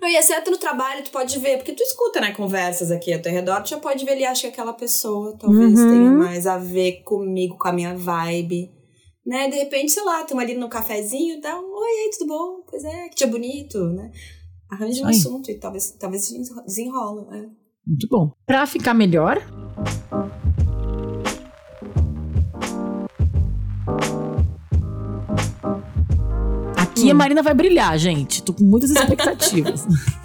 Não, 0.00 0.08
e 0.08 0.16
exceto 0.16 0.50
no 0.50 0.56
trabalho, 0.56 1.04
tu 1.04 1.10
pode 1.10 1.38
ver, 1.38 1.58
porque 1.58 1.72
tu 1.72 1.82
escuta, 1.82 2.20
né, 2.20 2.32
conversas 2.32 2.90
aqui 2.90 3.12
ao 3.12 3.20
teu 3.20 3.30
redor, 3.30 3.62
tu 3.62 3.68
já 3.70 3.78
pode 3.78 4.04
ver 4.04 4.12
ali, 4.12 4.24
acha 4.24 4.42
que 4.42 4.46
aquela 4.48 4.72
pessoa 4.72 5.36
talvez 5.38 5.78
Uhum. 5.80 5.88
tenha 5.90 6.12
mais 6.12 6.46
a 6.46 6.56
ver 6.56 7.02
comigo, 7.04 7.56
com 7.58 7.68
a 7.68 7.72
minha 7.72 7.94
vibe. 7.96 8.72
Né, 9.26 9.48
de 9.48 9.56
repente, 9.56 9.92
sei 9.92 10.02
lá, 10.04 10.22
estamos 10.22 10.42
ali 10.42 10.54
no 10.54 10.68
cafezinho, 10.68 11.40
dá 11.40 11.58
um 11.58 11.64
oi, 11.74 11.88
aí, 11.88 12.10
tudo 12.18 12.28
bom? 12.28 12.62
Pois 12.68 12.84
é, 12.84 13.08
que 13.08 13.16
dia 13.16 13.26
bonito, 13.26 13.78
né? 13.88 14.10
Arranja 14.70 15.02
um 15.02 15.06
Aí. 15.06 15.14
assunto 15.14 15.50
e 15.50 15.54
talvez, 15.58 15.90
talvez 15.92 16.30
desenrola. 16.66 17.26
É. 17.36 17.40
Muito 17.86 18.08
bom. 18.10 18.32
Pra 18.46 18.66
ficar 18.66 18.92
melhor, 18.94 19.38
aqui 26.94 27.08
Hum. 27.08 27.10
a 27.10 27.14
Marina 27.14 27.42
vai 27.42 27.54
brilhar, 27.54 27.98
gente. 27.98 28.42
Tô 28.42 28.52
com 28.52 28.64
muitas 28.64 28.90
expectativas. 28.90 29.84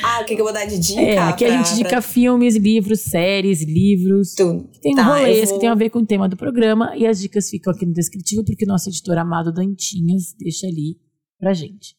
Ah, 0.00 0.20
o 0.20 0.24
que, 0.24 0.36
que 0.36 0.40
eu 0.40 0.44
vou 0.44 0.54
dar 0.54 0.64
de 0.64 0.78
dica? 0.78 1.00
é, 1.00 1.18
aqui 1.18 1.44
a 1.44 1.48
pra- 1.48 1.56
gente 1.56 1.72
indica 1.72 1.88
pra 1.88 2.00
filmes, 2.02 2.54
livros, 2.54 3.00
séries, 3.00 3.64
livros. 3.64 4.32
tu? 4.32 4.68
Tem 4.80 4.94
Tá, 4.94 5.02
rolês 5.02 5.48
vou- 5.48 5.54
que 5.58 5.60
tem 5.60 5.68
a 5.68 5.74
ver 5.74 5.90
com 5.90 5.98
o 5.98 6.06
tema 6.06 6.28
do 6.28 6.36
programa 6.36 6.96
e 6.96 7.04
as 7.04 7.18
dicas 7.20 7.50
ficam 7.50 7.72
aqui 7.72 7.84
no 7.84 7.92
descritivo 7.92 8.44
porque 8.44 8.64
nosso 8.64 8.88
editor 8.88 9.18
amado 9.18 9.52
Dantinhas 9.52 10.34
deixa 10.38 10.68
ali 10.68 10.98
pra 11.36 11.52
gente. 11.52 11.96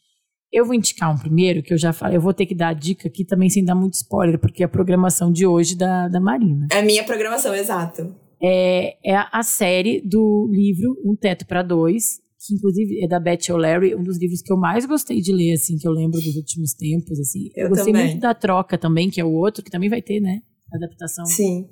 Eu 0.49 0.63
vou 0.65 0.73
indicar 0.73 1.13
um 1.13 1.17
primeiro 1.17 1.61
que 1.61 1.73
eu 1.73 1.77
já 1.77 1.91
falei, 1.91 2.15
eu 2.15 2.21
vou 2.21 2.33
ter 2.33 2.45
que 2.45 2.55
dar 2.55 2.69
a 2.69 2.73
dica 2.73 3.09
aqui 3.09 3.25
também 3.25 3.49
sem 3.49 3.65
dar 3.65 3.75
muito 3.75 3.95
spoiler, 3.95 4.39
porque 4.39 4.63
é 4.63 4.65
a 4.65 4.69
programação 4.69 5.29
de 5.29 5.45
hoje 5.45 5.75
da, 5.75 6.07
da 6.07 6.21
Marina. 6.21 6.67
É 6.71 6.79
a 6.79 6.83
minha 6.85 7.03
programação, 7.03 7.53
exato. 7.53 8.15
É, 8.41 8.95
é 9.03 9.17
a 9.29 9.43
série 9.43 9.99
do 9.99 10.49
livro 10.53 10.95
Um 11.05 11.17
Teto 11.17 11.45
para 11.45 11.61
Dois, 11.61 12.21
que 12.45 12.53
inclusive 12.55 13.03
é 13.03 13.07
da 13.07 13.19
Beth 13.19 13.49
O'Leary, 13.51 13.95
um 13.95 14.03
dos 14.03 14.17
livros 14.19 14.41
que 14.41 14.51
eu 14.51 14.57
mais 14.57 14.85
gostei 14.85 15.21
de 15.21 15.31
ler, 15.33 15.53
assim, 15.53 15.77
que 15.77 15.87
eu 15.87 15.91
lembro 15.91 16.19
dos 16.19 16.35
últimos 16.35 16.73
tempos, 16.73 17.19
assim. 17.19 17.49
Eu 17.55 17.69
gostei 17.69 17.93
também. 17.93 18.07
muito 18.09 18.21
da 18.21 18.33
Troca 18.33 18.77
também, 18.77 19.09
que 19.09 19.21
é 19.21 19.23
o 19.25 19.31
outro, 19.31 19.63
que 19.63 19.71
também 19.71 19.89
vai 19.89 20.01
ter, 20.01 20.19
né, 20.19 20.39
adaptação. 20.73 21.25
Sim. 21.25 21.67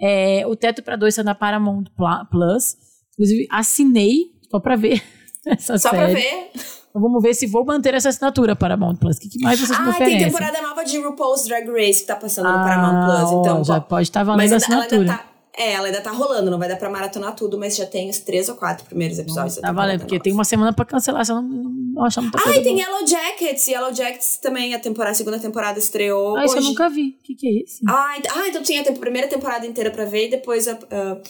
É, 0.00 0.46
o 0.46 0.54
Teto 0.56 0.82
para 0.82 0.96
Dois 0.96 1.12
está 1.14 1.22
na 1.22 1.34
Paramount 1.34 1.84
Plus. 2.30 2.76
Inclusive, 3.14 3.46
assinei 3.50 4.16
só 4.50 4.58
para 4.58 4.76
ver 4.76 5.02
essa 5.46 5.76
Só 5.78 5.90
série. 5.90 5.96
pra 6.04 6.06
ver. 6.20 6.50
Então, 6.90 7.02
vamos 7.02 7.22
ver 7.22 7.34
se 7.34 7.46
vou 7.46 7.64
manter 7.64 7.94
essa 7.94 8.08
assinatura 8.08 8.56
Paramount 8.56 8.96
Plus. 8.96 9.16
O 9.16 9.20
que, 9.20 9.28
que 9.28 9.38
mais 9.44 9.60
vocês 9.60 9.78
me 9.78 9.86
Ah, 9.86 9.90
oferecem? 9.90 10.18
tem 10.18 10.26
temporada 10.26 10.60
nova 10.62 10.82
de 10.84 10.98
RuPaul's 10.98 11.44
Drag 11.46 11.68
Race 11.70 12.00
que 12.00 12.06
tá 12.06 12.16
passando 12.16 12.46
no 12.48 12.56
Ah, 12.58 12.64
Paramount 12.64 13.06
Plus. 13.06 13.40
Então, 13.40 13.60
ó, 13.60 13.64
já 13.64 13.80
pode 13.80 14.02
estar 14.08 14.24
valendo 14.24 14.50
mas 14.50 14.52
a 14.52 14.56
ainda- 14.56 14.66
ela 14.74 14.82
ainda 14.84 14.86
assinatura. 14.96 15.18
tá. 15.18 15.30
É, 15.56 15.72
ela 15.72 15.86
ainda 15.88 16.00
tá 16.00 16.10
rolando, 16.12 16.50
não 16.50 16.58
vai 16.58 16.68
dar 16.68 16.76
pra 16.76 16.88
maratonar 16.88 17.34
tudo, 17.34 17.58
mas 17.58 17.76
já 17.76 17.84
tem 17.84 18.08
os 18.08 18.18
três 18.18 18.48
ou 18.48 18.54
quatro 18.54 18.84
primeiros 18.86 19.18
episódios. 19.18 19.56
Tá 19.56 19.72
valendo, 19.72 20.00
porque 20.00 20.14
nova. 20.14 20.22
tem 20.24 20.32
uma 20.32 20.44
semana 20.44 20.72
para 20.72 20.84
cancelar, 20.84 21.24
se 21.24 21.32
eu 21.32 21.36
não, 21.42 21.42
não 21.42 22.04
achar 22.04 22.20
muita 22.22 22.38
Ah, 22.46 22.56
e 22.56 22.62
tem. 22.62 22.78
Yellow 22.78 23.04
Jackets. 23.06 23.66
Yellow 23.68 23.92
Jackets 23.92 24.36
também, 24.38 24.74
a, 24.74 24.78
temporada, 24.78 25.10
a 25.10 25.14
segunda 25.14 25.38
temporada 25.40 25.78
estreou. 25.78 26.36
Ah, 26.36 26.44
isso 26.44 26.54
eu 26.54 26.58
hoje. 26.60 26.68
nunca 26.68 26.88
vi. 26.88 27.16
O 27.20 27.22
que, 27.24 27.34
que 27.34 27.46
é 27.48 27.62
isso? 27.64 27.80
Ah, 27.88 28.14
ent- 28.16 28.28
ah, 28.30 28.48
então 28.48 28.62
tinha 28.62 28.80
a 28.80 28.84
tem- 28.84 28.94
primeira 28.94 29.26
temporada 29.26 29.66
inteira 29.66 29.90
pra 29.90 30.04
ver 30.04 30.28
e 30.28 30.30
depois 30.30 30.68
a- 30.68 30.78
a- 30.90 31.20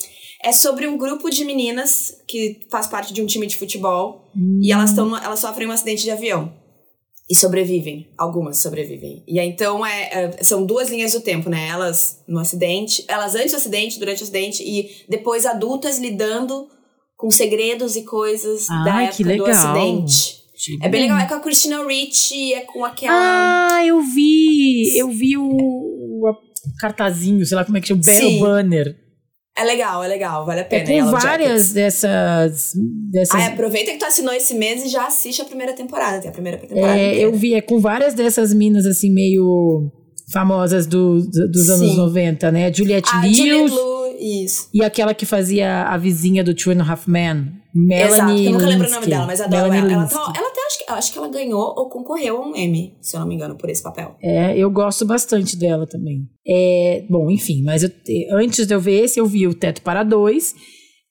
é 0.44 0.52
sobre 0.52 0.86
um 0.86 0.96
grupo 0.98 1.30
de 1.30 1.44
meninas 1.44 2.18
que 2.28 2.60
faz 2.70 2.86
parte 2.86 3.12
de 3.14 3.22
um 3.22 3.26
time 3.26 3.46
de 3.46 3.56
futebol 3.56 4.30
e 4.62 4.70
elas 4.72 4.90
estão 4.90 5.16
elas 5.16 5.40
sofrem 5.40 5.66
um 5.66 5.72
acidente 5.72 6.02
de 6.02 6.10
avião 6.10 6.52
e 7.30 7.34
sobrevivem, 7.36 8.10
algumas 8.18 8.58
sobrevivem. 8.58 9.22
E 9.28 9.38
aí, 9.38 9.48
então 9.48 9.86
é, 9.86 10.10
é- 10.12 10.42
são 10.42 10.66
duas 10.66 10.90
linhas 10.90 11.12
do 11.12 11.20
tempo, 11.20 11.48
né? 11.48 11.68
Elas 11.68 12.24
no 12.26 12.40
acidente, 12.40 13.04
elas 13.06 13.36
antes 13.36 13.52
do 13.52 13.56
acidente, 13.56 14.00
durante 14.00 14.20
o 14.20 14.24
acidente 14.24 14.64
e 14.64 15.04
depois 15.08 15.46
adultas 15.46 15.98
lidando 16.00 16.68
com 17.16 17.30
segredos 17.30 17.94
e 17.94 18.02
coisas 18.02 18.66
da 18.66 18.94
Ai, 18.94 19.04
época 19.04 19.16
que 19.24 19.36
do 19.36 19.46
acidente. 19.46 20.40
É 20.82 20.88
bem 20.88 21.02
legal, 21.02 21.18
é 21.18 21.26
com 21.26 21.34
a 21.34 21.40
Christina 21.40 21.86
Ricci, 21.86 22.52
é 22.52 22.62
com 22.62 22.84
aquela 22.84 23.14
Ah, 23.76 23.86
eu 23.86 24.02
vi! 24.02 24.98
Eu 24.98 25.08
vi 25.08 25.36
o, 25.36 25.44
o 25.46 26.34
cartazinho, 26.80 27.46
sei 27.46 27.56
lá 27.56 27.64
como 27.64 27.78
é 27.78 27.80
que 27.80 27.88
chama, 27.88 28.00
o 28.00 28.04
Sim. 28.04 28.40
Banner. 28.40 28.99
É 29.60 29.64
legal, 29.64 30.02
é 30.02 30.08
legal, 30.08 30.46
vale 30.46 30.60
a 30.60 30.62
É 30.62 30.66
pena. 30.66 30.84
com 30.86 30.92
Yellow 30.92 31.10
várias 31.12 31.48
Jackets. 31.48 31.72
dessas. 31.72 32.72
dessas 33.12 33.40
Ai, 33.40 33.48
aproveita 33.52 33.90
que 33.92 33.98
tu 33.98 34.04
assinou 34.06 34.32
esse 34.32 34.54
mês 34.54 34.84
e 34.84 34.88
já 34.88 35.06
assiste 35.06 35.42
a 35.42 35.44
primeira 35.44 35.72
temporada. 35.74 36.18
Tem 36.20 36.30
a 36.30 36.32
primeira 36.32 36.56
temporada. 36.58 36.96
é, 36.98 37.08
inteira. 37.08 37.20
eu 37.20 37.32
vi, 37.32 37.54
é 37.54 37.60
com 37.60 37.78
várias 37.80 38.14
dessas 38.14 38.54
minas 38.54 38.86
assim, 38.86 39.12
meio 39.12 39.90
famosas 40.32 40.86
do- 40.86 41.20
do- 41.22 41.50
dos 41.50 41.68
anos 41.70 41.90
Sim. 41.90 41.96
90, 41.96 42.50
né? 42.52 42.72
Juliette 42.72 43.10
A 43.12 43.20
Lewis. 43.22 43.36
Juliette 43.36 43.74
Isso. 44.20 44.68
E 44.74 44.84
aquela 44.84 45.14
que 45.14 45.24
fazia 45.24 45.84
a 45.84 45.96
vizinha 45.96 46.44
do 46.44 46.54
Two 46.54 46.72
and 46.72 46.82
a 46.82 46.92
Half 46.92 47.08
Men, 47.08 47.52
Exato, 47.74 48.24
Melanie 48.26 48.46
eu 48.46 48.52
nunca 48.52 48.66
lembro 48.66 48.86
o 48.86 48.90
nome 48.90 48.96
Linsky. 49.06 49.10
dela, 49.10 49.26
mas 49.26 49.40
adoro 49.40 49.70
Melanie 49.70 49.78
ela. 49.80 49.92
Ela, 49.92 50.02
Linsky. 50.02 50.14
tá- 50.18 50.32
ela 50.36 50.48
até 50.48 50.60
acho 50.66 50.78
que, 50.78 50.92
acho 50.92 51.12
que 51.12 51.18
ela 51.18 51.28
ganhou 51.28 51.74
ou 51.76 51.88
concorreu 51.88 52.36
a 52.36 52.46
um 52.48 52.54
Emmy, 52.56 52.96
se 53.00 53.16
eu 53.16 53.20
não 53.20 53.26
me 53.28 53.34
engano, 53.34 53.56
por 53.56 53.70
esse 53.70 53.82
papel. 53.82 54.16
É, 54.22 54.56
eu 54.58 54.70
gosto 54.70 55.06
bastante 55.06 55.56
dela 55.56 55.86
também. 55.86 56.28
É, 56.46 57.04
bom, 57.08 57.30
enfim, 57.30 57.62
mas 57.64 57.82
eu- 57.82 57.90
antes 58.32 58.66
de 58.66 58.74
eu 58.74 58.80
ver 58.80 59.04
esse, 59.04 59.18
eu 59.18 59.26
vi 59.26 59.46
o 59.46 59.54
Teto 59.54 59.80
para 59.82 60.02
Dois, 60.02 60.54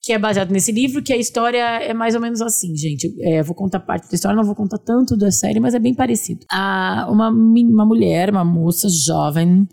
que 0.02 0.14
é 0.14 0.20
baseado 0.20 0.52
nesse 0.52 0.72
livro, 0.72 1.02
que 1.04 1.12
a 1.12 1.18
história 1.18 1.58
é 1.84 1.94
mais 1.94 2.14
ou 2.16 2.22
menos 2.22 2.42
assim, 2.42 2.76
gente. 2.76 3.10
É, 3.22 3.42
vou 3.44 3.56
contar 3.56 3.80
parte 3.82 4.08
da 4.10 4.16
história, 4.16 4.36
não 4.38 4.44
vou 4.46 4.56
contar 4.56 4.78
tanto 4.78 5.18
da 5.18 5.30
série, 5.32 5.60
mas 5.60 5.74
é 5.74 5.80
bem 5.80 5.94
parecido. 5.94 6.46
A, 6.52 7.08
uma, 7.10 7.30
mi- 7.32 7.66
uma 7.66 7.86
mulher, 7.86 8.30
uma 8.30 8.46
moça 8.46 8.88
jovem, 8.90 9.68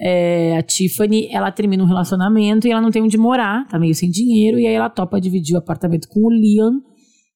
é, 0.00 0.56
a 0.56 0.62
Tiffany, 0.62 1.28
ela 1.30 1.52
termina 1.52 1.82
um 1.82 1.86
relacionamento 1.86 2.66
e 2.66 2.70
ela 2.72 2.80
não 2.80 2.90
tem 2.90 3.02
onde 3.02 3.18
morar, 3.18 3.66
tá 3.68 3.78
meio 3.78 3.94
sem 3.94 4.10
dinheiro, 4.10 4.58
e 4.58 4.66
aí 4.66 4.72
ela 4.72 4.88
topa 4.88 5.20
dividir 5.20 5.54
o 5.54 5.58
apartamento 5.58 6.08
com 6.08 6.20
o 6.20 6.30
Leon, 6.30 6.80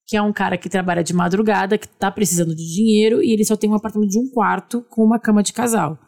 que 0.06 0.16
é 0.16 0.22
um 0.22 0.32
cara 0.32 0.56
que 0.56 0.68
trabalha 0.68 1.02
de 1.04 1.12
madrugada, 1.12 1.76
que 1.76 1.88
tá 1.88 2.10
precisando 2.10 2.54
de 2.54 2.74
dinheiro, 2.74 3.22
e 3.22 3.32
ele 3.32 3.44
só 3.44 3.56
tem 3.56 3.68
um 3.70 3.74
apartamento 3.74 4.10
de 4.10 4.18
um 4.18 4.30
quarto 4.30 4.84
com 4.88 5.02
uma 5.04 5.18
cama 5.18 5.42
de 5.42 5.52
casal. 5.52 5.98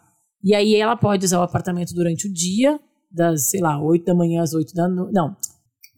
E 0.42 0.54
aí 0.54 0.74
ela 0.76 0.96
pode 0.96 1.24
usar 1.24 1.40
o 1.40 1.42
apartamento 1.42 1.92
durante 1.94 2.26
o 2.26 2.32
dia, 2.32 2.78
das, 3.10 3.50
sei 3.50 3.60
lá, 3.60 3.80
8 3.82 4.04
da 4.04 4.14
manhã 4.14 4.42
às 4.42 4.52
8 4.54 4.74
da 4.74 4.88
noite. 4.88 5.12
Não, 5.12 5.36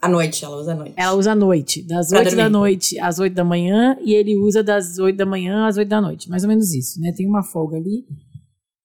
À 0.01 0.09
noite, 0.09 0.45
ela 0.45 0.57
usa 0.57 0.73
à 0.73 0.75
noite. 0.77 0.95
ela 0.97 1.13
usa 1.17 1.33
à 1.33 1.35
noite, 1.35 1.87
das 1.87 2.09
Pra 2.09 2.21
8 2.21 2.37
da 2.37 2.49
noite 2.49 2.99
às 3.01 3.19
8 3.19 3.35
da 3.35 3.45
manhã, 3.45 3.97
e 4.05 4.15
ele 4.15 4.37
usa 4.37 4.63
das 4.63 4.99
8 4.99 5.17
da 5.17 5.27
manhã 5.27 5.67
às 5.67 5.77
8 5.77 5.89
da 5.89 6.01
noite. 6.01 6.29
Mais 6.31 6.43
ou 6.45 6.49
menos 6.49 6.73
isso, 6.73 7.01
né? 7.01 7.13
Tem 7.17 7.27
uma 7.27 7.43
folga 7.43 7.77
ali. 7.77 8.05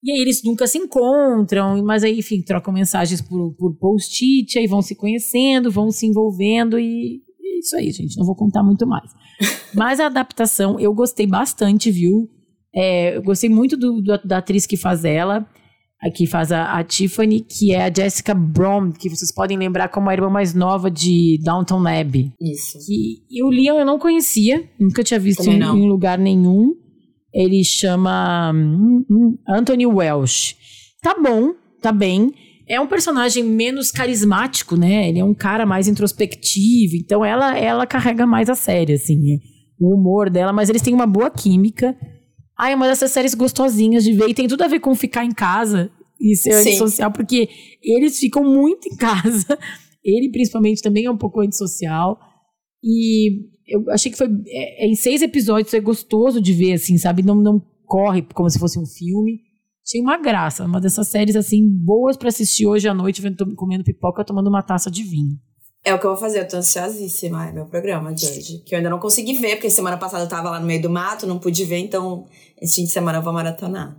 E 0.04 0.12
aí 0.12 0.20
eles 0.20 0.42
nunca 0.44 0.68
se 0.68 0.78
encontram, 0.78 1.82
mas 1.84 2.04
aí, 2.04 2.20
enfim, 2.20 2.42
trocam 2.42 2.74
mensagens 2.74 3.22
por, 3.22 3.54
por 3.56 3.76
post-it, 3.78 4.60
aí 4.60 4.68
vão 4.68 4.82
se 4.82 4.96
conhecendo, 4.96 5.72
vão 5.72 5.90
se 5.92 6.06
envolvendo 6.06 6.78
e 6.80 7.22
é 7.42 7.60
isso 7.60 7.76
aí, 7.78 7.90
gente. 7.92 8.18
Não 8.18 8.26
vou 8.26 8.36
contar 8.36 8.64
muito 8.64 8.86
mais. 8.86 9.10
Mas 9.74 10.00
a 10.00 10.06
adaptação, 10.08 10.80
eu 10.80 10.94
gostei 10.94 11.26
bastante, 11.26 11.90
viu? 11.90 12.30
É, 12.76 13.16
eu 13.18 13.24
gostei 13.24 13.50
muito 13.50 13.78
do, 13.78 14.02
do- 14.02 14.28
da 14.28 14.40
atriz 14.40 14.66
que 14.66 14.76
faz 14.76 15.06
ela, 15.06 15.48
a 16.02 16.10
que 16.12 16.28
faz 16.28 16.52
a, 16.52 16.78
a 16.78 16.84
Tiffany, 16.84 17.40
que 17.40 17.74
é 17.74 17.84
a 17.86 17.94
Jessica 17.94 18.34
Brom, 18.34 18.92
que 18.92 19.10
vocês 19.10 19.34
podem 19.34 19.58
lembrar 19.58 19.88
como 19.90 20.10
a 20.10 20.14
irmã 20.14 20.30
mais 20.30 20.54
nova 20.54 20.92
de 20.92 21.40
Downton 21.44 21.88
Abbey. 21.88 22.32
Isso. 22.42 22.78
Que, 22.86 23.24
e 23.32 23.44
o 23.44 23.50
Leon 23.50 23.80
eu 23.80 23.86
não 23.86 23.98
conhecia, 23.98 24.70
nunca 24.80 25.02
tinha 25.04 25.20
visto 25.20 25.44
em, 25.50 25.60
em 25.78 25.88
lugar 25.88 26.18
nenhum. 26.20 26.74
Ele 27.34 27.64
chama 27.64 28.52
hum, 28.54 29.06
hum, 29.10 29.38
Anthony 29.48 29.88
Welsh. 29.88 30.56
Tá 31.02 31.16
bom, 31.20 31.54
tá 31.82 31.92
bem. 31.92 32.32
É 32.68 32.80
um 32.80 32.88
personagem 32.88 33.44
menos 33.44 33.92
carismático, 33.92 34.78
né? 34.78 35.10
Ele 35.10 35.20
é 35.20 35.24
um 35.24 35.34
cara 35.34 35.66
mais 35.66 35.88
introspectivo, 35.88 36.96
então 36.96 37.26
ela 37.26 37.58
ela 37.58 37.86
carrega 37.86 38.26
mais 38.26 38.50
a 38.50 38.56
série, 38.56 38.94
assim, 38.94 39.18
né? 39.18 39.40
o 39.80 39.96
humor 39.96 40.30
dela, 40.30 40.54
mas 40.54 40.70
eles 40.70 40.82
têm 40.82 40.94
uma 40.94 41.06
boa 41.08 41.30
química. 41.30 41.96
Ah, 42.58 42.70
é 42.70 42.76
uma 42.76 42.88
dessas 42.88 43.12
séries 43.12 43.34
gostosinhas 43.34 44.04
de 44.04 44.14
ver 44.14 44.30
e 44.30 44.34
tem 44.34 44.48
tudo 44.48 44.64
a 44.64 44.68
ver 44.68 44.80
com 44.80 44.96
ficar 44.96 45.26
em 45.26 45.32
casa 45.32 45.92
e 46.20 46.36
ser 46.36 46.54
Sim. 46.54 46.70
antissocial, 46.70 47.12
porque 47.12 47.50
eles 47.82 48.18
ficam 48.18 48.44
muito 48.44 48.88
em 48.88 48.96
casa. 48.96 49.58
Ele, 50.04 50.30
principalmente, 50.32 50.82
também 50.82 51.06
é 51.06 51.12
um 51.12 51.18
pouco 51.18 51.42
antissocial. 51.42 52.20
E 52.84 53.53
eu 53.68 53.90
achei 53.90 54.12
que 54.12 54.18
foi. 54.18 54.28
é, 54.48 54.86
é, 54.86 54.88
em 54.88 54.96
seis 54.96 55.22
episódios 55.22 55.74
é 55.74 55.80
gostoso 55.80 56.42
de 56.42 56.54
ver, 56.54 56.74
assim, 56.74 56.98
sabe? 56.98 57.24
Não, 57.24 57.36
não 57.36 57.62
corre 57.86 58.22
como 58.34 58.50
se 58.50 58.60
fosse 58.60 58.80
um 58.80 58.86
filme. 58.86 59.42
Achei 59.86 60.02
uma 60.02 60.18
graça. 60.18 60.66
Uma 60.66 60.80
dessas 60.80 61.08
séries, 61.08 61.36
assim, 61.36 61.68
boas 61.68 62.16
pra 62.16 62.30
assistir 62.30 62.66
hoje 62.66 62.88
à 62.88 62.94
noite, 62.94 63.22
vendo, 63.22 63.56
comendo 63.56 63.84
pipoca, 63.84 64.24
tomando 64.24 64.48
uma 64.48 64.64
taça 64.64 64.90
de 64.90 65.04
vinho. 65.04 65.38
É 65.86 65.94
o 65.94 66.00
que 66.00 66.06
eu 66.06 66.12
vou 66.12 66.20
fazer, 66.20 66.40
eu 66.40 66.48
tô 66.48 66.56
ansiosíssima, 66.56 67.50
é 67.50 67.52
meu 67.52 67.66
programa 67.66 68.14
de 68.14 68.26
hoje. 68.26 68.64
Que 68.66 68.74
eu 68.74 68.78
ainda 68.78 68.90
não 68.90 69.00
consegui 69.00 69.34
ver, 69.34 69.58
porque 69.58 69.70
semana 69.70 69.98
passada 69.98 70.24
eu 70.24 70.30
tava 70.30 70.50
lá 70.50 70.58
no 70.58 70.66
meio 70.66 70.82
do 70.82 70.90
mato, 70.90 71.28
não 71.28 71.38
pude 71.38 71.66
ver, 71.66 71.80
então 71.80 72.26
esse 72.62 72.76
fim 72.76 72.84
de 72.86 72.92
semana 72.92 73.18
eu 73.18 73.22
vou 73.22 73.34
maratonar. 73.34 73.98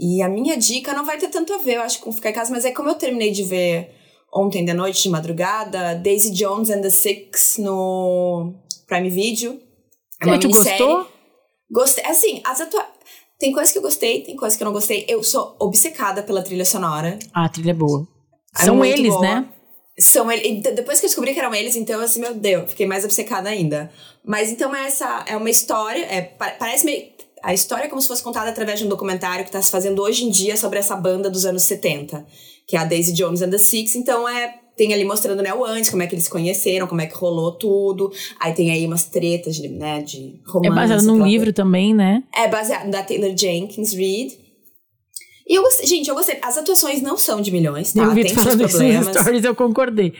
E 0.00 0.22
a 0.22 0.28
minha 0.28 0.56
dica 0.56 0.94
não 0.94 1.04
vai 1.04 1.18
ter 1.18 1.28
tanto 1.28 1.52
a 1.52 1.58
ver, 1.58 1.76
eu 1.76 1.82
acho, 1.82 2.00
com 2.00 2.10
ficar 2.10 2.30
em 2.30 2.32
casa, 2.32 2.50
mas 2.50 2.64
é 2.64 2.70
como 2.70 2.88
eu 2.88 2.94
terminei 2.94 3.30
de 3.30 3.42
ver 3.42 3.90
ontem 4.36 4.64
de 4.64 4.72
noite, 4.74 5.02
de 5.02 5.08
madrugada, 5.08 5.94
Daisy 5.94 6.30
Jones 6.32 6.70
and 6.70 6.80
the 6.82 6.90
Six 6.90 7.58
no 7.58 8.54
Prime 8.86 9.08
Video. 9.08 9.60
É 10.22 10.26
E 10.26 10.30
aí, 10.30 10.38
tu 10.38 10.48
minissérie. 10.48 10.78
gostou? 10.84 11.12
Gostei. 11.70 12.04
Assim, 12.04 12.40
as 12.44 12.60
atua... 12.60 12.86
tem 13.38 13.52
coisas 13.52 13.72
que 13.72 13.78
eu 13.78 13.82
gostei, 13.82 14.22
tem 14.22 14.36
coisas 14.36 14.56
que 14.56 14.62
eu 14.62 14.66
não 14.66 14.72
gostei. 14.72 15.04
Eu 15.08 15.22
sou 15.22 15.56
obcecada 15.58 16.22
pela 16.22 16.42
trilha 16.42 16.64
sonora. 16.64 17.18
Ah, 17.34 17.46
a 17.46 17.48
trilha 17.48 17.70
é 17.70 17.74
boa. 17.74 18.06
É 18.58 18.64
São 18.64 18.84
eles, 18.84 19.08
boa. 19.12 19.22
né? 19.22 19.48
São 19.98 20.30
eles. 20.30 20.46
e 20.46 20.60
de- 20.60 20.72
Depois 20.72 21.00
que 21.00 21.06
eu 21.06 21.08
descobri 21.08 21.32
que 21.34 21.40
eram 21.40 21.54
eles, 21.54 21.74
então, 21.76 22.00
assim, 22.00 22.20
meu 22.20 22.34
Deus, 22.34 22.70
fiquei 22.70 22.86
mais 22.86 23.04
obcecada 23.04 23.48
ainda. 23.48 23.90
Mas 24.24 24.50
então 24.50 24.74
essa 24.74 25.24
é 25.26 25.36
uma 25.36 25.50
história. 25.50 26.04
É, 26.06 26.20
pa- 26.22 26.54
parece 26.58 26.84
meio. 26.84 27.14
A 27.46 27.54
história 27.54 27.84
é 27.84 27.88
como 27.88 28.02
se 28.02 28.08
fosse 28.08 28.24
contada 28.24 28.50
através 28.50 28.80
de 28.80 28.84
um 28.84 28.88
documentário 28.88 29.44
que 29.44 29.50
está 29.50 29.62
se 29.62 29.70
fazendo 29.70 30.02
hoje 30.02 30.24
em 30.24 30.30
dia 30.30 30.56
sobre 30.56 30.80
essa 30.80 30.96
banda 30.96 31.30
dos 31.30 31.46
anos 31.46 31.62
70, 31.62 32.26
que 32.66 32.76
é 32.76 32.80
a 32.80 32.84
Daisy 32.84 33.12
Jones 33.12 33.40
and 33.40 33.50
the 33.50 33.58
Six. 33.58 33.94
Então 33.94 34.28
é. 34.28 34.62
Tem 34.76 34.92
ali 34.92 35.06
mostrando, 35.06 35.42
né, 35.42 35.54
o 35.54 35.64
antes, 35.64 35.88
como 35.88 36.02
é 36.02 36.06
que 36.06 36.14
eles 36.14 36.24
se 36.24 36.30
conheceram, 36.30 36.86
como 36.86 37.00
é 37.00 37.06
que 37.06 37.14
rolou 37.14 37.52
tudo. 37.52 38.12
Aí 38.38 38.52
tem 38.52 38.70
aí 38.70 38.84
umas 38.84 39.04
tretas, 39.04 39.56
de, 39.56 39.68
né, 39.68 40.02
de 40.02 40.38
romance. 40.46 40.70
É 40.70 40.74
baseado 40.74 41.02
num 41.04 41.24
livro 41.24 41.50
também, 41.50 41.94
né? 41.94 42.22
é 42.34 42.46
baseado 42.46 42.90
da 42.90 43.02
Taylor 43.02 43.34
Jenkins 43.34 43.94
Reid. 43.94 44.38
E 45.48 45.54
eu 45.56 45.62
gostei, 45.62 45.86
gente, 45.86 46.10
eu 46.10 46.14
gostei. 46.14 46.38
As 46.42 46.58
atuações 46.58 47.00
não 47.00 47.16
são 47.16 47.40
de 47.40 47.50
milhões, 47.52 47.92
tá? 47.92 48.02
eu 48.02 48.12
vi 48.12 48.24
Tem 48.24 48.34
seus 48.34 48.56
problemas. 48.56 49.06
stories, 49.06 49.44
eu 49.44 49.54
concordei. 49.54 50.12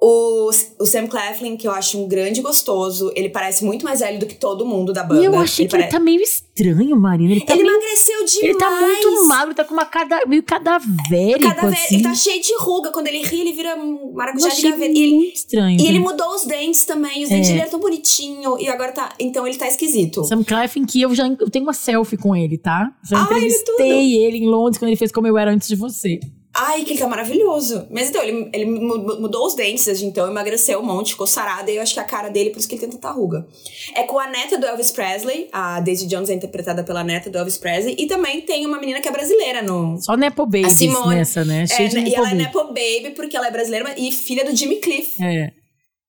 O, 0.00 0.50
o 0.78 0.84
Sam 0.86 1.06
Claflin, 1.06 1.56
que 1.56 1.66
eu 1.66 1.72
acho 1.72 1.98
um 1.98 2.06
grande 2.06 2.42
gostoso, 2.42 3.10
ele 3.16 3.30
parece 3.30 3.64
muito 3.64 3.82
mais 3.84 4.00
velho 4.00 4.18
do 4.18 4.26
que 4.26 4.34
todo 4.34 4.66
mundo 4.66 4.92
da 4.92 5.02
banda. 5.02 5.22
E 5.22 5.24
eu 5.24 5.34
achei 5.38 5.66
que 5.66 5.74
ele 5.74 5.84
pare- 5.84 5.92
tá 5.92 5.98
meio 5.98 6.20
estranho, 6.20 6.94
Marina. 7.00 7.32
Ele 7.32 7.40
tá, 7.40 7.54
Ele 7.54 7.62
meio, 7.62 7.74
emagreceu 7.74 8.16
demais. 8.26 8.36
ele 8.42 8.54
tá 8.58 8.70
muito 8.80 9.26
magro, 9.26 9.54
tá 9.54 9.64
com 9.64 9.72
uma 9.72 9.86
cada, 9.86 10.26
meio 10.26 10.42
cadavérico, 10.42 11.48
Cada 11.54 11.68
vez, 11.68 11.82
assim. 11.84 11.94
Ele 11.94 12.02
tá 12.04 12.14
cheio 12.14 12.42
de 12.42 12.54
ruga. 12.58 12.90
Quando 12.92 13.06
ele 13.08 13.22
ri, 13.22 13.40
ele 13.40 13.52
vira 13.52 13.74
maracujá 14.14 14.48
de 14.50 14.62
gaveta. 14.62 14.92
E 14.92 15.02
ele, 15.02 15.14
muito 15.14 15.34
estranho. 15.36 15.80
e 15.80 15.86
ele 15.86 15.98
mudou 15.98 16.34
os 16.34 16.44
dentes 16.44 16.84
também. 16.84 17.22
Os 17.24 17.30
dentes 17.30 17.48
É. 17.48 17.52
dele 17.52 17.60
eram 17.62 17.70
tão 17.70 17.80
bonitinho. 17.80 18.58
E 18.60 18.68
agora 18.68 18.92
tá. 18.92 19.12
Então 19.18 19.46
ele 19.46 19.56
tá 19.56 19.66
esquisito. 19.66 20.24
Sam 20.24 20.42
Claflin, 20.44 20.84
que 20.84 21.00
eu 21.00 21.14
já 21.14 21.26
eu 21.26 21.50
tenho 21.50 21.64
uma 21.64 21.72
selfie 21.72 22.16
com 22.18 22.36
ele, 22.36 22.58
tá? 22.58 22.92
Já 23.08 23.16
Ai, 23.18 23.24
entrevistei 23.24 24.14
ele 24.24 24.38
em 24.38 24.46
Londres 24.46 24.78
quando 24.78 24.90
ele 24.90 24.96
fez 24.96 25.10
Como 25.10 25.26
Eu 25.26 25.38
Era 25.38 25.50
Antes 25.50 25.68
de 25.68 25.74
Você. 25.76 26.20
Ai, 26.58 26.84
que 26.84 26.92
ele 26.92 26.98
tá 27.00 27.06
maravilhoso. 27.06 27.86
Mas 27.90 28.08
então, 28.08 28.22
ele, 28.22 28.48
ele 28.52 28.64
mu- 28.64 29.20
mudou 29.20 29.46
os 29.46 29.54
dentes 29.54 29.84
desde 29.84 30.06
então, 30.06 30.26
emagreceu 30.26 30.78
um 30.80 30.82
monte, 30.84 31.10
ficou 31.12 31.26
sarado. 31.26 31.70
E 31.70 31.76
eu 31.76 31.82
acho 31.82 31.92
que 31.92 32.00
a 32.00 32.04
cara 32.04 32.30
dele, 32.30 32.48
por 32.50 32.58
isso 32.58 32.66
que 32.68 32.74
ele 32.76 32.80
tem 32.80 32.90
tanta 32.90 33.10
ruga. 33.10 33.46
É 33.94 34.04
com 34.04 34.18
a 34.18 34.26
neta 34.26 34.56
do 34.56 34.64
Elvis 34.66 34.90
Presley. 34.90 35.48
A 35.52 35.80
Daisy 35.80 36.06
Jones 36.06 36.30
é 36.30 36.34
interpretada 36.34 36.82
pela 36.82 37.04
neta 37.04 37.28
do 37.28 37.36
Elvis 37.36 37.58
Presley. 37.58 37.94
E 37.98 38.06
também 38.06 38.40
tem 38.40 38.64
uma 38.64 38.80
menina 38.80 39.00
que 39.02 39.08
é 39.08 39.12
brasileira 39.12 39.60
no... 39.60 40.00
Só 40.00 40.16
Nepo 40.16 40.48
Simone. 40.70 41.16
nessa, 41.16 41.44
né? 41.44 41.66
Cheio 41.66 41.86
É, 41.86 41.88
de 41.90 41.94
né, 41.96 42.00
e 42.00 42.04
Nepo 42.04 42.16
ela 42.16 42.26
é 42.26 42.30
Baby. 42.30 42.42
Nepo 42.44 42.64
Baby 42.68 43.10
porque 43.14 43.36
ela 43.36 43.48
é 43.48 43.50
brasileira 43.50 43.94
e 43.98 44.10
filha 44.10 44.44
do 44.44 44.56
Jimmy 44.56 44.76
Cliff. 44.76 45.22
É. 45.22 45.52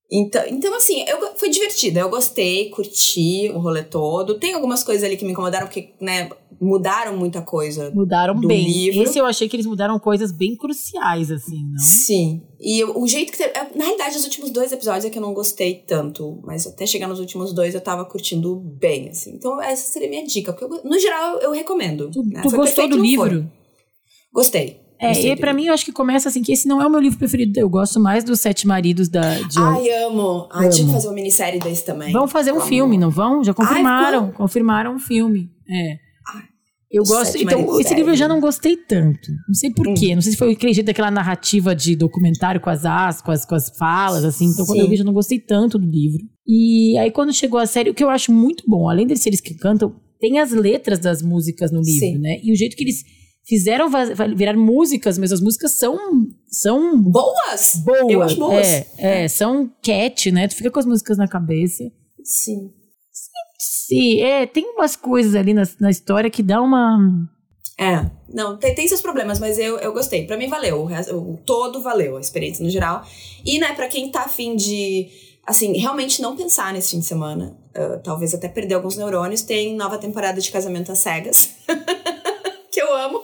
Então, 0.10 0.42
então 0.48 0.74
assim, 0.74 1.04
eu, 1.06 1.36
foi 1.36 1.50
divertido. 1.50 2.00
Eu 2.00 2.10
gostei, 2.10 2.70
curti 2.70 3.52
o 3.54 3.60
rolê 3.60 3.84
todo. 3.84 4.40
Tem 4.40 4.54
algumas 4.54 4.82
coisas 4.82 5.04
ali 5.04 5.18
que 5.18 5.26
me 5.26 5.32
incomodaram, 5.34 5.68
porque, 5.68 5.90
né, 6.00 6.30
mudaram 6.60 7.16
muita 7.18 7.42
coisa. 7.42 7.92
Mudaram 7.94 8.36
Do 8.40 8.48
bem. 8.48 8.66
livro. 8.66 9.04
Esse 9.04 9.18
eu 9.18 9.26
achei 9.26 9.48
que 9.48 9.56
eles 9.56 9.66
mudaram 9.66 10.00
coisas 10.00 10.32
bem 10.32 10.56
cruciais, 10.56 11.32
assim, 11.32 11.64
não? 11.72 11.78
Sim. 11.80 12.42
E 12.60 12.80
eu- 12.84 13.00
o 13.00 13.08
jeito 13.08 13.32
que. 13.32 13.42
eu- 13.44 13.50
Na 13.76 13.86
realidade, 13.86 14.18
os 14.18 14.24
últimos 14.24 14.50
dois 14.52 14.72
episódios 14.72 15.06
é 15.06 15.10
que 15.10 15.18
eu 15.18 15.22
não 15.22 15.34
gostei 15.34 15.76
tanto. 15.88 16.40
Mas 16.44 16.66
até 16.66 16.86
chegar 16.86 17.08
nos 17.08 17.20
últimos 17.20 17.54
dois 17.54 17.74
eu 17.76 17.82
tava 17.82 18.06
curtindo 18.06 18.56
bem, 18.80 19.10
assim. 19.10 19.36
Então, 19.36 19.62
essa 19.62 19.92
seria 19.92 20.08
a 20.08 20.12
minha 20.12 20.26
dica. 20.26 20.52
Porque, 20.54 20.66
eu 20.66 20.82
no 20.84 21.00
geral, 21.00 21.36
eu, 21.36 21.42
eu 21.42 21.52
recomendo. 21.52 22.10
Tu, 22.12 22.24
né? 22.24 22.42
tu 22.42 22.50
gostou 22.50 22.64
perfeito, 22.64 22.90
do 22.92 22.98
não 22.98 23.16
foi? 23.16 23.30
livro? 23.30 23.52
Gostei. 24.34 24.80
É, 25.00 25.10
Gostei 25.10 25.32
e 25.32 25.36
livro. 25.36 25.54
mim 25.54 25.66
eu 25.68 25.74
acho 25.76 25.86
que 25.86 25.92
começa 25.92 26.28
assim, 26.28 26.42
que 26.42 26.52
esse 26.52 26.68
não 26.68 26.82
é 26.82 26.88
o 26.88 26.90
meu 26.90 27.00
livro 27.00 27.20
preferido. 27.20 27.60
Eu 27.60 27.70
gosto 27.70 28.00
mais 28.00 28.24
dos 28.24 28.40
Sete 28.40 28.66
Maridos 28.66 29.08
da 29.08 29.36
de 29.42 29.60
Ai, 29.60 29.90
amo. 30.06 30.48
Ai, 30.52 30.70
tinha 30.70 30.88
que 30.88 30.92
fazer 30.94 31.08
uma 31.08 31.14
minissérie 31.14 31.60
desse 31.60 31.86
também. 31.86 32.12
Vão 32.12 32.28
fazer 32.28 32.52
um 32.52 32.56
Amo. 32.58 32.66
filme, 32.66 32.98
não 32.98 33.12
vão? 33.12 33.44
Já 33.44 33.54
confirmaram, 33.54 34.26
ficou? 34.30 34.38
confirmaram 34.38 34.96
um 34.96 35.00
filme. 35.00 35.52
É. 35.70 36.07
Eu 36.92 37.04
os 37.04 37.10
gosto. 37.10 37.34
Sete 37.34 37.44
Então, 37.44 37.80
esse 37.80 37.94
livro 37.94 38.12
eu 38.12 38.16
já 38.16 38.28
não 38.28 38.40
gostei 38.40 38.78
tanto. 38.78 39.30
Não 39.48 39.54
sei 39.54 39.72
por 39.72 39.94
quê. 39.94 40.16
Não 40.16 40.22
sei 40.22 40.32
se 40.32 40.38
foi 40.38 40.54
aquele 40.54 40.74
jeito 40.74 40.88
daquela 40.88 41.12
narrativa 41.12 41.76
de 41.76 41.96
documentário 41.96 42.62
com 42.62 42.70
as 42.70 42.86
as, 42.86 43.22
com 43.22 43.32
as, 43.32 43.70
falas, 43.78 44.24
assim. 44.24 44.46
Então, 44.46 44.66
quando 44.66 44.78
Sim. 44.78 44.84
eu 44.84 44.90
vi, 44.90 44.96
já 44.96 45.04
não 45.04 45.14
gostei 45.14 45.40
tanto 45.40 45.78
do 45.78 45.86
livro. 45.86 46.20
E 46.46 46.98
aí, 46.98 47.12
quando 47.12 47.34
chegou 47.34 47.60
a 47.60 47.66
série, 47.66 47.90
o 47.90 47.94
que 47.94 48.04
eu 48.04 48.10
acho 48.10 48.32
muito 48.32 48.64
bom, 48.68 48.90
além 48.90 49.06
deles 49.06 49.22
seres 49.22 49.42
que 49.42 49.54
cantam, 49.56 49.96
tem 50.20 50.40
as 50.40 50.52
letras 50.52 51.00
das 51.00 51.22
músicas 51.22 51.72
no 51.72 51.82
livro, 51.82 52.00
Sim. 52.00 52.20
né? 52.20 52.40
E 52.42 52.52
o 52.52 52.56
jeito 52.56 52.76
que 52.76 52.84
eles 52.84 53.04
fizeram 53.46 53.90
virar 54.36 54.56
músicas, 54.56 55.18
mas 55.18 55.32
as 55.32 55.42
músicas 55.42 55.78
são, 55.78 55.98
são 56.50 57.02
Boas! 57.02 57.82
boas. 57.86 58.12
Eu 58.12 58.22
acho 58.22 58.36
boas. 58.38 58.68
É, 58.68 58.88
é, 59.24 59.28
são 59.28 59.70
cat, 59.84 60.32
né? 60.32 60.48
Tu 60.48 60.56
fica 60.56 60.72
com 60.72 60.80
as 60.80 60.86
músicas 60.86 61.18
na 61.18 61.28
cabeça. 61.28 61.84
Sim. 62.24 62.72
Sim, 63.58 64.22
é, 64.22 64.46
tem 64.46 64.66
umas 64.74 64.96
coisas 64.96 65.36
ali 65.36 65.54
na, 65.54 65.64
na 65.80 65.90
história 65.90 66.30
que 66.30 66.44
dá 66.44 66.62
uma. 66.62 67.00
É, 67.80 68.10
não, 68.34 68.58
tem, 68.58 68.74
tem 68.74 68.88
seus 68.88 69.02
problemas, 69.02 69.40
mas 69.40 69.58
eu, 69.58 69.78
eu 69.80 69.94
gostei. 69.94 70.26
Pra 70.26 70.38
mim 70.38 70.48
valeu, 70.48 70.82
o, 70.82 70.86
resto- 70.86 71.16
o 71.16 71.38
todo 71.46 71.82
valeu, 71.82 72.18
a 72.18 72.20
experiência 72.20 72.64
no 72.64 72.70
geral. 72.70 73.04
E, 73.46 73.60
né, 73.60 73.74
pra 73.74 73.88
quem 73.88 74.10
tá 74.12 74.22
afim 74.22 74.56
de, 74.56 75.08
assim, 75.46 75.78
realmente 75.78 76.22
não 76.22 76.36
pensar 76.36 76.74
nesse 76.74 76.92
fim 76.92 77.00
de 77.00 77.06
semana, 77.06 77.56
ah, 77.76 78.00
talvez 78.04 78.34
até 78.34 78.48
perder 78.48 78.76
alguns 78.76 78.98
neurônios, 78.98 79.42
tem 79.44 79.76
nova 79.76 79.98
temporada 79.98 80.42
de 80.42 80.52
Casamento 80.52 80.92
às 80.92 81.00
Cegas, 81.00 81.50
que 82.72 82.82
eu 82.82 82.96
amo. 82.96 83.22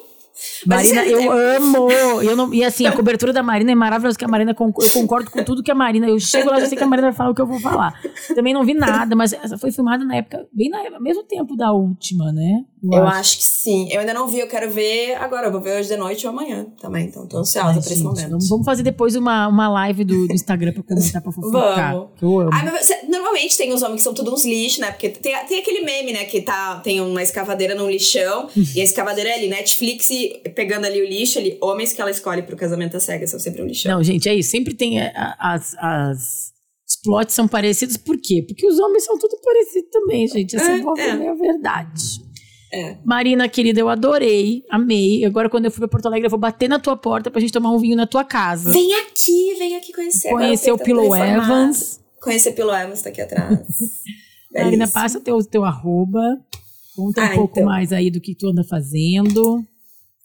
Marina, 0.65 1.01
é- 1.01 1.11
eu 1.11 1.31
amo. 1.31 1.91
Eu 1.91 2.35
não, 2.35 2.53
e 2.53 2.63
assim, 2.63 2.85
a 2.85 2.91
cobertura 2.91 3.31
da 3.33 3.43
Marina 3.43 3.71
é 3.71 3.75
maravilhosa, 3.75 4.17
que 4.17 4.25
a 4.25 4.27
Marina, 4.27 4.51
eu 4.51 4.55
concordo 4.91 5.29
com 5.31 5.43
tudo 5.43 5.63
que 5.63 5.71
a 5.71 5.75
Marina. 5.75 6.07
Eu 6.07 6.19
chego 6.19 6.49
lá, 6.49 6.59
já 6.59 6.67
sei 6.67 6.77
que 6.77 6.83
a 6.83 6.87
Marina 6.87 7.07
vai 7.09 7.15
falar 7.15 7.29
o 7.31 7.35
que 7.35 7.41
eu 7.41 7.47
vou 7.47 7.59
falar. 7.59 7.93
Também 8.35 8.53
não 8.53 8.63
vi 8.63 8.73
nada, 8.73 9.15
mas 9.15 9.33
essa 9.33 9.57
foi 9.57 9.71
filmada 9.71 10.03
na 10.05 10.15
época, 10.15 10.45
bem 10.51 10.69
na, 10.69 10.79
ao 10.95 11.01
mesmo 11.01 11.23
tempo 11.23 11.55
da 11.55 11.71
última, 11.71 12.31
né? 12.31 12.63
Eu 12.91 13.07
acho 13.07 13.37
que 13.37 13.43
sim. 13.43 13.87
Eu 13.91 14.01
ainda 14.01 14.13
não 14.13 14.27
vi, 14.27 14.39
eu 14.39 14.47
quero 14.47 14.69
ver 14.69 15.15
agora. 15.15 15.47
Eu 15.47 15.51
vou 15.51 15.61
ver 15.61 15.79
hoje 15.79 15.87
de 15.87 15.95
noite 15.95 16.27
ou 16.27 16.33
amanhã 16.33 16.65
também. 16.81 17.05
Então 17.05 17.25
tô 17.25 17.37
ansiosa 17.37 17.67
Ai, 17.67 17.73
pra 17.73 17.79
esse 17.81 17.95
gente, 17.95 18.03
momento. 18.03 18.37
Vamos, 18.49 18.65
fazer 18.65 18.83
depois 18.83 19.15
uma, 19.15 19.47
uma 19.47 19.69
live 19.69 20.03
do, 20.03 20.27
do 20.27 20.33
Instagram 20.33 20.73
pra 20.73 20.83
comentar, 20.83 21.21
pra 21.21 21.31
fofocar. 21.31 21.93
Vamos. 21.95 22.09
Eu 22.21 22.39
amo. 22.41 22.49
Ai, 22.51 22.65
mas 22.65 22.89
normalmente 23.07 23.57
tem 23.57 23.73
uns 23.73 23.81
homens 23.81 23.97
que 23.97 24.03
são 24.03 24.13
todos 24.13 24.33
uns 24.33 24.45
lixos, 24.45 24.79
né? 24.79 24.91
Porque 24.91 25.09
tem, 25.09 25.33
tem 25.45 25.59
aquele 25.59 25.85
meme, 25.85 26.11
né? 26.11 26.25
Que 26.25 26.41
tá, 26.41 26.79
tem 26.81 26.99
uma 26.99 27.23
escavadeira 27.23 27.73
num 27.73 27.89
lixão. 27.89 28.49
e 28.75 28.81
a 28.81 28.83
escavadeira 28.83 29.29
é 29.29 29.35
ali, 29.35 29.47
Netflix 29.47 30.09
e 30.09 30.41
pegando 30.53 30.85
ali 30.85 31.01
o 31.01 31.05
lixo, 31.05 31.39
ali, 31.39 31.57
homens 31.61 31.93
que 31.93 32.01
ela 32.01 32.11
escolhe 32.11 32.41
pro 32.41 32.57
casamento 32.57 32.97
às 32.97 33.03
cegas 33.03 33.29
são 33.29 33.39
sempre 33.39 33.61
um 33.61 33.65
lixão. 33.65 33.95
Não, 33.95 34.03
gente, 34.03 34.27
é 34.27 34.35
isso. 34.35 34.51
Sempre 34.51 34.73
tem 34.73 34.99
é, 34.99 35.13
as, 35.39 35.73
as. 35.75 36.53
Os 36.85 37.01
plots 37.01 37.33
são 37.33 37.47
parecidos, 37.47 37.95
por 37.95 38.17
quê? 38.21 38.43
Porque 38.45 38.67
os 38.67 38.77
homens 38.77 39.05
são 39.05 39.17
tudo 39.17 39.37
parecidos 39.41 39.89
também, 39.89 40.27
gente. 40.27 40.55
Essa 40.55 40.71
É, 40.71 40.75
é, 40.75 41.01
é. 41.01 41.25
é 41.25 41.29
a 41.29 41.33
verdade. 41.33 42.22
É. 42.73 42.97
Marina, 43.05 43.47
querida, 43.47 43.79
eu 43.79 43.87
adorei, 43.87 44.63
amei. 44.67 45.23
Agora, 45.23 45.47
quando 45.47 45.65
eu 45.65 45.71
for 45.71 45.81
pra 45.81 45.87
Porto 45.87 46.07
Alegre, 46.07 46.25
eu 46.25 46.29
vou 46.31 46.39
bater 46.39 46.67
na 46.67 46.79
tua 46.79 46.97
porta 46.97 47.29
pra 47.29 47.39
gente 47.39 47.53
tomar 47.53 47.69
um 47.71 47.77
vinho 47.77 47.95
na 47.95 48.07
tua 48.07 48.23
casa. 48.23 48.71
Vem 48.71 48.95
aqui, 48.95 49.53
vem 49.59 49.75
aqui 49.75 49.93
conhecer. 49.93 50.29
Conhecer 50.29 50.71
o 50.71 50.77
Pillow. 50.77 51.15
Evans. 51.15 51.99
Conhecer 52.19 52.49
o 52.49 52.53
Pillow 52.53 52.73
Evans, 52.75 53.01
tá 53.03 53.09
aqui 53.09 53.21
atrás. 53.21 53.59
Marina, 54.51 54.87
passa 54.87 55.19
teu, 55.19 55.37
teu 55.45 55.63
arroba. 55.63 56.19
Conta 56.95 57.21
um 57.21 57.25
Ah, 57.25 57.33
pouco 57.35 57.59
então. 57.59 57.65
mais 57.65 57.91
aí 57.93 58.09
do 58.09 58.19
que 58.19 58.33
tu 58.35 58.47
anda 58.49 58.63
fazendo. 58.63 59.63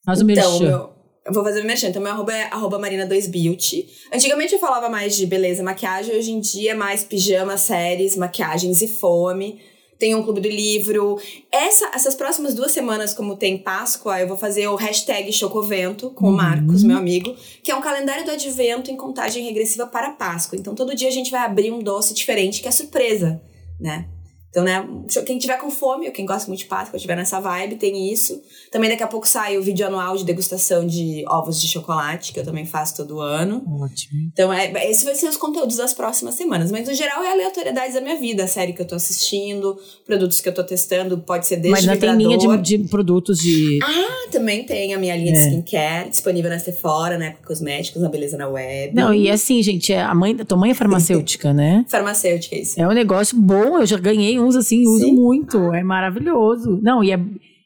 Faz 0.05 0.23
o 0.23 0.31
Então, 0.31 0.59
meu, 0.61 0.91
eu 1.27 1.33
vou 1.33 1.45
fazer 1.45 1.61
o 1.61 1.67
merchan. 1.67 1.89
Então, 1.89 2.01
meu 2.01 2.13
arroba 2.13 2.33
é 2.35 2.45
arroba 2.45 2.79
marina2beauty. 2.79 3.87
Antigamente 4.13 4.55
eu 4.55 4.59
falava 4.59 4.89
mais 4.89 5.15
de 5.17 5.27
beleza 5.27 5.63
maquiagem. 5.63 6.17
Hoje 6.17 6.31
em 6.31 6.41
dia 6.41 6.71
é 6.71 6.75
mais 6.75 7.05
pijama, 7.05 7.59
séries, 7.59 8.17
maquiagens 8.17 8.81
e 8.81 8.89
fome. 8.89 9.59
Tem 9.99 10.15
um 10.15 10.23
clube 10.23 10.41
do 10.41 10.49
livro. 10.49 11.19
Essa, 11.51 11.91
essas 11.93 12.15
próximas 12.15 12.55
duas 12.55 12.71
semanas, 12.73 13.13
como 13.13 13.37
tem 13.37 13.59
Páscoa, 13.59 14.21
eu 14.21 14.29
vou 14.29 14.37
fazer 14.37 14.69
o 14.69 14.77
hashtag 14.77 15.33
Chocovento 15.33 16.11
com 16.11 16.27
o 16.27 16.29
Uhum. 16.29 16.37
Marcos, 16.37 16.85
meu 16.85 16.97
amigo, 16.97 17.35
que 17.63 17.71
é 17.71 17.75
um 17.75 17.81
calendário 17.81 18.25
do 18.25 18.31
advento 18.31 18.91
em 18.91 18.97
contagem 18.97 19.45
regressiva 19.45 19.87
para 19.87 20.11
Páscoa. 20.11 20.59
Então, 20.59 20.75
todo 20.75 20.95
dia 20.95 21.09
a 21.09 21.13
gente 21.13 21.31
vai 21.31 21.41
abrir 21.45 21.73
um 21.73 21.81
doce 21.81 22.15
diferente, 22.15 22.63
que 22.63 22.69
é 22.69 22.71
surpresa, 22.71 23.43
né? 23.81 24.07
Então, 24.51 24.65
né, 24.65 24.87
quem 25.27 25.39
tiver 25.39 25.59
com 25.59 25.71
fome, 25.71 26.07
ou 26.07 26.13
quem 26.13 26.25
gosta 26.25 26.49
muito 26.49 26.61
de 26.61 26.67
Páscoa, 26.67 26.97
estiver 26.97 27.17
nessa 27.17 27.39
vibe, 27.39 27.77
tem 27.77 28.11
isso. 28.13 28.41
Também 28.73 28.89
daqui 28.89 29.03
a 29.03 29.07
pouco 29.07 29.29
sai 29.29 29.59
o 29.59 29.63
vídeo 29.63 29.87
anual 29.87 30.17
de 30.17 30.25
degustação 30.25 30.87
de 30.87 31.25
ovos 31.29 31.61
de 31.61 31.69
chocolate, 31.69 32.33
que 32.33 32.41
eu 32.41 32.45
também 32.45 32.65
faço 32.65 32.97
todo 32.97 33.21
ano. 33.21 33.63
Ótimo. 33.81 34.31
Então, 34.33 34.53
é, 34.53 34.91
esses 34.91 35.05
vão 35.05 35.15
ser 35.15 35.29
os 35.29 35.37
conteúdos 35.37 35.77
das 35.77 35.93
próximas 35.93 36.35
semanas. 36.35 36.71
Mas, 36.71 36.89
no 36.89 36.95
geral, 36.95 37.23
é 37.23 37.33
aleatoriedades 37.33 37.95
da 37.95 38.01
minha 38.01 38.17
vida. 38.17 38.45
A 38.45 38.49
série 38.49 38.73
que 38.73 38.81
eu 38.81 38.87
tô 38.87 38.95
assistindo, 38.95 39.79
produtos 40.07 40.41
que 40.41 40.49
eu 40.49 40.55
tô 40.55 40.65
testando, 40.65 41.19
pode 41.19 41.47
ser 41.47 41.57
desde 41.57 41.71
Mas 41.71 41.89
ainda 41.89 42.01
tem 42.01 42.17
linha 42.17 42.39
de, 42.39 42.79
de 42.79 42.89
produtos 42.89 43.39
de. 43.39 43.79
Ah, 43.83 44.31
também 44.31 44.65
tem 44.65 44.95
a 44.95 44.99
minha 44.99 45.17
linha 45.17 45.33
de 45.33 45.39
É. 45.39 45.49
skincare, 45.49 46.11
disponível 46.11 46.51
na 46.51 46.59
Sephora, 46.59 47.19
né, 47.19 47.33
com 47.33 47.47
cosméticos, 47.47 48.01
na 48.01 48.09
Beleza 48.09 48.37
na 48.37 48.49
Web. 48.49 48.95
Não, 48.95 49.13
e 49.13 49.31
assim, 49.31 49.63
gente, 49.63 49.93
é 49.93 50.01
a 50.01 50.15
mãe, 50.15 50.35
tua 50.37 50.57
mãe 50.57 50.71
é 50.71 50.75
farmacêutica, 50.75 51.53
né? 51.53 51.85
Farmacêutica, 51.89 52.57
é 52.57 52.61
isso. 52.61 52.81
É 52.81 52.87
um 52.87 52.93
negócio 52.93 53.39
bom, 53.39 53.79
eu 53.79 53.87
já 53.87 53.99
ganhei 53.99 54.39
uns 54.49 54.57
assim, 54.57 54.87
uso 54.87 55.05
Sim. 55.05 55.15
muito, 55.15 55.59
é 55.73 55.83
maravilhoso. 55.83 56.79
Não, 56.83 57.05
e 57.05 57.13
é 57.13 57.21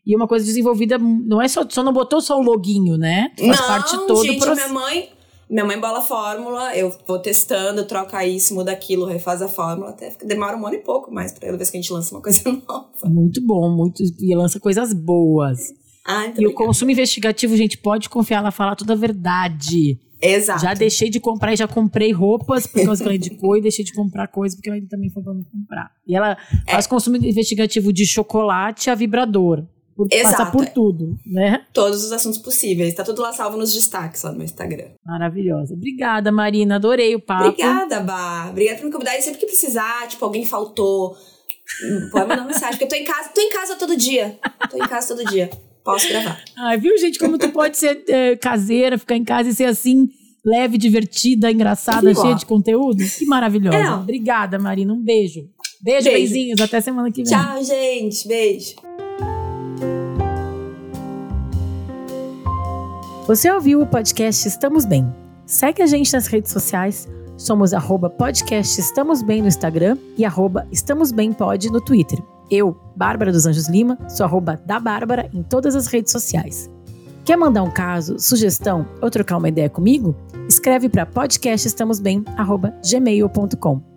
e 0.05 0.17
uma 0.17 0.27
coisa 0.27 0.45
desenvolvida, 0.45 0.99
não 0.99 1.41
é 1.41 1.47
só, 1.47 1.65
só 1.69 1.83
não 1.83 1.93
botou 1.93 2.21
só 2.21 2.37
o 2.39 2.43
loguinho, 2.43 2.97
né? 2.99 3.31
Faz 3.39 3.61
Não, 3.61 3.67
parte 3.69 3.97
todo 4.09 4.25
gente, 4.25 4.39
o 4.43 4.45
processo. 4.45 4.69
minha 4.73 4.81
mãe... 4.83 5.09
Minha 5.51 5.67
mãe 5.67 5.79
bola 5.79 5.99
a 5.99 6.01
fórmula, 6.01 6.75
eu 6.75 6.91
vou 7.07 7.19
testando, 7.19 7.85
troca 7.85 8.25
isso, 8.27 8.55
muda 8.55 8.73
aquilo, 8.73 9.05
refaz 9.05 9.43
a 9.43 9.49
fórmula, 9.49 9.91
até 9.91 10.11
fica- 10.11 10.25
demora 10.27 10.57
um 10.57 10.67
ano 10.67 10.77
e 10.77 10.79
pouco 10.79 11.13
mais 11.13 11.31
pra 11.33 11.43
cada 11.45 11.59
vez 11.59 11.69
que 11.69 11.77
a 11.77 11.81
gente 11.81 11.93
lança 11.93 12.15
uma 12.15 12.23
coisa 12.23 12.41
nova. 12.67 12.89
Muito 13.05 13.39
bom, 13.45 13.69
muito, 13.69 14.03
e 14.19 14.35
lança 14.35 14.59
coisas 14.59 14.95
boas. 14.95 15.75
Ah, 16.07 16.27
então 16.27 16.43
E 16.43 16.47
o 16.47 16.55
consumo 16.55 16.91
investigativo, 16.91 17.57
gente, 17.57 17.79
pode 17.79 18.09
confiar, 18.09 18.39
ela 18.39 18.51
fala 18.51 18.75
toda 18.77 18.93
a 18.93 18.97
verdade. 18.97 19.99
Exato. 20.21 20.63
Já 20.63 20.73
deixei 20.75 21.11
de 21.11 21.19
comprar 21.19 21.53
e 21.53 21.57
já 21.57 21.67
comprei 21.67 22.13
roupas 22.13 22.67
por 22.67 22.85
causa 22.85 23.03
que 23.03 23.09
ela 23.09 23.17
indicou 23.17 23.57
e 23.57 23.61
deixei 23.61 23.85
de 23.85 23.93
comprar 23.93 24.29
coisas 24.29 24.57
porque 24.57 24.71
ela 24.71 24.81
também 24.89 25.11
foi 25.11 25.23
pra 25.23 25.35
me 25.35 25.45
comprar. 25.45 25.91
E 26.07 26.15
ela 26.15 26.37
É. 26.67 26.73
faz 26.73 26.87
consumo 26.87 27.17
investigativo 27.17 27.93
de 27.93 28.07
chocolate 28.07 28.89
a 28.89 28.95
vibrador. 28.95 29.65
Por, 29.97 30.09
passa 30.09 30.17
Exato, 30.29 30.53
por 30.53 30.65
é. 30.65 30.71
tudo, 30.71 31.17
né? 31.27 31.67
Todos 31.73 32.03
os 32.03 32.13
assuntos 32.13 32.39
possíveis. 32.39 32.95
Tá 32.95 33.05
tudo 33.05 33.21
lá 33.21 33.31
salvo 33.33 33.59
nos 33.59 33.75
destaques 33.75 34.23
lá 34.23 34.31
no 34.31 34.39
meu 34.39 34.45
Instagram. 34.47 34.93
Maravilhosa. 35.05 35.75
Obrigada, 35.75 36.33
Marina. 36.33 36.77
Adorei 36.77 37.15
o 37.15 37.21
papo. 37.21 37.49
Obrigada, 37.49 38.01
Bá. 38.01 38.47
Obrigada 38.49 38.79
por 38.79 38.87
me 38.87 38.93
convidar. 38.93 39.19
E 39.19 39.23
sempre 39.23 39.41
que 39.41 39.47
precisar, 39.47 40.07
tipo, 40.09 40.25
alguém 40.25 40.47
faltou, 40.47 41.11
hum, 41.85 42.09
pode 42.11 42.27
mandar 42.27 42.47
mensagem. 42.47 42.71
Porque 42.79 42.85
eu 42.85 42.89
tô 42.89 42.95
em 42.97 43.05
casa, 43.05 43.29
tô 43.35 43.41
em 43.41 43.51
casa 43.51 43.75
todo 43.77 43.95
dia. 43.97 44.39
Tô 44.71 44.77
em 44.83 44.89
casa 44.89 45.15
todo 45.15 45.29
dia. 45.29 45.51
Posso 45.85 46.09
gravar. 46.09 46.41
Ai, 46.57 46.79
viu, 46.79 46.97
gente, 46.99 47.19
como 47.19 47.37
tu 47.39 47.49
pode 47.51 47.77
ser 47.77 48.05
eh, 48.09 48.37
caseira, 48.37 48.97
ficar 48.97 49.17
em 49.17 49.25
casa 49.25 49.49
e 49.49 49.55
ser 49.55 49.65
assim, 49.65 50.09
leve, 50.45 50.79
divertida, 50.79 51.51
engraçada, 51.51 52.15
cheia 52.15 52.35
de 52.35 52.47
conteúdo? 52.47 53.03
Que 53.05 53.27
maravilhosa. 53.27 53.77
É. 53.77 53.91
Obrigada, 53.93 54.59
Marina. 54.59 54.93
Um 54.93 55.03
beijo. 55.03 55.49
Beijo, 55.81 56.05
Beijo. 56.05 56.33
beijinhos. 56.33 56.61
Até 56.61 56.81
semana 56.81 57.11
que 57.11 57.25
vem. 57.25 57.33
Tchau, 57.33 57.65
gente. 57.65 58.29
Beijo. 58.29 58.77
Você 63.27 63.51
ouviu 63.51 63.81
o 63.81 63.87
podcast 63.87 64.47
Estamos 64.47 64.85
Bem? 64.85 65.13
Segue 65.47 65.83
a 65.83 65.87
gente 65.87 66.13
nas 66.13 66.27
redes 66.27 66.53
sociais. 66.53 67.09
Somos 67.37 67.75
arroba 67.75 68.09
podcast 68.09 68.81
Estamos 68.81 69.23
Bem 69.23 69.43
no 69.43 69.49
Instagram 69.49 69.97
e 70.17 70.25
arroba 70.25 70.67
Estamos 70.71 71.11
Bem 71.11 71.33
Pod 71.33 71.69
no 71.71 71.81
Twitter. 71.81 72.19
Eu, 72.51 72.77
Bárbara 72.97 73.31
dos 73.33 73.47
Anjos 73.47 73.69
Lima, 73.69 73.99
sou 74.09 74.25
arroba 74.25 74.61
da 74.67 74.81
Bárbara 74.81 75.31
em 75.33 75.43
todas 75.43 75.75
as 75.75 75.87
redes 75.87 76.13
sociais. 76.13 76.71
Quer 77.25 77.37
mandar 77.37 77.63
um 77.63 77.71
caso, 77.71 78.19
sugestão 78.19 78.85
ou 79.01 79.09
trocar 79.09 79.39
uma 79.39 79.49
ideia 79.49 79.71
comigo? 79.71 80.17
Escreve 80.49 80.89
para 80.89 81.07
podcastestamosbem@gmail.com. 81.07 83.92